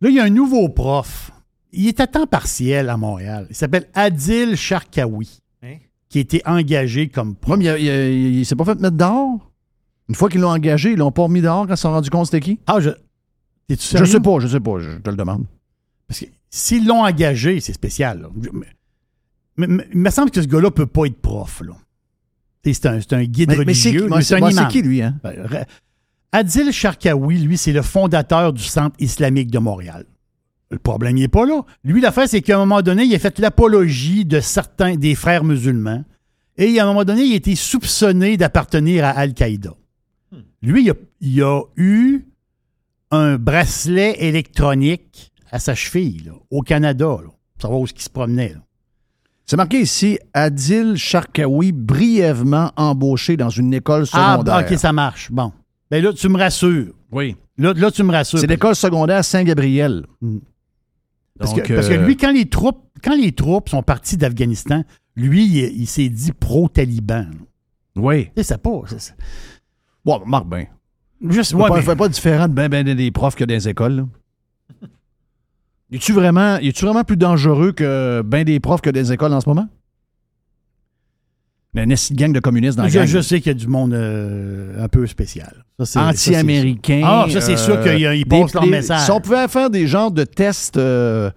Là, 0.02 0.08
il 0.10 0.14
y 0.16 0.20
a 0.20 0.24
un 0.24 0.30
nouveau 0.30 0.68
prof. 0.68 1.30
Il 1.72 1.86
est 1.88 2.00
à 2.00 2.06
temps 2.06 2.26
partiel 2.26 2.90
à 2.90 2.96
Montréal. 2.98 3.46
Il 3.48 3.56
s'appelle 3.56 3.88
Adil 3.94 4.56
Sharkawi, 4.56 5.40
Hein? 5.62 5.76
qui 6.10 6.18
a 6.18 6.20
été 6.20 6.42
engagé 6.44 7.08
comme 7.08 7.34
prof. 7.34 7.56
Mais 7.56 7.64
il, 7.64 7.68
a- 7.68 7.78
il 7.78 7.86
il- 7.86 8.38
il 8.40 8.44
s'est 8.46 8.56
pas 8.56 8.64
fait 8.66 8.78
mettre 8.80 8.96
dehors? 8.96 9.50
Une 10.08 10.14
fois 10.14 10.28
qu'ils 10.28 10.40
l'ont 10.40 10.50
engagé, 10.50 10.90
ils 10.92 10.98
l'ont 10.98 11.12
pas 11.12 11.22
remis 11.22 11.40
dehors 11.40 11.66
quand 11.66 11.72
ils 11.74 11.76
se 11.76 11.82
sont 11.82 11.92
rendus 11.92 12.10
compte 12.10 12.26
c'était 12.26 12.40
qui? 12.40 12.58
Ah, 12.66 12.80
je. 12.80 12.90
T'es-tu 13.68 13.96
Je 13.96 14.04
sais 14.04 14.20
pas, 14.20 14.38
je 14.40 14.48
sais 14.48 14.60
pas. 14.60 14.78
Je 14.80 14.98
te 14.98 15.08
le 15.08 15.16
demande. 15.16 15.46
Parce 16.08 16.20
que 16.20 16.26
s'ils 16.50 16.86
l'ont 16.86 17.04
engagé, 17.04 17.60
c'est 17.60 17.72
spécial. 17.72 18.20
là. 18.22 18.28
Mais- 18.34 18.50
mais- 19.56 19.66
mais 19.68 19.86
il 19.92 19.98
me 19.98 20.10
semble 20.10 20.30
que 20.30 20.42
ce 20.42 20.48
gars-là 20.48 20.70
peut 20.70 20.86
pas 20.86 21.06
être 21.06 21.20
prof. 21.22 21.62
C'est 22.64 22.86
un, 22.86 23.00
c'est 23.00 23.12
un 23.14 23.24
guide 23.24 23.50
Mais, 23.50 23.64
mais 23.64 23.74
c'est 23.74 23.88
religieux. 23.90 24.08
qui, 24.08 24.14
lui, 24.16 24.24
c'est 24.24 24.68
qui, 24.68 24.82
lui? 24.82 25.02
Hein? 25.02 25.14
Adil 26.32 26.72
Sharkawi, 26.72 27.38
lui, 27.38 27.58
c'est 27.58 27.72
le 27.72 27.82
fondateur 27.82 28.52
du 28.52 28.62
Centre 28.62 28.96
islamique 28.98 29.50
de 29.50 29.58
Montréal. 29.58 30.06
Le 30.70 30.78
problème, 30.78 31.18
il 31.18 31.20
n'est 31.20 31.28
pas 31.28 31.44
là. 31.44 31.62
Lui, 31.84 32.00
l'affaire, 32.00 32.26
c'est 32.26 32.40
qu'à 32.40 32.56
un 32.56 32.60
moment 32.60 32.80
donné, 32.80 33.04
il 33.04 33.14
a 33.14 33.18
fait 33.18 33.38
l'apologie 33.38 34.24
de 34.24 34.40
certains 34.40 34.96
des 34.96 35.14
frères 35.14 35.44
musulmans. 35.44 36.02
Et 36.56 36.78
à 36.80 36.84
un 36.84 36.86
moment 36.86 37.04
donné, 37.04 37.24
il 37.24 37.32
a 37.34 37.36
été 37.36 37.54
soupçonné 37.54 38.38
d'appartenir 38.38 39.04
à 39.04 39.10
Al-Qaïda. 39.10 39.74
Lui, 40.62 40.84
il 40.84 40.90
a, 40.90 40.94
il 41.20 41.42
a 41.42 41.60
eu 41.76 42.24
un 43.10 43.36
bracelet 43.36 44.16
électronique 44.20 45.32
à 45.50 45.58
sa 45.58 45.74
cheville, 45.74 46.22
là, 46.24 46.32
au 46.50 46.62
Canada, 46.62 47.18
là, 47.22 47.28
pour 47.28 47.60
savoir 47.62 47.80
où 47.80 47.84
est-ce 47.84 47.92
qu'il 47.92 48.02
se 48.02 48.08
promenait. 48.08 48.56
C'est 49.44 49.56
marqué 49.56 49.80
ici 49.80 50.18
Adil 50.32 50.96
Sharkawi, 50.96 51.72
brièvement 51.72 52.72
embauché 52.76 53.36
dans 53.36 53.50
une 53.50 53.74
école 53.74 54.06
Ah, 54.12 54.36
secondaire. 54.38 54.66
OK, 54.70 54.78
ça 54.78 54.94
marche. 54.94 55.30
Bon. 55.30 55.52
Ben 55.92 56.02
là, 56.02 56.10
tu 56.14 56.26
me 56.30 56.38
rassures. 56.38 56.94
Oui. 57.10 57.36
Là, 57.58 57.74
là 57.74 57.90
tu 57.90 58.02
me 58.02 58.10
rassures. 58.10 58.38
C'est 58.38 58.46
l'école 58.46 58.74
secondaire 58.74 59.22
Saint-Gabriel. 59.22 60.06
Parce, 61.38 61.52
Donc, 61.54 61.64
que, 61.64 61.74
parce 61.74 61.86
que 61.90 61.92
euh, 61.92 62.06
lui, 62.06 62.16
quand 62.16 62.32
les 62.32 62.46
troupes, 62.48 62.82
quand 63.04 63.14
les 63.14 63.32
troupes 63.32 63.68
sont 63.68 63.82
parties 63.82 64.16
d'Afghanistan, 64.16 64.84
lui, 65.16 65.44
il, 65.44 65.82
il 65.82 65.86
s'est 65.86 66.08
dit 66.08 66.32
pro-taliban. 66.32 67.26
Oui. 67.94 68.24
Tu 68.24 68.30
sais, 68.38 68.42
c'est 68.42 68.62
pas. 68.62 68.80
c'est- 68.86 69.00
c'est- 69.00 69.14
Bon, 70.02 70.22
marque 70.24 70.48
bien. 70.48 70.64
Juste, 71.28 71.52
Ouais, 71.52 71.68
pas, 71.68 71.76
mais- 71.76 71.82
fait 71.82 71.94
pas 71.94 72.08
différent 72.08 72.48
de 72.48 72.54
ben, 72.54 72.70
ben 72.70 72.94
des 72.94 73.10
profs 73.10 73.34
que 73.34 73.44
les 73.44 73.68
écoles. 73.68 73.96
Là. 73.96 74.88
Es-tu 75.92 76.14
vraiment, 76.14 76.56
es-tu 76.56 76.86
vraiment 76.86 77.04
plus 77.04 77.18
dangereux 77.18 77.72
que 77.72 78.22
ben 78.24 78.44
des 78.44 78.60
profs 78.60 78.80
que 78.80 78.88
des 78.88 79.12
écoles 79.12 79.34
en 79.34 79.42
ce 79.42 79.48
moment? 79.50 79.68
A 81.74 81.82
une 81.84 81.94
gang 82.12 82.32
de 82.32 82.40
communistes 82.40 82.76
dans 82.76 82.82
la 82.82 82.90
gang. 82.90 83.06
je 83.06 83.20
sais 83.20 83.40
qu'il 83.40 83.50
y 83.52 83.54
a 83.54 83.58
du 83.58 83.66
monde 83.66 83.94
euh, 83.94 84.84
un 84.84 84.88
peu 84.88 85.06
spécial. 85.06 85.64
Anti-américains. 85.96 87.00
Ah, 87.04 87.26
ça, 87.30 87.40
c'est 87.40 87.56
sûr 87.56 87.80
qu'ils- 87.82 87.98
ils 88.14 88.26
passent 88.26 88.52
leur 88.52 88.66
message. 88.66 89.00
Si 89.06 89.10
on 89.10 89.20
pouvait 89.20 89.48
faire 89.48 89.70
des 89.70 89.86
genres 89.86 90.10
de 90.10 90.24
tests 90.24 90.76
euh, 90.76 91.30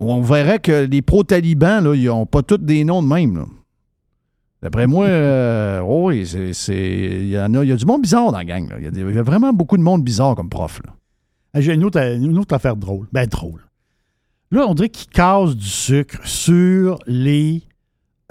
où 0.00 0.10
on 0.10 0.22
verrait 0.22 0.58
que 0.58 0.86
les 0.86 1.02
pro-talibans, 1.02 1.84
là, 1.84 1.94
ils 1.94 2.06
n'ont 2.06 2.24
pas 2.24 2.42
tous 2.42 2.56
des 2.58 2.82
noms 2.84 3.02
de 3.02 3.08
même. 3.08 3.36
là. 3.36 3.44
D'après 4.62 4.86
moi, 4.86 5.06
euh, 5.08 5.80
oh 5.84 6.08
oui, 6.08 6.22
il 6.68 7.28
y 7.28 7.38
en 7.38 7.52
a, 7.54 7.62
il 7.62 7.68
y 7.68 7.72
a 7.72 7.76
du 7.76 7.84
monde 7.84 8.02
bizarre 8.02 8.32
dans 8.32 8.38
la 8.38 8.44
gang. 8.44 8.72
Il 8.78 8.84
y, 8.84 8.86
a 8.86 9.10
y 9.10 9.22
vraiment 9.22 9.52
beaucoup 9.52 9.76
de 9.76 9.82
monde 9.82 10.02
bizarre 10.02 10.34
comme 10.34 10.48
prof. 10.48 10.80
Ah, 11.52 11.60
J'ai 11.60 11.74
une 11.74 11.84
autre, 11.84 12.00
une 12.00 12.38
autre 12.38 12.54
affaire 12.54 12.76
drôle. 12.76 13.06
Ben, 13.12 13.26
drôle. 13.26 13.60
Là, 14.50 14.64
on 14.66 14.72
dirait 14.74 14.88
qu'ils 14.88 15.10
cassent 15.10 15.56
du 15.56 15.66
sucre 15.68 16.20
sur 16.26 16.98
les, 17.06 17.62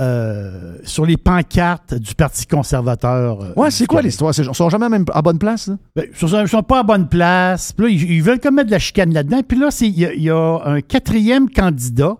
euh, 0.01 0.77
sur 0.83 1.05
les 1.05 1.15
pancartes 1.15 1.93
du 1.93 2.15
Parti 2.15 2.47
conservateur. 2.47 3.41
euh, 3.41 3.53
Ouais, 3.55 3.69
c'est 3.71 3.85
quoi 3.85 4.01
l'histoire? 4.01 4.33
Ils 4.37 4.55
sont 4.55 4.69
jamais 4.69 4.89
même 4.89 5.05
à 5.13 5.21
bonne 5.21 5.37
place? 5.37 5.67
là? 5.67 5.77
Ben, 5.95 6.05
ils 6.11 6.47
sont- 6.49 6.63
pas 6.63 6.79
à 6.79 6.83
bonne 6.83 7.07
place. 7.07 7.71
Puis 7.71 7.85
là, 7.85 7.91
ils, 7.91 8.11
ils 8.13 8.23
veulent 8.23 8.39
comme 8.39 8.55
mettre 8.55 8.67
de 8.67 8.71
la 8.71 8.79
chicane 8.79 9.13
là-dedans. 9.13 9.41
Puis 9.47 9.59
là, 9.59 9.69
il 9.81 9.99
y, 9.99 10.05
a- 10.05 10.13
il 10.13 10.23
y 10.23 10.29
a 10.31 10.59
un 10.65 10.81
quatrième 10.81 11.49
candidat 11.49 12.17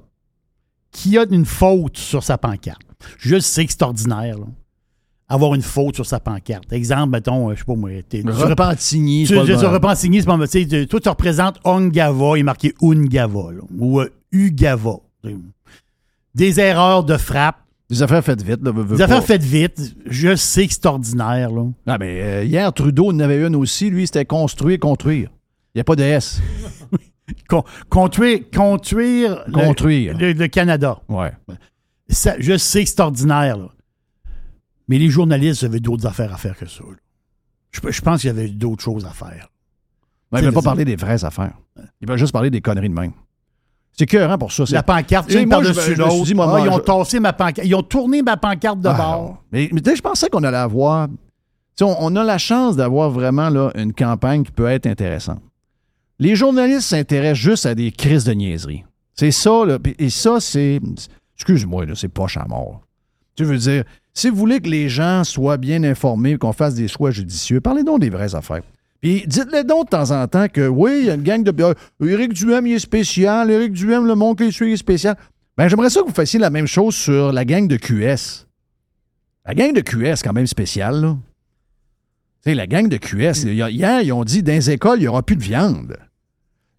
qui 0.92 1.18
a 1.18 1.26
une 1.32 1.46
faute 1.46 1.98
sur 1.98 2.24
sa 2.24 2.38
pancarte. 2.38 2.82
Je 3.18 3.40
sais 3.40 3.66
que 3.66 3.72
c'est 3.72 3.82
ordinaire, 3.82 4.38
là, 4.38 4.46
avoir 5.28 5.56
une 5.56 5.62
faute 5.64 5.96
sur 5.96 6.06
sa 6.06 6.20
pancarte. 6.20 6.72
Exemple, 6.74 7.10
mettons, 7.12 7.50
euh, 7.50 7.54
je 7.56 7.60
sais 7.60 7.66
pas 7.66 7.76
moi, 7.76 7.90
t'es- 8.08 8.22
Repentigny, 8.26 9.26
tu, 9.26 9.34
repensigné, 9.66 10.20
c'est 10.20 10.26
pas 10.28 10.38
tu- 10.48 10.88
Toi, 10.88 11.00
tu 11.00 11.10
représentes 11.10 11.60
Ongava, 11.64 12.34
il 12.36 12.42
est 12.42 12.44
marqué 12.44 12.74
Ungava, 12.82 13.54
là, 13.54 13.62
ou 13.80 14.02
euh, 14.02 14.10
Ugava. 14.32 14.98
Des 16.36 16.60
erreurs 16.60 17.04
de 17.04 17.18
frappe, 17.18 17.58
Des 17.92 18.02
affaires 18.02 18.24
faites 18.24 18.42
vite. 18.42 18.64
Là, 18.64 18.72
des 18.72 19.02
affaires 19.02 19.24
faites 19.24 19.44
vite. 19.44 19.96
Je 20.08 20.36
sais 20.36 20.66
que 20.66 20.74
c'est 20.74 20.86
ordinaire, 20.86 21.52
là. 21.52 21.66
Ah, 21.86 21.98
mais 22.00 22.22
euh, 22.22 22.44
hier, 22.46 22.72
Trudeau 22.74 23.12
en 23.12 23.20
avait 23.20 23.46
une 23.46 23.56
aussi. 23.56 23.90
Lui, 23.90 24.08
c'était 24.08 24.26
construire, 24.26 24.80
construire. 24.80 25.30
Il 25.74 25.78
n'y 25.78 25.82
a 25.82 25.84
pas 25.84 25.96
de 25.98 26.04
S. 26.04 26.42
Con- 27.50 27.64
Conduire, 27.90 28.40
conduire 28.54 29.44
le- 29.48 29.52
Construire. 29.54 30.18
le, 30.18 30.32
le 30.34 30.48
Canada. 30.48 31.00
Ouais. 31.08 31.32
Ça, 32.10 32.36
je 32.40 32.58
sais 32.58 32.84
que 32.84 32.90
c'est 32.90 33.00
ordinaire, 33.00 33.58
là. 33.58 33.68
Mais 34.88 34.98
les 34.98 35.10
journalistes 35.10 35.64
avaient 35.64 35.80
d'autres 35.80 36.06
affaires 36.08 36.34
à 36.34 36.38
faire 36.38 36.58
que 36.58 36.66
ça. 36.68 36.84
Je, 37.72 37.80
je 37.90 38.02
pense 38.02 38.22
qu'il 38.22 38.28
y 38.28 38.32
avait 38.32 38.50
d'autres 38.50 38.84
choses 38.84 39.06
à 39.06 39.12
faire. 39.12 39.50
Mais 40.32 40.40
C'est 40.40 40.46
il 40.46 40.48
ne 40.48 40.50
veut 40.52 40.56
pas 40.56 40.60
le- 40.62 40.64
parler 40.66 40.86
des 40.86 40.96
vraies 40.98 41.24
affaires. 41.24 41.54
Il 42.02 42.08
va 42.08 42.18
juste 42.18 42.32
parler 42.34 42.50
des 42.50 42.62
conneries 42.62 42.90
de 42.90 42.94
même. 42.94 43.12
C'est 43.98 44.06
cœurant 44.06 44.38
pour 44.38 44.52
ça. 44.52 44.64
La 44.72 44.84
pancarte, 44.84 45.28
Tu 45.28 45.34
sais, 45.34 45.44
une 45.44 45.50
par-dessus 45.50 45.96
l'autre. 45.96 46.26
ils 46.28 46.70
ont 46.70 46.80
tassé 46.80 47.20
ma 47.20 47.34
pancarte. 47.34 47.68
Ils 47.68 47.76
ont 47.76 47.84
tourné 47.84 48.22
ma 48.22 48.38
pancarte 48.38 48.80
de 48.80 48.88
Ah, 48.88 48.94
bord. 48.94 49.44
Mais, 49.52 49.70
mais 49.72 49.96
je 49.96 50.02
pensais 50.02 50.30
qu'on 50.30 50.44
allait 50.44 50.58
avoir. 50.58 51.08
tu 51.08 51.14
sais, 51.76 51.84
On, 51.84 51.98
on 52.00 52.16
a 52.16 52.24
la 52.24 52.38
chance 52.38 52.76
d'avoir 52.76 53.10
vraiment 53.12 53.50
là, 53.50 53.72
une 53.76 53.94
campagne 53.94 54.44
qui 54.44 54.52
peut 54.52 54.68
être 54.68 54.88
intéressante. 54.88 55.42
Les 56.20 56.36
journalistes 56.36 56.88
s'intéressent 56.90 57.40
juste 57.40 57.66
à 57.66 57.76
des 57.76 57.92
crises 57.92 58.24
de 58.24 58.34
niaiserie. 58.34 58.84
C'est 59.14 59.32
ça, 59.32 59.66
là. 59.66 59.78
Et 60.00 60.10
ça, 60.10 60.40
c'est. 60.40 60.80
Excuse-moi, 61.36 61.86
c'est 61.96 62.08
poche 62.08 62.38
à 62.38 62.46
mort. 62.48 62.82
Tu 63.36 63.44
veux 63.44 63.58
dire, 63.58 63.84
si 64.14 64.30
vous 64.30 64.36
voulez 64.36 64.60
que 64.60 64.70
les 64.70 64.90
gens 64.90 65.24
soient 65.24 65.58
bien 65.58 65.84
informés, 65.84 66.38
qu'on 66.38 66.54
fasse 66.54 66.76
des 66.76 66.88
choix 66.88 67.12
judicieux, 67.12 67.60
parlez 67.62 67.84
donc 67.84 68.00
des 68.00 68.10
vraies 68.10 68.36
affaires. 68.36 68.62
Puis 69.02 69.24
dites-le 69.26 69.64
donc 69.64 69.86
de 69.86 69.90
temps 69.90 70.12
en 70.12 70.28
temps 70.28 70.48
que 70.48 70.68
oui, 70.68 70.98
il 71.02 71.06
y 71.08 71.10
a 71.10 71.16
une 71.16 71.24
gang 71.24 71.44
de. 71.44 71.54
euh, 71.64 71.74
Éric 72.08 72.34
Duhem, 72.34 72.68
il 72.68 72.74
est 72.74 72.80
spécial. 72.80 73.50
Éric 73.50 73.74
Duhem, 73.74 74.06
le 74.06 74.14
monde 74.16 74.38
qu'il 74.38 74.54
suit, 74.54 74.70
il 74.70 74.74
est 74.74 74.78
spécial. 74.78 75.16
Ben, 75.58 75.68
j'aimerais 75.68 75.90
ça 75.90 76.02
que 76.02 76.08
vous 76.08 76.14
fassiez 76.14 76.40
la 76.40 76.50
même 76.52 76.68
chose 76.68 76.96
sur 76.96 77.32
la 77.34 77.44
gang 77.44 77.68
de 77.68 77.78
QS. 77.78 78.46
La 79.46 79.56
gang 79.56 79.74
de 79.74 79.82
QS, 79.82 80.22
quand 80.24 80.34
même 80.34 80.46
spéciale, 80.48 81.02
là. 81.02 81.18
Tu 82.44 82.50
sais, 82.52 82.56
la 82.56 82.68
gang 82.68 82.88
de 82.88 82.98
QS, 82.98 83.44
hier, 83.46 84.02
ils 84.02 84.12
ont 84.14 84.24
dit 84.24 84.42
dans 84.44 84.52
les 84.54 84.70
écoles, 84.72 85.00
il 85.00 85.02
n'y 85.04 85.08
aura 85.08 85.22
plus 85.24 85.36
de 85.36 85.42
viande. 85.44 85.98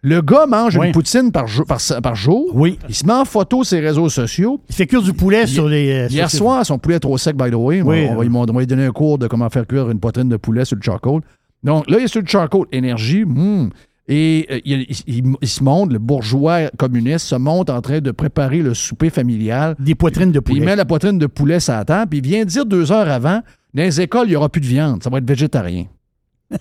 Le 0.01 0.21
gars 0.21 0.45
mange 0.45 0.75
Oui. 0.77 0.87
une 0.87 0.91
poutine 0.91 1.31
par, 1.31 1.47
jour- 1.47 1.65
par, 1.65 1.79
par 2.01 2.15
jour. 2.15 2.51
Oui. 2.53 2.77
Il 2.89 2.95
se 2.95 3.05
met 3.05 3.13
en 3.13 3.23
photo 3.23 3.63
sur 3.63 3.77
les 3.79 3.87
réseaux 3.87 4.09
sociaux. 4.09 4.59
Il 4.69 4.75
fait 4.75 4.85
cuire 4.87 5.01
du 5.01 5.13
poulet 5.13 5.47
sur 5.47 5.69
les. 5.69 5.91
euh, 5.93 6.07
Hier 6.09 6.29
sur- 6.29 6.39
soir, 6.39 6.65
son 6.65 6.77
poulet 6.77 6.95
est 6.97 6.99
trop 6.99 7.17
sec, 7.17 7.37
by 7.37 7.49
the 7.49 7.53
way. 7.55 7.81
Oui. 7.81 8.07
on, 8.09 8.15
va, 8.15 8.25
on 8.25 8.53
va 8.53 8.59
lui 8.59 8.67
donner 8.67 8.85
un 8.85 8.91
cours 8.91 9.17
de 9.17 9.27
comment 9.27 9.49
faire 9.49 9.65
cuire 9.65 9.89
une 9.89 9.99
poitrine 10.01 10.27
de 10.27 10.35
poulet 10.35 10.65
sur 10.65 10.75
le 10.75 10.81
charcoal. 10.81 11.21
Donc 11.63 11.89
là, 11.89 11.97
il 11.99 12.05
est 12.05 12.07
sur 12.07 12.21
le 12.21 12.27
charcoal. 12.27 12.65
Énergie. 12.71 13.23
hmm. 13.25 13.69
Et 14.09 14.45
euh, 14.51 14.59
il, 14.65 14.81
il- 14.81 14.97
il- 15.17 15.35
il 15.41 15.47
se 15.47 15.63
montre, 15.63 15.93
le 15.93 15.99
bourgeois 15.99 16.69
communiste 16.77 17.25
se 17.27 17.35
montre 17.35 17.73
en 17.73 17.81
train 17.81 18.01
de 18.01 18.11
préparer 18.11 18.61
le 18.61 18.73
souper 18.73 19.09
familial. 19.09 19.75
Des 19.79 19.95
poitrines 19.95 20.31
de 20.33 20.41
Puis 20.41 20.55
il 20.55 20.57
poulet. 20.57 20.71
met 20.71 20.75
la 20.75 20.83
poitrine 20.83 21.17
de 21.17 21.25
poulet 21.27 21.61
sur 21.61 21.73
la 21.73 21.85
table. 21.85 22.09
Puis 22.09 22.19
il 22.19 22.25
vient 22.25 22.43
dire 22.43 22.65
deux 22.65 22.91
heures 22.91 23.09
avant, 23.09 23.41
dans 23.73 23.83
les 23.83 24.01
écoles, 24.01 24.27
il 24.27 24.31
n'y 24.31 24.35
aura 24.35 24.49
plus 24.49 24.59
de 24.59 24.65
viande. 24.65 25.01
Ça 25.01 25.09
va 25.09 25.19
être 25.19 25.27
végétarien. 25.27 25.85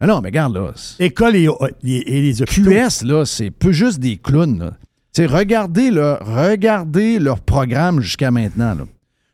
ah 0.00 0.06
non, 0.06 0.20
mais 0.22 0.28
regarde 0.28 0.54
là. 0.56 0.72
c'est- 0.74 1.04
École 1.04 1.36
et, 1.36 1.46
et- 1.84 2.16
et 2.18 2.22
les 2.22 2.42
hôpitaux. 2.42 2.70
QS, 2.70 3.04
là, 3.04 3.24
c'est 3.26 3.50
peu 3.50 3.72
juste 3.72 4.00
des 4.00 4.16
clowns. 4.16 4.72
sais, 5.12 5.26
regardez, 5.26 5.90
là, 5.90 6.18
regardez 6.22 7.18
leur 7.18 7.40
programme 7.40 8.00
jusqu'à 8.00 8.30
maintenant. 8.30 8.74
là. 8.74 8.84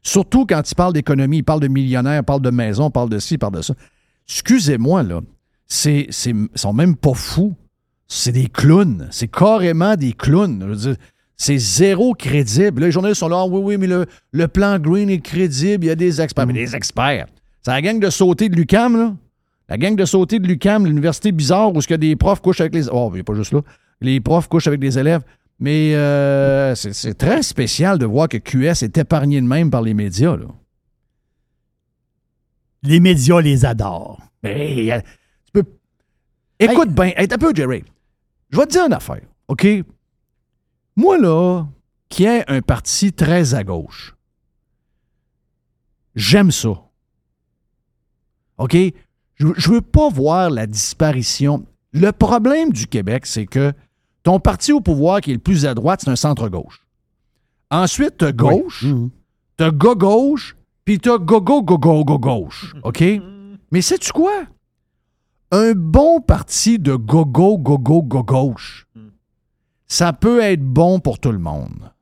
Surtout 0.02 0.44
quand 0.44 0.68
ils 0.68 0.74
parlent 0.74 0.92
d'économie, 0.92 1.38
ils 1.38 1.42
parlent 1.44 1.60
de 1.60 1.68
millionnaires, 1.68 2.20
ils 2.20 2.24
parlent 2.24 2.42
de 2.42 2.50
maisons, 2.50 2.88
ils 2.88 2.92
parlent 2.92 3.08
de 3.10 3.18
ci, 3.20 3.34
ils 3.34 3.38
parlent 3.38 3.54
de 3.54 3.62
ça. 3.62 3.74
Excusez-moi, 4.28 5.02
là. 5.02 5.20
C'est, 5.66 6.08
sont 6.54 6.72
même 6.72 6.96
pas 6.96 7.14
fous. 7.14 7.54
C'est 8.06 8.32
des 8.32 8.46
clowns. 8.46 9.08
C'est 9.10 9.28
carrément 9.28 9.96
des 9.96 10.12
clowns. 10.12 10.96
C'est 11.36 11.58
zéro 11.58 12.14
crédible. 12.14 12.82
Les 12.82 12.90
journalistes 12.90 13.20
sont 13.20 13.28
là, 13.28 13.36
Ah 13.40 13.46
oui, 13.46 13.60
oui, 13.62 13.76
mais 13.76 13.86
le, 14.32 14.48
plan 14.48 14.78
Green 14.78 15.10
est 15.10 15.20
crédible, 15.20 15.84
il 15.84 15.88
y 15.88 15.90
a 15.90 15.94
des 15.94 16.20
experts. 16.20 16.46
Mais 16.46 16.52
des 16.52 16.74
experts. 16.74 17.26
C'est 17.62 17.70
la 17.70 17.82
gang 17.82 18.00
de 18.00 18.10
sauter 18.10 18.48
de 18.48 18.56
l'UCAM, 18.56 18.96
là. 18.96 19.14
La 19.68 19.76
gang 19.76 19.94
de 19.94 20.04
sauter 20.06 20.38
de 20.38 20.46
l'UCAM, 20.46 20.86
l'université 20.86 21.30
bizarre 21.30 21.74
où 21.74 21.80
ce 21.82 21.86
que 21.86 21.94
des 21.94 22.16
profs 22.16 22.40
couchent 22.40 22.60
avec 22.60 22.74
les. 22.74 22.88
Oh, 22.88 23.12
il 23.14 23.22
pas 23.22 23.34
juste 23.34 23.52
là. 23.52 23.60
Les 24.00 24.20
profs 24.20 24.48
couchent 24.48 24.66
avec 24.66 24.80
des 24.80 24.98
élèves. 24.98 25.22
Mais 25.60 25.94
euh, 25.94 26.74
c'est 26.74 27.18
très 27.18 27.42
spécial 27.42 27.98
de 27.98 28.06
voir 28.06 28.28
que 28.28 28.38
QS 28.38 28.82
est 28.84 28.96
épargné 28.96 29.40
de 29.40 29.46
même 29.46 29.70
par 29.70 29.82
les 29.82 29.92
médias. 29.92 30.36
Là. 30.36 30.46
Les 32.82 33.00
médias 33.00 33.40
les 33.40 33.64
adorent. 33.64 34.20
Euh, 34.44 35.00
tu 35.46 35.52
peux- 35.52 35.64
Écoute 36.60 36.90
bien, 36.90 37.12
hey, 37.16 37.26
un 37.32 37.38
peu, 37.38 37.52
Jerry. 37.54 37.84
Je 38.50 38.56
vais 38.58 38.66
te 38.66 38.72
dire 38.72 38.86
une 38.86 38.92
affaire, 38.92 39.22
OK? 39.48 39.66
Moi, 40.96 41.18
là, 41.18 41.64
qui 42.08 42.24
ai 42.24 42.48
un 42.50 42.62
parti 42.62 43.12
très 43.12 43.54
à 43.54 43.62
gauche, 43.64 44.14
j'aime 46.14 46.50
ça. 46.50 46.70
OK? 48.58 48.76
Je, 49.36 49.46
je 49.56 49.70
veux 49.70 49.80
pas 49.80 50.08
voir 50.08 50.50
la 50.50 50.66
disparition. 50.66 51.64
Le 51.92 52.10
problème 52.10 52.72
du 52.72 52.86
Québec, 52.86 53.26
c'est 53.26 53.46
que 53.46 53.72
ton 54.22 54.40
parti 54.40 54.72
au 54.72 54.80
pouvoir 54.80 55.20
qui 55.20 55.30
est 55.30 55.34
le 55.34 55.40
plus 55.40 55.64
à 55.66 55.74
droite, 55.74 56.00
c'est 56.04 56.10
un 56.10 56.16
centre-gauche. 56.16 56.84
Ensuite, 57.70 58.18
tu 58.18 58.32
gauche, 58.32 58.82
Mhm. 58.84 59.10
T'as 59.56 59.70
go-gauche, 59.72 60.56
puis 60.88 60.98
t'as 60.98 61.18
go-go-go-go-go-gauche. 61.18 62.74
OK? 62.82 63.04
Mais 63.70 63.82
sais-tu 63.82 64.10
quoi? 64.10 64.32
Un 65.50 65.72
bon 65.74 66.22
parti 66.22 66.78
de 66.78 66.94
go-go-go-go-go-gauche, 66.94 68.86
ça 69.86 70.14
peut 70.14 70.40
être 70.40 70.62
bon 70.62 70.98
pour 70.98 71.18
tout 71.18 71.30
le 71.30 71.38
monde. 71.38 71.92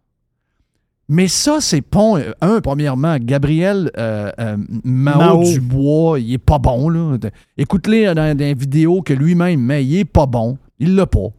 Mais 1.09 1.26
ça, 1.26 1.61
c'est 1.61 1.82
pas. 1.82 2.14
Un, 2.41 2.61
premièrement, 2.61 3.16
Gabriel 3.18 3.91
euh, 3.99 4.30
euh, 4.39 4.57
Mao, 4.84 5.18
Mao. 5.18 5.43
Dubois, 5.43 6.20
il 6.20 6.34
est 6.34 6.39
pas 6.39 6.61
bon. 6.61 6.89
Là. 6.89 7.18
Écoute-les 7.59 8.14
dans, 8.14 8.14
dans 8.14 8.39
les 8.39 8.55
vidéos 8.55 9.03
que 9.03 9.14
lui-même 9.14 9.59
met, 9.62 9.84
il 9.84 9.97
est 9.97 10.05
pas 10.05 10.26
bon. 10.26 10.59
Il 10.78 10.95
l'a 10.95 11.07
pas. 11.07 11.30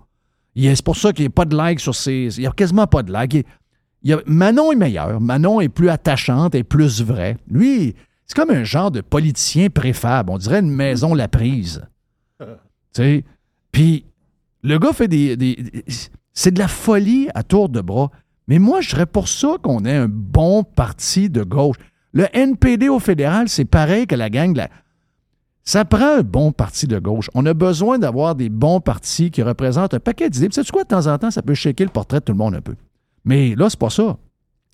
C'est 0.54 0.84
pour 0.84 0.98
ça 0.98 1.14
qu'il 1.14 1.24
n'y 1.24 1.28
a 1.28 1.30
pas 1.30 1.45
de 1.45 1.56
like 1.56 1.80
sur 1.80 1.95
ses. 1.95 2.28
Il 2.36 2.41
n'y 2.41 2.48
a 2.48 2.52
quasiment 2.52 2.88
pas 2.88 3.04
de 3.04 3.14
like. 3.14 3.36
Il- 3.36 3.43
il 4.08 4.12
y 4.12 4.14
a- 4.14 4.22
Manon 4.26 4.72
est 4.72 4.76
meilleur. 4.78 5.20
Manon 5.20 5.60
est 5.60 5.68
plus 5.70 5.89
attachante 5.89 6.55
et 6.55 6.64
plus 6.64 7.01
vraie. 7.01 7.36
Lui, 7.51 7.93
c'est 8.26 8.36
comme 8.36 8.51
un 8.51 8.64
genre 8.64 8.89
de 8.89 9.01
politicien 9.01 9.70
préfab. 9.70 10.30
On 10.30 10.38
dirait 10.38 10.60
une 10.60 10.72
maison 10.72 11.14
la 11.14 11.28
prise. 11.28 11.84
tu 12.39 12.45
sais? 12.93 13.24
Puis, 13.72 14.05
le 14.64 14.80
gars 14.80 14.93
fait 14.93 15.08
des. 15.08 15.36
des- 15.36 15.55
des- 15.55 15.86
c'est 16.34 16.51
de 16.53 16.60
la 16.60 16.68
folie 16.68 17.28
à 17.36 17.43
tour 17.43 17.68
de 17.68 17.82
bras. 17.82 18.12
Mais 18.47 18.60
moi, 18.60 18.80
je 18.80 18.89
serais 18.91 19.05
pour 19.08 19.28
ça 19.28 19.55
qu'on 19.62 19.84
ait 19.84 19.95
un 19.95 20.08
bon 20.08 20.64
parti 20.64 21.30
de 21.30 21.43
gauche. 21.43 21.76
Le 22.14 22.26
NPD 22.34 22.88
au 22.89 22.99
fédéral, 22.99 23.49
c'est 23.49 23.66
pareil 23.66 24.08
que 24.08 24.16
la 24.16 24.30
gang 24.30 24.53
de 24.53 24.60
la. 24.60 24.70
Ça 25.64 25.84
prend 25.84 26.20
un 26.20 26.22
bon 26.22 26.53
parti 26.53 26.88
de 26.88 26.97
gauche. 26.97 27.30
On 27.34 27.45
a 27.45 27.53
besoin 27.53 27.99
d'avoir 27.99 28.36
des 28.36 28.47
bons 28.49 28.80
partis 28.80 29.32
qui 29.32 29.41
représentent 29.43 29.93
un 29.95 29.99
paquet 29.99 30.30
d'idées. 30.30 30.47
Puis, 30.47 30.55
sais-tu 30.55 30.72
quoi, 30.72 30.84
de 30.84 30.88
temps 30.88 31.08
en 31.08 31.18
temps, 31.18 31.30
ça 31.32 31.41
peut 31.41 31.53
shaker 31.55 31.86
le 31.88 31.91
portrait 31.91 32.20
de 32.20 32.24
tout 32.26 32.32
le 32.32 32.38
monde 32.38 32.55
un 32.55 32.62
peu. 32.62 32.76
Mais 33.28 33.53
là, 33.55 33.69
c'est 33.69 33.78
pas 33.80 33.89
ça. 33.89 34.17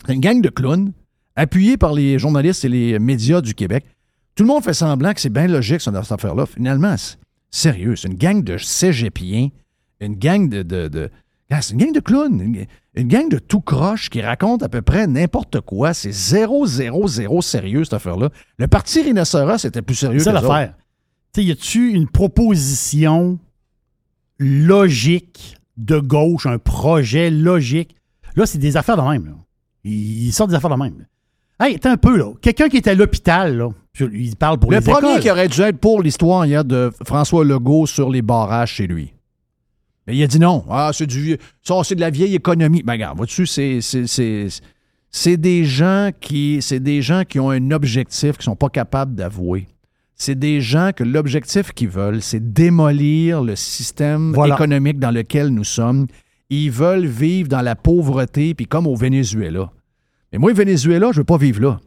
C'est 0.06 0.14
une 0.14 0.22
gang 0.22 0.41
de 0.41 0.49
clowns, 0.49 0.93
appuyés 1.36 1.76
par 1.78 1.93
les 1.93 2.20
journalistes 2.20 2.64
et 2.66 2.70
les 2.70 2.99
médias 2.99 3.41
du 3.41 3.54
Québec. 3.56 3.86
Tout 4.36 4.43
le 4.43 4.47
monde 4.47 4.64
fait 4.64 4.74
semblant 4.74 5.14
que 5.14 5.20
c'est 5.22 5.30
bien 5.30 5.47
logique, 5.47 5.82
cette 5.82 5.95
affaire-là. 5.95 6.45
Finalement, 6.45 6.95
c'est 6.97 7.18
sérieux. 7.51 7.95
C'est 7.95 8.08
une 8.08 8.18
gang 8.18 8.43
de 8.43 8.58
cégepiens, 8.58 9.49
une 9.99 10.16
gang 10.16 10.47
de. 10.49 10.62
de, 10.64 10.88
de- 10.88 11.10
Ah, 11.49 11.62
c'est 11.62 11.74
une 11.74 11.80
gang 11.80 11.91
de 11.93 11.99
clowns, 11.99 12.39
une, 12.41 12.66
une 12.95 13.08
gang 13.08 13.30
de 13.30 13.38
tout 13.39 13.62
croche 13.62 14.10
qui 14.10 14.22
raconte 14.22 14.64
à 14.64 14.70
peu 14.70 14.82
près 14.82 15.08
n'importe 15.08 15.62
quoi. 15.62 15.93
C'est 15.93 16.12
zéro, 16.12 16.66
zéro, 16.66 17.08
zéro 17.08 17.41
sérieux, 17.41 17.84
cette 17.84 17.93
affaire-là. 17.93 18.30
Le 18.58 18.68
parti 18.68 19.01
Rhinocéros, 19.01 19.60
c'était 19.60 19.82
plus 19.82 19.95
sérieux 19.95 20.20
que 20.20 20.24
l'affaire. 20.49 20.76
Y 21.38 21.51
a-tu 21.51 21.91
une 21.93 22.08
proposition 22.08 23.39
logique 24.39 25.58
de 25.78 25.99
gauche, 25.99 26.45
un 26.45 26.60
projet 26.60 27.30
logique? 27.32 27.95
Là, 28.36 28.46
c'est 28.46 28.58
des 28.58 28.76
affaires 28.78 28.98
de 28.98 29.02
même. 29.02 29.26
Là. 29.26 29.34
Ils, 29.84 30.32
sortent 30.32 30.50
des 30.50 30.56
affaires 30.56 30.70
de 30.70 30.82
même. 30.82 31.06
Hey, 31.60 31.78
t'es 31.80 31.90
un 31.90 31.98
peu, 31.98 32.18
là. 32.18 32.32
Quelqu'un 32.42 32.68
qui 32.70 32.78
est 32.78 32.88
à 32.88 32.94
l'hôpital, 32.96 33.58
là. 33.58 33.70
Il 34.00 34.36
parle 34.36 34.58
pour 34.60 34.72
Le 34.72 34.78
les 34.80 34.84
premier 34.84 35.10
écoles. 35.12 35.22
qui 35.22 35.30
aurait 35.32 35.48
dû 35.48 35.62
être 35.62 35.78
pour 35.78 36.02
l'histoire 36.02 36.46
hier 36.46 36.66
de 36.66 36.92
François 37.06 37.46
Legault 37.46 37.86
sur 37.86 38.10
les 38.10 38.24
barrages 38.24 38.72
chez 38.74 38.88
lui. 38.88 39.14
Mais 40.08 40.16
il 40.18 40.24
a 40.24 40.28
dit 40.28 40.40
non. 40.40 40.66
Ah, 40.70 40.90
c'est 40.94 41.06
du 41.06 41.22
vieux- 41.22 41.38
ça, 41.62 41.76
c'est 41.84 41.96
de 41.96 42.02
la 42.02 42.10
vieille 42.10 42.34
économie. 42.36 42.82
Ben, 42.84 42.94
regarde, 42.94 43.18
vois-tu, 43.18 43.46
c'est, 43.46 43.82
c'est, 43.82 44.08
c'est, 44.08 44.48
c'est 45.12 45.38
des 45.38 45.64
gens 45.64 46.10
qui. 46.20 46.58
C'est 46.62 46.80
des 46.80 47.02
gens 47.04 47.24
qui 47.24 47.40
ont 47.40 47.52
un 47.52 47.70
objectif 47.72 48.34
qu'ils 48.38 48.44
sont 48.46 48.56
pas 48.56 48.70
capables 48.70 49.14
d'avouer. 49.16 49.68
C'est 50.16 50.36
des 50.38 50.60
gens 50.60 50.92
que 50.96 51.04
l'objectif 51.04 51.72
qu'ils 51.72 51.90
veulent, 51.90 52.22
c'est 52.22 52.52
démolir 52.52 53.44
le 53.44 53.56
système 53.56 54.32
Voilà. 54.34 54.56
économique 54.56 54.98
dans 55.00 55.12
lequel 55.12 55.50
nous 55.50 55.64
sommes. 55.64 56.08
Ils 56.54 56.72
veulent 56.72 57.06
vivre 57.06 57.47
dans 57.49 57.62
la 57.62 57.76
pauvreté, 57.76 58.54
puis 58.54 58.66
comme 58.68 58.88
au 58.88 58.95
Venezuela. 58.95 59.72
Mais 60.32 60.39
moi, 60.39 60.51
au 60.51 60.56
Venezuela, 60.56 61.10
je 61.12 61.18
veux 61.20 61.24
pas 61.24 61.38
vivre 61.38 61.62
là. 61.62 61.80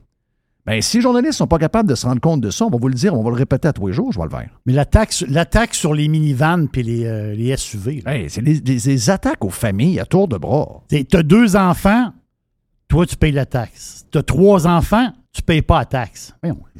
Ben, 0.64 0.82
si 0.82 0.96
les 0.96 1.02
journalistes 1.02 1.34
sont 1.38 1.46
pas 1.46 1.58
capables 1.58 1.88
de 1.88 1.94
se 1.94 2.04
rendre 2.06 2.20
compte 2.20 2.40
de 2.40 2.50
ça, 2.50 2.64
on 2.66 2.70
va 2.70 2.78
vous 2.78 2.88
le 2.88 2.94
dire, 2.94 3.14
on 3.14 3.22
va 3.22 3.30
le 3.30 3.36
répéter 3.36 3.68
à 3.68 3.72
tous 3.72 3.86
les 3.86 3.92
jours, 3.92 4.12
je 4.12 4.18
vais 4.18 4.24
le 4.24 4.30
faire. 4.30 4.48
Mais 4.66 4.72
la 4.72 4.84
taxe, 4.84 5.24
la 5.28 5.44
taxe 5.44 5.78
sur 5.78 5.94
les 5.94 6.08
minivans 6.08 6.66
puis 6.66 6.82
les, 6.82 7.04
euh, 7.04 7.34
les 7.34 7.56
SUV. 7.56 8.02
Hey, 8.04 8.28
c'est 8.28 8.42
des, 8.42 8.60
des- 8.60 8.80
des 8.80 9.10
attaques 9.10 9.44
aux 9.44 9.50
familles 9.50 10.00
à 10.00 10.04
tour 10.06 10.26
de 10.26 10.36
bras. 10.36 10.82
T'sais, 10.88 11.04
T'as 11.04 11.22
deux 11.22 11.54
enfants, 11.54 12.12
toi, 12.88 13.06
tu 13.06 13.14
payes 13.16 13.30
la 13.30 13.46
taxe. 13.46 14.06
T'as 14.10 14.22
trois 14.24 14.66
enfants, 14.66 15.12
tu 15.32 15.40
payes 15.42 15.62
pas 15.62 15.78
la 15.80 15.84
taxe. 15.84 16.34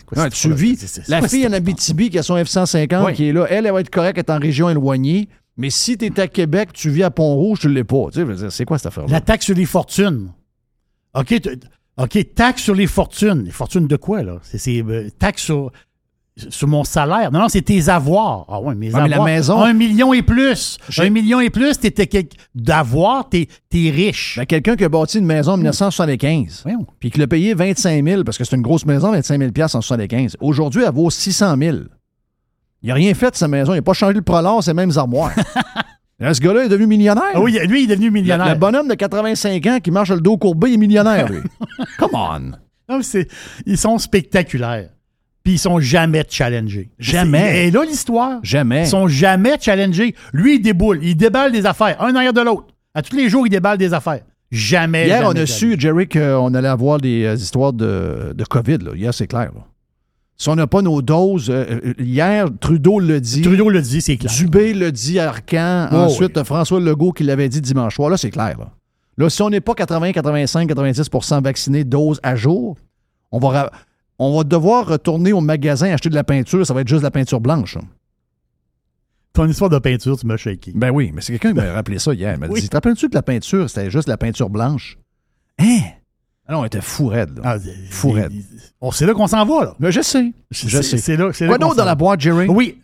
Quoi 0.04 0.24
cette 0.24 0.32
tu 0.34 0.52
vis. 0.52 1.00
La 1.08 1.22
fille 1.28 1.46
en 1.46 1.52
Abitibi 1.52 2.10
qui 2.10 2.18
a 2.18 2.24
son 2.24 2.34
F-150 2.36 3.04
Ouais. 3.04 3.12
qui 3.12 3.28
est 3.28 3.32
là, 3.32 3.46
elle, 3.48 3.66
elle 3.66 3.72
va 3.72 3.80
être 3.80 3.90
correcte, 3.90 4.18
elle 4.18 4.24
est 4.34 4.36
en 4.36 4.40
région 4.40 4.68
éloignée. 4.68 5.28
Mais 5.56 5.70
si 5.70 5.96
tu 5.96 6.04
es 6.06 6.20
à 6.20 6.28
Québec, 6.28 6.70
tu 6.72 6.90
vis 6.90 7.02
à 7.02 7.10
Pont-Rouge, 7.10 7.60
tu 7.60 7.68
ne 7.68 7.72
l'es 7.72 7.84
pas. 7.84 8.08
Tu 8.12 8.24
sais, 8.36 8.50
c'est 8.50 8.64
quoi 8.64 8.78
cette 8.78 8.86
affaire-là? 8.86 9.10
La 9.10 9.20
taxe 9.20 9.46
sur 9.46 9.54
les 9.56 9.64
fortunes. 9.64 10.32
OK, 11.14 11.40
OK, 11.96 12.34
taxe 12.34 12.62
sur 12.62 12.74
les 12.74 12.86
fortunes. 12.86 13.44
Les 13.44 13.50
fortunes 13.50 13.86
de 13.86 13.96
quoi, 13.96 14.22
là? 14.22 14.36
C'est, 14.42 14.82
euh, 14.82 15.08
taxe 15.18 15.42
sur, 15.44 15.72
sur 16.50 16.68
mon 16.68 16.84
salaire. 16.84 17.32
Non, 17.32 17.38
non, 17.40 17.48
c'est 17.48 17.62
tes 17.62 17.88
avoirs. 17.88 18.44
Ah 18.48 18.60
ouais, 18.60 18.74
mes 18.74 18.92
Ouais, 18.92 19.00
mais 19.02 19.08
la 19.08 19.16
avoirs. 19.16 19.24
maison- 19.26 19.58
Un 19.62 19.72
million 19.72 20.12
et 20.12 20.20
plus. 20.20 20.76
Un 20.98 21.08
million 21.08 21.40
et 21.40 21.48
plus, 21.48 21.78
t'étais 21.78 22.06
quel- 22.06 22.28
d'avoir, 22.54 23.26
t'es, 23.30 23.48
t'es 23.70 23.88
riche. 23.88 24.34
Ben, 24.36 24.44
Quelqu'un 24.44 24.76
qui 24.76 24.84
a 24.84 24.90
bâti 24.90 25.18
une 25.18 25.24
maison 25.24 25.52
en 25.52 25.56
1975, 25.56 26.60
Voyons. 26.64 26.86
puis 27.00 27.10
qui 27.10 27.18
l'a 27.18 27.26
payé 27.26 27.54
25 27.54 28.04
000, 28.04 28.24
parce 28.24 28.36
que 28.36 28.44
c'est 28.44 28.56
une 28.56 28.60
grosse 28.62 28.84
maison, 28.84 29.10
25 29.12 29.38
000 29.38 29.50
en 29.62 29.68
75. 29.80 30.36
Aujourd'hui, 30.40 30.82
elle 30.86 30.92
vaut 30.92 31.08
600 31.08 31.56
000. 31.58 31.76
Il 32.82 32.88
n'a 32.88 32.94
rien 32.94 33.14
fait 33.14 33.30
de 33.30 33.36
sa 33.36 33.48
maison. 33.48 33.72
Il 33.72 33.76
n'a 33.76 33.82
pas 33.82 33.92
changé 33.94 34.14
le 34.14 34.22
prolong, 34.22 34.60
ses 34.60 34.74
mêmes 34.74 34.92
armoires. 34.96 35.32
Là, 36.18 36.32
ce 36.32 36.40
gars-là 36.40 36.64
est 36.64 36.68
devenu 36.68 36.86
millionnaire. 36.86 37.24
Ah 37.34 37.40
oui, 37.40 37.58
lui, 37.66 37.82
il 37.84 37.90
est 37.90 37.94
devenu 37.94 38.10
millionnaire. 38.10 38.48
le 38.48 38.58
bonhomme 38.58 38.88
de 38.88 38.94
85 38.94 39.66
ans 39.66 39.78
qui 39.82 39.90
marche 39.90 40.10
le 40.10 40.20
dos 40.20 40.38
courbé, 40.38 40.70
il 40.70 40.74
est 40.74 40.78
millionnaire, 40.78 41.30
lui. 41.30 41.40
Come 41.98 42.10
on. 42.14 42.40
Non, 42.88 42.98
mais 43.00 43.26
ils 43.66 43.76
sont 43.76 43.98
spectaculaires. 43.98 44.88
Puis 45.44 45.54
ils 45.54 45.58
sont 45.58 45.78
jamais 45.78 46.24
challengés. 46.28 46.90
Jamais. 46.98 47.66
Et 47.66 47.70
là, 47.70 47.84
l'histoire. 47.84 48.40
Jamais. 48.42 48.84
Ils 48.84 48.88
sont 48.88 49.08
jamais 49.08 49.56
challengés. 49.60 50.14
Lui, 50.32 50.56
il 50.56 50.60
déboule. 50.60 51.00
Il 51.02 51.16
déballe 51.16 51.52
des 51.52 51.66
affaires, 51.66 52.00
un 52.02 52.12
derrière 52.12 52.32
de 52.32 52.40
l'autre. 52.40 52.68
À 52.94 53.02
tous 53.02 53.14
les 53.14 53.28
jours, 53.28 53.46
il 53.46 53.50
déballe 53.50 53.76
des 53.76 53.92
affaires. 53.92 54.22
Jamais. 54.50 55.06
Hier, 55.06 55.22
jamais 55.22 55.38
on 55.38 55.42
a 55.42 55.46
su. 55.46 55.76
Jerry, 55.78 56.08
qu'on 56.08 56.54
allait 56.54 56.66
avoir 56.68 56.98
des 56.98 57.24
euh, 57.24 57.34
histoires 57.34 57.72
de, 57.72 58.32
de 58.34 58.44
COVID. 58.44 58.78
Là. 58.78 58.92
Hier, 58.94 59.12
c'est 59.12 59.26
clair. 59.26 59.50
là. 59.54 59.60
Si 60.38 60.48
on 60.50 60.54
n'a 60.54 60.66
pas 60.66 60.82
nos 60.82 61.00
doses, 61.00 61.48
euh, 61.50 61.80
euh, 61.86 61.94
hier, 61.98 62.48
Trudeau 62.60 63.00
l'a 63.00 63.20
dit. 63.20 63.40
Trudeau 63.40 63.70
le 63.70 63.80
dit, 63.80 64.00
c'est 64.02 64.16
clair. 64.18 64.30
Dubé 64.32 64.74
l'a 64.74 64.90
dit 64.90 65.18
à 65.18 65.30
Arcan. 65.30 65.88
Oh, 65.92 65.96
Ensuite, 65.96 66.42
François 66.44 66.78
Legault 66.78 67.12
qui 67.12 67.24
l'avait 67.24 67.48
dit 67.48 67.60
dimanche 67.62 67.94
soir. 67.94 68.10
Là, 68.10 68.16
c'est 68.18 68.30
clair. 68.30 68.58
Là. 68.58 68.70
Là, 69.16 69.30
si 69.30 69.40
on 69.40 69.48
n'est 69.48 69.62
pas 69.62 69.74
80, 69.74 70.12
85, 70.12 70.68
90% 70.68 71.42
vaccinés, 71.42 71.84
doses 71.84 72.20
à 72.22 72.36
jour, 72.36 72.76
on 73.32 73.38
va, 73.38 73.70
on 74.18 74.36
va 74.36 74.44
devoir 74.44 74.86
retourner 74.86 75.32
au 75.32 75.40
magasin 75.40 75.90
acheter 75.90 76.10
de 76.10 76.14
la 76.14 76.24
peinture. 76.24 76.66
Ça 76.66 76.74
va 76.74 76.82
être 76.82 76.88
juste 76.88 77.00
de 77.00 77.06
la 77.06 77.10
peinture 77.10 77.40
blanche. 77.40 77.76
là. 77.76 77.80
Ton 79.32 79.46
histoire 79.48 79.70
de 79.70 79.78
peinture, 79.78 80.18
tu 80.18 80.26
m'as 80.26 80.36
shaké. 80.36 80.72
Ben 80.74 80.90
oui, 80.90 81.12
mais 81.14 81.20
c'est 81.22 81.32
quelqu'un 81.32 81.50
qui 81.52 81.66
m'a 81.66 81.72
rappelé 81.72 81.98
ça 81.98 82.12
hier. 82.12 82.34
Il 82.34 82.40
m'a 82.40 82.46
Oui. 82.50 82.60
dit 82.60 82.68
Te 82.68 82.76
rappelles-tu 82.76 83.08
que 83.08 83.14
la 83.14 83.22
peinture, 83.22 83.68
c'était 83.70 83.90
juste 83.90 84.06
de 84.06 84.12
la 84.12 84.16
peinture 84.18 84.50
blanche 84.50 84.98
Hein? 85.58 85.80
Alors, 86.48 86.62
on 86.62 86.64
était 86.64 86.80
fou 86.80 87.08
raide. 87.08 87.36
là. 87.38 87.42
Ah, 87.44 87.56
Fou 87.90 88.10
raide. 88.12 88.32
On 88.80 88.90
c'est 88.92 89.06
là 89.06 89.14
qu'on 89.14 89.26
s'en 89.26 89.44
va, 89.44 89.64
là. 89.64 89.74
Mais 89.80 89.90
je 89.92 90.00
sais. 90.00 90.32
Je 90.50 90.68
C'est- 90.68 90.82
sais. 90.82 90.98
C'est 90.98 91.16
là, 91.16 91.30
c'est 91.32 91.44
là 91.44 91.50
Quoi 91.50 91.58
qu'on 91.58 91.64
d'autre 91.66 91.76
dans 91.78 91.84
la 91.84 91.94
boîte, 91.94 92.20
Jerry? 92.20 92.46
Oui, 92.48 92.78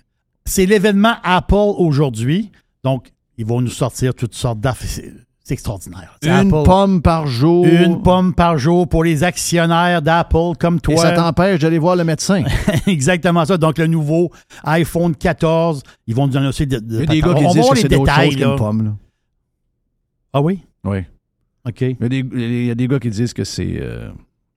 c'est 0.45 0.67
l'événement 0.67 1.15
Apple 1.23 1.55
aujourd'hui. 1.55 2.51
Donc, 2.83 3.13
ils 3.39 3.47
vont 3.47 3.61
nous 3.61 3.71
sortir 3.71 4.15
toutes 4.15 4.35
sortes 4.35 4.59
d'affaires. 4.61 4.89
C'est 4.91 5.13
c'est 5.45 5.55
extraordinaire. 5.55 6.17
C'est 6.23 6.29
Une 6.29 6.35
Apple. 6.55 6.63
pomme 6.65 7.03
par 7.03 7.27
jour. 7.27 7.67
Une 7.67 8.01
pomme 8.01 8.33
par 8.33 8.59
jour 8.59 8.89
pour 8.89 9.03
les 9.03 9.25
actionnaires 9.25 10.01
d'Apple 10.01 10.53
comme 10.57 10.77
Et 10.77 10.81
toi. 10.81 10.97
ça 10.99 11.11
t'empêche 11.13 11.59
d'aller 11.59 11.79
voir 11.81 11.97
le 11.97 12.05
médecin. 12.05 12.45
Exactement 12.87 13.45
ça. 13.45 13.59
Donc, 13.59 13.77
le 13.79 13.89
nouveau 13.89 14.31
iPhone 14.63 15.17
14, 15.17 15.83
ils 16.07 16.15
vont 16.15 16.29
nous 16.29 16.37
annoncer 16.37 16.65
de, 16.67 16.79
de 16.79 16.95
Il 16.95 17.01
y 17.01 17.03
a 17.03 17.07
des 17.07 17.21
gars 17.21 17.31
on 17.31 17.35
qui 17.35 17.43
va 17.45 17.51
disent 17.51 17.69
que 17.71 17.75
les 17.75 17.81
c'est 17.83 17.89
détails. 17.89 18.31
chose 18.31 18.41
là. 18.41 18.47
qu'une 18.47 18.57
pomme. 18.57 18.85
là. 18.85 18.91
Ah 20.33 20.41
oui? 20.43 20.61
Oui. 20.85 20.99
OK. 21.69 21.81
Il 21.83 21.97
y, 22.01 22.05
a 22.05 22.09
des, 22.09 22.19
il 22.33 22.65
y 22.67 22.71
a 22.71 22.75
des 22.75 22.89
gars 22.89 22.99
qui 22.99 23.11
disent 23.11 23.33
que 23.33 23.45
c'est 23.45 23.79
euh, 23.81 24.11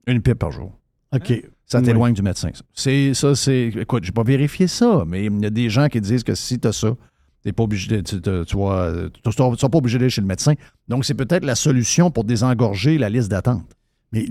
une 0.08 0.22
pipe 0.22 0.40
par 0.40 0.52
jour. 0.52 0.72
OK. 1.14 1.34
Ça 1.68 1.80
Oui. 1.80 1.86
t'éloigne 1.86 2.14
du 2.14 2.22
médecin. 2.22 2.50
ça. 2.54 2.62
C'est 2.74 3.14
ça, 3.14 3.36
c'est. 3.36 3.68
Écoute, 3.76 4.04
j'ai 4.04 4.12
pas 4.12 4.24
vérifié 4.24 4.68
ça, 4.68 5.04
mais 5.08 5.26
il 5.26 5.42
y 5.42 5.46
a 5.46 5.50
des 5.50 5.70
gens 5.70 5.88
qui 5.88 6.00
disent 6.02 6.24
que 6.24 6.36
si 6.36 6.60
tu 6.60 6.68
as 6.68 6.72
ça, 6.74 6.96
t'es 7.44 7.52
pas 7.54 7.64
obligé 7.64 7.98
de, 7.98 8.02
tu, 8.02 8.22
tu- 8.22 8.58
vas- 8.58 8.92
tu 9.24 9.32
seras 9.32 9.70
pas 9.70 9.78
obligé 9.78 9.98
d'aller 9.98 10.10
chez 10.10 10.22
le 10.22 10.28
médecin. 10.28 10.54
Donc, 10.88 11.06
c'est 11.06 11.14
peut-être 11.14 11.46
la 11.46 11.56
solution 11.56 12.12
pour 12.12 12.24
désengorger 12.24 12.98
la 12.98 13.10
liste 13.10 13.30
d'attente. 13.30 13.66
Mais 14.12 14.26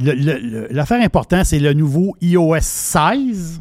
l'affaire 0.70 1.02
importante, 1.02 1.44
c'est 1.44 1.58
le 1.58 1.72
nouveau 1.74 2.14
iOS 2.20 2.56
16. 2.60 3.60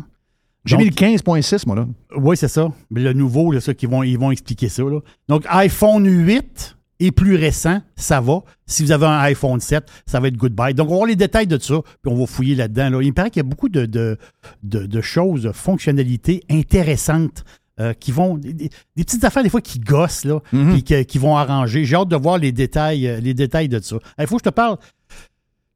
J'ai 0.66 0.78
mis 0.78 0.86
le 0.86 0.92
15.6, 0.92 1.64
moi, 1.68 1.76
là. 1.76 1.88
Oui, 2.16 2.38
c'est 2.38 2.48
ça. 2.48 2.72
Mais 2.90 3.02
le 3.02 3.14
nouveau, 3.14 3.52
là, 3.52 3.60
ça, 3.60 3.74
qu'ils 3.74 3.90
vont, 3.90 4.02
ils 4.04 4.18
vont 4.18 4.32
expliquer 4.32 4.70
ça. 4.70 4.84
là. 4.84 5.00
Donc, 5.28 5.46
iPhone 5.50 6.06
8 6.08 6.78
et 7.00 7.12
plus 7.12 7.36
récent, 7.36 7.82
ça 7.96 8.22
va. 8.22 8.40
Si 8.66 8.84
vous 8.84 8.92
avez 8.92 9.06
un 9.06 9.20
iPhone 9.20 9.60
7, 9.60 9.90
ça 10.06 10.20
va 10.20 10.28
être 10.30 10.38
goodbye. 10.38 10.74
Donc, 10.74 10.88
on 10.88 10.92
va 10.92 10.96
voir 10.98 11.08
les 11.08 11.16
détails 11.16 11.48
de 11.48 11.58
ça, 11.60 11.82
puis 12.02 12.12
on 12.12 12.16
va 12.16 12.26
fouiller 12.26 12.56
là-dedans. 12.56 12.90
là. 12.90 13.02
Il 13.02 13.08
me 13.10 13.14
paraît 13.14 13.30
qu'il 13.30 13.42
y 13.42 13.46
a 13.46 13.50
beaucoup 13.50 13.70
de, 13.70 13.86
de, 13.86 14.18
de- 14.64 14.86
de 14.86 15.02
choses, 15.02 15.44
de 15.44 15.52
fonctionnalités 15.52 16.44
intéressantes 16.50 17.44
euh, 17.80 17.94
qui 17.94 18.12
vont. 18.12 18.38
Des, 18.38 18.70
petites 18.96 19.24
affaires, 19.24 19.44
des 19.44 19.50
fois, 19.50 19.62
qui 19.62 19.80
gossent, 19.80 20.26
là, 20.26 20.40
Mhm. 20.54 20.82
puis 20.84 21.06
qui 21.06 21.18
vont 21.18 21.36
arranger. 21.36 21.84
J'ai 21.86 21.96
hâte 21.96 22.10
de 22.10 22.16
voir 22.16 22.38
les 22.38 22.52
détails, 22.52 23.08
euh, 23.08 23.20
les 23.20 23.34
détails 23.34 23.68
de 23.70 23.80
ça. 23.80 23.98
Il 24.20 24.28
faut 24.28 24.38
que 24.38 24.44
je 24.46 24.50
te 24.50 24.54
parle. 24.54 24.78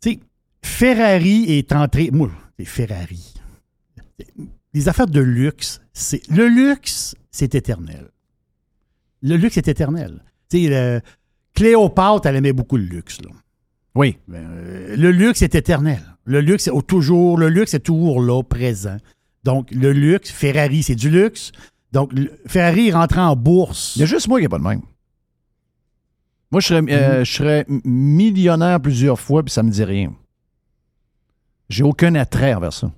Tu 0.01 0.11
sais, 0.11 0.19
Ferrari 0.63 1.45
est 1.57 1.71
entré. 1.73 2.09
Moi, 2.11 2.29
c'est 2.59 2.65
Ferrari. 2.65 3.33
Les 4.73 4.87
affaires 4.87 5.07
de 5.07 5.19
luxe, 5.21 5.81
c'est. 5.93 6.21
Le 6.29 6.47
luxe, 6.47 7.15
c'est 7.31 7.55
éternel. 7.55 8.09
Le 9.23 9.35
luxe 9.35 9.57
est 9.57 9.67
éternel. 9.67 10.23
Tu 10.49 10.67
sais, 10.67 11.01
Cléopâtre, 11.53 12.27
elle 12.27 12.35
aimait 12.35 12.53
beaucoup 12.53 12.77
le 12.77 12.83
luxe. 12.83 13.19
Là. 13.21 13.29
Oui. 13.95 14.17
Ben, 14.27 14.37
euh, 14.47 14.95
le 14.95 15.11
luxe 15.11 15.41
est 15.41 15.55
éternel. 15.55 16.01
Le 16.25 16.39
luxe 16.41 16.67
est 16.67 16.87
toujours, 16.87 17.37
le 17.37 17.49
luxe 17.49 17.73
est 17.73 17.79
toujours 17.79 18.21
là, 18.21 18.43
présent. 18.43 18.97
Donc, 19.43 19.71
le 19.71 19.91
luxe, 19.91 20.29
Ferrari, 20.29 20.83
c'est 20.83 20.95
du 20.95 21.09
luxe. 21.09 21.51
Donc, 21.93 22.13
le- 22.13 22.31
Ferrari 22.45 22.89
est 22.89 22.93
rentré 22.93 23.19
en 23.21 23.35
bourse. 23.35 23.95
Il 23.95 24.01
y 24.01 24.03
a 24.03 24.05
juste 24.05 24.27
moi 24.27 24.39
qui 24.39 24.43
n'ai 24.43 24.49
pas 24.49 24.59
de 24.59 24.63
même. 24.63 24.81
Moi, 26.51 26.61
je 26.61 26.67
serais, 26.67 26.81
euh, 26.93 27.23
je 27.25 27.31
serais 27.31 27.65
millionnaire 27.83 28.79
plusieurs 28.79 29.19
fois, 29.19 29.41
puis 29.43 29.51
ça 29.51 29.63
me 29.63 29.71
dit 29.71 29.83
rien. 29.83 30.13
J'ai 31.69 31.83
aucun 31.83 32.13
attrait 32.15 32.53
envers 32.53 32.73
ça. 32.73 32.91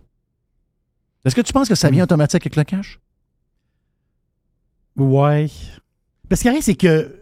Est-ce 1.26 1.36
que 1.36 1.42
tu 1.42 1.54
penses 1.54 1.70
que 1.70 1.76
ça 1.76 1.90
vient 1.90 2.04
automatique 2.04 2.44
avec 2.44 2.56
le 2.56 2.64
cash? 2.64 3.00
Ouais. 4.98 5.48
Parce 6.28 6.44
que 6.44 6.50
rien, 6.50 6.62
c'est 6.62 6.76
que 6.76 7.19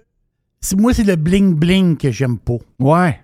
moi, 0.77 0.93
c'est 0.93 1.03
le 1.03 1.15
bling-bling 1.15 1.97
que 1.97 2.11
j'aime 2.11 2.37
pas. 2.37 2.57
Ouais. 2.79 3.19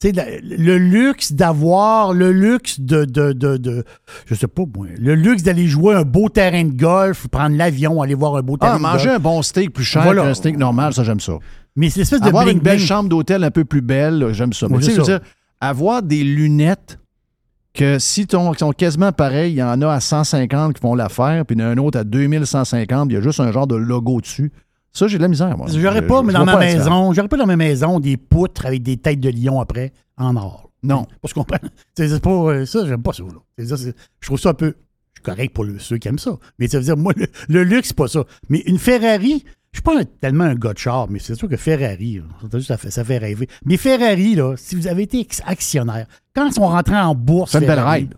Tu 0.00 0.08
sais, 0.08 0.12
la- 0.12 0.38
le 0.40 0.78
luxe 0.78 1.32
d'avoir, 1.32 2.12
le 2.12 2.30
luxe 2.30 2.78
de, 2.78 3.04
de, 3.04 3.32
de, 3.32 3.56
de- 3.56 3.84
je 4.26 4.34
sais 4.36 4.46
pas 4.46 4.62
moi, 4.76 4.86
le 4.96 5.14
luxe 5.16 5.42
d'aller 5.42 5.66
jouer 5.66 5.96
un 5.96 6.02
beau 6.02 6.28
terrain 6.28 6.62
de 6.64 6.72
golf, 6.72 7.26
prendre 7.28 7.56
l'avion, 7.56 8.00
aller 8.00 8.14
voir 8.14 8.36
un 8.36 8.42
beau 8.42 8.56
terrain 8.56 8.74
Ah, 8.74 8.76
de 8.76 8.82
manger 8.82 9.04
golf. 9.06 9.16
un 9.16 9.18
bon 9.20 9.42
steak 9.42 9.72
plus 9.72 9.82
cher 9.84 10.04
Voilà. 10.04 10.22
qu'un 10.22 10.34
steak 10.34 10.56
normal, 10.56 10.94
ça, 10.94 11.02
j'aime 11.02 11.18
ça. 11.18 11.32
Mais 11.74 11.90
c'est 11.90 12.00
l'espèce 12.00 12.20
de 12.20 12.26
Avoir 12.28 12.46
une 12.48 12.60
belle 12.60 12.78
chambre 12.78 13.08
d'hôtel 13.08 13.42
un 13.42 13.50
peu 13.50 13.64
plus 13.64 13.80
belle, 13.82 14.28
j'aime 14.32 14.52
ça. 14.52 14.68
Mais 14.68 14.78
tu 14.78 14.92
sais, 14.92 15.02
dire, 15.02 15.20
avoir 15.60 16.02
des 16.04 16.22
lunettes 16.22 17.00
que 17.74 17.98
si 17.98 18.26
ton, 18.28 18.52
qui 18.52 18.58
sont 18.60 18.72
quasiment 18.72 19.10
pareilles, 19.12 19.52
il 19.52 19.58
y 19.58 19.62
en 19.64 19.82
a 19.82 19.88
à 19.92 20.00
150 20.00 20.74
qui 20.74 20.80
font 20.80 20.94
l'affaire, 20.94 21.44
puis 21.44 21.56
il 21.56 21.60
y 21.60 21.64
en 21.64 21.68
a 21.68 21.70
un 21.70 21.76
autre 21.78 21.98
à 21.98 22.04
2150, 22.04 23.08
il 23.10 23.14
y 23.14 23.16
a 23.16 23.20
juste 23.20 23.40
un 23.40 23.50
genre 23.50 23.66
de 23.66 23.74
logo 23.76 24.20
dessus. 24.20 24.52
Ça, 24.92 25.06
j'ai 25.06 25.18
de 25.18 25.22
la 25.22 25.28
misère, 25.28 25.56
moi. 25.56 25.66
J'aurais 25.72 26.06
pas, 26.06 26.22
mais 26.22 26.32
dans 26.32 26.44
ma 26.44 26.54
pas 26.54 26.58
maison, 26.60 27.12
j'aurais 27.12 27.28
pas 27.28 27.36
dans 27.36 27.46
ma 27.46 27.56
maison 27.56 28.00
des 28.00 28.16
poutres 28.16 28.66
avec 28.66 28.82
des 28.82 28.96
têtes 28.96 29.20
de 29.20 29.30
lion 29.30 29.60
après 29.60 29.92
en 30.16 30.34
or. 30.36 30.70
Non. 30.82 31.06
Parce 31.22 31.32
qu'on 31.34 31.44
c'est 31.96 32.08
c'est 32.08 32.20
pas 32.22 32.30
euh, 32.30 32.66
ça, 32.66 32.86
j'aime 32.86 33.02
pas 33.02 33.12
ça. 33.12 33.22
là. 33.24 33.66
Ça, 33.66 33.76
je 33.76 34.26
trouve 34.26 34.40
ça 34.40 34.50
un 34.50 34.54
peu. 34.54 34.74
Je 35.14 35.20
suis 35.20 35.24
correct 35.24 35.52
pour 35.54 35.64
le- 35.64 35.78
ceux 35.78 35.98
qui 35.98 36.08
aiment 36.08 36.18
ça. 36.18 36.36
Mais 36.58 36.68
ça 36.68 36.78
veut 36.78 36.84
dire, 36.84 36.96
moi, 36.96 37.12
le, 37.16 37.26
le 37.48 37.64
luxe, 37.64 37.88
c'est 37.88 37.96
pas 37.96 38.06
ça. 38.08 38.24
Mais 38.48 38.60
une 38.66 38.78
Ferrari, 38.78 39.44
je 39.72 39.78
suis 39.78 39.82
pas 39.82 40.04
tellement 40.20 40.44
un 40.44 40.54
gars 40.54 40.72
de 40.72 40.78
char, 40.78 41.08
mais 41.10 41.18
c'est 41.18 41.34
sûr 41.34 41.48
que 41.48 41.56
Ferrari, 41.56 42.20
là, 42.52 42.60
ça, 42.60 42.76
fait, 42.76 42.90
ça 42.90 43.04
fait 43.04 43.18
rêver. 43.18 43.48
Mais 43.64 43.76
Ferrari, 43.76 44.36
là, 44.36 44.54
si 44.56 44.74
vous 44.76 44.86
avez 44.86 45.02
été 45.02 45.26
actionnaire, 45.44 46.06
quand 46.34 46.46
ils 46.46 46.52
sont 46.54 46.66
rentrés 46.68 46.96
en 46.96 47.14
bourse, 47.16 47.50
C'est 47.52 47.58
une 47.58 47.66
belle 47.66 47.76
Ferrari, 47.78 48.00
ride. 48.02 48.14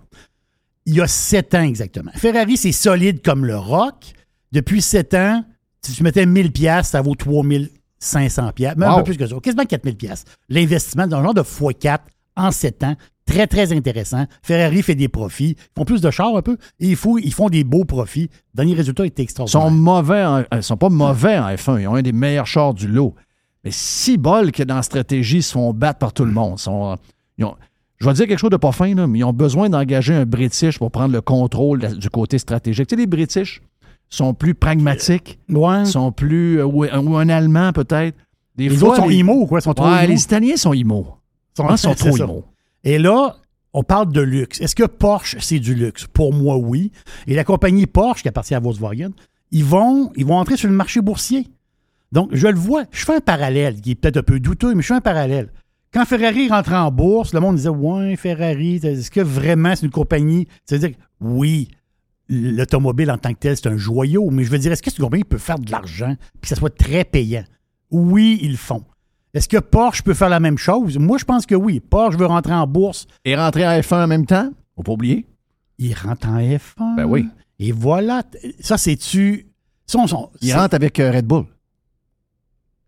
il 0.86 0.94
y 0.96 1.00
a 1.00 1.06
sept 1.06 1.54
ans 1.54 1.62
exactement. 1.62 2.10
Ferrari, 2.14 2.56
c'est 2.58 2.72
solide 2.72 3.22
comme 3.22 3.44
le 3.46 3.56
rock. 3.56 4.12
Depuis 4.52 4.82
sept 4.82 5.14
ans, 5.14 5.42
si 5.82 5.92
tu 5.92 6.02
mettais 6.02 6.26
1000 6.26 6.52
pièces, 6.52 6.88
ça 6.88 7.00
vaut 7.02 7.14
3500 7.14 8.52
pièces, 8.52 8.76
même 8.76 8.88
un 8.88 8.96
peu 8.98 9.04
plus 9.04 9.16
que 9.16 9.26
ça, 9.26 9.36
quasiment 9.42 9.64
4000 9.64 9.96
pièces. 9.96 10.24
L'investissement 10.48 11.06
dans 11.06 11.18
un 11.18 11.22
genre 11.24 11.34
de 11.34 11.42
x4 11.42 11.98
en 12.36 12.50
sept 12.50 12.82
ans, 12.84 12.96
très 13.26 13.46
très 13.46 13.72
intéressant. 13.72 14.26
Ferrari 14.42 14.82
fait 14.82 14.94
des 14.94 15.08
profits, 15.08 15.56
ils 15.58 15.78
font 15.78 15.84
plus 15.84 16.00
de 16.00 16.10
chars 16.10 16.36
un 16.36 16.42
peu, 16.42 16.56
et 16.80 16.88
ils 16.88 16.96
font, 16.96 17.18
ils 17.18 17.32
font 17.32 17.48
des 17.48 17.64
beaux 17.64 17.84
profits. 17.84 18.30
Le 18.54 18.56
dernier 18.56 18.74
résultat 18.74 19.06
était 19.06 19.22
Ils 19.22 19.24
extraordinaire. 19.24 19.62
sont 19.66 19.70
mauvais, 19.70 20.24
en- 20.24 20.44
ils 20.52 20.62
sont 20.62 20.76
pas 20.76 20.88
mauvais 20.88 21.38
en 21.38 21.48
F1. 21.48 21.80
Ils 21.80 21.88
ont 21.88 21.94
un 21.94 22.02
des 22.02 22.12
meilleurs 22.12 22.46
chars 22.46 22.74
du 22.74 22.88
lot. 22.88 23.14
Mais 23.64 23.70
si 23.72 24.16
bol 24.16 24.52
que 24.52 24.62
dans 24.62 24.76
la 24.76 24.82
stratégie, 24.82 25.38
ils 25.38 25.42
se 25.42 25.52
font 25.52 25.72
battre 25.74 25.98
par 25.98 26.12
tout 26.12 26.24
le 26.24 26.32
monde. 26.32 26.54
Ils 26.58 26.62
sont- 26.62 26.96
ils 27.36 27.44
ont- 27.44 27.56
je 27.98 28.06
vais 28.06 28.12
dire 28.14 28.26
quelque 28.26 28.38
chose 28.38 28.50
de 28.50 28.56
pas 28.56 28.72
fin, 28.72 28.94
là, 28.94 29.06
mais 29.06 29.18
ils 29.18 29.24
ont 29.24 29.34
besoin 29.34 29.68
d'engager 29.68 30.14
un 30.14 30.24
British 30.24 30.78
pour 30.78 30.90
prendre 30.90 31.12
le 31.12 31.20
contrôle 31.20 31.98
du 31.98 32.08
côté 32.08 32.38
stratégique. 32.38 32.86
Tu 32.88 32.94
sais, 32.94 33.00
les 33.00 33.06
British 33.06 33.60
sont 34.10 34.34
plus 34.34 34.54
pragmatiques, 34.54 35.38
Ouais. 35.48 35.84
sont 35.86 36.12
plus. 36.12 36.58
euh, 36.58 36.66
ou, 36.66 36.84
ou 36.84 37.16
un 37.16 37.28
Allemand 37.28 37.72
peut-être. 37.72 38.16
Des 38.56 38.68
Les 38.68 38.76
fois, 38.76 38.90
autres 38.90 38.96
sont 39.02 39.08
les- 39.08 39.16
IMO 39.16 39.32
ou 39.42 39.46
quoi? 39.46 39.60
Sont 39.60 39.72
trop 39.72 39.86
Ouais, 39.88 40.06
les 40.06 40.22
Italiens 40.22 40.56
sont 40.56 40.74
IMO. 40.74 41.06
Sont- 41.56 41.66
Ils 41.70 41.78
sont 41.78 41.94
trop. 41.94 42.44
Et 42.84 42.98
là, 42.98 43.36
on 43.72 43.82
parle 43.82 44.12
de 44.12 44.20
luxe. 44.20 44.60
Est-ce 44.60 44.74
que 44.74 44.84
Porsche, 44.84 45.36
c'est 45.40 45.60
du 45.60 45.74
luxe? 45.74 46.06
Pour 46.12 46.34
moi, 46.34 46.56
oui. 46.58 46.90
Et 47.26 47.34
la 47.34 47.44
compagnie 47.44 47.86
Porsche, 47.86 48.22
qui 48.22 48.28
appartient 48.28 48.54
à 48.54 48.60
Volkswagen, 48.60 49.10
ils 49.52 49.64
vont, 49.64 50.12
ils 50.16 50.26
vont 50.26 50.36
entrer 50.36 50.56
sur 50.56 50.68
le 50.68 50.74
marché 50.74 51.00
boursier. 51.00 51.46
Donc, 52.12 52.30
je 52.32 52.48
le 52.48 52.58
vois. 52.58 52.84
Je 52.90 53.04
fais 53.04 53.14
un 53.16 53.20
parallèle, 53.20 53.80
qui 53.80 53.92
est 53.92 53.94
peut-être 53.94 54.16
un 54.18 54.22
peu 54.22 54.40
douteux, 54.40 54.74
mais 54.74 54.82
je 54.82 54.88
fais 54.88 54.94
un 54.94 55.00
parallèle. 55.00 55.50
Quand 55.94 56.04
Ferrari 56.04 56.48
rentrait 56.48 56.76
en 56.76 56.90
bourse, 56.90 57.32
le 57.32 57.40
monde 57.40 57.56
disait 57.56 57.68
Ouais, 57.68 58.16
Ferrari, 58.16 58.76
est-ce 58.82 59.10
que 59.10 59.20
vraiment 59.20 59.74
c'est 59.76 59.86
une 59.86 59.92
compagnie 59.92 60.46
C'est-à-dire, 60.64 60.96
oui, 61.20 61.68
l'automobile 62.30 63.10
en 63.10 63.18
tant 63.18 63.32
que 63.34 63.38
tel, 63.40 63.56
c'est 63.56 63.66
un 63.66 63.76
joyau, 63.76 64.30
mais 64.30 64.44
je 64.44 64.50
veux 64.50 64.58
dire, 64.58 64.72
est-ce 64.72 64.82
que 64.82 64.90
cette 64.90 65.00
compagnie 65.00 65.24
peut 65.24 65.36
faire 65.38 65.58
de 65.58 65.70
l'argent 65.70 66.14
puis 66.34 66.40
que 66.42 66.48
ça 66.48 66.54
soit 66.56 66.74
très 66.74 67.04
payant? 67.04 67.44
Oui, 67.90 68.38
ils 68.42 68.52
le 68.52 68.56
font. 68.56 68.84
Est-ce 69.34 69.48
que 69.48 69.58
Porsche 69.58 70.02
peut 70.02 70.14
faire 70.14 70.28
la 70.28 70.40
même 70.40 70.56
chose? 70.58 70.96
Moi, 70.98 71.18
je 71.18 71.24
pense 71.24 71.44
que 71.44 71.54
oui. 71.54 71.80
Porsche 71.80 72.16
veut 72.16 72.26
rentrer 72.26 72.54
en 72.54 72.66
bourse. 72.66 73.06
Et 73.24 73.36
rentrer 73.36 73.66
en 73.66 73.72
F1 73.72 74.04
en 74.04 74.06
même 74.06 74.26
temps, 74.26 74.50
faut 74.76 74.82
pas 74.82 74.92
oublier. 74.92 75.26
Il 75.78 75.94
rentre 75.94 76.28
en 76.28 76.38
F1. 76.40 76.96
Ben 76.96 77.04
oui. 77.04 77.28
Et 77.58 77.72
voilà. 77.72 78.22
Ça, 78.60 78.78
c'est-tu? 78.78 79.46
Il 80.40 80.52
rentre 80.54 80.74
avec 80.74 80.98
euh, 81.00 81.10
Red 81.10 81.26
Bull. 81.26 81.44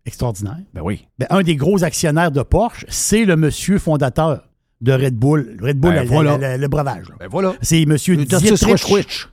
extraordinaire. 0.05 0.57
Ben 0.73 0.81
oui. 0.81 1.05
Ben, 1.17 1.27
un 1.29 1.43
des 1.43 1.55
gros 1.55 1.83
actionnaires 1.83 2.31
de 2.31 2.41
Porsche, 2.43 2.85
c'est 2.89 3.25
le 3.25 3.35
monsieur 3.35 3.77
fondateur 3.77 4.47
de 4.81 4.91
Red 4.93 5.15
Bull. 5.15 5.57
Red 5.61 5.79
Bull, 5.79 5.93
Ben 5.93 6.03
le- 6.03 6.07
voilà. 6.09 6.57
le, 6.57 6.67
breuvage. 6.67 7.09
là. 7.09 7.15
Ben 7.19 7.27
voilà. 7.29 7.53
C'est 7.61 7.85
monsieur 7.85 8.15
Dietrich. 8.17 9.27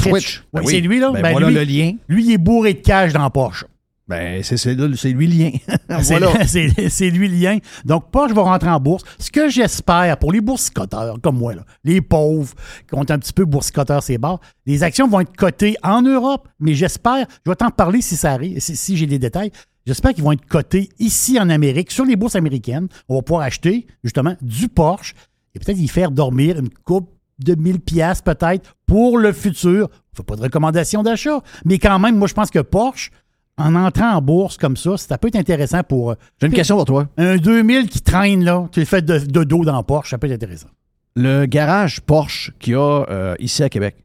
Switch. 0.00 0.42
Ben 0.52 0.62
Oui. 0.64 0.72
C'est 0.74 0.80
lui, 0.80 1.00
là. 1.00 1.10
Ben 1.10 1.22
Ben, 1.22 1.32
voilà 1.32 1.48
lui, 1.48 1.54
le 1.54 1.64
lien. 1.64 1.92
lui, 2.08 2.24
il 2.24 2.32
est 2.32 2.38
bourré 2.38 2.74
de 2.74 2.80
cash 2.80 3.12
dans 3.12 3.28
Porsche. 3.30 3.64
Ben, 4.06 4.42
c'est 4.42 5.12
lui 5.12 5.26
le 5.26 5.44
lien. 5.44 5.50
Voilà. 5.88 6.46
c'est 6.46 7.10
lui 7.10 7.28
le 7.28 7.36
lien. 7.36 7.58
Donc, 7.86 8.10
Porsche 8.10 8.34
va 8.34 8.42
rentrer 8.42 8.68
en 8.68 8.78
bourse. 8.78 9.02
Ce 9.18 9.30
que 9.30 9.48
j'espère 9.48 10.18
pour 10.18 10.30
les 10.30 10.42
boursicoteurs 10.42 11.18
comme 11.22 11.38
moi, 11.38 11.54
là, 11.54 11.64
les 11.84 12.02
pauvres 12.02 12.52
qui 12.86 12.94
ont 12.94 13.00
un 13.00 13.18
petit 13.18 13.32
peu 13.32 13.46
boursicoteurs 13.46 14.02
ces 14.02 14.18
bars, 14.18 14.40
les 14.66 14.82
actions 14.82 15.08
vont 15.08 15.20
être 15.20 15.34
cotées 15.34 15.76
en 15.82 16.02
Europe, 16.02 16.48
mais 16.60 16.74
j'espère, 16.74 17.26
je 17.46 17.50
vais 17.50 17.56
t'en 17.56 17.70
parler 17.70 18.02
si 18.02 18.16
ça 18.16 18.32
arrive, 18.32 18.60
si, 18.60 18.76
si 18.76 18.96
j'ai 18.98 19.06
des 19.06 19.18
détails. 19.18 19.50
J'espère 19.86 20.12
qu'ils 20.12 20.24
vont 20.24 20.32
être 20.32 20.46
cotés 20.46 20.90
ici 20.98 21.38
en 21.40 21.48
Amérique, 21.48 21.90
sur 21.90 22.04
les 22.04 22.16
bourses 22.16 22.36
américaines. 22.36 22.88
On 23.08 23.16
va 23.16 23.22
pouvoir 23.22 23.46
acheter, 23.46 23.86
justement, 24.02 24.34
du 24.42 24.68
Porsche 24.68 25.14
et 25.54 25.58
peut-être 25.58 25.78
y 25.78 25.88
faire 25.88 26.10
dormir 26.10 26.58
une 26.58 26.68
coupe 26.70 27.10
de 27.38 27.54
1000 27.54 27.80
pièces 27.80 28.22
peut-être 28.22 28.76
pour 28.86 29.18
le 29.18 29.32
futur. 29.32 29.88
On 29.90 30.12
ne 30.12 30.16
fait 30.16 30.22
pas 30.22 30.36
de 30.36 30.42
recommandation 30.42 31.02
d'achat, 31.02 31.40
mais 31.64 31.78
quand 31.78 31.98
même, 31.98 32.16
moi, 32.16 32.28
je 32.28 32.34
pense 32.34 32.50
que 32.50 32.60
Porsche, 32.60 33.10
en 33.56 33.74
entrant 33.74 34.12
en 34.16 34.20
bourse 34.22 34.56
comme 34.56 34.76
ça, 34.76 34.96
ça 34.96 35.16
peut 35.18 35.28
être 35.28 35.36
intéressant 35.36 35.82
pour 35.82 36.10
euh, 36.12 36.14
J'ai 36.40 36.46
une 36.48 36.52
question 36.52 36.76
pour 36.76 36.84
toi. 36.84 37.08
un 37.16 37.36
2000 37.36 37.88
qui 37.88 38.00
traîne, 38.00 38.44
là, 38.44 38.66
tu 38.72 38.80
le 38.80 38.86
fais 38.86 39.02
de, 39.02 39.18
de 39.18 39.44
dos 39.44 39.64
dans 39.64 39.82
Porsche, 39.82 40.10
ça 40.10 40.18
peut 40.18 40.26
être 40.26 40.32
intéressant. 40.34 40.68
Le 41.16 41.46
garage 41.46 42.00
Porsche 42.00 42.52
qu'il 42.58 42.72
y 42.72 42.76
a 42.76 43.04
euh, 43.08 43.34
ici 43.38 43.62
à 43.62 43.68
Québec, 43.68 43.96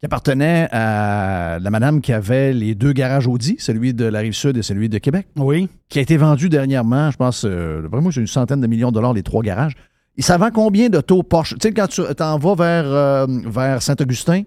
qui 0.00 0.06
appartenait 0.06 0.68
à 0.72 1.58
la 1.60 1.70
madame 1.70 2.00
qui 2.00 2.12
avait 2.12 2.52
les 2.52 2.74
deux 2.74 2.92
garages 2.92 3.28
Audi, 3.28 3.56
celui 3.58 3.94
de 3.94 4.04
la 4.04 4.18
Rive-Sud 4.20 4.56
et 4.56 4.62
celui 4.62 4.88
de 4.88 4.98
Québec, 4.98 5.28
Oui. 5.36 5.68
qui 5.88 5.98
a 5.98 6.02
été 6.02 6.16
vendu 6.16 6.48
dernièrement, 6.48 7.10
je 7.10 7.16
pense, 7.16 7.44
euh, 7.44 7.82
d'après 7.82 8.00
moi, 8.00 8.10
c'est 8.12 8.20
une 8.20 8.26
centaine 8.26 8.60
de 8.60 8.66
millions 8.66 8.88
de 8.88 8.94
dollars, 8.94 9.12
les 9.12 9.22
trois 9.22 9.42
garages. 9.42 9.74
Et 10.16 10.22
ça 10.22 10.36
vend 10.36 10.50
combien 10.52 10.88
d'autos 10.88 11.22
Porsche? 11.22 11.54
Tu 11.54 11.68
sais, 11.68 11.72
quand 11.72 11.86
tu 11.86 12.02
t'en 12.16 12.38
vas 12.38 12.54
vers, 12.54 12.84
euh, 12.86 13.26
vers 13.46 13.82
Saint-Augustin, 13.82 14.42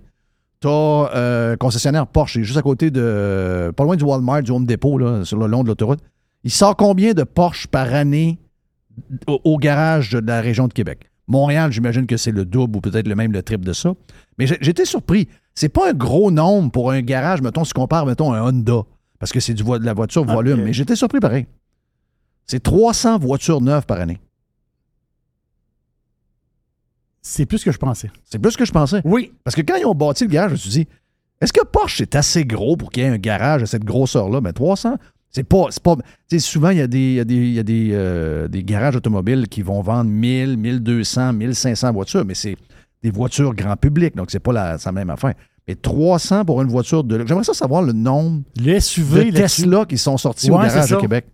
tu 0.62 0.68
as 0.68 1.56
concessionnaire 1.60 2.08
Porsche, 2.08 2.42
juste 2.42 2.58
à 2.58 2.62
côté 2.62 2.92
de. 2.92 3.72
pas 3.76 3.84
loin 3.84 3.96
du 3.96 4.04
Walmart, 4.04 4.44
du 4.44 4.52
Home 4.52 4.66
Depot, 4.66 4.98
là, 4.98 5.26
sur 5.26 5.38
le 5.38 5.48
long 5.48 5.64
de 5.64 5.68
l'autoroute. 5.68 6.00
Il 6.44 6.52
sort 6.52 6.76
combien 6.76 7.14
de 7.14 7.24
Porsche 7.24 7.68
par 7.68 7.94
année 7.94 8.38
au, 9.28 9.40
au 9.44 9.58
garage 9.58 10.12
de 10.12 10.28
la 10.28 10.42
région 10.42 10.68
de 10.68 10.74
Québec? 10.74 11.10
Montréal, 11.28 11.72
j'imagine 11.72 12.06
que 12.06 12.18
c'est 12.18 12.32
le 12.32 12.46
double 12.46 12.78
ou 12.78 12.82
peut-être 12.82 13.08
le 13.08 13.16
même 13.16 13.32
le 13.32 13.42
triple 13.42 13.66
de 13.66 13.74
ça. 13.74 13.94
Mais 14.38 14.46
j'étais 14.62 14.86
surpris. 14.86 15.28
C'est 15.56 15.70
pas 15.70 15.90
un 15.90 15.94
gros 15.94 16.32
nombre 16.32 16.72
pour 16.72 16.92
un 16.92 17.02
garage, 17.02 17.42
mettons, 17.42 17.64
si 17.64 17.74
tu 17.74 17.80
compares, 17.80 18.06
mettons, 18.06 18.34
un 18.34 18.42
Honda, 18.42 18.82
parce 19.20 19.32
que 19.32 19.40
c'est 19.40 19.54
de 19.54 19.86
la 19.86 19.94
voiture 19.94 20.26
volume. 20.26 20.60
Ok. 20.60 20.66
Mais 20.66 20.74
j'étais 20.74 20.96
surpris 20.96 21.20
pareil. 21.20 21.48
C'est 22.46 22.62
300 22.62 23.18
voitures 23.20 23.62
neuves 23.62 23.86
par 23.86 24.00
année. 24.00 24.20
C'est 27.28 27.48
plus 27.48 27.64
que 27.64 27.72
je 27.72 27.80
pensais. 27.80 28.12
C'est 28.24 28.38
plus 28.38 28.56
que 28.56 28.66
je 28.66 28.72
pensais. 28.72 29.02
Oui. 29.04 29.32
Parce 29.44 29.56
que 29.56 29.62
quand 29.62 29.76
ils 29.78 29.86
ont 29.88 29.96
bâti 29.96 30.26
le 30.26 30.30
garage, 30.30 30.52
je 30.52 30.54
me 30.54 30.60
suis 30.60 30.70
dit, 30.70 30.88
est-ce 31.42 31.52
que 31.52 31.66
Porsche 31.66 32.02
est 32.02 32.16
assez 32.16 32.46
gros 32.46 32.78
pour 32.78 32.92
qu'il 32.92 33.02
y 33.02 33.06
ait 33.08 33.10
un 33.10 33.18
garage 33.18 33.64
à 33.64 33.66
cette 33.66 33.84
grosseur-là? 33.84 34.42
Mais 34.42 34.54
300, 34.54 34.98
c'est 35.32 35.44
pas. 35.44 35.66
c'est 35.72 35.82
pas 35.82 35.96
tu 35.96 36.04
sais, 36.30 36.40
souvent, 36.40 36.70
il 36.70 36.78
y 36.78 36.82
a, 36.82 36.88
des, 36.88 37.00
il 37.00 37.14
y 37.16 37.20
a, 37.20 37.24
des, 37.24 37.36
il 37.36 37.54
y 37.54 37.60
a 37.60 37.64
des, 37.64 37.90
euh, 37.94 38.48
des 38.48 38.64
garages 38.64 38.96
automobiles 38.96 39.48
qui 39.48 39.64
vont 39.64 39.82
vendre 39.82 40.12
1000, 40.12 40.56
1200, 40.58 41.34
1500 41.34 41.94
voitures, 41.94 42.26
mais 42.26 42.36
c'est 42.36 42.58
des 43.02 43.10
voitures 43.10 43.56
grand 43.56 43.76
public, 43.76 44.16
donc 44.16 44.30
c'est 44.30 44.40
pas 44.40 44.54
la, 44.54 44.78
même 44.92 45.10
affaire. 45.10 45.34
Mais 45.68 45.74
300 45.74 46.46
pour 46.46 46.62
une 46.62 46.68
voiture 46.68 47.04
de. 47.04 47.26
J'aimerais 47.26 47.44
ça 47.44 47.56
savoir 47.56 47.82
le 47.82 47.94
nombre 47.94 48.44
Le 48.64 48.80
SUV, 48.80 49.32
de. 49.32 49.38
Tesla 49.38 49.86
qui 49.86 49.98
sont 49.98 50.18
sortis 50.18 50.52
au 50.52 50.60
garage 50.60 50.90
ça. 50.90 50.98
Québec. 50.98 51.26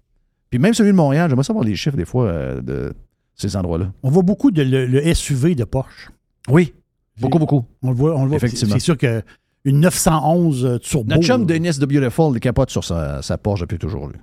Puis 0.50 0.58
même 0.58 0.74
celui 0.74 0.92
de 0.92 0.96
Montréal, 0.96 1.30
j'aimerais 1.30 1.44
savoir 1.44 1.66
les 1.66 1.76
chiffres 1.76 1.98
des 1.98 2.06
fois 2.06 2.28
euh, 2.28 2.62
de 2.62 2.94
ces 3.42 3.56
endroits-là. 3.56 3.92
On 4.04 4.10
voit 4.10 4.24
beaucoup 4.24 4.52
de 4.52 4.62
le, 4.64 4.86
le 4.86 5.14
SUV 5.14 5.56
de 5.56 5.64
Porsche. 5.64 6.12
Oui, 6.50 6.74
beaucoup, 7.20 7.40
beaucoup. 7.40 7.66
On 7.82 7.90
le 7.90 7.96
voit. 7.96 8.16
On 8.16 8.24
le 8.24 8.28
voit. 8.30 8.38
Effectivement. 8.38 8.74
C'est 8.74 8.80
sûr 8.80 8.98
que 8.98 9.22
une 9.66 9.80
911 9.82 10.66
euh, 10.66 10.78
turbo. 10.80 11.10
Notre 11.10 11.24
chum. 11.24 11.46
Dennis 11.46 11.78
de 11.80 11.86
Beautiful, 11.86 12.34
il 12.36 12.40
capote 12.40 12.70
sur 12.72 12.84
sa, 12.84 13.22
sa 13.22 13.38
Porsche 13.38 13.62
depuis 13.62 13.78
toujours, 13.78 14.08
lui. 14.08 14.16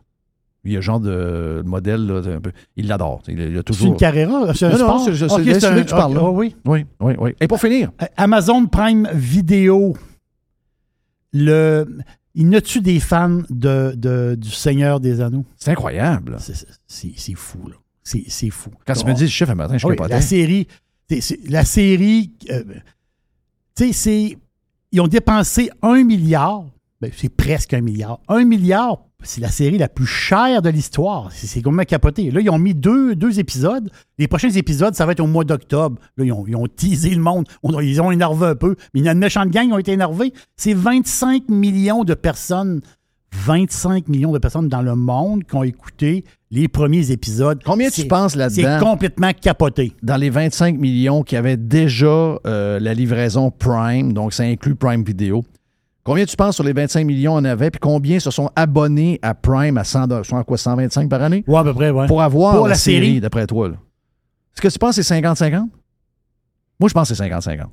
Il 0.64 0.72
y 0.72 0.76
a 0.76 0.80
genre 0.80 0.98
de 1.00 1.62
modèle, 1.64 2.04
là, 2.06 2.16
un 2.34 2.40
peu- 2.40 2.50
il 2.76 2.88
l'adore. 2.88 3.22
Il, 3.28 3.38
il 3.38 3.42
a 3.42 3.46
C'est 3.48 3.54
une 3.56 3.62
toujours. 3.62 3.96
Carrera? 3.96 4.52
C'est 4.54 4.66
un 4.66 4.70
Non, 4.70 4.78
non, 4.78 4.84
sport? 4.84 5.04
c'est- 5.04 5.14
c'est 5.28 5.32
Ok, 5.32 5.38
le 5.44 5.54
c'est 5.54 5.60
SUV 5.60 5.66
un- 5.80 5.82
que 5.84 5.88
tu 5.88 5.94
parles, 5.94 6.18
oui. 6.18 6.56
Oui, 6.66 6.84
oui, 7.00 7.14
oui. 7.18 7.34
Et 7.40 7.46
pour 7.46 7.60
finir, 7.60 7.90
Euh, 8.02 8.06
Amazon 8.16 8.66
Prime 8.66 9.08
Video. 9.14 9.96
Le, 11.32 11.86
il 12.34 12.54
a 12.54 12.60
tu 12.60 12.80
des 12.80 13.00
fans 13.00 13.42
de, 13.50 13.92
de- 13.96 14.34
du 14.38 14.50
Seigneur 14.50 14.98
des 15.00 15.20
Anneaux? 15.20 15.44
c'est 15.56 15.70
incroyable. 15.70 16.36
C'est 16.88 17.34
fou, 17.34 17.68
là. 17.68 17.76
C'est 18.09 18.24
c'est 18.28 18.50
fou. 18.50 18.70
Quand 18.86 18.94
tu 18.94 19.04
me 19.06 19.12
dis 19.14 19.22
le 19.24 19.28
chiffre 19.28 19.50
un 19.50 19.54
matin, 19.54 19.76
je 19.76 19.86
Ah 19.86 19.90
oui, 19.90 19.96
la 20.09 20.20
série, 20.22 20.66
la 21.48 21.64
série, 21.64 22.32
euh, 22.50 22.62
tu 23.76 23.86
sais, 23.88 23.92
c'est, 23.92 24.38
ils 24.92 25.00
ont 25.00 25.09
dépensé 25.09 25.70
un 25.82 26.02
milliard, 26.04 26.64
ben, 27.00 27.11
c'est 27.14 27.28
presque 27.28 27.74
un 27.74 27.80
milliard. 27.80 28.18
Un 28.28 28.44
milliard, 28.44 28.98
c'est 29.22 29.40
la 29.40 29.50
série 29.50 29.78
la 29.78 29.88
plus 29.88 30.06
chère 30.06 30.62
de 30.62 30.70
l'histoire. 30.70 31.30
C'est 31.32 31.61
complètement 31.62 31.84
capoté. 31.84 32.30
Là, 32.30 32.40
ils 32.40 32.50
ont 32.50 32.59
mis 32.59 32.74
deux, 32.74 33.14
deux 33.14 33.38
épisodes. 33.38 33.90
Les 34.18 34.26
prochains 34.26 34.50
épisodes, 34.50 34.94
ça 34.94 35.06
va 35.06 35.12
être 35.12 35.20
au 35.20 35.26
mois 35.26 35.44
d'octobre. 35.44 36.00
Là, 36.16 36.24
ils 36.24 36.32
ont, 36.32 36.44
ils 36.48 36.56
ont 36.56 36.66
teasé 36.66 37.11
le 37.11 37.20
monde. 37.22 37.46
On- 37.62 37.78
ils 37.80 38.00
ont 38.00 38.11
énervé 38.11 38.46
un 38.46 38.54
peu. 38.56 38.74
Mais 38.94 39.00
il 39.00 39.06
y 39.06 39.09
a 39.09 39.12
une 39.12 39.18
méchante 39.18 39.50
gang 39.50 39.66
qui 39.66 39.72
ont 39.72 39.78
été 39.78 39.92
énervés. 39.92 40.32
C'est 40.56 40.74
25 40.74 41.48
millions 41.50 42.04
de 42.04 42.14
personnes. 42.14 42.80
25 43.32 44.08
millions 44.08 44.32
de 44.32 44.38
personnes 44.38 44.68
dans 44.68 44.82
le 44.82 44.94
monde 44.94 45.44
qui 45.44 45.54
ont 45.54 45.62
écouté 45.62 46.24
les 46.50 46.66
premiers 46.68 47.10
épisodes. 47.10 47.60
Combien 47.64 47.88
tu 47.90 48.02
C'est- 48.02 48.08
penses 48.08 48.32
C'est 48.32 48.38
là-dedans, 48.62 48.78
complètement 48.92 49.32
capoté. 49.32 49.92
dans 50.02 50.16
les 50.16 50.30
25 50.30 50.78
millions 50.78 51.22
qui 51.22 51.36
avaient 51.36 51.56
déjà 51.56 52.06
euh, 52.46 52.80
la 52.80 52.94
livraison 52.94 53.50
Prime, 53.50 54.12
donc 54.12 54.32
ça 54.32 54.44
inclut 54.44 54.74
Prime 54.74 55.02
Video, 55.04 55.44
combien 56.04 56.24
tu 56.24 56.36
penses 56.36 56.54
sur 56.54 56.64
les 56.64 56.72
25 56.72 57.04
millions 57.04 57.34
en 57.34 57.44
avait, 57.44 57.70
puis 57.70 57.80
combien 57.80 58.18
se 58.18 58.30
sont 58.30 58.50
abonnés 58.56 59.18
à 59.22 59.34
Prime 59.34 59.76
à 59.76 59.84
100, 59.84 60.06
dollars, 60.06 60.24
soit 60.24 60.42
quoi, 60.44 60.56
125 60.56 61.08
par 61.10 61.22
année, 61.22 61.44
Ouais, 61.46 61.58
à 61.58 61.64
peu 61.64 61.74
près, 61.74 61.90
ouais. 61.90 62.06
pour 62.06 62.22
avoir 62.22 62.54
Pour 62.56 62.64
la, 62.64 62.70
la 62.70 62.74
série, 62.76 63.06
série. 63.06 63.20
d'après 63.20 63.46
toi? 63.46 63.68
Est-ce 63.68 64.62
que 64.62 64.68
tu 64.68 64.78
penses 64.78 64.96
que 64.96 65.02
c'est 65.02 65.14
50-50? 65.20 65.68
Moi, 66.80 66.88
je 66.88 66.94
pense 66.94 67.08
que 67.10 67.14
c'est 67.14 67.22
50-50. 67.28 67.66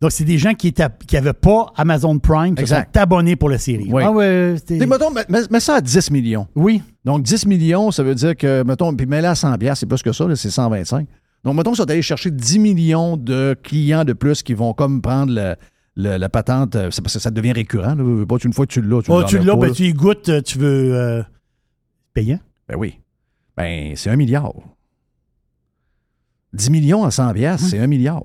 Donc, 0.00 0.12
c'est 0.12 0.24
des 0.24 0.38
gens 0.38 0.54
qui 0.54 0.72
n'avaient 1.12 1.32
pas 1.32 1.72
Amazon 1.76 2.18
Prime, 2.20 2.54
qui 2.54 2.60
Exact. 2.62 2.94
sont 2.94 3.00
abonnés 3.02 3.34
pour 3.34 3.50
la 3.50 3.58
série. 3.58 3.88
Oui. 3.90 4.02
Ah 4.04 4.12
ouais, 4.12 4.54
c'était- 4.56 4.86
mettons, 4.86 5.10
mets, 5.10 5.60
ça 5.60 5.74
à 5.76 5.80
10 5.80 6.10
millions. 6.12 6.46
Oui. 6.54 6.82
Donc, 7.04 7.22
10 7.24 7.46
millions, 7.46 7.90
ça 7.90 8.04
veut 8.04 8.14
dire 8.14 8.36
que, 8.36 8.62
mettons, 8.62 8.94
puis 8.94 9.06
mets-le 9.06 9.26
à 9.28 9.34
100 9.34 9.58
piastres, 9.58 9.80
c'est 9.80 9.86
plus 9.86 10.02
que 10.02 10.12
ça, 10.12 10.26
là, 10.28 10.36
c'est 10.36 10.50
125. 10.50 11.08
Donc, 11.42 11.56
mettons 11.56 11.72
que 11.72 11.76
ça 11.78 11.84
allé 11.88 12.00
chercher 12.02 12.30
10 12.30 12.58
millions 12.60 13.16
de 13.16 13.56
clients 13.62 14.04
de 14.04 14.12
plus 14.12 14.42
qui 14.44 14.54
vont 14.54 14.72
comme 14.72 15.02
prendre 15.02 15.32
le- 15.32 15.56
le- 15.96 16.16
la 16.16 16.28
patente, 16.28 16.76
euh, 16.76 16.90
c'est 16.92 17.02
parce 17.02 17.14
que 17.14 17.20
ça 17.20 17.32
devient 17.32 17.50
récurrent. 17.52 17.96
Là. 17.96 18.24
Pas 18.26 18.36
une 18.44 18.52
fois 18.52 18.66
que 18.66 18.72
tu 18.72 18.80
l'as, 18.82 19.02
tu 19.02 19.10
Oh, 19.10 19.20
le 19.20 19.26
tu 19.26 19.38
l'as, 19.40 19.56
ben, 19.56 19.72
tu 19.72 19.82
y 19.84 19.92
goûtes, 19.92 20.28
euh, 20.28 20.40
tu 20.42 20.58
veux 20.58 20.94
euh, 20.94 21.22
payant. 22.14 22.38
Ben 22.68 22.76
oui. 22.76 23.00
Ben, 23.56 23.94
c'est 23.96 24.10
un 24.10 24.16
milliard. 24.16 24.52
10 26.52 26.70
millions 26.70 27.04
à 27.04 27.10
100 27.10 27.32
piastres, 27.32 27.64
Hum. 27.64 27.70
c'est 27.70 27.78
un 27.80 27.86
milliard. 27.88 28.22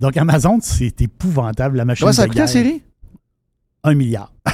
Donc, 0.00 0.16
Amazon, 0.16 0.58
c'est 0.60 1.00
épouvantable, 1.00 1.78
la 1.78 1.84
machine 1.84 2.02
Comment 2.04 2.12
ça 2.12 2.22
a 2.22 2.26
coûté 2.26 2.40
la 2.40 2.46
série? 2.46 2.82
Un 3.82 3.94
milliard. 3.94 4.32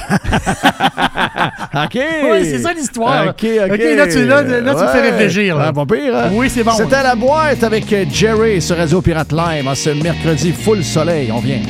OK! 1.73 1.95
Oui, 1.95 2.43
c'est 2.43 2.59
ça 2.59 2.71
l'histoire. 2.73 3.27
OK, 3.29 3.43
OK. 3.43 3.71
OK, 3.71 3.79
là, 3.79 4.07
tu- 4.07 4.25
là, 4.25 4.41
là, 4.43 4.75
tu 4.75 4.81
me 4.83 4.87
fais 4.87 5.09
réfléchir, 5.11 5.57
là. 5.57 5.65
Ah, 5.69 5.73
pas 5.73 5.85
pire, 5.85 6.15
hein? 6.15 6.29
Oui, 6.33 6.49
c'est 6.49 6.63
bon. 6.63 6.71
C'était 6.73 7.01
la 7.03 7.15
boîte 7.15 7.63
avec 7.63 7.91
euh, 7.91 8.05
Jerry 8.11 8.61
sur 8.61 8.77
Radio 8.77 9.01
Pirate 9.01 9.31
Live 9.31 9.67
en 9.67 9.75
ce 9.75 9.89
mercredi 9.89 10.51
full 10.53 10.83
soleil. 10.83 11.31
On 11.31 11.39
vient. 11.39 11.61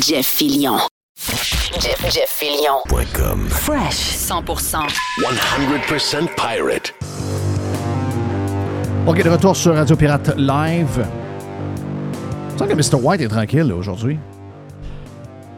Jeff 0.00 0.26
Fillion. 0.26 0.78
Jeff, 1.80 2.00
Jeff 2.12 2.30
Fillion. 2.30 2.80
Point 2.88 3.04
com. 3.12 3.46
Fresh 3.50 4.16
100%. 4.16 4.88
100% 5.20 6.28
pirate. 6.36 6.94
OK, 9.06 9.22
de 9.22 9.28
retour 9.28 9.54
sur 9.54 9.74
Radio 9.74 9.96
Pirate 9.96 10.34
Live. 10.38 11.06
Il 12.52 12.58
semble 12.58 12.70
que 12.70 12.76
Mr. 12.76 13.02
White 13.02 13.20
est 13.20 13.28
tranquille 13.28 13.70
aujourd'hui. 13.72 14.18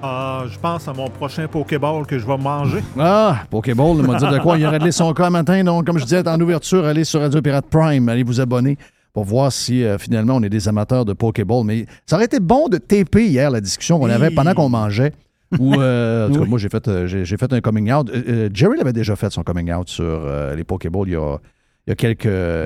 Ah, 0.02 0.44
je 0.50 0.58
pense 0.58 0.88
à 0.88 0.92
mon 0.92 1.08
prochain 1.08 1.46
Pokéball 1.46 2.06
que 2.06 2.18
je 2.18 2.26
vais 2.26 2.36
manger. 2.36 2.80
Ah, 2.98 3.38
Pokéball, 3.50 3.96
il 3.98 4.02
m'a 4.02 4.16
dit 4.16 4.26
de 4.26 4.38
quoi? 4.38 4.58
Il 4.58 4.64
a 4.64 4.70
réglé 4.70 4.90
son 4.92 5.12
cas 5.14 5.30
matin. 5.30 5.62
Donc, 5.62 5.86
comme 5.86 5.98
je 5.98 6.04
disais, 6.04 6.26
en 6.28 6.40
ouverture, 6.40 6.84
allez 6.84 7.04
sur 7.04 7.20
Radio 7.20 7.40
Pirate 7.40 7.66
Prime. 7.70 8.08
Allez 8.08 8.24
vous 8.24 8.40
abonner 8.40 8.76
pour 9.12 9.24
voir 9.24 9.52
si 9.52 9.84
euh, 9.84 9.96
finalement 9.96 10.34
on 10.36 10.42
est 10.42 10.48
des 10.50 10.68
amateurs 10.68 11.04
de 11.04 11.12
Pokéball. 11.12 11.64
Mais 11.64 11.86
ça 12.04 12.16
aurait 12.16 12.26
été 12.26 12.40
bon 12.40 12.68
de 12.68 12.78
taper 12.78 13.26
hier 13.26 13.50
la 13.50 13.60
discussion 13.60 13.98
qu'on 13.98 14.10
avait 14.10 14.30
pendant 14.30 14.54
qu'on 14.54 14.68
mangeait. 14.68 15.12
Ou, 15.60 15.74
euh, 15.74 16.26
en 16.26 16.28
tout 16.28 16.34
cas, 16.34 16.40
Oui. 16.40 16.48
moi, 16.48 16.58
j'ai 16.58 16.68
fait, 16.68 16.88
euh, 16.88 17.06
j'ai, 17.06 17.36
fait 17.36 17.52
un 17.52 17.60
coming 17.60 17.92
out. 17.92 18.10
Euh, 18.10 18.22
euh, 18.28 18.48
Jerry 18.52 18.76
l'avait 18.78 18.92
déjà 18.92 19.14
fait 19.14 19.30
son 19.30 19.44
coming 19.44 19.72
out 19.72 19.88
sur 19.88 20.04
euh, 20.04 20.56
les 20.56 20.64
Pokéballs 20.64 21.04
il 21.06 21.12
y 21.12 21.16
a, 21.16 21.36
il 21.86 21.90
y 21.90 21.92
a 21.92 21.94
quelques, 21.96 22.24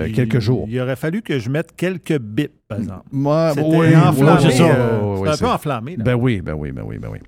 Il- 0.09 0.12
quelques 0.14 0.39
jours. 0.41 0.66
Il 0.68 0.81
aurait 0.81 0.97
fallu 0.97 1.23
que 1.23 1.39
je 1.39 1.51
mette 1.51 1.75
quelques 1.77 2.18
bips, 2.18 2.53
par 2.68 2.79
exemple. 2.79 3.03
Moi, 3.12 3.51
C'était 3.55 3.66
oui, 3.66 3.97
enflammé. 3.97 4.41
oui, 4.45 4.53
c'est 4.53 4.62
euh, 4.62 5.01
Oui, 5.03 5.16
c'était 5.16 5.21
oui, 5.23 5.29
un 5.29 5.33
c'est- 5.35 5.45
peu 5.45 5.51
enflammé. 5.51 5.97
là. 5.97 6.05
Ben 6.05 6.14
oui, 6.14 6.41
ben 6.41 6.55
oui, 6.55 6.73
ben 6.73 6.83
oui, 6.87 6.99
ben 6.99 7.09
oui. 7.12 7.18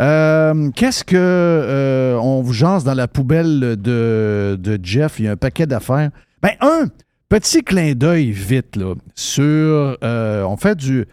Euh, 0.00 0.70
Qu'est-ce 0.74 1.04
que 1.04 1.16
euh, 1.16 2.16
on 2.18 2.40
vous 2.42 2.52
jase 2.54 2.84
dans 2.84 2.94
la 2.94 3.08
poubelle 3.08 3.60
de, 3.60 4.56
de 4.58 4.78
Jeff? 4.82 5.18
Il 5.18 5.26
y 5.26 5.28
a 5.28 5.32
un 5.32 5.36
paquet 5.36 5.66
d'affaires. 5.66 6.10
Ben, 6.42 6.52
un 6.60 6.86
petit 7.28 7.62
clin 7.62 7.92
d'œil 7.94 8.30
vite, 8.30 8.76
là, 8.76 8.94
sur. 9.14 9.42
euh, 10.02 10.44
on 10.44 10.56
fait 10.56 10.76
du. 10.76 11.04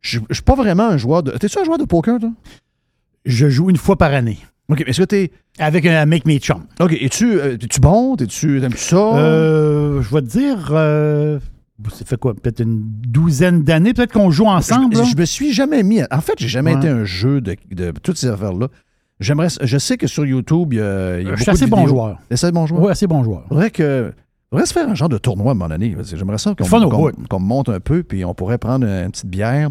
je 0.00 0.18
je 0.28 0.34
suis 0.34 0.42
pas 0.42 0.56
vraiment 0.56 0.88
un 0.88 0.96
joueur 0.96 1.22
de. 1.22 1.30
T'es-tu 1.32 1.58
un 1.60 1.64
joueur 1.64 1.78
de 1.78 1.84
poker, 1.84 2.18
toi? 2.18 2.30
Je 3.24 3.48
joue 3.48 3.70
une 3.70 3.76
fois 3.76 3.96
par 3.96 4.12
année. 4.14 4.38
OK, 4.70 4.80
mais 4.84 4.90
est-ce 4.90 5.00
que 5.00 5.04
t'es. 5.06 5.30
Avec 5.58 5.86
un 5.86 6.04
Make 6.04 6.26
Me 6.26 6.38
Chum. 6.38 6.64
OK, 6.80 6.92
es-tu 6.92 7.40
euh, 7.40 7.54
es-tu 7.54 7.80
bon? 7.80 8.16
T'es-tu. 8.16 8.60
T'aimes-tu 8.60 8.76
ça? 8.78 8.96
Euh, 8.96 10.02
je 10.02 10.14
vais 10.14 10.20
te 10.20 10.26
dire, 10.26 10.68
euh, 10.72 11.38
ça 11.90 12.04
fait 12.04 12.18
quoi? 12.18 12.34
Peut-être 12.34 12.60
une 12.60 12.82
douzaine 12.82 13.62
d'années, 13.62 13.94
peut-être 13.94 14.12
qu'on 14.12 14.30
joue 14.30 14.46
ensemble. 14.46 14.94
je, 14.94 15.16
me 15.16 15.24
suis 15.24 15.52
jamais 15.54 15.82
mis. 15.82 16.02
En 16.10 16.20
fait, 16.20 16.34
j'ai 16.36 16.48
jamais 16.48 16.72
Ouais. 16.72 16.78
été 16.78 16.88
un 16.88 17.04
jeu 17.04 17.40
de, 17.40 17.56
de 17.70 17.90
toutes 18.02 18.18
ces 18.18 18.26
affaires-là. 18.26 18.68
J'aimerais. 19.20 19.48
Je 19.62 19.78
sais 19.78 19.96
que 19.96 20.06
sur 20.06 20.26
YouTube, 20.26 20.74
il 20.74 20.78
y 20.78 20.82
a, 20.82 21.18
il 21.18 21.26
y 21.26 21.30
a 21.30 21.34
beaucoup 21.34 21.50
assez 21.50 21.64
de 21.64 21.70
bon 21.70 21.76
vidéos. 21.78 21.94
joueur. 21.94 22.18
Assez 22.30 22.52
bon 22.52 22.66
joueur? 22.66 22.82
Oui, 22.82 22.90
assez 22.90 23.06
bon 23.06 23.24
joueur. 23.24 23.44
Faudrait 23.48 23.70
que. 23.70 24.12
Faudrait 24.50 24.66
se 24.66 24.72
faire 24.72 24.88
un 24.88 24.94
genre 24.94 25.08
de 25.10 25.18
tournoi 25.18 25.50
à 25.52 25.54
moment 25.54 25.68
donné. 25.68 25.94
J'aimerais 26.14 26.38
ça 26.38 26.54
qu'on 26.54 26.64
me 26.64 27.38
monte 27.38 27.68
un 27.70 27.80
peu, 27.80 28.02
puis 28.02 28.24
on 28.24 28.34
pourrait 28.34 28.58
prendre 28.58 28.86
une 28.86 29.10
petite 29.10 29.26
bière, 29.26 29.70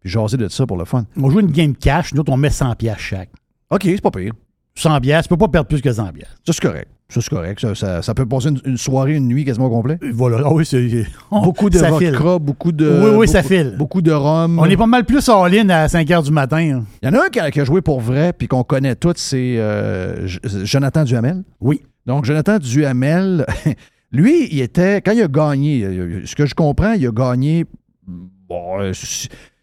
puis 0.00 0.10
jaser 0.10 0.36
de 0.36 0.48
ça 0.48 0.66
pour 0.66 0.76
le 0.76 0.84
fun. 0.84 1.04
On 1.20 1.30
joue 1.30 1.40
une 1.40 1.50
game 1.52 1.74
cash, 1.76 2.12
nous 2.14 2.20
autres, 2.20 2.32
on 2.32 2.36
met 2.36 2.50
100 2.50 2.74
pièces 2.76 2.98
chaque. 2.98 3.30
OK, 3.70 3.82
c'est 3.84 4.00
pas 4.00 4.10
pire. 4.10 4.32
100 4.78 5.00
pièces, 5.00 5.22
tu 5.22 5.28
peux 5.30 5.36
pas 5.38 5.48
perdre 5.48 5.68
plus 5.68 5.80
que 5.80 5.90
100 5.92 6.12
pièces. 6.12 6.28
Ça, 6.46 6.52
c'est 6.52 6.60
correct. 6.60 6.88
Ça, 7.08 7.20
c'est 7.22 7.30
correct. 7.30 7.60
Ça, 7.60 7.74
ça- 7.74 8.02
ça 8.02 8.14
peut 8.14 8.26
passer 8.26 8.48
une, 8.50 8.60
une 8.66 8.76
soirée, 8.76 9.14
une 9.14 9.26
nuit 9.28 9.44
quasiment 9.44 9.66
au 9.66 9.70
complet? 9.70 9.98
Voilà. 10.12 10.42
Ah 10.44 10.52
oui, 10.52 10.66
c'est. 10.66 11.06
Beaucoup 11.30 11.70
de 11.70 11.78
vodka, 11.78 12.38
beaucoup 12.38 12.72
de. 12.72 12.86
Oui, 12.86 13.04
oui, 13.06 13.10
beaucoup, 13.12 13.26
ça 13.26 13.42
file. 13.42 13.74
Beaucoup 13.78 14.02
de 14.02 14.12
rhum. 14.12 14.58
On 14.58 14.64
est 14.66 14.76
pas 14.76 14.86
mal 14.86 15.04
plus 15.04 15.26
all-in 15.30 15.68
à 15.70 15.88
5 15.88 16.06
h 16.08 16.24
du 16.24 16.30
matin. 16.30 16.58
hein. 16.58 16.84
Il 17.02 17.06
y 17.08 17.10
en 17.10 17.14
a 17.18 17.24
un 17.26 17.28
qui 17.28 17.40
a, 17.40 17.50
qui 17.50 17.60
a 17.60 17.64
joué 17.64 17.80
pour 17.80 18.00
vrai, 18.00 18.32
puis 18.34 18.48
qu'on 18.48 18.64
connaît 18.64 18.96
tous, 18.96 19.14
c'est 19.16 19.56
euh, 19.58 20.26
Jonathan 20.64 21.04
Duhamel. 21.04 21.42
Oui. 21.60 21.80
Donc, 22.04 22.24
Jonathan 22.26 22.58
Duhamel, 22.58 23.46
lui, 24.12 24.48
il 24.50 24.60
était, 24.60 25.00
quand 25.00 25.12
il 25.12 25.22
a 25.22 25.28
gagné, 25.28 25.84
euh, 25.84 26.22
ce 26.26 26.34
que 26.34 26.44
je 26.44 26.54
comprends, 26.54 26.92
il 26.92 27.06
a 27.06 27.10
gagné, 27.12 27.64
bon, 28.06 28.80
euh, 28.80 28.92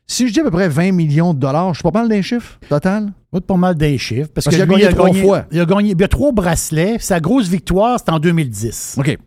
si, 0.07 0.27
je 0.27 0.33
dis 0.33 0.39
à 0.39 0.43
peu 0.43 0.51
près 0.51 0.69
20 0.69 0.91
millions 0.91 1.33
de 1.33 1.39
dollars, 1.39 1.73
je 1.73 1.79
suis 1.79 1.83
pas 1.89 1.97
mal 1.99 2.09
d'un 2.09 2.21
chiffre 2.21 2.59
total? 2.69 3.11
Oui, 3.31 3.41
pas 3.41 3.55
mal 3.57 3.75
des 3.75 3.97
chiffres. 3.97 4.29
Parce, 4.33 4.45
Parce 4.45 4.55
que 4.57 4.61
qu'il 4.61 4.71
a 4.71 4.77
gagné 4.77 4.93
trois 4.95 5.13
fois. 5.13 5.45
Il 5.51 5.59
a 5.59 5.65
gagné. 5.65 5.91
Il 5.91 5.99
y 5.99 6.03
a 6.03 6.07
trois 6.07 6.31
bracelets. 6.31 6.97
Sa 6.99 7.19
grosse 7.19 7.47
victoire, 7.47 7.97
c'était 7.99 8.11
en 8.11 8.19
2010. 8.19 8.95
OK. 8.99 9.17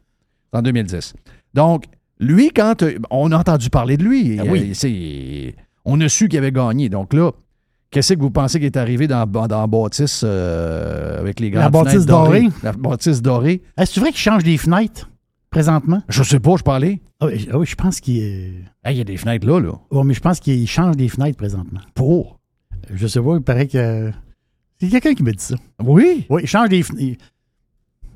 En 0.53 0.63
2010. 0.63 1.15
Donc, 1.55 1.85
lui, 2.21 2.51
quand 2.55 2.83
euh, 2.83 2.99
on 3.11 3.33
a 3.33 3.37
entendu 3.39 3.69
parler 3.71 3.97
de 3.97 4.05
lui, 4.05 4.37
Ah 4.39 4.43
euh, 4.45 4.49
oui. 4.49 4.71
c'est- 4.75 5.55
on 5.85 6.01
a 6.01 6.09
su 6.09 6.29
qu'il 6.29 6.39
avait 6.39 6.53
gagné. 6.53 6.89
Donc 6.89 7.13
là, 7.15 7.31
qu'est-ce 7.91 8.15
que 8.15 8.21
vous 8.21 8.31
pensez 8.31 8.61
qui 8.61 8.67
est 8.67 8.77
arrivé 8.77 9.07
dans, 9.09 9.27
dans 9.27 9.47
la 9.61 9.67
bâtisse 9.67 10.23
euh, 10.25 11.19
avec 11.21 11.41
les 11.41 11.51
grandes 11.51 11.65
La 11.65 11.71
bâtisse 11.71 12.07
dorée. 12.07 12.49
La 12.63 12.73
bâtisse 12.73 13.23
dorée. 13.23 13.63
Est-ce 13.77 13.91
que 13.91 13.95
c'est 13.95 14.01
vrai 14.01 14.11
qu'il 14.11 14.21
change 14.21 14.45
des 14.45 14.57
fenêtres? 14.59 15.11
Présentement? 15.57 16.03
Je 16.09 16.23
sais 16.23 16.39
pas, 16.41 16.57
je 16.59 16.63
parlais. 16.63 17.01
Ah 17.21 17.27
oui, 17.27 17.49
ah 17.53 17.59
oui, 17.59 17.67
je 17.67 17.75
pense 17.75 18.01
qu'il. 18.01 18.19
est- 18.19 18.53
Il 18.91 18.97
y 18.97 19.01
a 19.01 19.05
des 19.05 19.17
fenêtres 19.17 19.47
là, 19.47 19.59
là. 19.61 19.73
Oh, 19.91 20.05
mais 20.05 20.13
je 20.15 20.21
pense 20.21 20.39
qu'il 20.41 20.67
change 20.69 20.97
des 20.97 21.09
fenêtres 21.09 21.39
présentement. 21.39 21.81
Pour? 21.95 22.39
Je 22.93 23.07
sais 23.07 23.21
pas, 23.21 23.35
il 23.37 23.41
paraît 23.43 23.67
que. 23.67 24.11
C'est 24.79 24.89
quelqu'un 24.89 25.15
qui 25.15 25.23
me 25.23 25.33
dit 25.33 25.43
ça. 25.43 25.57
Oui? 25.83 26.27
Oui, 26.29 26.43
il 26.45 26.47
change 26.49 26.69
des 26.69 26.83
fenêtres. 26.83 27.19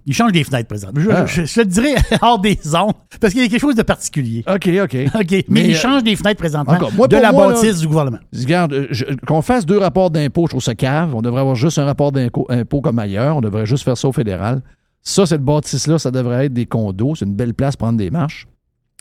Il... 0.07 0.12
change 0.14 0.32
des 0.32 0.45
fenêtres 0.45 0.68
présentement. 0.68 1.01
Je, 1.01 1.11
Ah. 1.11 1.24
je- 1.26 1.45
je 1.45 1.55
te 1.55 1.61
le 1.61 1.66
dirais 1.66 1.95
hors 2.22 2.38
des 2.38 2.59
ondes, 2.74 2.93
parce 3.20 3.32
qu'il 3.32 3.43
y 3.43 3.47
a 3.47 3.49
quelque 3.49 3.61
chose 3.61 3.74
de 3.76 3.82
particulier. 3.82 4.45
OK, 4.47 4.68
OK. 4.82 4.97
OK, 5.14 5.30
mais, 5.30 5.45
Mais, 5.49 5.68
il 5.68 5.74
euh, 5.74 5.78
change 5.78 6.03
des 6.03 6.16
fenêtres 6.16 6.41
présentement 6.41 6.74
encore, 6.74 6.93
moi, 6.93 7.09
de 7.09 7.14
pour 7.16 7.22
la 7.22 7.32
moi, 7.32 7.49
là- 7.49 7.55
bâtisse 7.55 7.78
du 7.80 7.86
gouvernement. 7.88 8.18
Regarde, 8.38 8.72
euh, 8.74 8.86
qu'on 9.26 9.41
fasse 9.41 9.64
deux 9.64 9.78
rapports 9.78 10.11
d'impôt, 10.11 10.45
je 10.47 10.51
trouve 10.51 10.62
ça 10.62 10.74
cave. 10.74 11.14
On 11.14 11.22
devrait 11.22 11.41
avoir 11.41 11.55
juste 11.57 11.78
un 11.78 11.84
rapport 11.86 12.12
d'impôt 12.12 12.45
impôt 12.51 12.80
comme 12.82 12.99
ailleurs. 12.99 13.36
On 13.36 13.41
devrait 13.41 13.64
juste 13.66 13.84
faire 13.84 13.97
ça 13.97 14.09
au 14.09 14.12
fédéral. 14.12 14.61
Ça, 15.03 15.26
cette 15.26 15.42
bâtisse-là, 15.42 15.98
ça 15.98 16.11
devrait 16.11 16.46
être 16.46 16.53
des 16.53 16.66
condos. 16.66 17.14
C'est 17.16 17.24
une 17.24 17.34
belle 17.34 17.55
place 17.55 17.76
pour 17.76 17.86
prendre 17.86 17.98
des 17.98 18.11
marches. 18.11 18.46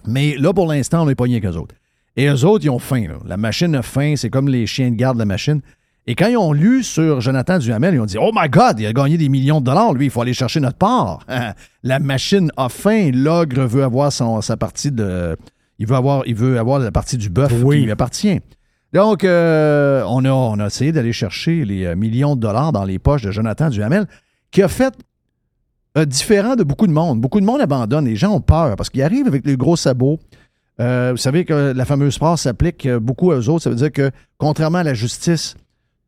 Mais 0.08 0.36
là, 0.38 0.54
pour 0.54 0.68
l'instant, 0.68 1.04
on 1.04 1.06
n'est 1.06 1.16
pas 1.16 1.26
rien 1.26 1.39
qu'eux 1.39 1.56
autres. 1.58 1.76
Et 2.16 2.28
eux 2.28 2.45
autres, 2.45 2.66
ils 2.66 2.70
ont 2.70 2.80
faim. 2.80 3.06
là. 3.08 3.16
La 3.26 3.38
machine 3.38 3.76
a 3.76 3.82
faim. 3.82 4.14
C'est 4.16 4.30
comme 4.30 4.47
les 4.47 4.66
chiens 4.66 4.89
de 4.91 4.95
garde 4.95 5.18
de 5.18 5.20
la 5.20 5.26
machine. 5.26 5.62
Et 6.08 6.16
quand 6.16 6.28
ils 6.28 6.38
ont 6.38 6.54
lu 6.54 6.84
sur 6.84 7.22
Jonathan 7.22 7.60
Duhamel, 7.60 7.93
ils 7.95 8.00
ont 8.00 8.06
dit 8.06 8.18
Oh 8.20 8.32
my 8.34 8.50
God, 8.50 8.80
il 8.80 8.86
a 8.88 8.93
gagné 8.93 9.18
des 9.18 9.30
millions 9.30 9.60
de 9.60 9.66
dollars, 9.66 9.93
lui, 9.93 10.06
il 10.06 10.10
faut 10.12 10.22
aller 10.22 10.34
chercher 10.34 10.60
notre 10.60 10.78
part. 10.78 11.20
la 11.84 12.00
machine 12.00 12.50
a 12.58 12.70
faim. 12.70 13.12
L'ogre 13.14 13.66
veut 13.66 13.84
avoir 13.84 14.12
son, 14.12 14.41
sa 14.41 14.58
partie 14.58 14.91
de. 14.91 15.38
Il 15.78 15.86
veut, 15.88 15.95
avoir, 15.95 16.24
il 16.26 16.36
veut 16.36 16.58
avoir 16.60 16.80
la 16.80 16.91
partie 16.91 17.18
du 17.18 17.30
bœuf 17.30 17.54
Oui. 17.64 17.80
qui 17.80 17.84
lui 17.86 17.91
appartient. 17.91 18.39
Donc, 18.91 19.24
euh, 19.24 20.04
on, 20.08 20.26
a, 20.26 20.32
on 20.32 20.60
a 20.60 20.66
essayé 20.66 20.91
d'aller 20.91 21.14
chercher 21.14 21.64
les 21.64 21.86
euh, 21.86 21.95
millions 21.95 22.36
de 22.36 22.41
dollars 22.41 22.72
dans 22.72 22.84
les 22.86 22.97
poches 23.00 23.22
de 23.22 23.32
Jonathan 23.32 23.70
Duhamel, 23.70 24.08
qui 24.52 24.64
a 24.64 24.68
fait 24.68 24.93
euh, 25.98 26.06
différent 26.06 26.56
de 26.56 26.64
beaucoup 26.64 26.88
de 26.88 26.92
monde. 26.92 27.20
Beaucoup 27.22 27.40
de 27.40 27.46
monde 27.46 27.62
abandonne. 27.62 28.06
Les 28.06 28.16
gens 28.16 28.34
ont 28.34 28.42
peur 28.42 28.76
parce 28.76 28.90
qu'ils 28.90 29.04
arrivent 29.04 29.28
avec 29.28 29.46
les 29.46 29.58
gros 29.58 29.76
sabots. 29.76 30.20
Euh, 30.80 31.12
vous 31.12 31.18
savez 31.18 31.46
que 31.46 31.74
la 31.76 31.86
fameuse 31.86 32.18
phrase 32.18 32.42
s'applique 32.42 32.86
euh, 32.86 33.00
beaucoup 33.00 33.32
aux 33.32 33.50
autres. 33.50 33.64
Ça 33.64 33.70
veut 33.70 33.76
dire 33.76 33.92
que, 33.92 34.12
contrairement 34.38 34.78
à 34.78 34.84
la 34.84 34.94
justice, 34.94 35.56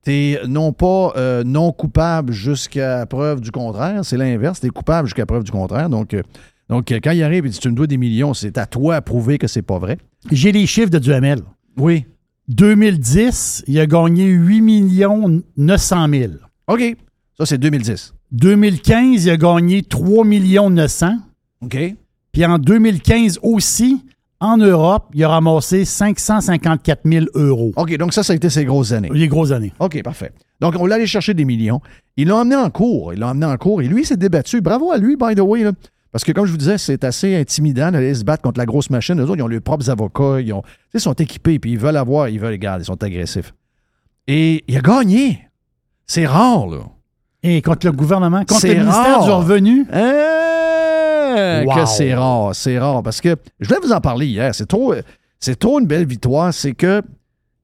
tu 0.06 0.12
es 0.12 0.40
non 0.48 0.72
pas 0.72 1.14
euh, 1.18 1.44
non 1.44 1.72
coupable 1.72 2.32
jusqu'à 2.32 3.06
preuve 3.06 3.42
du 3.42 3.52
contraire, 3.52 4.06
c'est 4.06 4.18
l'inverse. 4.18 4.62
Tu 4.62 4.68
es 4.68 4.70
coupable 4.70 5.08
jusqu'à 5.08 5.26
preuve 5.26 5.44
du 5.44 5.52
contraire. 5.52 5.90
Donc, 5.90 6.16
donc 6.70 6.90
quand 6.90 7.12
il 7.12 7.24
arrive 7.24 7.46
et 7.46 7.50
dit 7.50 7.60
tu 7.60 7.70
me 7.70 7.76
dois 7.76 7.88
des 7.88 7.98
millions, 7.98 8.34
c'est 8.34 8.58
à 8.58 8.66
toi 8.66 8.96
à 8.96 9.02
prouver 9.02 9.38
que 9.38 9.48
c'est 9.48 9.62
pas 9.62 9.78
vrai. 9.78 9.98
J'ai 10.32 10.52
les 10.52 10.66
chiffres 10.66 10.90
de 10.90 11.00
Duhamel. 11.00 11.42
Oui. 11.78 12.06
2010, 12.48 13.66
il 13.68 13.80
a 13.80 13.86
gagné 13.86 14.26
8 14.26 14.62
millions 14.62 15.42
900 15.58 16.08
000. 16.10 16.34
OK. 16.68 16.96
Ça, 17.38 17.46
c'est 17.46 17.58
2010. 17.58 18.14
2015, 18.32 19.26
il 19.26 19.30
a 19.30 19.38
gagné 19.38 19.84
3 19.84 20.26
millions 20.26 20.70
900. 20.70 21.18
OK. 21.62 21.78
Puis 22.32 22.46
en 22.46 22.58
2015 22.58 23.40
aussi, 23.44 24.06
en 24.40 24.58
Europe, 24.58 25.12
il 25.14 25.24
a 25.24 25.30
ramassé 25.30 25.86
554 25.86 27.02
000 27.06 27.26
euros. 27.36 27.74
OK, 27.76 27.96
donc 27.98 28.14
ça, 28.14 28.24
ça 28.24 28.34
a 28.34 28.36
été 28.36 28.50
ses 28.50 28.66
grosses 28.66 28.92
années. 28.92 29.10
Les 29.14 29.28
grosses 29.28 29.52
années. 29.52 29.74
OK, 29.80 30.02
parfait. 30.02 30.32
Donc, 30.60 30.76
on 30.80 30.86
l'a 30.86 30.96
allé 30.96 31.08
chercher 31.08 31.34
des 31.34 31.46
millions. 31.46 31.82
Ils 32.18 32.28
l'ont 32.28 32.38
emmené 32.38 32.56
en 32.56 32.70
cours. 32.70 33.14
Ils 33.14 33.20
l'ont 33.20 33.28
emmené 33.28 33.46
en 33.46 33.58
cours. 33.58 33.82
Et 33.82 33.88
lui, 33.88 34.02
il 34.02 34.06
s'est 34.06 34.18
débattu. 34.18 34.62
Bravo 34.62 34.92
à 34.92 34.98
lui, 34.98 35.16
by 35.16 35.36
the 35.36 35.42
way. 35.42 35.64
là. 35.64 35.72
Parce 36.12 36.24
que, 36.24 36.32
comme 36.32 36.46
je 36.46 36.52
vous 36.52 36.58
disais, 36.58 36.78
c'est 36.78 37.04
assez 37.04 37.36
intimidant 37.36 37.92
d'aller 37.92 38.14
se 38.14 38.24
battre 38.24 38.42
contre 38.44 38.60
la 38.60 38.66
grosse 38.66 38.90
machine. 38.90 39.20
Eux 39.20 39.24
autres, 39.24 39.38
ils 39.38 39.44
ont 39.44 39.48
leurs 39.48 39.62
propres 39.62 39.90
avocats. 39.90 40.40
Ont, 40.54 40.64
ils 40.94 41.00
sont 41.00 41.14
équipés. 41.14 41.60
Puis 41.60 41.74
ils 41.74 41.80
veulent 41.80 41.98
avoir. 41.98 42.30
Ils 42.30 42.40
veulent, 42.40 42.52
regarde, 42.54 42.82
ils 42.82 42.86
sont 42.86 43.02
agressifs. 43.04 43.54
Et 44.28 44.64
il 44.68 44.78
a 44.78 44.82
gagné. 44.82 45.48
C'est 46.08 46.26
rare, 46.26 46.68
là. 46.68 46.80
Et 47.44 47.62
contre 47.62 47.88
le 47.88 47.94
gouvernement, 47.94 48.44
contre 48.46 48.68
le 48.68 48.74
ministère 48.76 49.20
rare. 49.20 49.26
du 49.26 49.32
Revenu. 49.32 49.86
Hein, 49.92 51.64
Wow. 51.66 51.76
Que 51.76 51.86
c'est 51.86 52.14
rare, 52.14 52.56
c'est 52.56 52.78
rare. 52.78 53.02
Parce 53.04 53.22
que 53.22 53.36
je 53.60 53.68
voulais 53.68 53.80
vous 53.82 53.92
en 53.94 54.02
parler 54.02 54.28
hier. 54.28 54.54
C'est 54.54 54.66
trop, 54.66 54.94
c'est 55.39 55.58
trop 55.58 55.80
une 55.80 55.88
belle 55.88 56.06
victoire. 56.06 56.54
C'est 56.54 56.74
que 56.74 57.02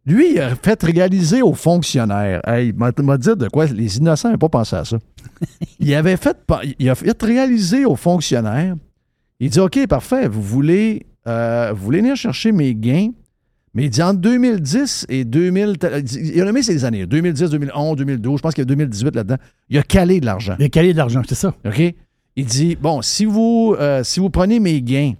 lui, 0.06 0.34
il 0.36 0.40
a 0.40 0.56
fait 0.56 0.82
réaliser 0.84 1.42
aux 1.42 1.54
fonctionnaires. 1.54 2.42
Hey, 2.48 2.70
il 2.70 2.76
m'a 2.76 3.18
dit 3.18 3.36
de 3.36 3.50
quoi? 3.50 3.66
Les 3.66 3.98
innocents 3.98 4.30
n'avaient 4.30 4.38
pas 4.38 4.50
pensé 4.50 4.76
à 4.76 4.86
ça. 4.86 4.98
il 5.80 5.94
avait 5.94 6.18
fait, 6.18 6.38
il 6.80 6.90
a 6.90 6.96
fait 6.96 7.22
réaliser 7.22 7.86
aux 7.86 7.96
fonctionnaires. 7.98 8.76
Il 9.40 9.50
dit 9.50 9.60
OK, 9.60 9.86
parfait, 9.88 10.28
vous 10.28 10.42
voulez, 10.42 11.06
euh, 11.28 11.72
vous 11.76 11.84
voulez 11.84 12.00
venir 12.00 12.16
chercher 12.16 12.52
mes 12.52 12.74
gains? 12.74 13.10
Mais 13.74 13.86
il 13.86 13.90
dit 13.90 14.02
entre 14.02 14.20
2010 14.20 15.06
et 15.10 15.26
2000. 15.26 15.76
il 16.12 16.42
a 16.42 16.46
nommé 16.46 16.64
ces 16.64 16.86
années 16.86 17.06
2010, 17.06 17.52
2011, 17.52 17.98
2012. 17.98 18.38
Je 18.38 18.42
pense 18.42 18.54
qu'il 18.54 18.62
y 18.62 18.64
a 18.64 18.66
2018 18.66 19.16
là-dedans. 19.16 19.38
Il 19.70 19.78
a 19.78 19.84
calé 19.84 20.20
de 20.20 20.26
l'argent. 20.26 20.56
Il 20.60 20.66
a 20.66 20.70
calé 20.70 20.94
de 20.94 20.98
l'argent, 20.98 21.22
c'est 21.28 21.36
ça. 21.36 21.54
OK? 21.66 21.96
Il 22.36 22.46
dit 22.46 22.76
Bon, 22.76 23.02
si 23.02 23.26
vous, 23.26 23.76
euh, 23.80 24.04
si 24.04 24.20
vous 24.20 24.30
prenez 24.30 24.60
mes 24.60 24.82
gains, 24.82 25.14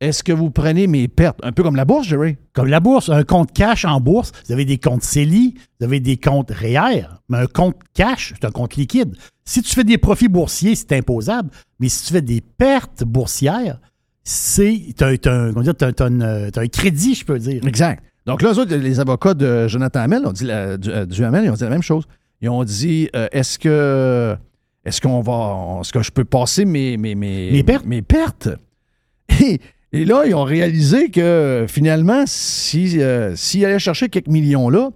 est-ce 0.00 0.22
que 0.22 0.32
vous 0.32 0.50
prenez 0.50 0.86
mes 0.86 1.08
pertes? 1.08 1.38
Un 1.42 1.52
peu 1.52 1.62
comme 1.62 1.76
la 1.76 1.84
bourse, 1.84 2.06
Jerry. 2.06 2.36
Comme 2.54 2.68
la 2.68 2.80
bourse, 2.80 3.10
un 3.10 3.22
compte 3.22 3.52
cash 3.52 3.84
en 3.84 4.00
bourse, 4.00 4.32
vous 4.46 4.52
avez 4.52 4.64
des 4.64 4.78
comptes 4.78 5.02
CELI, 5.02 5.54
vous 5.78 5.84
avez 5.84 6.00
des 6.00 6.16
comptes 6.16 6.50
REER, 6.50 7.06
mais 7.28 7.38
un 7.38 7.46
compte 7.46 7.76
cash, 7.92 8.32
c'est 8.34 8.46
un 8.46 8.50
compte 8.50 8.76
liquide. 8.76 9.14
Si 9.44 9.60
tu 9.60 9.74
fais 9.74 9.84
des 9.84 9.98
profits 9.98 10.28
boursiers, 10.28 10.74
c'est 10.74 10.92
imposable, 10.92 11.50
mais 11.80 11.90
si 11.90 12.06
tu 12.06 12.14
fais 12.14 12.22
des 12.22 12.40
pertes 12.40 13.04
boursières, 13.04 13.78
c'est 14.24 14.94
un, 15.02 15.16
t'as 15.16 15.48
une- 16.08 16.50
t'as 16.52 16.60
un 16.62 16.66
crédit, 16.68 17.14
je 17.14 17.24
peux 17.24 17.38
dire. 17.38 17.66
Exact. 17.66 18.02
Donc 18.26 18.42
là, 18.42 18.52
eux 18.52 18.58
autres, 18.58 18.74
les 18.74 19.00
avocats 19.00 19.34
de 19.34 19.66
Jonathan 19.66 20.00
Hamel 20.00 20.26
ont 20.26 20.32
dit 20.32 20.44
la- 20.44 20.76
du, 20.76 20.90
euh, 20.90 21.06
du 21.06 21.24
Hamel, 21.24 21.44
ils 21.44 21.50
ont 21.50 21.54
dit 21.54 21.62
la 21.62 21.70
même 21.70 21.82
chose. 21.82 22.04
Ils 22.42 22.48
ont 22.48 22.64
dit 22.64 23.08
euh, 23.16 23.28
est-ce 23.32 23.58
que 23.58 24.36
est-ce 24.84 25.00
qu'on 25.00 25.20
va 25.20 25.78
est-ce 25.80 25.92
que 25.92 26.02
je 26.02 26.10
peux 26.10 26.24
passer 26.24 26.64
mes 26.64 26.96
mes, 26.96 27.14
mes, 27.14 27.50
Mes 27.52 27.62
pertes? 27.62 27.86
mes 27.86 28.02
pertes? 28.02 28.48
Et, 29.42 29.60
et 29.92 30.04
là, 30.04 30.24
ils 30.26 30.34
ont 30.34 30.44
réalisé 30.44 31.10
que 31.10 31.66
finalement, 31.68 32.24
si 32.26 33.00
euh, 33.00 33.34
s'ils 33.36 33.64
allaient 33.64 33.78
chercher 33.78 34.08
quelques 34.08 34.28
millions 34.28 34.68
là, 34.70 34.90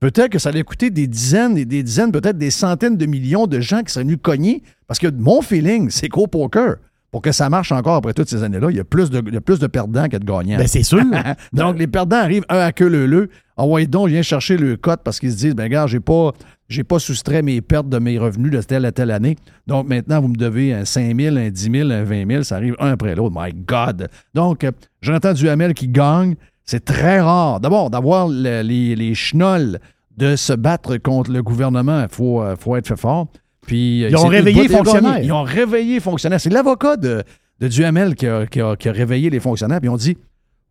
peut-être 0.00 0.30
que 0.30 0.38
ça 0.38 0.50
allait 0.50 0.62
coûter 0.62 0.90
des 0.90 1.06
dizaines 1.06 1.56
et 1.56 1.64
des 1.64 1.82
dizaines, 1.82 2.12
peut-être 2.12 2.38
des 2.38 2.50
centaines 2.50 2.96
de 2.96 3.06
millions 3.06 3.46
de 3.46 3.60
gens 3.60 3.82
qui 3.82 3.92
seraient 3.92 4.04
venus 4.04 4.18
cogner. 4.22 4.62
Parce 4.86 4.98
que 5.00 5.08
mon 5.08 5.40
feeling, 5.42 5.90
c'est 5.90 6.08
qu'au 6.08 6.26
poker, 6.26 6.76
pour 7.16 7.22
que 7.22 7.32
ça 7.32 7.48
marche 7.48 7.72
encore 7.72 7.94
après 7.94 8.12
toutes 8.12 8.28
ces 8.28 8.42
années-là, 8.42 8.66
il 8.70 8.76
y 8.76 8.80
a 8.80 8.84
plus 8.84 9.08
de, 9.08 9.22
il 9.26 9.32
y 9.32 9.38
a 9.38 9.40
plus 9.40 9.58
de 9.58 9.66
perdants 9.66 10.06
que 10.06 10.18
de 10.18 10.24
gagnants. 10.26 10.58
Ben, 10.58 10.66
c'est 10.66 10.82
sûr. 10.82 11.00
Donc, 11.54 11.78
les 11.78 11.86
perdants 11.86 12.18
arrivent 12.18 12.44
un 12.50 12.58
à 12.58 12.72
queue 12.72 12.88
leu-leu. 12.88 13.30
En 13.56 13.66
ouais, 13.68 13.86
donc, 13.86 14.08
viens 14.08 14.20
chercher 14.20 14.58
le 14.58 14.76
cote 14.76 15.00
parce 15.02 15.18
qu'ils 15.18 15.32
se 15.32 15.36
disent, 15.38 15.54
ben, 15.54 15.62
regarde, 15.62 15.88
j'ai 15.88 15.98
pas, 15.98 16.32
j'ai 16.68 16.84
pas 16.84 16.98
soustrait 16.98 17.40
mes 17.40 17.62
pertes 17.62 17.88
de 17.88 17.98
mes 17.98 18.18
revenus 18.18 18.52
de 18.52 18.60
telle 18.60 18.84
à 18.84 18.92
telle 18.92 19.10
année. 19.10 19.36
Donc, 19.66 19.88
maintenant, 19.88 20.20
vous 20.20 20.28
me 20.28 20.36
devez 20.36 20.74
un 20.74 20.84
5 20.84 21.18
000, 21.18 21.36
un 21.38 21.48
10 21.48 21.70
000, 21.72 21.90
un 21.90 22.04
20 22.04 22.28
000. 22.30 22.42
Ça 22.42 22.56
arrive 22.56 22.76
un 22.80 22.90
après 22.92 23.14
l'autre. 23.14 23.34
My 23.34 23.54
God. 23.54 24.08
Donc, 24.34 24.62
euh, 24.64 24.72
Jonathan 25.00 25.32
Duhamel 25.32 25.72
qui 25.72 25.88
gagne, 25.88 26.34
C'est 26.66 26.84
très 26.84 27.18
rare. 27.22 27.60
D'abord, 27.60 27.88
d'avoir 27.88 28.28
le- 28.28 28.60
les, 28.60 28.94
les 28.94 29.14
chenolles 29.14 29.78
de 30.18 30.36
se 30.36 30.52
battre 30.52 30.98
contre 30.98 31.30
le 31.30 31.42
gouvernement, 31.42 32.02
il 32.02 32.14
faut, 32.14 32.42
euh, 32.42 32.56
faut 32.60 32.76
être 32.76 32.88
fait 32.88 32.96
fort. 33.00 33.28
Puis, 33.66 34.04
euh, 34.04 34.08
Ils 34.10 34.16
ont 34.16 34.20
réveillé 34.28 34.68
fonctionnaires. 34.68 35.18
Ils 35.24 35.32
ont 35.32 35.42
réveillé 35.42 35.94
les 35.94 36.00
fonctionnaires. 36.00 36.40
C'est 36.40 36.50
l'avocat 36.50 36.96
de, 36.96 37.22
de 37.60 37.68
Duhamel 37.68 38.14
qui 38.14 38.26
a, 38.26 38.46
qui 38.46 38.60
a- 38.60 38.76
qui 38.76 38.88
a 38.88 38.92
réveillé 38.92 39.30
les 39.30 39.40
fonctionnaires. 39.40 39.80
Puis 39.80 39.88
ils 39.88 39.92
ont 39.92 39.96
dit 39.96 40.16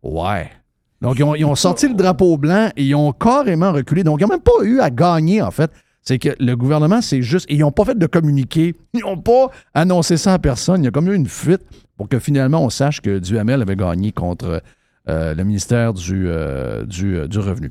Ouais. 0.02 0.50
Donc, 1.02 1.18
ils 1.18 1.24
ont, 1.24 1.34
ils 1.34 1.44
ont 1.44 1.54
sorti 1.54 1.88
le 1.88 1.94
drapeau 1.94 2.38
blanc 2.38 2.70
et 2.76 2.82
ils 2.84 2.94
ont 2.94 3.12
carrément 3.12 3.72
reculé. 3.72 4.02
Donc, 4.02 4.20
ils 4.20 4.24
n'ont 4.24 4.30
même 4.30 4.40
pas 4.40 4.64
eu 4.64 4.80
à 4.80 4.88
gagner, 4.90 5.42
en 5.42 5.50
fait. 5.50 5.70
C'est 6.00 6.18
que 6.18 6.30
le 6.38 6.54
gouvernement, 6.56 7.02
c'est 7.02 7.20
juste. 7.20 7.46
Ils 7.50 7.58
n'ont 7.58 7.72
pas 7.72 7.84
fait 7.84 7.98
de 7.98 8.06
communiqué. 8.06 8.74
Ils 8.94 9.00
n'ont 9.00 9.18
pas 9.18 9.50
annoncé 9.74 10.16
ça 10.16 10.32
à 10.34 10.38
personne. 10.38 10.82
Il 10.82 10.84
y 10.84 10.88
a 10.88 10.90
comme 10.92 11.10
eu 11.10 11.14
une 11.14 11.26
fuite 11.28 11.62
pour 11.96 12.08
que 12.08 12.18
finalement 12.18 12.62
on 12.64 12.70
sache 12.70 13.00
que 13.00 13.18
Duhamel 13.18 13.60
avait 13.60 13.74
gagné 13.76 14.12
contre 14.12 14.62
euh, 15.08 15.34
le 15.34 15.44
ministère 15.44 15.92
du, 15.94 16.26
euh, 16.28 16.84
du, 16.84 17.16
euh, 17.16 17.26
du 17.26 17.38
Revenu. 17.40 17.70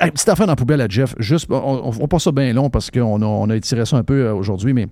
Hey, 0.00 0.10
petite 0.10 0.28
affaire 0.28 0.46
dans 0.46 0.52
la 0.52 0.56
poubelle 0.56 0.80
à 0.82 0.88
Jeff. 0.88 1.14
Juste, 1.18 1.46
on, 1.50 2.08
passe 2.08 2.24
ça 2.24 2.32
bien 2.32 2.52
long 2.52 2.68
parce 2.68 2.90
qu'on 2.90 3.22
a, 3.22 3.24
on 3.24 3.48
a 3.48 3.56
étiré 3.56 3.86
ça 3.86 3.96
un 3.96 4.04
peu 4.04 4.26
euh, 4.26 4.34
aujourd'hui, 4.34 4.74
mais 4.74 4.86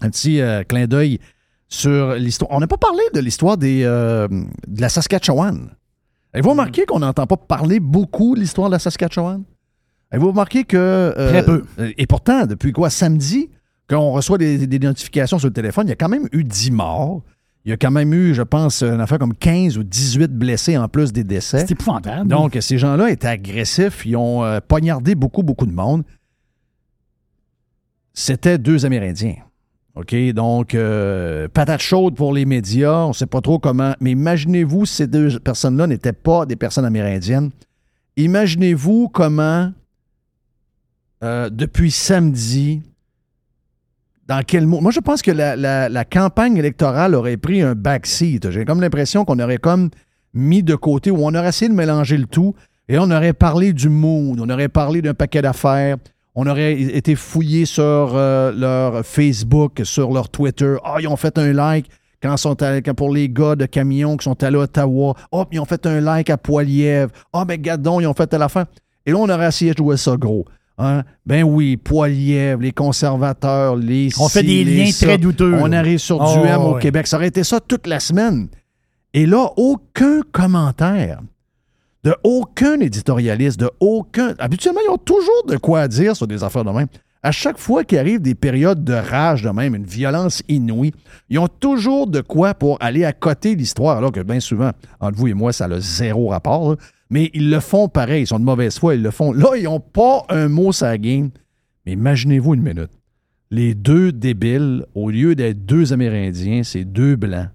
un 0.00 0.10
petit 0.10 0.40
euh, 0.40 0.64
clin 0.64 0.86
d'œil 0.86 1.20
sur 1.68 2.14
l'histoire. 2.14 2.50
On 2.52 2.58
n'a 2.58 2.66
pas 2.66 2.76
parlé 2.76 3.02
de 3.14 3.20
l'histoire 3.20 3.56
des, 3.56 3.82
euh, 3.84 4.26
de 4.28 4.80
la 4.80 4.88
Saskatchewan. 4.88 5.70
Avez-vous 6.34 6.50
remarqué 6.50 6.86
qu'on 6.86 6.98
n'entend 6.98 7.26
pas 7.26 7.36
parler 7.36 7.78
beaucoup 7.78 8.34
de 8.34 8.40
l'histoire 8.40 8.68
de 8.68 8.72
la 8.72 8.78
Saskatchewan? 8.80 9.44
Avez-vous 10.10 10.30
remarqué 10.30 10.64
que. 10.64 10.76
euh, 10.76 11.28
Très 11.30 11.44
peu. 11.44 11.64
Et 11.96 12.06
pourtant, 12.08 12.44
depuis 12.44 12.72
quoi? 12.72 12.90
Samedi, 12.90 13.48
quand 13.86 14.00
on 14.00 14.10
reçoit 14.12 14.38
des, 14.38 14.66
des 14.66 14.78
notifications 14.80 15.38
sur 15.38 15.48
le 15.48 15.54
téléphone, 15.54 15.86
il 15.86 15.90
y 15.90 15.92
a 15.92 15.96
quand 15.96 16.08
même 16.08 16.28
eu 16.32 16.42
10 16.42 16.72
morts. 16.72 17.22
Il 17.64 17.70
y 17.70 17.72
a 17.72 17.76
quand 17.76 17.92
même 17.92 18.12
eu, 18.12 18.34
je 18.34 18.42
pense, 18.42 18.82
une 18.82 19.00
affaire 19.00 19.18
comme 19.18 19.34
15 19.34 19.78
ou 19.78 19.84
18 19.84 20.32
blessés 20.32 20.76
en 20.76 20.88
plus 20.88 21.12
des 21.12 21.22
décès. 21.22 21.60
C'est 21.60 21.72
épouvantable. 21.72 22.28
Donc, 22.28 22.56
ces 22.60 22.76
gens-là 22.76 23.10
étaient 23.10 23.28
agressifs. 23.28 24.04
Ils 24.04 24.16
ont 24.16 24.44
euh, 24.44 24.58
poignardé 24.66 25.14
beaucoup, 25.14 25.44
beaucoup 25.44 25.66
de 25.66 25.72
monde. 25.72 26.02
C'était 28.14 28.58
deux 28.58 28.84
Amérindiens. 28.84 29.36
OK? 29.94 30.14
Donc, 30.32 30.74
euh, 30.74 31.46
patate 31.48 31.80
chaude 31.80 32.16
pour 32.16 32.32
les 32.32 32.44
médias. 32.46 33.04
On 33.04 33.08
ne 33.08 33.12
sait 33.12 33.26
pas 33.26 33.40
trop 33.40 33.60
comment. 33.60 33.94
Mais 34.00 34.10
imaginez-vous, 34.10 34.84
ces 34.84 35.06
deux 35.06 35.38
personnes-là 35.38 35.86
n'étaient 35.86 36.12
pas 36.12 36.46
des 36.46 36.56
personnes 36.56 36.84
amérindiennes. 36.84 37.50
Imaginez-vous 38.16 39.08
comment, 39.08 39.72
euh, 41.22 41.48
depuis 41.48 41.92
samedi, 41.92 42.82
dans 44.32 44.42
quel 44.46 44.66
mot? 44.66 44.80
Moi, 44.80 44.92
je 44.92 45.00
pense 45.00 45.20
que 45.20 45.30
la, 45.30 46.04
campagne 46.04 46.56
électorale 46.56 47.14
aurait 47.14 47.36
pris 47.36 47.60
un 47.60 47.74
backseat. 47.74 48.50
J'ai 48.50 48.64
comme 48.64 48.80
l'impression 48.80 49.24
qu'on 49.24 49.38
aurait 49.38 49.58
comme 49.58 49.90
mis 50.32 50.62
de 50.62 50.74
côté 50.74 51.10
ou 51.10 51.18
on 51.20 51.34
aurait 51.34 51.50
essayé 51.50 51.68
de 51.68 51.74
mélanger 51.74 52.16
le 52.16 52.26
tout 52.26 52.54
et 52.88 52.98
on 52.98 53.10
aurait 53.10 53.34
parlé 53.34 53.72
du 53.72 53.90
mood, 53.90 54.40
on 54.40 54.48
aurait 54.48 54.68
parlé 54.68 55.02
d'un 55.02 55.12
paquet 55.12 55.42
d'affaires, 55.42 55.98
on 56.34 56.46
aurait 56.46 56.72
été 56.80 57.14
fouillé 57.14 57.66
sur 57.66 57.82
euh, 57.82 58.52
leur 58.52 59.04
Facebook, 59.04 59.82
sur 59.84 60.12
leur 60.12 60.30
Twitter. 60.30 60.76
Ah, 60.82 60.96
ils 60.98 61.08
ont 61.08 61.16
fait 61.16 61.36
un 61.36 61.52
like 61.52 61.90
quand 62.22 62.36
sont 62.38 62.56
pour 62.96 63.12
les 63.12 63.28
gars 63.28 63.56
de 63.56 63.66
camion 63.66 64.16
qui 64.16 64.24
sont 64.24 64.42
allés 64.42 64.56
à 64.56 64.60
Ottawa. 64.60 65.14
Oh, 65.30 65.44
ils 65.52 65.60
ont 65.60 65.66
fait 65.66 65.84
un 65.86 66.00
like 66.00 66.30
à 66.30 66.38
Poilièvre. 66.38 67.10
Ah, 67.34 67.44
mais 67.46 67.58
gadon, 67.58 68.00
ils 68.00 68.06
ont 68.06 68.14
fait 68.14 68.32
à 68.32 68.38
la 68.38 68.48
fin. 68.48 68.64
Et 69.04 69.10
là, 69.10 69.18
on 69.18 69.28
aurait 69.28 69.48
essayé 69.48 69.72
de 69.72 69.78
jouer 69.78 69.96
ça 69.96 70.16
gros. 70.16 70.46
Hein? 70.82 71.02
Ben 71.26 71.42
oui, 71.44 71.76
Poilièvre, 71.76 72.60
les 72.62 72.72
conservateurs, 72.72 73.76
les 73.76 74.10
On 74.18 74.28
fait 74.28 74.42
des 74.42 74.64
liens 74.64 74.90
ça. 74.90 75.06
très 75.06 75.18
douteux, 75.18 75.54
On 75.60 75.72
arrive 75.72 75.98
sur 75.98 76.18
Oh, 76.20 76.40
du 76.40 76.46
M 76.46 76.60
au 76.60 76.74
ouais. 76.74 76.80
Québec. 76.80 77.06
Ça 77.06 77.16
aurait 77.16 77.28
été 77.28 77.44
ça 77.44 77.60
toute 77.60 77.86
la 77.86 78.00
semaine. 78.00 78.48
Et 79.14 79.26
là, 79.26 79.50
aucun 79.56 80.20
commentaire 80.32 81.20
de 82.04 82.14
aucun 82.24 82.80
éditorialiste, 82.80 83.60
de 83.60 83.70
aucun. 83.78 84.34
Habituellement, 84.38 84.80
ils 84.86 84.90
ont 84.90 84.98
toujours 84.98 85.44
de 85.48 85.56
quoi 85.56 85.86
dire 85.86 86.16
sur 86.16 86.26
des 86.26 86.42
affaires 86.42 86.64
de 86.64 86.70
même. 86.70 86.88
À 87.22 87.30
chaque 87.30 87.58
fois 87.58 87.84
qu'il 87.84 87.98
arrive 87.98 88.20
des 88.20 88.34
périodes 88.34 88.82
de 88.82 88.94
rage 88.94 89.42
de 89.44 89.50
même, 89.50 89.76
une 89.76 89.84
violence 89.84 90.42
inouïe, 90.48 90.92
ils 91.30 91.38
ont 91.38 91.46
toujours 91.46 92.08
de 92.08 92.20
quoi 92.20 92.54
pour 92.54 92.76
aller 92.80 93.04
à 93.04 93.12
côté 93.12 93.54
l'histoire, 93.54 93.98
alors 93.98 94.10
que 94.10 94.18
bien 94.18 94.40
souvent, 94.40 94.72
entre 94.98 95.16
vous 95.16 95.28
et 95.28 95.34
moi, 95.34 95.52
ça 95.52 95.66
a 95.66 95.78
zéro 95.78 96.28
rapport. 96.30 96.70
là. 96.70 96.76
Mais 97.12 97.30
ils 97.34 97.50
le 97.50 97.60
font 97.60 97.88
pareil, 97.88 98.22
ils 98.22 98.26
sont 98.26 98.40
de 98.40 98.44
mauvaise 98.44 98.78
foi, 98.78 98.94
ils 98.94 99.02
le 99.02 99.10
font. 99.10 99.32
Là, 99.32 99.54
ils 99.56 99.64
n'ont 99.64 99.80
pas 99.80 100.24
un 100.30 100.48
mot 100.48 100.72
sur 100.72 100.86
la 100.86 100.96
game. 100.96 101.30
Mais 101.84 101.92
imaginez-vous 101.92 102.54
une 102.54 102.62
minute. 102.62 102.90
Les 103.50 103.74
deux 103.74 104.12
débiles, 104.12 104.86
au 104.94 105.10
lieu 105.10 105.34
d'être 105.34 105.66
deux 105.66 105.92
Amérindiens, 105.92 106.62
c'est 106.62 106.84
deux 106.84 107.16
Blancs 107.16 107.50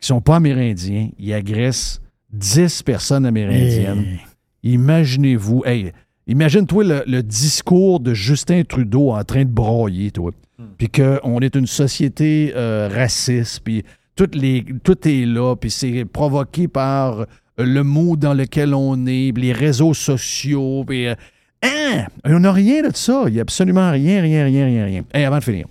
qui 0.00 0.08
sont 0.08 0.20
pas 0.20 0.36
Amérindiens. 0.36 1.10
Ils 1.18 1.32
agressent 1.32 2.00
10 2.32 2.82
personnes 2.82 3.24
amérindiennes. 3.24 4.18
Eh. 4.64 4.68
Imaginez-vous, 4.72 5.62
hey, 5.64 5.92
imagine-toi 6.26 6.84
le, 6.84 7.04
le 7.06 7.22
discours 7.22 8.00
de 8.00 8.14
Justin 8.14 8.64
Trudeau 8.64 9.12
en 9.12 9.22
train 9.22 9.44
de 9.44 9.50
broyer, 9.50 10.10
toi. 10.10 10.32
Puis 10.76 10.88
qu'on 10.88 11.38
est 11.38 11.54
une 11.54 11.66
société 11.66 12.52
euh, 12.56 12.88
raciste, 12.92 13.60
puis 13.62 13.84
les, 14.32 14.64
tout 14.82 15.06
est 15.06 15.26
là, 15.26 15.54
puis 15.54 15.70
c'est 15.70 16.04
provoqué 16.04 16.68
par 16.68 17.26
le 17.58 17.82
mood 17.82 18.18
dans 18.18 18.34
lequel 18.34 18.74
on 18.74 19.06
est, 19.06 19.32
les 19.36 19.52
réseaux 19.52 19.94
sociaux, 19.94 20.84
puis... 20.86 21.06
euh, 21.06 21.14
hein? 21.62 22.04
On 22.24 22.40
n'a 22.40 22.52
rien 22.52 22.82
de 22.88 22.94
ça. 22.94 23.24
Il 23.28 23.32
n'y 23.34 23.38
a 23.38 23.42
absolument 23.42 23.90
rien, 23.90 24.20
rien, 24.20 24.44
rien, 24.44 24.66
rien, 24.66 24.84
rien. 24.84 25.02
Hey, 25.14 25.24
avant 25.24 25.38
de 25.38 25.44
finir, 25.44 25.66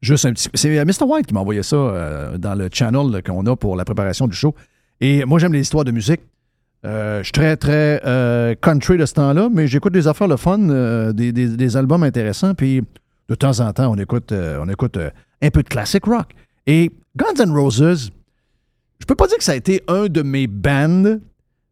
juste 0.00 0.24
un 0.26 0.32
petit... 0.32 0.48
C'est 0.54 0.78
euh, 0.78 0.84
Mr. 0.84 1.04
White 1.06 1.26
qui 1.26 1.34
m'a 1.34 1.40
envoyé 1.40 1.62
ça 1.62 1.76
euh, 1.76 2.38
dans 2.38 2.54
le 2.54 2.68
channel 2.72 3.22
qu'on 3.22 3.44
a 3.46 3.56
pour 3.56 3.76
la 3.76 3.84
préparation 3.84 4.26
du 4.26 4.36
show. 4.36 4.54
Et 5.00 5.24
moi, 5.24 5.38
j'aime 5.38 5.52
les 5.52 5.60
histoires 5.60 5.84
de 5.84 5.90
musique. 5.90 6.20
Euh, 6.86 7.18
je 7.20 7.24
suis 7.24 7.32
très, 7.32 7.56
très 7.56 8.00
euh, 8.04 8.54
country 8.60 8.98
de 8.98 9.06
ce 9.06 9.14
temps-là, 9.14 9.48
mais 9.52 9.66
j'écoute 9.66 9.92
des 9.94 10.06
affaires 10.06 10.28
le 10.28 10.36
fun, 10.36 10.60
euh, 10.68 11.12
des, 11.12 11.32
des- 11.32 11.56
des 11.56 11.76
albums 11.76 12.02
intéressants, 12.02 12.54
puis 12.54 12.82
de 13.28 13.34
temps 13.34 13.60
en 13.60 13.72
temps, 13.72 13.90
on 13.90 13.96
écoute, 13.96 14.32
euh, 14.32 14.58
on 14.62 14.68
écoute 14.68 14.98
euh, 14.98 15.08
un 15.40 15.48
peu 15.50 15.62
de 15.62 15.68
classic 15.68 16.04
rock. 16.04 16.26
Et 16.66 16.90
Guns 17.16 17.42
N' 17.42 17.50
Roses, 17.50 18.10
je 19.00 19.06
peux 19.06 19.14
pas 19.14 19.26
dire 19.26 19.38
que 19.38 19.44
ça 19.44 19.52
a 19.52 19.56
été 19.56 19.82
un 19.88 20.06
de 20.06 20.22
mes 20.22 20.46
bands, 20.46 21.18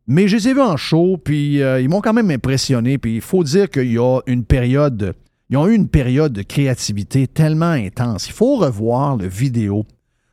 mais 0.06 0.28
je 0.28 0.36
les 0.36 0.48
ai 0.48 0.54
vus 0.54 0.60
en 0.60 0.76
show, 0.76 1.16
puis 1.16 1.62
euh, 1.62 1.80
ils 1.80 1.88
m'ont 1.88 2.00
quand 2.00 2.12
même 2.12 2.30
impressionné. 2.30 2.98
Puis 2.98 3.16
il 3.16 3.20
faut 3.20 3.44
dire 3.44 3.70
qu'il 3.70 3.92
y 3.92 3.98
a 3.98 4.20
une 4.26 4.44
période, 4.44 5.14
ils 5.50 5.56
ont 5.56 5.66
eu 5.66 5.74
une 5.74 5.88
période 5.88 6.32
de 6.32 6.42
créativité 6.42 7.26
tellement 7.26 7.70
intense. 7.70 8.28
Il 8.28 8.32
faut 8.32 8.56
revoir 8.56 9.16
le 9.16 9.26
vidéo 9.26 9.84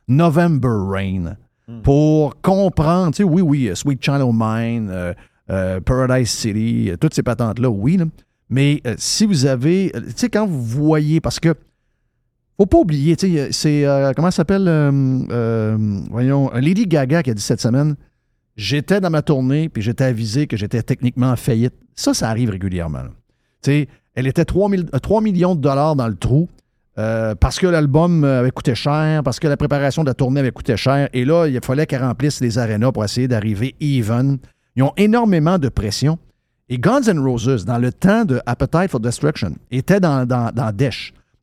November 0.08 0.68
Rain 0.68 1.36
pour 1.82 2.40
comprendre, 2.40 3.12
tu 3.12 3.18
sais, 3.18 3.24
oui, 3.24 3.42
oui, 3.42 3.68
euh, 3.68 3.74
Sweet 3.74 4.04
Child 4.04 4.22
O' 4.22 4.32
Mine, 4.32 4.88
euh, 4.90 5.14
euh, 5.50 5.80
Paradise 5.80 6.30
City, 6.30 6.90
toutes 7.00 7.14
ces 7.14 7.22
patentes-là, 7.22 7.70
oui, 7.70 7.96
là. 7.96 8.04
mais 8.48 8.82
si 8.96 9.26
vous 9.26 9.46
avez, 9.46 9.92
tu 9.94 10.12
sais, 10.16 10.28
quand 10.28 10.46
vous 10.46 10.62
voyez, 10.62 11.20
parce 11.20 11.40
que 11.40 11.54
faut 12.60 12.66
pas 12.66 12.78
oublier, 12.78 13.16
c'est, 13.52 13.86
euh, 13.86 14.12
comment 14.14 14.30
ça 14.30 14.38
s'appelle, 14.38 14.68
euh, 14.68 14.92
euh, 15.30 15.78
voyons, 16.10 16.50
Lady 16.54 16.86
Gaga 16.86 17.22
qui 17.22 17.30
a 17.30 17.34
dit 17.34 17.40
cette 17.40 17.62
semaine, 17.62 17.94
j'étais 18.54 19.00
dans 19.00 19.08
ma 19.08 19.22
tournée, 19.22 19.70
puis 19.70 19.80
j'étais 19.80 20.04
avisé 20.04 20.46
que 20.46 20.58
j'étais 20.58 20.82
techniquement 20.82 21.30
en 21.30 21.36
faillite. 21.36 21.72
Ça, 21.94 22.12
ça 22.12 22.28
arrive 22.28 22.50
régulièrement. 22.50 23.04
elle 23.66 24.26
était 24.26 24.44
3, 24.44 24.68
mille- 24.68 24.90
euh, 24.94 24.98
3 24.98 25.22
millions 25.22 25.54
de 25.54 25.60
dollars 25.62 25.96
dans 25.96 26.08
le 26.08 26.16
trou 26.16 26.48
parce 27.40 27.58
que 27.58 27.66
l'album 27.66 28.24
avait 28.24 28.50
coûté 28.50 28.74
cher, 28.74 29.22
parce 29.22 29.40
que 29.40 29.48
la 29.48 29.56
préparation 29.56 30.02
de 30.02 30.08
la 30.08 30.14
tournée 30.14 30.40
avait 30.40 30.50
coûté 30.50 30.76
cher. 30.76 31.08
Et 31.14 31.24
là, 31.24 31.46
il 31.46 31.58
fallait 31.64 31.86
qu'elle 31.86 32.02
remplisse 32.02 32.42
les 32.42 32.58
arénas 32.58 32.92
pour 32.92 33.02
essayer 33.02 33.26
d'arriver 33.26 33.74
even. 33.80 34.36
Ils 34.76 34.82
ont 34.82 34.92
énormément 34.98 35.56
de 35.58 35.70
pression. 35.70 36.18
Et 36.68 36.76
Guns 36.76 37.00
N' 37.08 37.18
Roses, 37.18 37.64
dans 37.64 37.78
le 37.78 37.90
temps 37.90 38.26
de 38.26 38.42
Appetite 38.44 38.90
for 38.90 39.00
Destruction, 39.00 39.52
était 39.70 39.98
dans, 39.98 40.26
dans, 40.26 40.52
dans. 40.54 40.70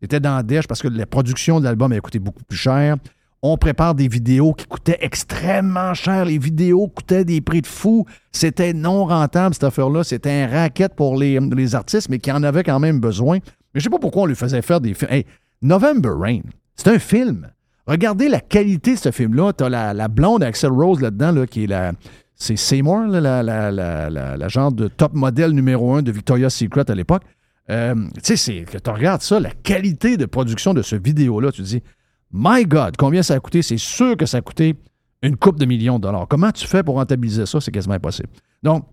Était 0.02 0.20
dans 0.20 0.46
Dash 0.46 0.68
parce 0.68 0.82
que 0.82 0.88
la 0.88 1.06
production 1.06 1.60
de 1.60 1.66
l'album 1.66 1.92
avait 1.92 2.02
coûté 2.02 2.20
beaucoup 2.20 2.44
plus 2.44 2.58
cher. 2.58 2.98
On 3.42 3.58
prépare 3.58 3.94
des 3.96 4.08
vidéos 4.08 4.54
qui 4.54 4.66
coûtaient 4.66 4.98
extrêmement 5.02 5.94
cher. 5.94 6.26
Les 6.26 6.38
vidéos 6.38 6.88
coûtaient 6.88 7.24
des 7.26 7.42
prix 7.42 7.62
de 7.62 7.68
fou. 7.68 8.06
C'était 8.32 8.74
non 8.74 9.06
rentable, 9.06 9.54
cette 9.54 9.64
affaire-là. 9.64 10.04
C'était 10.04 10.32
un 10.32 10.48
racket 10.48 10.96
pour 10.96 11.18
les, 11.18 11.40
les 11.40 11.76
artistes, 11.76 12.10
mais 12.10 12.20
qui 12.20 12.32
en 12.32 12.42
avaient 12.44 12.64
quand 12.64 12.80
même 12.80 13.00
besoin. 13.00 13.38
Mais 13.74 13.80
je 13.80 13.84
sais 13.84 13.90
pas 13.90 14.00
pourquoi 14.00 14.24
on 14.24 14.26
lui 14.26 14.36
faisait 14.36 14.62
faire 14.62 14.82
des 14.82 14.94
films. 14.94 15.12
Hey, 15.12 15.26
November 15.62 16.10
Rain, 16.18 16.42
c'est 16.76 16.88
un 16.90 17.00
film. 17.00 17.48
Regardez 17.86 18.28
la 18.28 18.40
qualité 18.42 18.96
de 18.96 19.00
ce 19.00 19.12
film-là. 19.12 19.54
T'as 19.54 19.70
la, 19.70 19.94
la 19.94 20.08
blonde 20.08 20.44
Axel 20.44 20.72
Rose 20.72 21.00
là-dedans, 21.00 21.32
là, 21.32 21.48
qui 21.48 21.64
est 21.66 21.68
la. 21.68 21.94
C'est 22.36 22.56
Seymour, 22.56 23.08
là, 23.08 23.20
la, 23.22 23.42
la, 23.44 23.72
la, 23.72 24.10
la- 24.12 24.38
la 24.38 24.48
genre 24.48 24.72
de 24.72 24.88
top 24.88 25.14
modèle 25.14 25.52
numéro 25.52 25.96
un 25.96 26.04
de 26.04 26.12
Victoria's 26.12 26.54
Secret 26.54 26.90
à 26.92 26.94
l'époque. 26.96 27.24
Euh, 27.70 27.96
tu 28.24 28.38
sais, 28.38 28.64
que 28.64 28.78
tu 28.78 28.90
regardes 28.90 29.22
ça, 29.22 29.40
la 29.40 29.52
qualité 29.52 30.16
de 30.18 30.26
production 30.26 30.74
de 30.74 30.82
ce 30.82 30.96
vidéo-là, 30.96 31.52
tu 31.52 31.62
te 31.62 31.68
dis, 31.68 31.84
My 32.32 32.66
God, 32.66 32.96
combien 32.98 33.24
ça 33.24 33.34
a 33.36 33.40
coûté? 33.40 33.62
C'est 33.62 33.78
sûr 33.78 34.16
que 34.18 34.26
ça 34.26 34.38
a 34.38 34.42
coûté 34.42 34.76
une 35.22 35.36
coupe 35.38 35.60
de 35.60 35.66
millions 35.66 35.98
de 35.98 36.04
dollars. 36.04 36.28
Comment 36.30 36.52
tu 36.52 36.68
fais 36.68 36.84
pour 36.84 36.96
rentabiliser 36.96 37.46
ça? 37.46 37.60
C'est 37.62 37.72
quasiment 37.72 37.96
impossible. 37.96 38.30
Donc, 38.64 38.86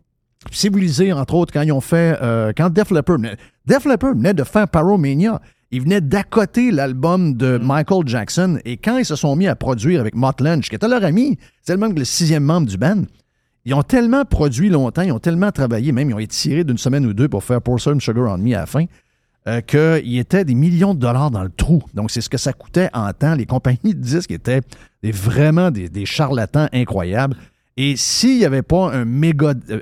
si 0.50 0.68
vous 0.68 0.78
lisez, 0.78 1.12
entre 1.12 1.34
autres, 1.34 1.52
quand 1.52 1.62
ils 1.62 1.72
ont 1.72 1.80
fait, 1.80 2.18
euh, 2.22 2.52
quand 2.56 2.70
Def 2.70 2.90
Leppard, 2.90 3.16
venait- 3.16 3.36
Def 3.66 3.84
Leppard 3.84 4.14
venait 4.14 4.34
de 4.34 4.44
faire 4.44 4.68
Pyromania, 4.68 5.40
ils 5.70 5.80
venaient 5.82 6.00
d'accoter 6.00 6.70
l'album 6.70 7.34
de 7.34 7.58
Michael 7.58 8.06
Jackson, 8.06 8.58
et 8.64 8.76
quand 8.76 8.98
ils 8.98 9.04
se 9.04 9.16
sont 9.16 9.34
mis 9.36 9.46
à 9.48 9.56
produire 9.56 10.00
avec 10.00 10.14
Mott 10.14 10.40
Lange, 10.40 10.68
qui 10.68 10.74
était 10.74 10.86
leur 10.88 11.02
ami, 11.04 11.38
c'est 11.62 11.72
le 11.72 11.78
même 11.78 11.94
que 11.94 11.98
le 11.98 12.04
sixième 12.04 12.44
membre 12.44 12.68
du 12.68 12.76
band, 12.76 13.02
ils 13.64 13.74
ont 13.74 13.82
tellement 13.82 14.24
produit 14.24 14.68
longtemps, 14.68 15.02
ils 15.02 15.12
ont 15.12 15.18
tellement 15.18 15.50
travaillé, 15.50 15.92
même 15.92 16.10
ils 16.10 16.14
ont 16.14 16.18
étiré 16.18 16.64
d'une 16.64 16.78
semaine 16.78 17.06
ou 17.06 17.14
deux 17.14 17.28
pour 17.28 17.42
faire 17.44 17.62
Pour 17.62 17.80
Some 17.80 18.00
Sugar 18.00 18.32
on 18.32 18.38
Me 18.38 18.54
à 18.54 18.60
la 18.60 18.66
fin, 18.66 18.84
euh, 19.46 19.60
qu'il 19.60 20.18
était 20.18 20.44
des 20.44 20.54
millions 20.54 20.94
de 20.94 21.00
dollars 21.00 21.30
dans 21.30 21.42
le 21.42 21.50
trou. 21.50 21.82
Donc, 21.94 22.10
c'est 22.10 22.20
ce 22.20 22.28
que 22.28 22.38
ça 22.38 22.52
coûtait 22.52 22.88
en 22.92 23.12
temps. 23.12 23.34
Les 23.34 23.46
compagnies 23.46 23.94
de 23.94 24.00
disques 24.00 24.30
étaient 24.30 24.60
des- 25.02 25.12
vraiment 25.12 25.70
des, 25.70 26.06
charlatans 26.06 26.68
incroyables. 26.72 27.36
Et 27.76 27.96
s'il 27.96 28.38
n'y 28.38 28.44
avait 28.44 28.62
pas 28.62 28.92
un 28.92 29.04
méga, 29.04 29.54
euh, 29.70 29.80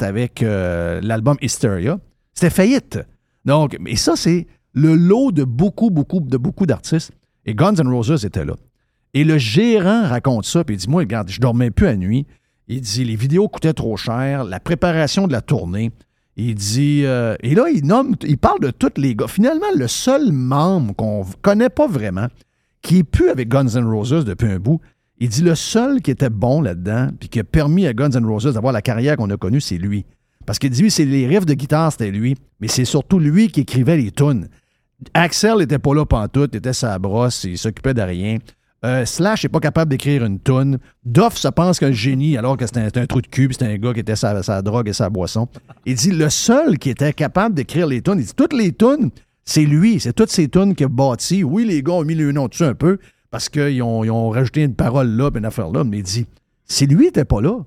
avec 0.00 0.42
euh, 0.42 1.00
l'album 1.02 1.36
Hysteria, 1.40 1.98
c'était 2.34 2.50
faillite. 2.50 2.98
Donc, 3.44 3.76
et 3.86 3.96
ça, 3.96 4.14
c'est 4.14 4.46
le 4.72 4.94
lot 4.94 5.32
de 5.32 5.44
beaucoup, 5.44 5.90
beaucoup, 5.90 6.20
de 6.20 6.36
beaucoup 6.36 6.66
d'artistes. 6.66 7.12
Et 7.46 7.54
Guns 7.54 7.74
N' 7.74 7.88
Roses 7.88 8.24
était 8.24 8.44
là. 8.44 8.54
Et 9.14 9.24
le 9.24 9.38
gérant 9.38 10.06
raconte 10.06 10.44
ça, 10.44 10.64
puis 10.64 10.76
il 10.76 10.78
dit 10.78 10.88
Moi, 10.88 11.00
regarde, 11.00 11.30
je 11.30 11.40
dormais 11.40 11.70
plus 11.70 11.86
à 11.86 11.96
nuit. 11.96 12.26
Il 12.68 12.82
dit 12.82 13.04
Les 13.04 13.16
vidéos 13.16 13.48
coûtaient 13.48 13.72
trop 13.72 13.96
cher, 13.96 14.44
la 14.44 14.60
préparation 14.60 15.26
de 15.26 15.32
la 15.32 15.40
tournée. 15.40 15.90
Il 16.36 16.54
dit 16.54 17.02
euh, 17.04 17.34
Et 17.42 17.54
là, 17.54 17.68
il 17.72 17.84
nomme, 17.84 18.14
il 18.24 18.38
parle 18.38 18.60
de 18.60 18.70
tous 18.70 18.92
les 18.96 19.16
gars. 19.16 19.26
Finalement, 19.26 19.66
le 19.74 19.88
seul 19.88 20.30
membre 20.32 20.94
qu'on 20.94 21.24
connaît 21.42 21.70
pas 21.70 21.88
vraiment, 21.88 22.28
qui 22.82 22.98
est 22.98 23.04
plus 23.04 23.30
avec 23.30 23.48
Guns 23.48 23.74
N' 23.74 23.84
Roses 23.84 24.24
depuis 24.24 24.48
un 24.48 24.58
bout, 24.58 24.80
il 25.18 25.28
dit 25.28 25.42
le 25.42 25.54
seul 25.54 26.00
qui 26.00 26.10
était 26.10 26.30
bon 26.30 26.60
là-dedans, 26.60 27.08
puis 27.18 27.28
qui 27.28 27.40
a 27.40 27.44
permis 27.44 27.86
à 27.86 27.92
Guns 27.92 28.10
N' 28.10 28.24
Roses 28.24 28.52
d'avoir 28.54 28.72
la 28.72 28.82
carrière 28.82 29.16
qu'on 29.16 29.30
a 29.30 29.36
connue, 29.36 29.60
c'est 29.60 29.78
lui. 29.78 30.04
Parce 30.46 30.58
qu'il 30.58 30.70
dit, 30.70 30.82
lui, 30.82 30.90
c'est 30.90 31.04
les 31.04 31.26
riffs 31.26 31.44
de 31.44 31.54
guitare, 31.54 31.90
c'était 31.92 32.10
lui, 32.10 32.36
mais 32.60 32.68
c'est 32.68 32.84
surtout 32.84 33.18
lui 33.18 33.48
qui 33.48 33.60
écrivait 33.60 33.96
les 33.96 34.10
tunes. 34.10 34.48
Axel 35.12 35.58
n'était 35.58 35.78
pas 35.78 35.94
là 35.94 36.06
pantoute, 36.06 36.50
il 36.54 36.58
était 36.58 36.72
sa 36.72 36.98
brosse, 36.98 37.44
il 37.44 37.58
s'occupait 37.58 37.94
de 37.94 38.02
rien. 38.02 38.38
Euh, 38.84 39.04
Slash 39.04 39.42
n'est 39.42 39.48
pas 39.48 39.58
capable 39.58 39.90
d'écrire 39.90 40.24
une 40.24 40.38
tune. 40.38 40.78
Duff 41.04 41.36
se 41.36 41.48
pense 41.48 41.80
qu'un 41.80 41.90
génie 41.90 42.36
alors 42.36 42.56
que 42.56 42.64
c'était 42.64 43.00
un, 43.00 43.06
trou 43.06 43.20
de 43.20 43.26
cul, 43.26 43.48
c'était 43.50 43.66
un 43.66 43.76
gars 43.76 43.92
qui 43.92 44.00
était 44.00 44.14
sa, 44.14 44.62
drogue 44.62 44.88
et 44.88 44.92
sa 44.92 45.10
boisson. 45.10 45.48
Il 45.84 45.96
dit 45.96 46.12
le 46.12 46.30
seul 46.30 46.78
qui 46.78 46.90
était 46.90 47.12
capable 47.12 47.56
d'écrire 47.56 47.88
les 47.88 48.02
tunes, 48.02 48.18
il 48.18 48.24
dit 48.24 48.34
toutes 48.36 48.52
les 48.52 48.72
tunes, 48.72 49.10
c'est 49.44 49.64
lui, 49.64 49.98
c'est 49.98 50.12
toutes 50.12 50.30
ces 50.30 50.48
tunes 50.48 50.76
qu'il 50.76 50.86
a 50.86 50.88
bâties. 50.88 51.42
Oui, 51.42 51.64
les 51.64 51.82
gars 51.82 51.94
ont 51.94 52.04
mis 52.04 52.14
le 52.14 52.30
nom 52.30 52.46
dessus 52.46 52.64
un 52.64 52.74
peu 52.74 52.98
parce 53.30 53.48
qu'ils 53.48 53.82
ont, 53.82 54.30
rajouté 54.30 54.62
une 54.62 54.74
parole 54.74 55.08
là, 55.08 55.30
une 55.34 55.44
affaire 55.44 55.70
là, 55.70 55.82
mais 55.82 55.98
il 55.98 56.04
dit 56.04 56.26
si 56.64 56.86
lui 56.86 57.06
n'était 57.06 57.24
pas 57.24 57.40
là, 57.40 57.58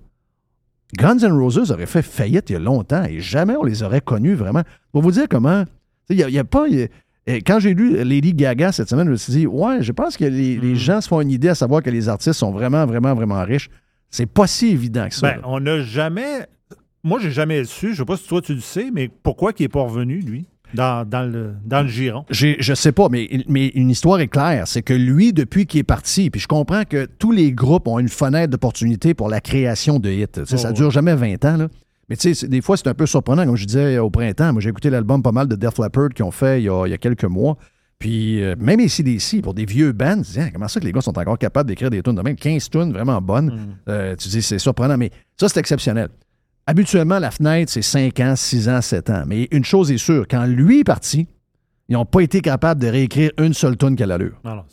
Guns 0.98 1.20
N' 1.20 1.32
Roses 1.32 1.72
aurait 1.72 1.86
fait 1.88 2.02
faillite 2.02 2.50
il 2.50 2.54
y 2.54 2.56
a 2.56 2.60
longtemps 2.60 3.04
et 3.04 3.20
jamais 3.20 3.56
on 3.56 3.64
les 3.64 3.84
aurait 3.84 4.02
connus 4.02 4.36
vraiment. 4.36 4.64
Pour 4.92 5.02
vous 5.02 5.12
dire 5.12 5.26
comment, 5.30 5.66
il 6.10 6.26
n'y 6.26 6.40
a, 6.40 6.44
pas. 6.44 6.66
Et 7.28 7.42
quand 7.42 7.60
j'ai 7.60 7.74
lu 7.74 8.04
Lady 8.04 8.34
Gaga 8.34 8.72
cette 8.72 8.90
semaine, 8.90 9.06
je 9.06 9.12
me 9.12 9.16
suis 9.16 9.34
dit, 9.34 9.48
ouais, 9.48 9.82
je 9.82 9.92
pense 9.92 10.18
que 10.18 10.26
les, 10.26 10.58
les 10.58 10.76
gens 10.76 11.02
se 11.02 11.08
font 11.08 11.22
une 11.22 11.30
idée 11.32 11.50
à 11.50 11.56
savoir 11.56 11.84
que 11.84 11.90
les 11.90 12.10
artistes 12.10 12.34
sont 12.40 12.52
vraiment, 12.52 12.86
vraiment, 12.86 13.14
vraiment 13.14 13.44
riches. 13.44 13.70
C'est 14.10 14.26
pas 14.26 14.48
si 14.48 14.70
évident 14.70 15.08
que 15.08 15.16
ça. 15.16 15.32
Ben, 15.34 15.42
on 15.46 15.60
n'a 15.60 15.82
jamais. 15.82 16.46
Moi, 17.04 17.20
j'ai 17.22 17.32
jamais 17.32 17.64
su, 17.64 17.92
je 17.94 17.98
sais 18.00 18.06
pas 18.06 18.18
si 18.18 18.28
toi 18.28 18.42
tu 18.42 18.54
le 18.54 18.60
sais, 18.62 18.90
mais 18.94 19.10
pourquoi 19.24 19.52
il 19.58 19.62
n'est 19.64 19.70
pas 19.70 19.82
revenu, 19.82 20.20
lui, 20.20 20.48
dans, 20.74 21.08
dans 21.08 21.24
le, 21.24 21.54
dans 21.66 21.82
le 21.82 21.88
giron? 21.88 22.26
Je 22.30 22.74
sais 22.74 22.92
pas, 22.92 23.08
mais, 23.10 23.28
mais 23.48 23.68
une 23.70 23.90
histoire 23.90 24.20
est 24.20 24.28
claire. 24.28 24.68
C'est 24.68 24.82
que 24.82 24.94
lui, 24.94 25.32
depuis 25.34 25.66
qu'il 25.66 25.80
est 25.80 25.84
parti, 25.84 26.30
puis 26.30 26.42
je 26.42 26.48
comprends 26.48 26.84
que 26.84 27.06
tous 27.18 27.32
les 27.32 27.52
groupes 27.54 27.88
ont 27.88 28.00
une 28.00 28.10
fenêtre 28.10 28.52
d'opportunité 28.52 29.14
pour 29.14 29.30
la 29.30 29.42
création 29.42 30.00
de 30.00 30.10
hits. 30.12 30.26
Tu 30.34 30.46
sais, 30.46 30.58
ça 30.58 30.70
Oh, 30.72 30.74
dure 30.74 30.92
jamais 30.92 31.16
20 31.16 31.46
ans, 31.46 31.58
là. 31.58 31.68
Mais 32.12 32.18
tu 32.18 32.36
sais, 32.36 32.46
des 32.50 32.60
fois, 32.60 32.76
c'est 32.76 32.90
un 32.90 32.94
peu 32.94 33.06
surprenant, 33.06 33.46
comme 33.46 33.56
je 33.56 33.64
disais 33.64 33.98
au 33.98 34.10
printemps. 34.10 34.52
Moi, 34.52 34.62
j'ai 34.62 34.68
écouté 34.68 34.90
l'album 34.90 35.24
pas 35.24 35.32
mal 35.32 35.48
de 35.48 35.56
Def 35.56 35.80
Leppard 35.80 36.10
qu'ils 36.10 36.26
ont 36.26 36.32
fait 36.32 36.60
il 36.60 36.66
y 36.66 36.70
a, 36.70 36.86
il 36.86 36.90
y 36.90 36.94
a 36.94 36.98
quelques 36.98 37.24
mois. 37.24 37.56
Puis 38.00 38.44
euh, 38.44 38.54
même 38.60 38.82
ici, 38.82 39.02
d'ici, 39.02 39.42
pour 39.42 39.54
des 39.54 39.64
vieux 39.64 39.94
bands, 39.94 40.22
tu 40.22 40.34
dis, 40.34 40.40
Ah, 40.42 40.52
comment 40.52 40.68
ça 40.68 40.82
que 40.82 40.86
les 40.86 40.92
gars 40.92 41.00
sont 41.00 41.18
encore 41.18 41.38
capables 41.38 41.70
d'écrire 41.70 41.90
des 41.90 42.04
tunes 42.04 42.16
de 42.16 42.22
même? 42.22 42.36
15 42.36 42.70
tunes 42.70 42.92
vraiment 42.92 43.22
bonnes. 43.22 43.78
Euh, 43.88 44.14
tu 44.18 44.28
dis, 44.28 44.42
c'est 44.42 44.60
surprenant, 44.60 44.98
mais 44.98 45.10
ça, 45.40 45.48
c'est 45.48 45.62
exceptionnel. 45.62 46.10
Habituellement, 46.68 47.18
la 47.18 47.32
fenêtre, 47.32 47.72
c'est 47.72 47.82
5 47.82 48.20
ans, 48.20 48.36
6 48.36 48.68
ans, 48.68 48.82
7 48.82 49.10
ans. 49.10 49.24
Mais 49.26 49.48
une 49.50 49.64
chose 49.64 49.90
est 49.90 49.98
sûre, 49.98 50.26
quand 50.30 50.46
lui 50.46 50.82
est 50.82 50.84
parti, 50.84 51.30
ils 51.88 51.94
n'ont 51.94 52.06
pas 52.06 52.20
été 52.20 52.42
capables 52.42 52.82
de 52.82 52.88
réécrire 52.88 53.32
une 53.38 53.54
seule 53.54 53.78
tune 53.78 53.96
qu'à 53.96 54.06
l'allure. 54.06 54.38
Non, 54.44 54.56
non. 54.56 54.66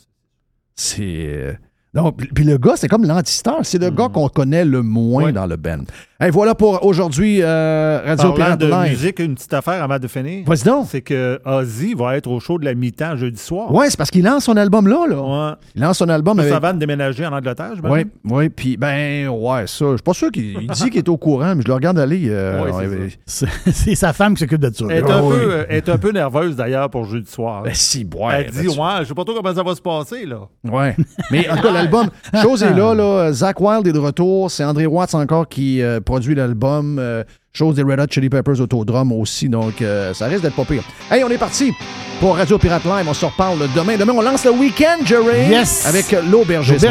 C'est. 0.75 1.57
Donc, 1.93 2.17
puis- 2.35 2.43
le 2.45 2.57
gars, 2.59 2.73
c'est 2.75 2.87
comme 2.87 3.03
l'antistar. 3.05 3.57
C'est 3.63 3.79
le 3.81 3.89
gars 3.89 4.09
qu'on 4.09 4.29
connaît 4.29 4.63
le 4.65 4.83
moins 4.83 5.29
Hmm. 5.29 5.33
Dans 5.33 5.45
le 5.47 5.55
band. 5.57 5.79
Hey, 6.21 6.31
voilà 6.31 6.53
pour 6.53 6.85
aujourd'hui, 6.85 7.39
euh, 7.41 8.01
Radio 8.05 8.31
Parlant 8.33 8.57
Pirate 8.57 8.59
de 8.59 8.67
Live. 8.67 8.89
musique, 8.91 9.19
une 9.19 9.35
petite 9.35 9.53
affaire 9.53 9.81
avant 9.81 9.97
de 9.97 10.07
finir. 10.07 10.43
Vas-y 10.45 10.63
donc. 10.65 10.87
C'est 10.89 11.01
que 11.01 11.39
Ozzy 11.45 11.93
va 11.93 12.17
être 12.17 12.27
au 12.29 12.39
show 12.41 12.59
de 12.59 12.65
la 12.65 12.73
mi-temps 12.75 13.15
jeudi 13.15 13.41
soir. 13.41 13.73
Ouais, 13.73 13.89
c'est 13.89 13.95
parce 13.97 14.11
qu'il 14.11 14.23
lance 14.25 14.43
son 14.43 14.57
album 14.57 14.87
là. 14.87 15.05
là. 15.07 15.15
Ouais. 15.49 15.55
Il 15.75 15.81
lance 15.81 15.97
son 15.97 16.09
album 16.09 16.37
avec. 16.39 16.51
Ça 16.51 16.59
va 16.59 16.73
de 16.73 16.77
déménager 16.79 17.25
en 17.25 17.31
Angleterre, 17.31 17.71
je 17.75 17.87
Oui, 17.87 18.05
oui, 18.25 18.49
puis 18.49 18.75
ben, 18.75 19.29
ouais, 19.29 19.65
ça. 19.65 19.85
Je 19.91 19.95
suis 19.95 20.03
pas 20.03 20.13
sûr 20.13 20.29
qu'il 20.29 20.57
il 20.61 20.67
dit 20.67 20.89
qu'il 20.89 20.97
est 20.97 21.09
au 21.09 21.17
courant, 21.17 21.55
mais 21.55 21.61
je 21.63 21.67
le 21.69 21.73
regarde 21.73 21.97
aller. 21.97 22.25
euh, 22.27 22.63
Ouais, 22.65 23.09
c'est 23.25 23.95
sa 23.95 24.11
femme 24.13 24.33
qui 24.33 24.41
s'occupe 24.41 24.59
de 24.61 24.73
ça. 24.75 24.85
Elle 24.89 24.97
est, 25.05 25.09
un 25.09 25.21
oui. 25.23 25.29
peu, 25.37 25.51
euh, 25.53 25.65
est 25.69 25.87
un 25.89 25.97
peu 25.97 26.11
nerveuse 26.11 26.55
d'ailleurs 26.57 26.89
pour 26.89 27.05
jeudi 27.05 27.31
soir. 27.31 27.63
Ben, 27.63 27.73
si, 27.73 28.05
ouais. 28.13 28.45
elle 28.45 28.51
dit 28.51 28.57
ben, 28.67 28.73
tu- 28.73 28.79
Ouais, 28.79 28.85
je 28.99 29.03
sais 29.05 29.13
pas 29.13 29.23
trop 29.23 29.35
comment 29.35 29.55
ça 29.55 29.63
va 29.63 29.73
se 29.73 29.81
passer, 29.81 30.25
là. 30.25 30.41
Ouais. 30.69 30.95
Mais 31.31 31.49
en 31.49 31.55
tout 31.55 31.61
cas, 31.63 31.71
l'album, 31.81 32.09
chose 32.41 32.63
est 32.63 32.73
là, 32.73 32.93
là. 32.93 33.31
Zach 33.31 33.59
Wild 33.59 33.87
est 33.87 33.93
de 33.93 33.99
retour. 33.99 34.51
C'est 34.51 34.63
André 34.63 34.85
Watts 34.85 35.15
encore 35.15 35.47
qui 35.47 35.81
euh, 35.81 35.99
produit 35.99 36.35
l'album. 36.35 36.97
Euh, 36.99 37.23
chose 37.53 37.75
des 37.75 37.83
Red 37.83 37.99
Hot 37.99 38.07
Chili 38.09 38.29
Peppers 38.29 38.59
Autodrome 38.61 39.11
aussi. 39.11 39.49
Donc, 39.49 39.81
euh, 39.81 40.13
ça 40.13 40.27
risque 40.27 40.43
d'être 40.43 40.55
pas 40.55 40.65
pire. 40.65 40.83
Hey, 41.11 41.23
on 41.23 41.29
est 41.29 41.37
parti 41.37 41.73
pour 42.19 42.35
Radio 42.35 42.57
Pirate 42.57 42.85
Live. 42.85 43.05
On 43.07 43.13
se 43.13 43.25
reparle 43.25 43.59
demain. 43.75 43.97
Demain, 43.97 44.13
on 44.15 44.21
lance 44.21 44.45
le 44.45 44.51
week-end, 44.51 45.03
Jerry. 45.05 45.49
Yes. 45.49 45.85
Avec 45.85 46.11
l'Aubergiste. 46.29 46.85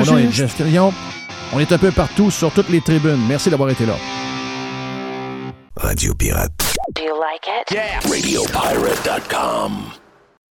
On 1.54 1.58
est 1.60 1.72
un 1.72 1.78
peu 1.78 1.90
partout 1.90 2.30
sur 2.30 2.52
toutes 2.52 2.68
les 2.68 2.80
tribunes. 2.80 3.20
Merci 3.28 3.48
d'avoir 3.48 3.70
été 3.70 3.86
là. 3.86 3.94
Radio 5.76 6.14
Pirate. 6.14 6.52
Do 6.94 7.02
you 7.02 7.14
like 7.14 7.46
it? 7.46 7.68
RadioPirate.com. 8.10 10.07